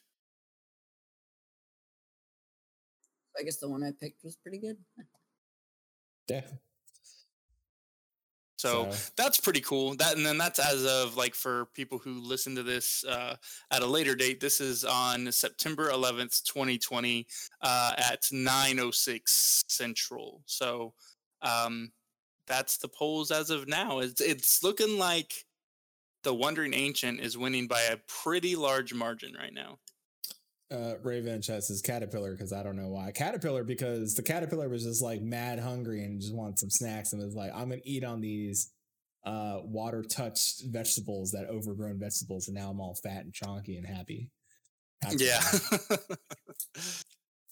I 3.40 3.44
guess 3.44 3.56
the 3.56 3.70
one 3.70 3.84
I 3.84 3.92
picked 3.98 4.24
was 4.26 4.36
pretty 4.36 4.58
good. 4.58 4.76
Yeah. 6.28 6.42
So 8.64 8.90
that's 9.18 9.40
pretty 9.40 9.60
cool. 9.60 9.96
That 9.96 10.16
and 10.16 10.26
then 10.26 10.38
that's 10.38 10.60
as 10.60 10.86
of 10.86 11.18
like 11.18 11.36
for 11.36 11.66
people 11.74 11.98
who 11.98 12.22
listen 12.22 12.56
to 12.56 12.64
this 12.64 13.04
uh, 13.04 13.36
at 13.72 13.82
a 13.82 13.86
later 13.86 14.16
date. 14.16 14.40
This 14.40 14.62
is 14.62 14.86
on 14.86 15.32
September 15.32 15.90
11th, 15.92 16.44
2020, 16.44 17.28
uh, 17.62 17.94
at 17.98 18.22
9:06 18.24 19.64
Central. 19.68 20.44
So 20.46 20.94
um, 21.42 21.92
that's 22.48 22.78
the 22.78 22.88
polls 22.88 23.32
as 23.32 23.50
of 23.50 23.68
now. 23.68 24.00
It's 24.00 24.22
it's 24.22 24.64
looking 24.64 24.98
like 24.98 25.34
the 26.24 26.34
Wandering 26.34 26.74
Ancient 26.74 27.20
is 27.20 27.38
winning 27.38 27.68
by 27.68 27.82
a 27.82 27.98
pretty 28.08 28.56
large 28.56 28.94
margin 28.94 29.34
right 29.38 29.54
now. 29.54 29.80
Uh, 30.72 30.96
Raven 31.04 31.42
Chess 31.42 31.70
is 31.70 31.82
caterpillar 31.82 32.32
because 32.32 32.54
I 32.54 32.64
don't 32.64 32.76
know 32.76 32.90
why. 32.90 33.12
Caterpillar 33.12 33.64
because 33.64 34.16
the 34.16 34.24
caterpillar 34.24 34.70
was 34.70 34.84
just 34.84 35.02
like 35.02 35.22
mad 35.22 35.60
hungry 35.60 36.04
and 36.04 36.20
just 36.20 36.34
wanted 36.34 36.60
some 36.60 36.70
snacks 36.70 37.14
and 37.14 37.24
was 37.24 37.36
like, 37.36 37.52
I'm 37.54 37.70
gonna 37.70 37.82
eat 37.84 38.04
on 38.04 38.22
these 38.22 38.72
uh, 39.26 39.60
water 39.64 40.04
touched 40.04 40.64
vegetables, 40.66 41.32
that 41.32 41.50
overgrown 41.50 42.00
vegetables, 42.00 42.48
and 42.48 42.56
now 42.56 42.70
I'm 42.70 42.82
all 42.82 42.96
fat 42.96 43.24
and 43.24 43.34
chonky 43.34 43.78
and 43.78 43.86
happy. 43.86 44.30
Yeah. 45.12 45.42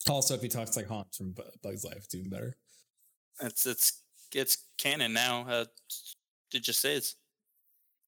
also, 0.09 0.36
if 0.36 0.41
he 0.41 0.47
talks 0.47 0.76
like 0.76 0.88
Hans 0.88 1.18
from 1.18 1.32
Bu- 1.32 1.43
Bug's 1.62 1.84
Life, 1.84 2.03
it's 2.05 2.16
even 2.16 2.30
better. 2.30 2.55
it's 3.41 3.66
it's 3.66 4.01
it's 4.34 4.66
canon 4.78 5.14
now. 5.14 5.45
Uh, 5.47 5.66
did 6.49 6.57
you 6.57 6.59
just 6.62 6.86
is. 6.86 7.16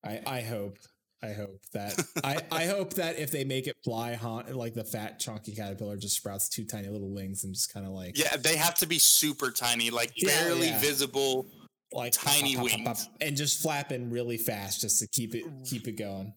I 0.04 0.22
I 0.26 0.42
hope. 0.42 0.78
I 1.24 1.32
hope 1.32 1.62
that 1.74 1.98
I, 2.24 2.38
I 2.52 2.66
hope 2.66 2.96
that 2.96 3.18
if 3.18 3.32
they 3.32 3.46
make 3.46 3.68
it 3.68 3.78
fly, 3.84 4.20
like 4.52 4.74
the 4.74 4.84
fat 4.84 5.20
chunky 5.20 5.56
caterpillar 5.56 5.96
just 5.96 6.18
sprouts 6.18 6.50
two 6.50 6.66
tiny 6.66 6.90
little 6.90 7.10
wings 7.14 7.46
and 7.46 7.54
just 7.54 7.74
kind 7.74 7.86
of 7.86 7.94
like 7.94 8.18
Yeah, 8.20 8.36
they 8.36 8.58
have 8.58 8.76
to 8.76 8.86
be 8.86 9.00
super 9.00 9.50
tiny, 9.50 9.90
like 9.90 10.12
Yeah, 10.18 10.28
barely 10.44 10.68
yeah. 10.68 10.80
visible. 10.80 11.48
like 11.94 12.12
Tiny 12.12 12.58
wings. 12.58 12.82
pop, 12.84 12.98
and 13.22 13.38
just 13.38 13.62
flapping 13.62 14.10
really 14.10 14.38
fast 14.38 14.82
just 14.82 15.00
to 15.00 15.08
keep 15.08 15.34
it 15.34 15.46
keep 15.66 15.88
it 15.88 15.94
going. 15.94 16.34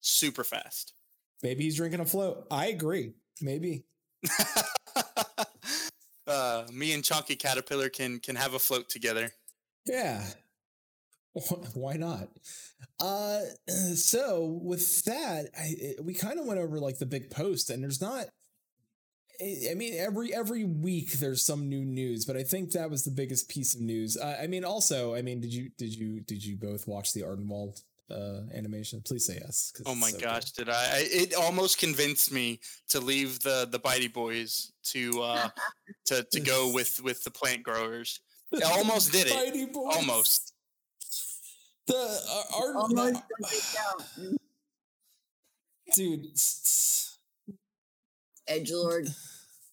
super 0.00 0.44
fast. 0.44 0.92
Maybe 1.42 1.64
he's 1.64 1.76
drinking 1.76 2.00
a 2.00 2.04
float. 2.06 2.46
I 2.50 2.66
agree. 2.66 3.14
Maybe. 3.40 3.84
uh, 6.26 6.64
me 6.72 6.92
and 6.92 7.02
Chunky 7.04 7.36
Caterpillar 7.36 7.88
can 7.88 8.20
can 8.20 8.36
have 8.36 8.54
a 8.54 8.58
float 8.58 8.88
together. 8.88 9.30
Yeah. 9.86 10.24
Why 11.74 11.94
not? 11.94 12.28
Uh 13.00 13.40
so 13.94 14.58
with 14.62 15.04
that, 15.04 15.46
I 15.58 15.74
it- 15.78 16.04
we 16.04 16.14
kind 16.14 16.38
of 16.38 16.46
went 16.46 16.60
over 16.60 16.78
like 16.78 16.98
the 16.98 17.06
big 17.06 17.30
post 17.30 17.70
and 17.70 17.82
there's 17.82 18.00
not 18.00 18.26
I 19.40 19.58
I 19.70 19.74
mean 19.74 19.94
every 19.98 20.34
every 20.34 20.64
week 20.64 21.12
there's 21.12 21.42
some 21.42 21.68
new 21.68 21.84
news, 21.84 22.24
but 22.24 22.36
I 22.36 22.42
think 22.42 22.72
that 22.72 22.90
was 22.90 23.04
the 23.04 23.10
biggest 23.10 23.48
piece 23.48 23.74
of 23.74 23.80
news. 23.80 24.16
Uh, 24.16 24.36
I 24.42 24.46
mean 24.46 24.64
also, 24.64 25.14
I 25.14 25.22
mean 25.22 25.40
did 25.40 25.52
you 25.52 25.70
did 25.78 25.94
you 25.94 26.20
did 26.20 26.44
you 26.44 26.56
both 26.56 26.86
watch 26.88 27.12
the 27.12 27.22
Ardenweald 27.22 27.82
uh 28.10 28.40
animation? 28.54 29.00
Please 29.04 29.26
say 29.26 29.38
yes. 29.40 29.72
Oh 29.86 29.94
my 29.94 30.10
so 30.10 30.18
gosh, 30.18 30.50
did 30.52 30.68
I? 30.68 30.72
I? 30.74 31.06
It 31.10 31.34
almost 31.34 31.78
convinced 31.78 32.32
me 32.32 32.58
to 32.88 33.00
leave 33.00 33.40
the 33.40 33.68
the 33.70 33.78
Bitey 33.78 34.12
Boys 34.12 34.72
to 34.84 35.22
uh 35.22 35.48
to 36.06 36.24
to 36.32 36.40
go 36.40 36.72
with 36.72 37.02
with 37.02 37.22
the 37.22 37.30
plant 37.30 37.62
growers. 37.62 38.20
It 38.50 38.62
almost 38.78 39.12
did 39.12 39.26
it. 39.30 39.70
Almost. 39.76 40.54
The 41.88 42.20
uh, 42.30 42.56
Arden 42.56 42.76
Almost 42.76 43.22
doesn't 43.40 44.38
dude. 45.94 46.26
Edge 48.46 48.70
Lord. 48.72 49.08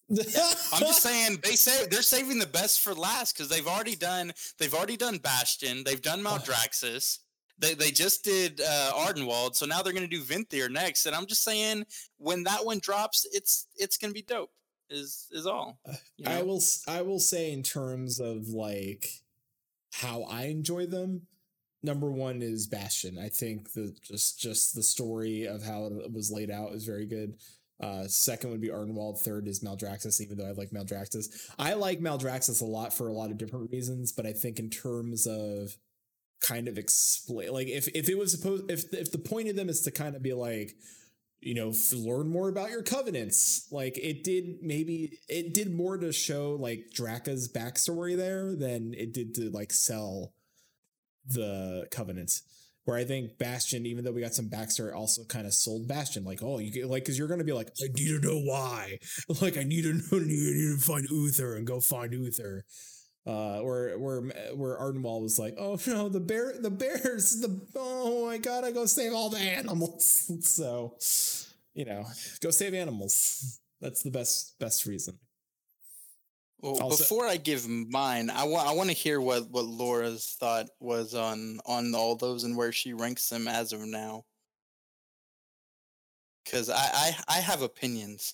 I'm 0.10 0.80
just 0.80 1.02
saying 1.04 1.40
they 1.44 1.56
say 1.56 1.86
they're 1.88 2.02
saving 2.02 2.40
the 2.40 2.48
best 2.48 2.82
for 2.82 2.94
last 2.94 3.36
because 3.36 3.50
they've 3.50 3.68
already 3.68 3.96
done 3.96 4.34
they've 4.58 4.74
already 4.74 4.98
done 4.98 5.18
Bastion, 5.18 5.84
they've 5.84 6.02
done 6.02 6.22
Maldraxxus, 6.22 7.20
they 7.58 7.74
they 7.74 7.92
just 7.92 8.24
did 8.24 8.62
uh, 8.62 8.92
Ardenweald, 8.96 9.56
so 9.56 9.66
now 9.66 9.82
they're 9.82 9.94
gonna 9.94 10.08
do 10.08 10.22
Venthyr 10.22 10.70
next, 10.70 11.06
and 11.06 11.16
I'm 11.16 11.26
just 11.26 11.44
saying 11.44 11.86
when 12.18 12.44
that 12.44 12.66
one 12.66 12.80
drops, 12.80 13.28
it's 13.32 13.68
it's 13.76 13.98
gonna 13.98 14.14
be 14.14 14.22
dope. 14.22 14.52
Is 14.90 15.28
is 15.32 15.48
all. 15.48 15.80
You 16.18 16.26
know? 16.26 16.32
I 16.32 16.42
will 16.44 16.62
I 16.88 17.02
will 17.02 17.20
say 17.20 17.52
in 17.52 17.64
terms 17.64 18.20
of 18.20 18.50
like 18.50 19.10
how 19.94 20.24
I 20.24 20.46
enjoy 20.46 20.86
them. 20.86 21.28
Number 21.86 22.12
one 22.12 22.42
is 22.42 22.66
Bastion. 22.66 23.20
I 23.20 23.30
think 23.30 23.74
the 23.74 23.96
just 24.02 24.40
just 24.40 24.74
the 24.74 24.82
story 24.82 25.46
of 25.46 25.64
how 25.64 25.86
it 25.86 26.12
was 26.12 26.32
laid 26.32 26.50
out 26.50 26.74
is 26.74 26.84
very 26.84 27.06
good. 27.06 27.36
Uh, 27.80 28.08
second 28.08 28.50
would 28.50 28.62
be 28.62 28.70
Ardenweald. 28.70 29.20
Third 29.20 29.48
is 29.48 29.60
Maldraxxus, 29.60 30.20
even 30.20 30.38
though 30.38 30.48
I 30.48 30.54
like 30.54 30.72
Maldraxxus. 30.72 31.52
I 31.60 31.76
like 31.76 32.00
Maldraxxus 32.00 32.62
a 32.62 32.66
lot 32.66 32.92
for 32.92 33.08
a 33.08 33.14
lot 33.14 33.30
of 33.30 33.38
different 33.38 33.70
reasons, 33.72 34.12
but 34.12 34.26
I 34.26 34.34
think 34.34 34.58
in 34.58 34.72
terms 34.72 35.28
of 35.28 35.78
kind 36.42 36.68
of 36.68 36.80
explain, 36.80 37.54
like 37.54 37.68
if 37.68 37.88
if 37.90 38.10
it 38.10 38.18
was 38.18 38.32
supposed, 38.32 38.72
if 38.72 38.92
if 38.92 39.12
the 39.12 39.20
point 39.20 39.50
of 39.50 39.56
them 39.56 39.70
is 39.70 39.82
to 39.82 39.92
kind 39.92 40.16
of 40.16 40.24
be 40.24 40.34
like, 40.34 40.72
you 41.40 41.54
know, 41.54 41.72
learn 41.94 42.30
more 42.30 42.50
about 42.50 42.72
your 42.72 42.82
covenants, 42.82 43.68
like 43.72 44.00
it 44.00 44.24
did 44.24 44.64
maybe 44.64 45.20
it 45.30 45.54
did 45.54 45.72
more 45.72 45.98
to 46.00 46.12
show 46.12 46.58
like 46.60 46.86
Draka's 46.96 47.48
backstory 47.48 48.18
there 48.18 48.56
than 48.56 48.96
it 48.96 49.14
did 49.14 49.36
to 49.36 49.52
like 49.52 49.72
sell 49.72 50.34
the 51.28 51.88
covenants 51.92 52.44
where 52.86 52.98
I 52.98 53.04
think 53.04 53.38
Bastion, 53.38 53.86
even 53.86 54.06
though 54.06 54.12
we 54.12 54.22
got 54.22 54.36
some 54.36 54.50
backstory, 54.50 54.96
also 54.96 55.24
kind 55.26 55.48
of 55.48 55.54
sold 55.54 55.88
Bastion. 55.88 56.24
Like, 56.24 56.42
oh, 56.44 56.60
you 56.60 56.72
get 56.72 56.88
like, 56.88 57.04
because 57.04 57.18
you're 57.18 57.28
going 57.28 57.40
to 57.40 57.46
be 57.46 57.52
like, 57.52 57.70
I 57.84 57.88
need 57.94 58.10
to 58.10 58.20
know 58.20 58.40
why. 58.40 59.00
Like, 59.42 59.58
I 59.58 59.64
need 59.64 59.84
to 59.84 59.94
know, 59.94 60.04
I 60.14 60.26
need 60.26 60.78
to 60.78 60.78
find 60.78 61.08
Uther 61.10 61.56
and 61.56 61.68
go 61.68 61.80
find 61.80 62.14
Uther. 62.14 62.64
Uh, 63.26 63.60
where 63.62 63.98
where 63.98 64.22
where 64.54 64.78
Ardenweald 64.78 65.24
was 65.24 65.40
like, 65.40 65.56
oh 65.58 65.80
no, 65.88 66.10
the 66.10 66.20
bear, 66.20 66.54
the 66.60 66.70
bears, 66.70 67.42
the 67.42 67.60
oh 67.76 68.28
my 68.28 68.38
god, 68.38 68.64
I 68.64 68.72
go 68.72 68.86
save 68.86 69.14
all 69.14 69.30
the 69.30 69.40
animals. 69.40 70.32
so, 70.42 70.96
you 71.74 71.86
know, 71.86 72.06
go 72.40 72.52
save 72.52 72.76
animals. 72.76 73.60
That's 73.82 74.04
the 74.04 74.12
best 74.12 74.60
best 74.60 74.86
reason. 74.86 75.18
Well, 76.66 76.82
also, 76.82 77.04
before 77.04 77.28
I 77.28 77.38
give 77.38 77.68
mine, 77.70 78.32
I 78.32 78.44
want 78.44 78.68
I 78.68 78.72
want 78.72 78.90
to 78.90 78.96
hear 78.96 79.22
what 79.22 79.48
what 79.52 79.66
Laura's 79.66 80.36
thought 80.40 80.66
was 80.80 81.14
on 81.14 81.60
on 81.68 81.94
all 81.94 82.16
those 82.16 82.44
and 82.44 82.58
where 82.58 82.72
she 82.72 82.92
ranks 82.94 83.30
them 83.30 83.48
as 83.48 83.72
of 83.72 83.82
now. 83.82 84.26
Because 86.44 86.72
I, 86.72 86.90
I 86.92 87.16
I 87.28 87.34
have 87.36 87.62
opinions. 87.62 88.34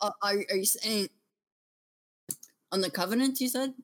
Uh, 0.00 0.12
are 0.22 0.36
are 0.48 0.56
you 0.56 0.64
saying 0.64 1.10
on 2.72 2.80
the 2.80 2.90
covenant? 2.90 3.38
You 3.38 3.48
said. 3.48 3.74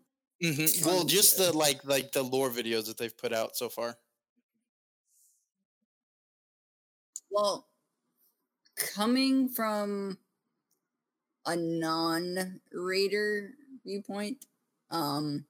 Mm-hmm. 0.43 0.89
Well, 0.89 1.05
just 1.05 1.37
the 1.37 1.55
like 1.55 1.85
like 1.85 2.11
the 2.11 2.23
lore 2.23 2.49
videos 2.49 2.87
that 2.87 2.97
they've 2.97 3.19
put 3.19 3.35
out 3.35 3.55
so 3.55 3.69
far. 3.69 3.99
Well, 7.31 7.69
coming 8.79 9.51
from 9.51 10.17
a 11.51 11.57
non-raider 11.57 13.51
viewpoint. 13.85 14.47
Um, 14.93 15.45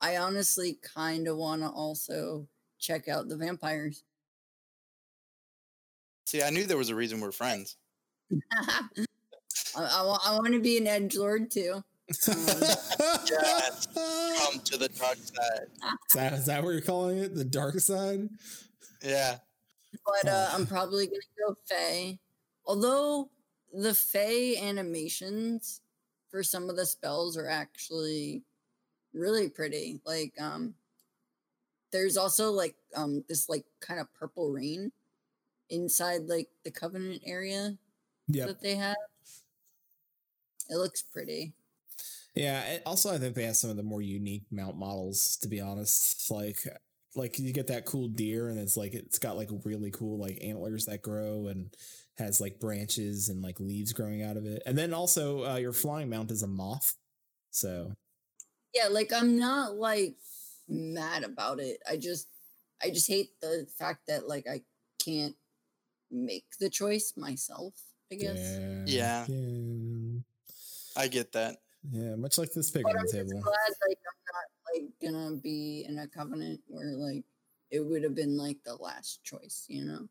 I 0.00 0.16
honestly 0.16 0.78
kind 0.82 1.28
of 1.28 1.36
want 1.36 1.60
to 1.60 1.68
also 1.68 2.48
check 2.78 3.08
out 3.08 3.28
the 3.28 3.36
vampires. 3.36 4.04
See, 6.24 6.42
I 6.42 6.48
knew 6.48 6.64
there 6.64 6.78
was 6.78 6.88
a 6.88 6.94
reason 6.94 7.20
we're 7.20 7.30
friends. 7.30 7.76
I, 8.52 8.88
I, 9.76 10.16
I 10.26 10.32
want 10.38 10.54
to 10.54 10.60
be 10.60 10.78
an 10.78 10.86
edge 10.86 11.14
lord 11.14 11.50
too. 11.50 11.74
Um, 12.28 12.36
yes, 12.48 13.86
come 13.94 14.60
to 14.64 14.78
the 14.78 14.88
dark 14.98 15.18
side. 15.18 15.66
Is 16.08 16.14
that, 16.14 16.32
is 16.32 16.46
that 16.46 16.64
what 16.64 16.70
you're 16.70 16.80
calling 16.80 17.18
it? 17.18 17.34
The 17.34 17.44
dark 17.44 17.78
side? 17.80 18.30
Yeah. 19.04 19.36
But 20.06 20.30
uh, 20.30 20.48
I'm 20.52 20.66
probably 20.66 21.06
gonna 21.06 21.20
go 21.46 21.54
Fae. 21.68 22.18
Although 22.64 23.30
the 23.72 23.94
Fae 23.94 24.56
animations 24.60 25.80
for 26.30 26.42
some 26.42 26.68
of 26.70 26.76
the 26.76 26.86
spells 26.86 27.36
are 27.36 27.48
actually 27.48 28.42
really 29.12 29.48
pretty. 29.48 30.00
Like, 30.04 30.32
um, 30.40 30.74
there's 31.92 32.16
also 32.16 32.50
like 32.50 32.74
um 32.96 33.22
this 33.28 33.48
like 33.48 33.64
kind 33.80 34.00
of 34.00 34.12
purple 34.14 34.50
rain 34.50 34.90
inside 35.70 36.22
like 36.26 36.48
the 36.64 36.70
covenant 36.70 37.22
area 37.24 37.76
yep. 38.28 38.48
that 38.48 38.62
they 38.62 38.74
have. 38.74 38.96
It 40.70 40.76
looks 40.76 41.02
pretty. 41.02 41.52
Yeah. 42.34 42.78
Also, 42.86 43.12
I 43.12 43.18
think 43.18 43.34
they 43.34 43.44
have 43.44 43.56
some 43.56 43.70
of 43.70 43.76
the 43.76 43.82
more 43.82 44.00
unique 44.00 44.44
mount 44.50 44.76
models. 44.76 45.36
To 45.42 45.48
be 45.48 45.60
honest, 45.60 46.30
like 46.30 46.66
like 47.14 47.38
you 47.38 47.52
get 47.52 47.66
that 47.66 47.84
cool 47.84 48.08
deer, 48.08 48.48
and 48.48 48.58
it's 48.58 48.76
like 48.76 48.94
it's 48.94 49.18
got 49.18 49.36
like 49.36 49.50
really 49.64 49.90
cool 49.90 50.18
like 50.18 50.38
antlers 50.42 50.86
that 50.86 51.02
grow, 51.02 51.48
and 51.48 51.74
has 52.18 52.40
like 52.40 52.60
branches 52.60 53.28
and 53.28 53.42
like 53.42 53.58
leaves 53.60 53.92
growing 53.92 54.22
out 54.22 54.36
of 54.36 54.44
it. 54.46 54.62
And 54.66 54.76
then 54.76 54.92
also 54.92 55.44
uh, 55.44 55.56
your 55.56 55.72
flying 55.72 56.10
mount 56.10 56.30
is 56.30 56.42
a 56.42 56.46
moth. 56.46 56.94
So 57.50 57.92
yeah, 58.74 58.88
like 58.88 59.12
I'm 59.12 59.38
not 59.38 59.74
like 59.76 60.16
mad 60.68 61.24
about 61.24 61.60
it. 61.60 61.78
I 61.88 61.96
just 61.96 62.28
I 62.82 62.90
just 62.90 63.08
hate 63.08 63.30
the 63.40 63.66
fact 63.78 64.06
that 64.08 64.28
like 64.28 64.46
I 64.48 64.62
can't 65.04 65.36
make 66.10 66.44
the 66.60 66.70
choice 66.70 67.14
myself, 67.16 67.74
I 68.10 68.16
guess. 68.16 68.58
Yeah. 68.86 69.26
yeah. 69.28 70.20
I 70.96 71.08
get 71.08 71.32
that. 71.32 71.56
Yeah, 71.90 72.14
much 72.14 72.38
like 72.38 72.52
this 72.52 72.70
pig 72.70 72.86
on 72.86 72.94
the 72.94 73.10
table. 73.10 73.40
Glad 73.40 73.72
like 73.88 73.98
I'm 74.06 74.22
not 74.32 74.74
like 74.74 74.92
gonna 75.02 75.36
be 75.36 75.84
in 75.88 75.98
a 75.98 76.06
covenant 76.06 76.60
where 76.68 76.94
like 76.94 77.24
it 77.70 77.80
would 77.80 78.04
have 78.04 78.14
been 78.14 78.36
like 78.36 78.58
the 78.64 78.76
last 78.76 79.24
choice, 79.24 79.64
you 79.66 79.84
know? 79.84 80.08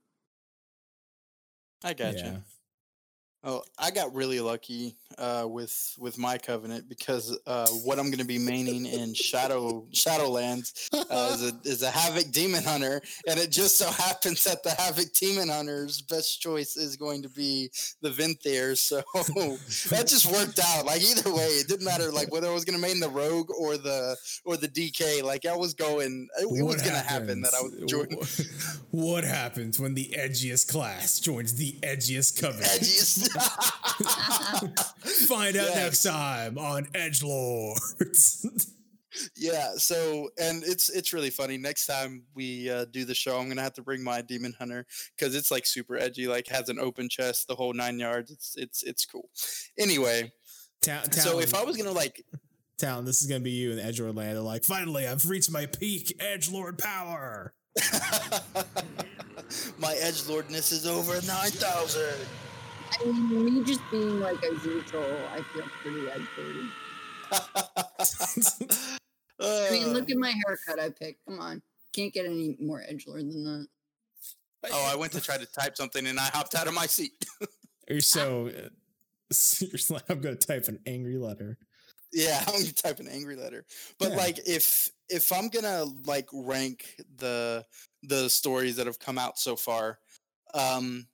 I 1.83 1.93
got 1.93 2.15
yeah. 2.15 2.37
Oh, 3.43 3.63
I 3.79 3.89
got 3.89 4.13
really 4.13 4.39
lucky 4.39 4.95
uh, 5.17 5.45
with 5.47 5.95
with 5.97 6.19
my 6.19 6.37
covenant 6.37 6.87
because 6.87 7.35
uh, 7.47 7.67
what 7.83 7.97
I'm 7.97 8.05
going 8.05 8.19
to 8.19 8.25
be 8.25 8.37
maining 8.37 8.91
in 8.91 9.15
Shadow 9.15 9.87
Shadowlands 9.91 10.89
uh, 10.93 11.33
is 11.33 11.51
a 11.51 11.53
is 11.63 11.81
a 11.81 11.89
Havoc 11.89 12.31
Demon 12.31 12.63
Hunter, 12.63 13.01
and 13.27 13.39
it 13.39 13.49
just 13.51 13.79
so 13.79 13.89
happens 13.89 14.43
that 14.43 14.61
the 14.63 14.69
Havoc 14.71 15.11
Demon 15.13 15.49
Hunter's 15.49 16.01
best 16.01 16.39
choice 16.39 16.77
is 16.77 16.95
going 16.95 17.23
to 17.23 17.29
be 17.29 17.71
the 18.01 18.09
Venthyr. 18.09 18.77
So 18.77 18.97
that 19.89 20.07
just 20.07 20.31
worked 20.31 20.59
out. 20.63 20.85
Like 20.85 21.01
either 21.01 21.33
way, 21.33 21.47
it 21.47 21.67
didn't 21.67 21.85
matter. 21.85 22.11
Like 22.11 22.31
whether 22.31 22.47
I 22.47 22.53
was 22.53 22.63
going 22.63 22.79
to 22.79 22.87
main 22.87 22.99
the 22.99 23.09
Rogue 23.09 23.49
or 23.59 23.77
the 23.77 24.15
or 24.45 24.55
the 24.55 24.67
DK. 24.67 25.23
Like 25.23 25.47
I 25.47 25.55
was 25.55 25.73
going. 25.73 26.27
It, 26.39 26.43
it 26.43 26.63
was 26.63 26.81
going 26.83 26.93
to 26.95 27.07
happen 27.07 27.41
that 27.41 27.53
I 27.55 27.61
was 27.61 27.89
joining. 27.89 28.19
What 28.91 29.23
happens 29.23 29.79
when 29.79 29.93
the 29.93 30.13
edgiest 30.17 30.69
class 30.69 31.21
joins 31.21 31.55
the 31.55 31.71
edgiest 31.81 32.41
covenant? 32.41 32.69
Edgiest. 32.73 33.30
Find 35.27 35.55
out 35.55 35.69
yes. 35.69 35.75
next 35.75 36.03
time 36.03 36.57
on 36.57 36.87
Edge 36.93 37.23
Lords. 37.23 38.71
yeah. 39.35 39.71
So, 39.75 40.29
and 40.39 40.63
it's 40.63 40.89
it's 40.89 41.13
really 41.13 41.29
funny. 41.29 41.57
Next 41.57 41.85
time 41.85 42.23
we 42.33 42.69
uh, 42.69 42.85
do 42.91 43.05
the 43.05 43.15
show, 43.15 43.37
I'm 43.37 43.47
gonna 43.47 43.61
have 43.61 43.73
to 43.73 43.81
bring 43.81 44.03
my 44.03 44.21
demon 44.21 44.53
hunter 44.57 44.85
because 45.17 45.35
it's 45.35 45.51
like 45.51 45.65
super 45.65 45.97
edgy. 45.97 46.27
Like 46.27 46.47
has 46.47 46.69
an 46.69 46.79
open 46.79 47.09
chest, 47.09 47.47
the 47.47 47.55
whole 47.55 47.73
nine 47.73 47.99
yards. 47.99 48.31
It's 48.31 48.55
it's 48.57 48.83
it's 48.83 49.05
cool. 49.05 49.29
Anyway, 49.77 50.31
Ta- 50.81 51.03
so 51.11 51.39
if 51.39 51.55
I 51.55 51.63
was 51.63 51.77
gonna 51.77 51.91
like. 51.91 52.25
Town, 52.77 53.05
this 53.05 53.21
is 53.21 53.27
gonna 53.27 53.41
be 53.41 53.51
you 53.51 53.71
in 53.71 53.79
Edge 53.79 53.99
Lord 53.99 54.15
land. 54.15 54.43
Like, 54.43 54.63
finally, 54.63 55.07
I've 55.07 55.29
reached 55.29 55.51
my 55.51 55.67
peak 55.67 56.15
Edge 56.19 56.49
Lord 56.49 56.79
power. 56.79 57.53
my 59.79 59.93
edge 60.01 60.27
lordness 60.27 60.71
is 60.71 60.85
over 60.85 61.13
9,000. 61.13 62.03
I 62.99 63.05
mean, 63.05 63.45
me 63.45 63.63
just 63.63 63.81
being 63.91 64.19
like 64.19 64.43
a 64.43 64.51
neutral, 64.65 65.05
I 65.33 65.41
feel 65.53 65.63
pretty 65.81 66.09
edgy. 66.09 66.69
I 69.39 69.71
mean, 69.71 69.93
look 69.93 70.09
at 70.09 70.17
my 70.17 70.33
haircut 70.45 70.79
I 70.79 70.89
picked. 70.89 71.25
Come 71.25 71.39
on. 71.39 71.61
Can't 71.93 72.13
get 72.13 72.25
any 72.25 72.57
more 72.59 72.79
edgelord 72.79 73.31
than 73.31 73.43
that. 73.43 73.67
Oh, 74.71 74.89
I 74.91 74.95
went 74.95 75.11
to 75.13 75.21
try 75.21 75.37
to 75.37 75.45
type 75.45 75.75
something 75.75 76.05
and 76.05 76.19
I 76.19 76.25
hopped 76.25 76.55
out 76.55 76.67
of 76.67 76.73
my 76.73 76.85
seat. 76.85 77.13
you're 77.89 78.01
so. 78.01 78.47
Uh, 78.47 78.69
you're 79.59 79.79
like, 79.89 80.09
I'm 80.09 80.19
going 80.19 80.37
to 80.37 80.47
type 80.47 80.67
an 80.67 80.79
angry 80.85 81.17
letter. 81.17 81.57
Yeah, 82.13 82.43
I'm 82.45 82.53
going 82.53 82.65
to 82.65 82.73
type 82.73 82.99
an 82.99 83.07
angry 83.07 83.35
letter. 83.35 83.65
But 83.97 84.11
yeah. 84.11 84.17
like, 84.17 84.39
if 84.45 84.91
if 85.09 85.31
I'm 85.31 85.49
gonna 85.49 85.85
like 86.05 86.27
rank 86.33 86.95
the 87.17 87.65
the 88.03 88.29
stories 88.29 88.75
that 88.75 88.87
have 88.87 88.99
come 88.99 89.17
out 89.17 89.39
so 89.39 89.55
far, 89.55 89.99
um, 90.53 91.07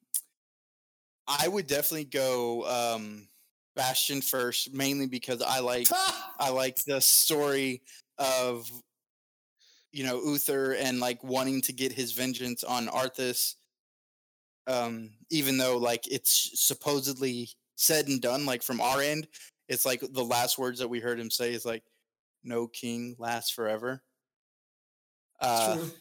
I 1.28 1.48
would 1.48 1.68
definitely 1.68 2.06
go 2.06 2.66
um, 2.68 3.28
Bastion 3.76 4.22
first, 4.22 4.74
mainly 4.74 5.08
because 5.08 5.42
I 5.42 5.60
like 5.60 5.88
I 6.40 6.50
like 6.50 6.84
the 6.86 7.00
story 7.02 7.82
of 8.18 8.70
you 9.92 10.04
know 10.04 10.22
Uther 10.22 10.74
and 10.74 11.00
like 11.00 11.24
wanting 11.24 11.62
to 11.64 11.74
get 11.74 11.92
his 11.92 12.14
vengeance 12.14 12.64
on 12.64 12.88
Arthas. 12.88 13.56
Um, 14.68 15.12
even 15.30 15.58
though 15.58 15.78
like 15.78 16.12
it's 16.12 16.60
supposedly 16.60 17.50
said 17.76 18.08
and 18.08 18.22
done, 18.22 18.46
like 18.46 18.64
from 18.64 18.82
our 18.82 19.02
end, 19.02 19.28
it's 19.70 19.86
like 19.86 20.02
the 20.12 20.26
last 20.26 20.58
words 20.58 20.80
that 20.80 20.90
we 20.90 21.00
heard 21.00 21.20
him 21.20 21.30
say 21.30 21.54
is 21.54 21.66
like, 21.66 21.84
"No 22.44 22.68
king 22.68 23.16
lasts 23.20 23.52
forever." 23.52 24.02
Uh, 25.40 25.76
True. 25.76 25.92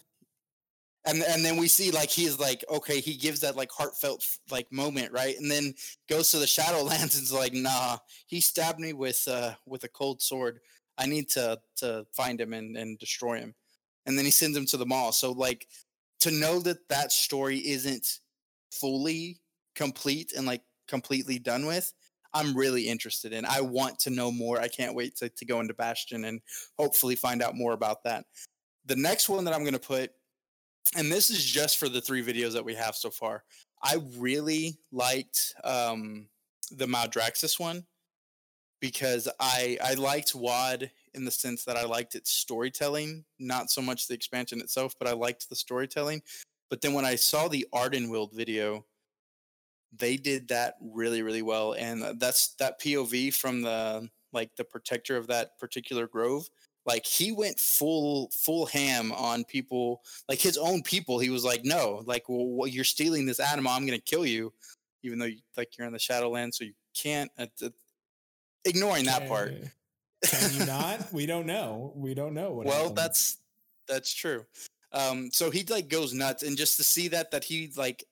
And 1.06 1.22
and 1.22 1.44
then 1.44 1.56
we 1.56 1.68
see 1.68 1.90
like 1.90 2.10
he's 2.10 2.38
like 2.38 2.64
okay 2.68 3.00
he 3.00 3.14
gives 3.14 3.40
that 3.40 3.56
like 3.56 3.70
heartfelt 3.70 4.26
like 4.50 4.70
moment 4.72 5.12
right? 5.12 5.38
And 5.38 5.50
then 5.50 5.74
goes 6.08 6.30
to 6.32 6.38
the 6.38 6.46
shadowlands 6.46 7.14
and 7.14 7.22
is 7.22 7.32
like 7.32 7.54
nah 7.54 7.98
he 8.26 8.40
stabbed 8.40 8.80
me 8.80 8.92
with 8.92 9.26
uh 9.28 9.52
with 9.64 9.84
a 9.84 9.88
cold 9.88 10.20
sword. 10.20 10.60
I 10.98 11.06
need 11.06 11.28
to 11.30 11.58
to 11.76 12.06
find 12.12 12.40
him 12.40 12.52
and 12.52 12.76
and 12.76 12.98
destroy 12.98 13.38
him. 13.38 13.54
And 14.04 14.18
then 14.18 14.24
he 14.24 14.30
sends 14.30 14.56
him 14.56 14.66
to 14.66 14.76
the 14.76 14.86
mall. 14.86 15.12
So 15.12 15.32
like 15.32 15.66
to 16.20 16.30
know 16.30 16.60
that 16.60 16.88
that 16.88 17.12
story 17.12 17.58
isn't 17.58 18.20
fully 18.70 19.40
complete 19.74 20.32
and 20.36 20.46
like 20.46 20.62
completely 20.88 21.38
done 21.38 21.66
with 21.66 21.92
i'm 22.34 22.56
really 22.56 22.88
interested 22.88 23.32
in. 23.32 23.44
I 23.44 23.60
want 23.60 23.98
to 24.00 24.10
know 24.10 24.30
more. 24.30 24.60
I 24.60 24.68
can't 24.68 24.94
wait 24.94 25.16
to, 25.16 25.28
to 25.28 25.44
go 25.44 25.60
into 25.60 25.74
bastion 25.74 26.24
and 26.24 26.40
hopefully 26.78 27.16
find 27.16 27.42
out 27.42 27.54
more 27.56 27.72
about 27.72 28.04
that. 28.04 28.26
The 28.84 28.96
next 28.96 29.28
one 29.28 29.44
that 29.44 29.54
i'm 29.54 29.62
going 29.62 29.72
to 29.72 29.78
put 29.78 30.10
and 30.94 31.10
this 31.10 31.30
is 31.30 31.44
just 31.44 31.78
for 31.78 31.88
the 31.88 32.00
three 32.00 32.22
videos 32.22 32.52
that 32.52 32.64
we 32.64 32.74
have 32.74 32.94
so 32.94 33.10
far. 33.10 33.44
I 33.82 33.98
really 34.16 34.78
liked 34.92 35.54
um, 35.64 36.28
the 36.70 36.86
Maldraxxus 36.86 37.58
one 37.58 37.84
because 38.80 39.28
I 39.40 39.78
I 39.82 39.94
liked 39.94 40.34
WoD 40.34 40.90
in 41.14 41.24
the 41.24 41.30
sense 41.30 41.64
that 41.64 41.76
I 41.76 41.84
liked 41.84 42.14
its 42.14 42.30
storytelling, 42.30 43.24
not 43.38 43.70
so 43.70 43.80
much 43.82 44.06
the 44.06 44.14
expansion 44.14 44.60
itself, 44.60 44.94
but 44.98 45.08
I 45.08 45.12
liked 45.12 45.48
the 45.48 45.56
storytelling. 45.56 46.22
But 46.68 46.80
then 46.80 46.92
when 46.92 47.04
I 47.04 47.14
saw 47.14 47.48
the 47.48 47.66
Ardenweald 47.74 48.34
video, 48.34 48.84
they 49.96 50.16
did 50.16 50.48
that 50.48 50.74
really 50.80 51.22
really 51.22 51.42
well, 51.42 51.72
and 51.72 52.20
that's 52.20 52.54
that 52.56 52.80
POV 52.80 53.34
from 53.34 53.62
the 53.62 54.08
like 54.32 54.54
the 54.56 54.64
protector 54.64 55.16
of 55.16 55.28
that 55.28 55.58
particular 55.58 56.06
grove 56.06 56.48
like 56.86 57.04
he 57.04 57.32
went 57.32 57.58
full 57.58 58.30
full 58.32 58.66
ham 58.66 59.12
on 59.12 59.44
people 59.44 60.02
like 60.28 60.38
his 60.38 60.56
own 60.56 60.82
people 60.82 61.18
he 61.18 61.30
was 61.30 61.44
like 61.44 61.64
no 61.64 62.02
like 62.06 62.24
well, 62.28 62.68
you're 62.68 62.84
stealing 62.84 63.26
this 63.26 63.40
animal 63.40 63.72
i'm 63.72 63.84
gonna 63.84 63.98
kill 63.98 64.24
you 64.24 64.52
even 65.02 65.18
though 65.18 65.26
you, 65.26 65.38
like 65.56 65.76
you're 65.76 65.86
in 65.86 65.92
the 65.92 65.98
shadowland 65.98 66.54
so 66.54 66.64
you 66.64 66.72
can't 66.94 67.30
uh, 67.38 67.46
uh, 67.64 67.68
ignoring 68.64 69.04
that 69.04 69.28
part 69.28 69.50
Can- 69.50 70.58
you 70.58 70.66
not? 70.66 71.12
we 71.12 71.26
don't 71.26 71.46
know. 71.46 71.92
We 71.94 72.14
don't 72.14 72.34
know. 72.34 72.52
What 72.52 72.66
well 72.66 72.76
happened. 72.78 72.96
that's 72.96 73.38
that's 73.86 74.12
true 74.12 74.44
um 74.92 75.30
so 75.32 75.50
he 75.50 75.62
like 75.64 75.88
goes 75.88 76.14
nuts 76.14 76.42
and 76.42 76.56
just 76.56 76.76
to 76.76 76.84
see 76.84 77.08
that 77.08 77.30
that 77.30 77.44
he 77.44 77.70
like 77.76 78.04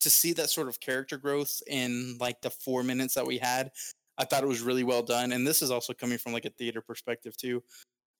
to 0.00 0.10
see 0.10 0.32
that 0.32 0.50
sort 0.50 0.68
of 0.68 0.80
character 0.80 1.16
growth 1.16 1.62
in 1.66 2.16
like 2.20 2.40
the 2.42 2.50
four 2.50 2.82
minutes 2.82 3.14
that 3.14 3.26
we 3.26 3.38
had 3.38 3.70
i 4.18 4.24
thought 4.24 4.42
it 4.42 4.48
was 4.48 4.60
really 4.60 4.84
well 4.84 5.02
done 5.02 5.32
and 5.32 5.46
this 5.46 5.62
is 5.62 5.70
also 5.70 5.92
coming 5.92 6.18
from 6.18 6.32
like 6.32 6.44
a 6.44 6.50
theater 6.50 6.80
perspective 6.80 7.36
too 7.36 7.62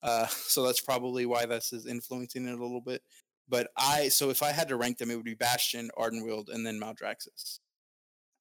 uh 0.03 0.27
so 0.29 0.65
that's 0.65 0.81
probably 0.81 1.27
why 1.27 1.47
this 1.47 1.73
is 1.73 1.87
influencing 1.87 2.47
it 2.47 2.59
a 2.59 2.63
little 2.63 2.81
bit. 2.81 3.03
But 3.49 3.69
i 3.77 4.09
so 4.09 4.31
if 4.31 4.43
i 4.43 4.53
had 4.53 4.69
to 4.69 4.77
rank 4.77 4.99
them 4.99 5.11
it 5.11 5.17
would 5.17 5.25
be 5.25 5.35
bastion 5.35 5.91
ardenweald 5.99 6.49
and 6.53 6.67
then 6.67 6.81
maldraxxus 6.81 7.59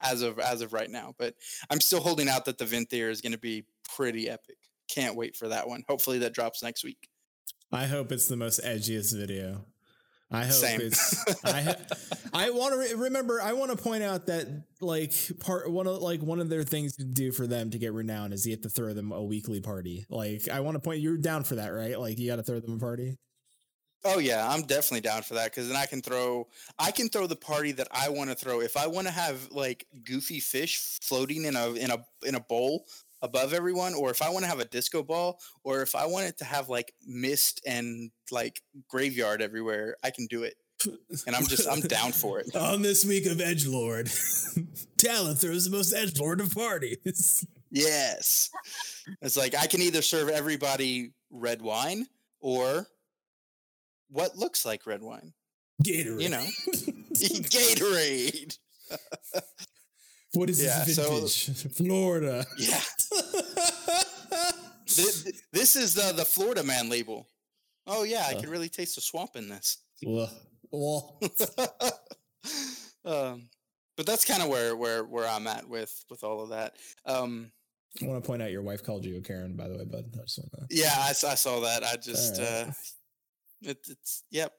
as 0.02 0.22
of 0.22 0.40
as 0.40 0.62
of 0.62 0.74
right 0.74 0.90
now. 0.90 1.14
But 1.18 1.36
i'm 1.70 1.82
still 1.82 2.02
holding 2.02 2.30
out 2.30 2.46
that 2.46 2.58
the 2.58 2.66
Venthyr 2.66 3.10
is 3.10 3.22
going 3.22 3.34
to 3.34 3.40
be 3.40 3.66
pretty 3.96 4.30
epic. 4.30 4.58
Can't 4.88 5.16
wait 5.16 5.36
for 5.36 5.48
that 5.48 5.68
one. 5.68 5.84
Hopefully 5.88 6.20
that 6.20 6.34
drops 6.34 6.64
next 6.64 6.84
week. 6.84 7.08
I 7.72 7.86
hope 7.86 8.12
it's 8.12 8.28
the 8.28 8.36
most 8.36 8.62
edgiest 8.64 9.18
video. 9.18 9.66
I 10.32 10.44
hope 10.46 10.54
Same. 10.54 10.82
it's. 10.82 11.46
I 11.46 11.76
I 12.34 12.50
want 12.52 12.74
to 12.74 12.80
re- 12.80 13.04
remember. 13.04 13.42
I 13.42 13.54
want 13.54 13.72
to 13.72 13.78
point 13.78 14.02
out 14.02 14.28
that 14.28 14.48
like 14.80 15.14
part 15.40 15.70
one 15.70 15.88
of 15.88 16.02
like 16.02 16.22
one 16.22 16.40
of 16.40 16.50
their 16.50 16.64
things 16.64 16.96
to 16.98 17.04
do 17.04 17.32
for 17.32 17.48
them 17.48 17.70
to 17.72 17.78
get 17.78 17.94
renowned 17.94 18.34
is 18.34 18.46
you 18.46 18.54
have 18.54 18.62
to 18.62 18.70
throw 18.70 18.94
them 18.94 19.12
a 19.12 19.22
weekly 19.22 19.60
party. 19.60 20.06
Like 20.10 20.48
I 20.48 20.62
want 20.62 20.76
to 20.76 20.80
point. 20.80 21.02
You're 21.02 21.18
down 21.18 21.44
for 21.44 21.56
that, 21.56 21.70
right? 21.70 22.00
Like 22.00 22.18
you 22.18 22.30
got 22.30 22.38
to 22.38 22.44
throw 22.44 22.60
them 22.60 22.76
a 22.76 22.80
party. 22.80 23.18
Oh 24.04 24.20
yeah, 24.20 24.48
I'm 24.50 24.64
definitely 24.64 25.02
down 25.02 25.22
for 25.22 25.36
that 25.36 25.52
because 25.52 25.68
then 25.68 25.78
I 25.78 25.86
can 25.86 26.02
throw 26.02 26.48
I 26.80 26.92
can 26.92 27.10
throw 27.10 27.28
the 27.28 27.36
party 27.36 27.72
that 27.74 27.88
I 27.92 28.10
want 28.10 28.30
to 28.30 28.36
throw. 28.36 28.62
If 28.62 28.78
I 28.78 28.88
want 28.88 29.08
to 29.08 29.14
have 29.14 29.52
like 29.52 29.86
goofy 30.04 30.40
fish 30.40 31.00
floating 31.02 31.46
in 31.46 31.56
a 31.56 31.74
in 31.74 31.92
a 31.92 31.98
in 32.24 32.36
a 32.36 32.40
bowl 32.40 32.86
above 33.22 33.54
everyone, 33.54 33.94
or 33.94 34.10
if 34.10 34.22
I 34.22 34.30
want 34.30 34.44
to 34.44 34.50
have 34.50 34.60
a 34.60 34.66
disco 34.66 35.04
ball, 35.04 35.40
or 35.64 35.82
if 35.82 35.96
I 35.96 36.06
want 36.06 36.28
it 36.28 36.38
to 36.40 36.46
have 36.46 36.70
like 36.70 36.94
mist 37.06 37.62
and 37.66 38.12
like 38.32 38.62
graveyard 38.90 39.42
everywhere, 39.42 39.96
I 40.04 40.12
can 40.12 40.28
do 40.28 40.44
it. 40.44 40.56
And 41.28 41.36
I'm 41.36 41.46
just 41.46 41.70
I'm 41.70 41.82
down 41.82 42.12
for 42.12 42.40
it. 42.40 42.56
On 42.56 42.82
this 42.82 43.06
week 43.06 43.28
of 43.28 43.40
Edge 43.40 43.68
Lord, 43.68 44.10
Talon 44.98 45.36
throws 45.36 45.66
the 45.66 45.76
most 45.76 45.94
Edge 45.94 46.20
Lord 46.20 46.42
of 46.42 46.54
parties. 46.54 47.46
Yes. 47.70 48.50
It's 49.22 49.38
like 49.38 49.56
I 49.56 49.68
can 49.68 49.82
either 49.82 50.02
serve 50.02 50.30
everybody 50.30 51.12
red 51.30 51.62
wine 51.62 52.08
or 52.40 52.88
what 54.10 54.38
looks 54.38 54.66
like 54.66 54.86
red 54.86 55.02
wine. 55.02 55.34
Gatorade. 55.84 56.22
You 56.22 56.30
know, 56.30 56.46
Gatorade. 57.14 58.58
What 60.34 60.50
is 60.50 60.64
Yeah, 60.64 60.84
this 60.86 60.96
so- 60.96 61.10
vintage? 61.10 61.74
Florida. 61.78 62.46
Yeah. 62.58 62.82
Th- 64.88 65.36
this 65.54 65.76
is 65.76 65.94
the 65.94 66.12
the 66.16 66.26
Florida 66.26 66.64
man 66.64 66.90
label. 66.90 67.28
Oh 67.88 68.04
yeah, 68.04 68.26
I 68.28 68.34
Uh. 68.36 68.42
can 68.42 68.50
really 68.50 68.70
taste 68.70 68.96
the 68.96 69.02
swamp 69.02 69.36
in 69.36 69.48
this. 69.50 69.78
Well, 70.04 71.20
um, 73.06 73.50
but 73.98 74.06
that's 74.06 74.26
kind 74.26 74.42
of 74.44 74.50
where 74.50 74.76
where 74.76 75.04
where 75.04 75.28
I'm 75.28 75.48
at 75.48 75.68
with 75.68 76.04
with 76.10 76.24
all 76.24 76.42
of 76.42 76.50
that. 76.50 76.76
Um, 77.06 77.52
I 78.02 78.06
want 78.06 78.24
to 78.24 78.28
point 78.28 78.42
out 78.42 78.52
your 78.52 78.62
wife 78.64 78.84
called 78.84 79.06
you 79.06 79.18
a 79.18 79.22
Karen, 79.22 79.56
by 79.56 79.68
the 79.68 79.78
way, 79.78 79.86
bud. 79.86 80.06
I 80.14 80.24
just 80.24 80.40
want 80.40 80.70
to. 80.70 80.76
yeah, 80.76 80.94
I 80.98 81.12
saw 81.14 81.60
that. 81.62 81.84
I 81.84 81.96
just 81.98 82.40
Alright. 82.40 82.68
uh, 82.68 82.72
it, 83.64 83.78
it's 83.90 84.24
yep, 84.32 84.54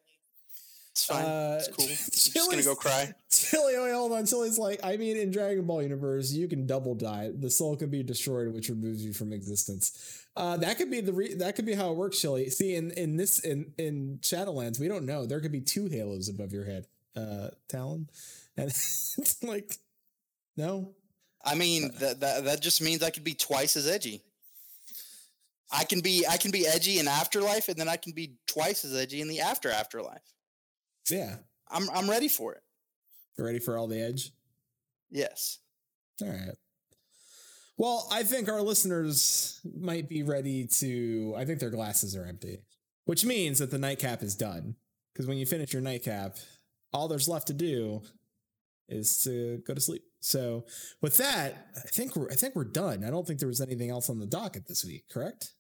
it's 0.93 1.07
fine. 1.07 1.25
Uh, 1.25 1.57
it's 1.59 1.69
cool. 1.69 1.87
I'm 1.87 1.91
just 1.97 2.51
gonna 2.51 2.63
go 2.63 2.75
cry. 2.75 3.15
Chili, 3.31 3.79
wait, 3.79 3.93
hold 3.93 4.13
on. 4.13 4.27
Chili's 4.27 4.59
like, 4.59 4.79
I 4.85 4.99
mean, 4.99 5.17
in 5.17 5.31
Dragon 5.31 5.65
Ball 5.65 5.83
universe, 5.83 6.33
you 6.33 6.49
can 6.49 6.67
double 6.67 6.95
die. 6.95 7.31
The 7.35 7.49
soul 7.49 7.77
can 7.77 7.89
be 7.89 8.03
destroyed, 8.03 8.53
which 8.53 8.69
removes 8.69 9.03
you 9.03 9.15
from 9.15 9.33
existence. 9.33 10.27
Uh, 10.37 10.59
that 10.59 10.77
could 10.77 10.91
be 10.91 11.01
the 11.01 11.15
re- 11.15 11.35
that 11.35 11.57
could 11.57 11.65
be 11.65 11.73
how 11.73 11.91
it 11.91 11.97
works, 11.97 12.21
Chili. 12.21 12.51
See, 12.51 12.75
in 12.75 12.91
in 12.91 13.17
this 13.17 13.39
in 13.39 13.73
in 13.79 14.19
Shadowlands, 14.21 14.79
we 14.79 14.87
don't 14.87 15.07
know. 15.07 15.25
There 15.25 15.41
could 15.41 15.53
be 15.53 15.63
two 15.63 15.87
halos 15.87 16.29
above 16.29 16.53
your 16.53 16.65
head, 16.65 16.87
uh, 17.17 17.49
Talon, 17.69 18.11
and 18.59 18.69
it's 18.69 19.43
like, 19.43 19.79
no, 20.59 20.93
I 21.43 21.55
mean 21.55 21.91
that 22.01 22.21
that 22.21 22.45
that 22.45 22.61
just 22.61 22.83
means 22.83 23.03
I 23.03 23.09
could 23.09 23.25
be 23.25 23.35
twice 23.35 23.79
as 23.79 23.89
edgy. 23.89 24.21
I 25.73 25.85
can 25.85 26.01
be 26.01 26.27
I 26.29 26.37
can 26.37 26.51
be 26.51 26.67
edgy 26.67 26.99
in 26.99 27.09
afterlife, 27.09 27.69
and 27.69 27.79
then 27.79 27.89
I 27.89 27.97
can 27.97 28.13
be 28.13 28.35
twice 28.47 28.85
as 28.85 28.95
edgy 28.95 29.23
in 29.23 29.29
the 29.29 29.41
after 29.41 29.71
afterlife. 29.71 30.21
Yeah. 31.11 31.37
I'm 31.71 31.89
I'm 31.91 32.09
ready 32.09 32.29
for 32.29 32.53
it. 32.53 32.63
Ready 33.39 33.59
for 33.59 33.79
all 33.79 33.87
the 33.87 34.01
edge? 34.01 34.31
Yes. 35.11 35.59
All 36.21 36.29
right. 36.29 36.57
Well, 37.79 38.07
I 38.13 38.23
think 38.23 38.49
our 38.49 38.61
listeners 38.63 39.61
might 39.65 40.09
be 40.09 40.23
ready 40.23 40.67
to. 40.79 41.35
I 41.37 41.45
think 41.45 41.59
their 41.59 41.71
glasses 41.71 42.15
are 42.15 42.25
empty, 42.25 42.59
which 43.07 43.25
means 43.25 43.59
that 43.59 43.71
the 43.71 43.79
nightcap 43.79 44.23
is 44.23 44.37
done. 44.37 44.77
Because 45.13 45.27
when 45.27 45.39
you 45.39 45.47
finish 45.47 45.73
your 45.73 45.83
nightcap, 45.83 46.37
all 46.93 47.09
there's 47.09 47.29
left 47.29 47.47
to 47.49 47.55
do 47.55 48.03
is 48.89 49.23
to 49.25 49.63
go 49.67 49.75
to 49.75 49.81
sleep. 49.81 50.03
So, 50.21 50.65
with 51.01 51.17
that, 51.17 51.69
I 51.77 51.89
think 51.89 52.15
we're 52.15 52.31
I 52.31 52.35
think 52.35 52.55
we're 52.55 52.65
done. 52.65 53.05
I 53.05 53.11
don't 53.11 53.27
think 53.27 53.41
there 53.41 53.49
was 53.49 53.61
anything 53.61 53.91
else 53.91 54.09
on 54.09 54.19
the 54.19 54.27
docket 54.27 54.69
this 54.69 54.85
week. 54.85 55.05
Correct? 55.11 55.53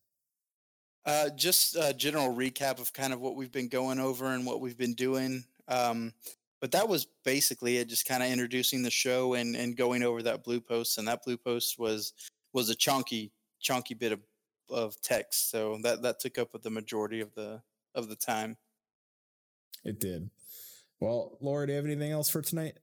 Uh, 1.04 1.30
just 1.30 1.76
a 1.76 1.92
general 1.92 2.34
recap 2.34 2.78
of 2.78 2.92
kind 2.92 3.12
of 3.12 3.20
what 3.20 3.34
we've 3.34 3.50
been 3.50 3.68
going 3.68 3.98
over 3.98 4.26
and 4.26 4.46
what 4.46 4.60
we've 4.60 4.78
been 4.78 4.94
doing. 4.94 5.44
Um, 5.66 6.12
but 6.60 6.70
that 6.72 6.88
was 6.88 7.06
basically 7.24 7.78
it, 7.78 7.88
just 7.88 8.06
kind 8.06 8.22
of 8.22 8.28
introducing 8.28 8.82
the 8.82 8.90
show 8.90 9.34
and, 9.34 9.56
and 9.56 9.76
going 9.76 10.04
over 10.04 10.22
that 10.22 10.44
blue 10.44 10.60
post. 10.60 10.98
And 10.98 11.08
that 11.08 11.24
blue 11.24 11.36
post 11.36 11.78
was 11.78 12.12
was 12.52 12.70
a 12.70 12.74
chunky 12.74 13.32
chunky 13.60 13.94
bit 13.94 14.12
of, 14.12 14.20
of 14.70 15.00
text. 15.00 15.50
So 15.50 15.78
that 15.82 16.02
that 16.02 16.20
took 16.20 16.38
up 16.38 16.50
the 16.62 16.70
majority 16.70 17.20
of 17.20 17.34
the 17.34 17.60
of 17.94 18.08
the 18.08 18.16
time. 18.16 18.56
It 19.84 19.98
did. 19.98 20.30
Well, 21.00 21.36
Laura, 21.40 21.66
do 21.66 21.72
you 21.72 21.76
have 21.78 21.84
anything 21.84 22.12
else 22.12 22.30
for 22.30 22.42
tonight? 22.42 22.78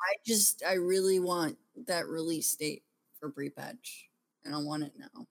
I 0.00 0.14
just 0.24 0.62
I 0.64 0.74
really 0.74 1.18
want 1.18 1.58
that 1.88 2.06
release 2.06 2.54
date 2.54 2.84
for 3.18 3.28
pre-patch, 3.28 4.08
and 4.44 4.54
I 4.54 4.58
want 4.58 4.84
it 4.84 4.92
now. 4.96 5.26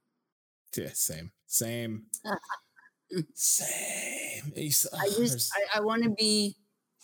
Yeah, 0.78 0.90
same, 0.94 1.32
same, 1.48 2.04
uh-huh. 2.26 3.22
same. 3.34 4.54
It's- 4.56 4.86
I 4.94 5.08
just 5.10 5.52
I, 5.56 5.78
I 5.80 5.82
want 5.82 6.04
to 6.04 6.10
be 6.12 6.56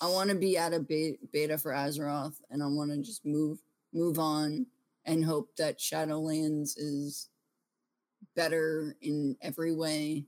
I 0.02 0.08
want 0.10 0.30
to 0.30 0.36
be 0.36 0.58
at 0.58 0.74
a 0.74 0.80
beta, 0.80 1.18
beta 1.32 1.58
for 1.58 1.72
Azeroth, 1.72 2.36
and 2.50 2.62
I 2.62 2.68
want 2.68 2.92
to 2.92 2.98
just 3.02 3.26
move 3.26 3.60
move 3.94 4.20
on 4.20 4.66
and 5.06 5.24
hope 5.26 5.56
that 5.58 5.80
Shadowlands 5.80 6.74
is 6.78 7.30
better 8.36 8.96
in 9.02 9.36
every 9.42 9.74
way. 9.76 10.26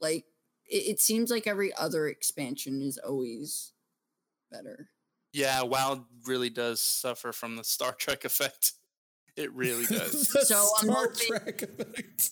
Like 0.00 0.24
it, 0.66 0.76
it 0.88 1.00
seems 1.00 1.30
like 1.30 1.46
every 1.46 1.72
other 1.76 2.08
expansion 2.08 2.82
is 2.82 2.98
always 2.98 3.72
better. 4.50 4.88
Yeah, 5.32 5.62
WoW 5.62 6.06
really 6.26 6.50
does 6.50 6.80
suffer 6.80 7.32
from 7.32 7.56
the 7.56 7.64
Star 7.64 7.92
Trek 7.92 8.24
effect. 8.24 8.72
It 9.36 9.52
really 9.52 9.84
does. 9.90 10.28
The 10.28 10.44
So 10.46 10.56
I'm 10.78 10.84
Star 10.88 10.96
hoping- 10.96 11.26
Trek 11.26 11.62
effect. 11.62 12.30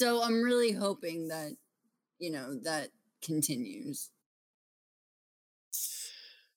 So 0.00 0.22
I'm 0.22 0.40
really 0.42 0.72
hoping 0.72 1.28
that, 1.28 1.52
you 2.18 2.32
know, 2.32 2.54
that 2.62 2.88
continues. 3.22 4.08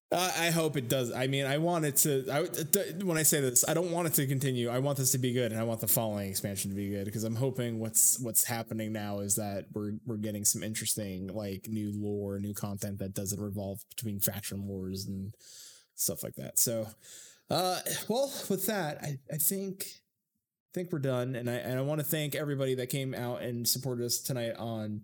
Uh, 0.10 0.32
I 0.40 0.50
hope 0.50 0.78
it 0.78 0.88
does. 0.88 1.12
I 1.12 1.28
mean, 1.28 1.46
I 1.46 1.58
want 1.58 1.84
it 1.84 1.98
to. 1.98 2.26
I, 2.32 3.04
when 3.04 3.18
I 3.18 3.24
say 3.24 3.42
this, 3.42 3.68
I 3.68 3.74
don't 3.74 3.92
want 3.92 4.08
it 4.08 4.14
to 4.14 4.28
continue. 4.28 4.70
I 4.70 4.80
want 4.80 4.98
this 4.98 5.12
to 5.12 5.18
be 5.18 5.34
good, 5.34 5.52
and 5.52 5.60
I 5.60 5.66
want 5.66 5.82
the 5.82 5.90
following 5.90 6.30
expansion 6.30 6.72
to 6.72 6.76
be 6.78 6.90
good 6.90 7.04
because 7.04 7.26
I'm 7.26 7.36
hoping 7.36 7.80
what's 7.80 8.18
what's 8.20 8.46
happening 8.46 8.94
now 8.94 9.20
is 9.20 9.36
that 9.36 9.66
we're 9.74 9.96
we're 10.06 10.16
getting 10.16 10.46
some 10.46 10.64
interesting 10.64 11.28
like 11.28 11.68
new 11.68 11.92
lore, 11.94 12.40
new 12.40 12.54
content 12.54 13.00
that 13.00 13.14
doesn't 13.14 13.42
revolve 13.42 13.82
between 13.90 14.22
faction 14.22 14.68
wars 14.68 15.06
and 15.06 15.36
stuff 15.96 16.24
like 16.24 16.36
that. 16.36 16.60
So, 16.60 16.88
uh, 17.50 17.80
well, 18.08 18.32
with 18.50 18.68
that, 18.68 19.00
I 19.04 19.20
I 19.30 19.36
think 19.36 20.03
think 20.74 20.92
we're 20.92 21.00
done, 21.00 21.36
and 21.36 21.50
I 21.50 21.54
and 21.54 21.78
I 21.78 21.82
want 21.82 22.00
to 22.00 22.06
thank 22.06 22.36
everybody 22.36 22.76
that 22.76 22.90
came 22.90 23.14
out 23.14 23.42
and 23.42 23.68
supported 23.68 24.06
us 24.06 24.20
tonight 24.20 24.56
on 24.58 25.02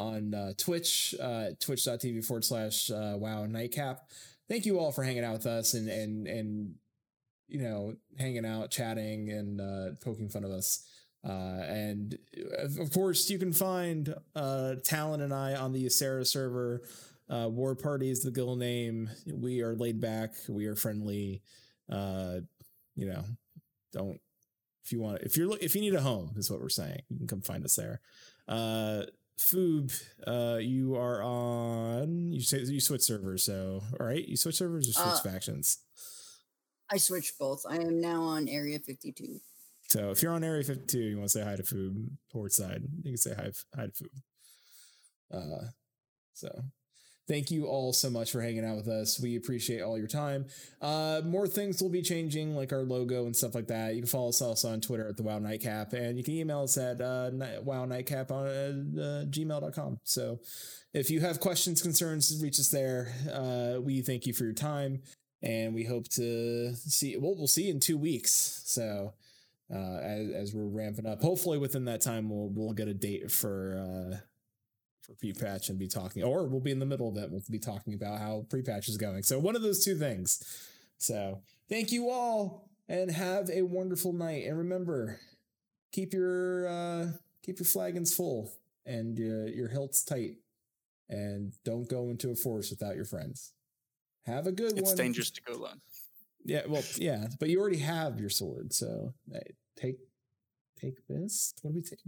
on 0.00 0.34
uh, 0.34 0.52
Twitch, 0.56 1.14
uh, 1.20 1.48
twitch.tv 1.60 2.24
forward 2.24 2.44
slash 2.44 2.90
uh, 2.90 3.14
wow 3.16 3.44
nightcap. 3.44 4.08
Thank 4.48 4.64
you 4.66 4.80
all 4.80 4.92
for 4.92 5.04
hanging 5.04 5.24
out 5.24 5.34
with 5.34 5.46
us 5.46 5.74
and, 5.74 5.88
and, 5.88 6.26
and, 6.26 6.74
you 7.46 7.60
know, 7.60 7.94
hanging 8.18 8.46
out, 8.46 8.70
chatting 8.70 9.30
and, 9.30 9.60
uh, 9.60 9.94
poking 10.02 10.28
fun 10.28 10.42
of 10.42 10.50
us. 10.50 10.84
Uh, 11.22 11.62
and 11.68 12.18
of 12.78 12.90
course 12.92 13.28
you 13.28 13.38
can 13.38 13.52
find, 13.52 14.14
uh, 14.34 14.76
Talon 14.82 15.20
and 15.20 15.34
I 15.34 15.54
on 15.54 15.72
the 15.72 15.84
Ysera 15.84 16.26
server. 16.26 16.82
Uh, 17.28 17.48
War 17.48 17.76
Party 17.76 18.10
is 18.10 18.22
the 18.22 18.32
guild 18.32 18.58
name. 18.58 19.10
We 19.30 19.60
are 19.60 19.76
laid 19.76 20.00
back. 20.00 20.32
We 20.48 20.66
are 20.66 20.74
friendly. 20.74 21.42
Uh, 21.88 22.40
you 22.96 23.06
know, 23.06 23.22
don't, 23.92 24.18
if 24.84 24.92
you 24.92 25.00
want, 25.00 25.22
if 25.22 25.36
you're, 25.36 25.48
look 25.48 25.62
if 25.62 25.74
you 25.74 25.80
need 25.80 25.94
a 25.94 26.00
home 26.00 26.32
is 26.36 26.50
what 26.50 26.60
we're 26.60 26.68
saying, 26.68 27.02
you 27.08 27.18
can 27.18 27.26
come 27.26 27.40
find 27.40 27.64
us 27.64 27.76
there. 27.76 28.00
Uh, 28.48 29.02
Foob, 29.38 29.98
uh, 30.26 30.58
you 30.58 30.96
are 30.96 31.22
on. 31.22 32.32
You 32.32 32.42
say 32.42 32.58
you 32.58 32.80
switch 32.80 33.02
servers, 33.02 33.44
so 33.44 33.82
all 33.98 34.06
right. 34.06 34.26
You 34.26 34.36
switch 34.36 34.56
servers 34.56 34.88
or 34.88 34.92
switch 34.92 35.06
uh, 35.06 35.30
factions. 35.30 35.78
I 36.92 36.98
switched 36.98 37.38
both. 37.38 37.62
I 37.68 37.76
am 37.76 38.00
now 38.00 38.22
on 38.22 38.48
Area 38.48 38.78
52. 38.78 39.40
So 39.88 40.10
if 40.10 40.22
you're 40.22 40.32
on 40.32 40.44
Area 40.44 40.62
52, 40.62 40.98
you 40.98 41.16
want 41.16 41.30
to 41.30 41.38
say 41.38 41.44
hi 41.44 41.56
to 41.56 41.62
Foob, 41.62 42.10
port 42.30 42.52
side, 42.52 42.82
you 43.02 43.12
can 43.12 43.16
say 43.16 43.34
hi, 43.34 43.50
hi 43.74 43.86
to 43.86 43.92
Foob. 43.92 44.08
Uh, 45.32 45.66
so 46.34 46.48
thank 47.30 47.50
you 47.52 47.66
all 47.66 47.92
so 47.92 48.10
much 48.10 48.32
for 48.32 48.42
hanging 48.42 48.64
out 48.64 48.76
with 48.76 48.88
us. 48.88 49.20
We 49.20 49.36
appreciate 49.36 49.82
all 49.82 49.96
your 49.96 50.08
time. 50.08 50.46
Uh, 50.82 51.22
more 51.24 51.46
things 51.46 51.80
will 51.80 51.88
be 51.88 52.02
changing, 52.02 52.56
like 52.56 52.72
our 52.72 52.82
logo 52.82 53.26
and 53.26 53.36
stuff 53.36 53.54
like 53.54 53.68
that. 53.68 53.94
You 53.94 54.00
can 54.02 54.08
follow 54.08 54.30
us 54.30 54.42
also 54.42 54.68
on 54.70 54.80
Twitter 54.80 55.08
at 55.08 55.16
the 55.16 55.22
Wow 55.22 55.38
Nightcap, 55.38 55.92
and 55.92 56.18
you 56.18 56.24
can 56.24 56.34
email 56.34 56.62
us 56.62 56.76
at 56.76 57.00
uh, 57.00 57.30
Wow 57.62 57.84
Nightcap 57.84 58.32
on 58.32 58.46
uh, 58.46 59.00
uh, 59.00 59.24
gmail.com. 59.26 59.98
So 60.02 60.40
if 60.92 61.08
you 61.08 61.20
have 61.20 61.38
questions, 61.38 61.80
concerns, 61.80 62.36
reach 62.42 62.58
us 62.58 62.68
there. 62.68 63.14
Uh, 63.32 63.80
we 63.80 64.02
thank 64.02 64.26
you 64.26 64.32
for 64.32 64.42
your 64.42 64.52
time, 64.52 65.00
and 65.40 65.72
we 65.72 65.84
hope 65.84 66.08
to 66.10 66.74
see. 66.74 67.16
Well, 67.16 67.36
we'll 67.36 67.46
see 67.46 67.70
in 67.70 67.80
two 67.80 67.96
weeks. 67.96 68.62
So. 68.66 69.14
Uh, 69.72 70.00
as, 70.02 70.30
as 70.30 70.52
we're 70.52 70.66
ramping 70.66 71.06
up, 71.06 71.22
hopefully 71.22 71.56
within 71.56 71.84
that 71.84 72.00
time 72.00 72.28
we'll 72.28 72.50
we'll 72.52 72.72
get 72.72 72.88
a 72.88 72.92
date 72.92 73.30
for 73.30 73.78
uh, 73.78 74.16
pre-patch 75.18 75.68
and 75.68 75.78
be 75.78 75.88
talking, 75.88 76.22
or 76.22 76.46
we'll 76.46 76.60
be 76.60 76.70
in 76.70 76.78
the 76.78 76.86
middle 76.86 77.08
of 77.08 77.16
it. 77.16 77.30
We'll 77.30 77.42
be 77.50 77.58
talking 77.58 77.94
about 77.94 78.18
how 78.18 78.46
pre-patch 78.48 78.88
is 78.88 78.96
going. 78.96 79.22
So 79.22 79.38
one 79.38 79.56
of 79.56 79.62
those 79.62 79.84
two 79.84 79.96
things. 79.96 80.42
So 80.98 81.42
thank 81.68 81.92
you 81.92 82.10
all 82.10 82.68
and 82.88 83.10
have 83.10 83.48
a 83.50 83.62
wonderful 83.62 84.12
night. 84.12 84.46
And 84.46 84.58
remember, 84.58 85.18
keep 85.92 86.12
your 86.12 86.68
uh, 86.68 87.06
keep 87.42 87.58
your 87.58 87.66
flagons 87.66 88.14
full 88.14 88.52
and 88.86 89.18
uh, 89.18 89.50
your 89.50 89.68
hilts 89.68 90.04
tight, 90.04 90.36
and 91.08 91.52
don't 91.64 91.88
go 91.88 92.10
into 92.10 92.30
a 92.30 92.34
forest 92.34 92.70
without 92.70 92.96
your 92.96 93.04
friends. 93.04 93.52
Have 94.26 94.46
a 94.46 94.52
good 94.52 94.72
it's 94.72 94.82
one. 94.82 94.90
It's 94.90 94.94
dangerous 94.94 95.30
to 95.30 95.42
go 95.42 95.54
alone. 95.54 95.80
Yeah, 96.44 96.62
well, 96.66 96.82
yeah, 96.96 97.28
but 97.38 97.50
you 97.50 97.60
already 97.60 97.78
have 97.78 98.18
your 98.18 98.30
sword, 98.30 98.72
so 98.72 99.14
hey, 99.30 99.54
take 99.76 99.98
take 100.80 101.06
this. 101.08 101.54
What 101.62 101.72
do 101.72 101.76
we 101.76 101.82
take? 101.82 101.98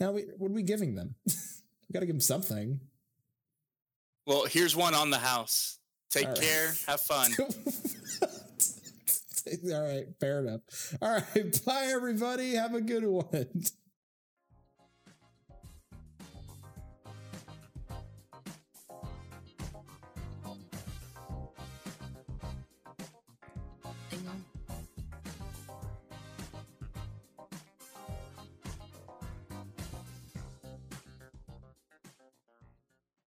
Now, 0.00 0.12
we, 0.12 0.22
what 0.36 0.50
are 0.50 0.54
we 0.54 0.62
giving 0.62 0.94
them? 0.94 1.14
got 1.92 2.00
to 2.00 2.06
give 2.06 2.14
him 2.14 2.20
something. 2.20 2.80
Well, 4.26 4.44
here's 4.46 4.74
one 4.74 4.94
on 4.94 5.10
the 5.10 5.18
house. 5.18 5.78
Take 6.10 6.28
right. 6.28 6.40
care. 6.40 6.72
Have 6.86 7.00
fun. 7.00 7.32
All 9.72 9.82
right. 9.82 10.06
Fair 10.20 10.40
enough. 10.40 10.60
All 11.02 11.12
right. 11.12 11.60
Bye, 11.66 11.90
everybody. 11.94 12.54
Have 12.54 12.74
a 12.74 12.80
good 12.80 13.04
one. 13.04 13.48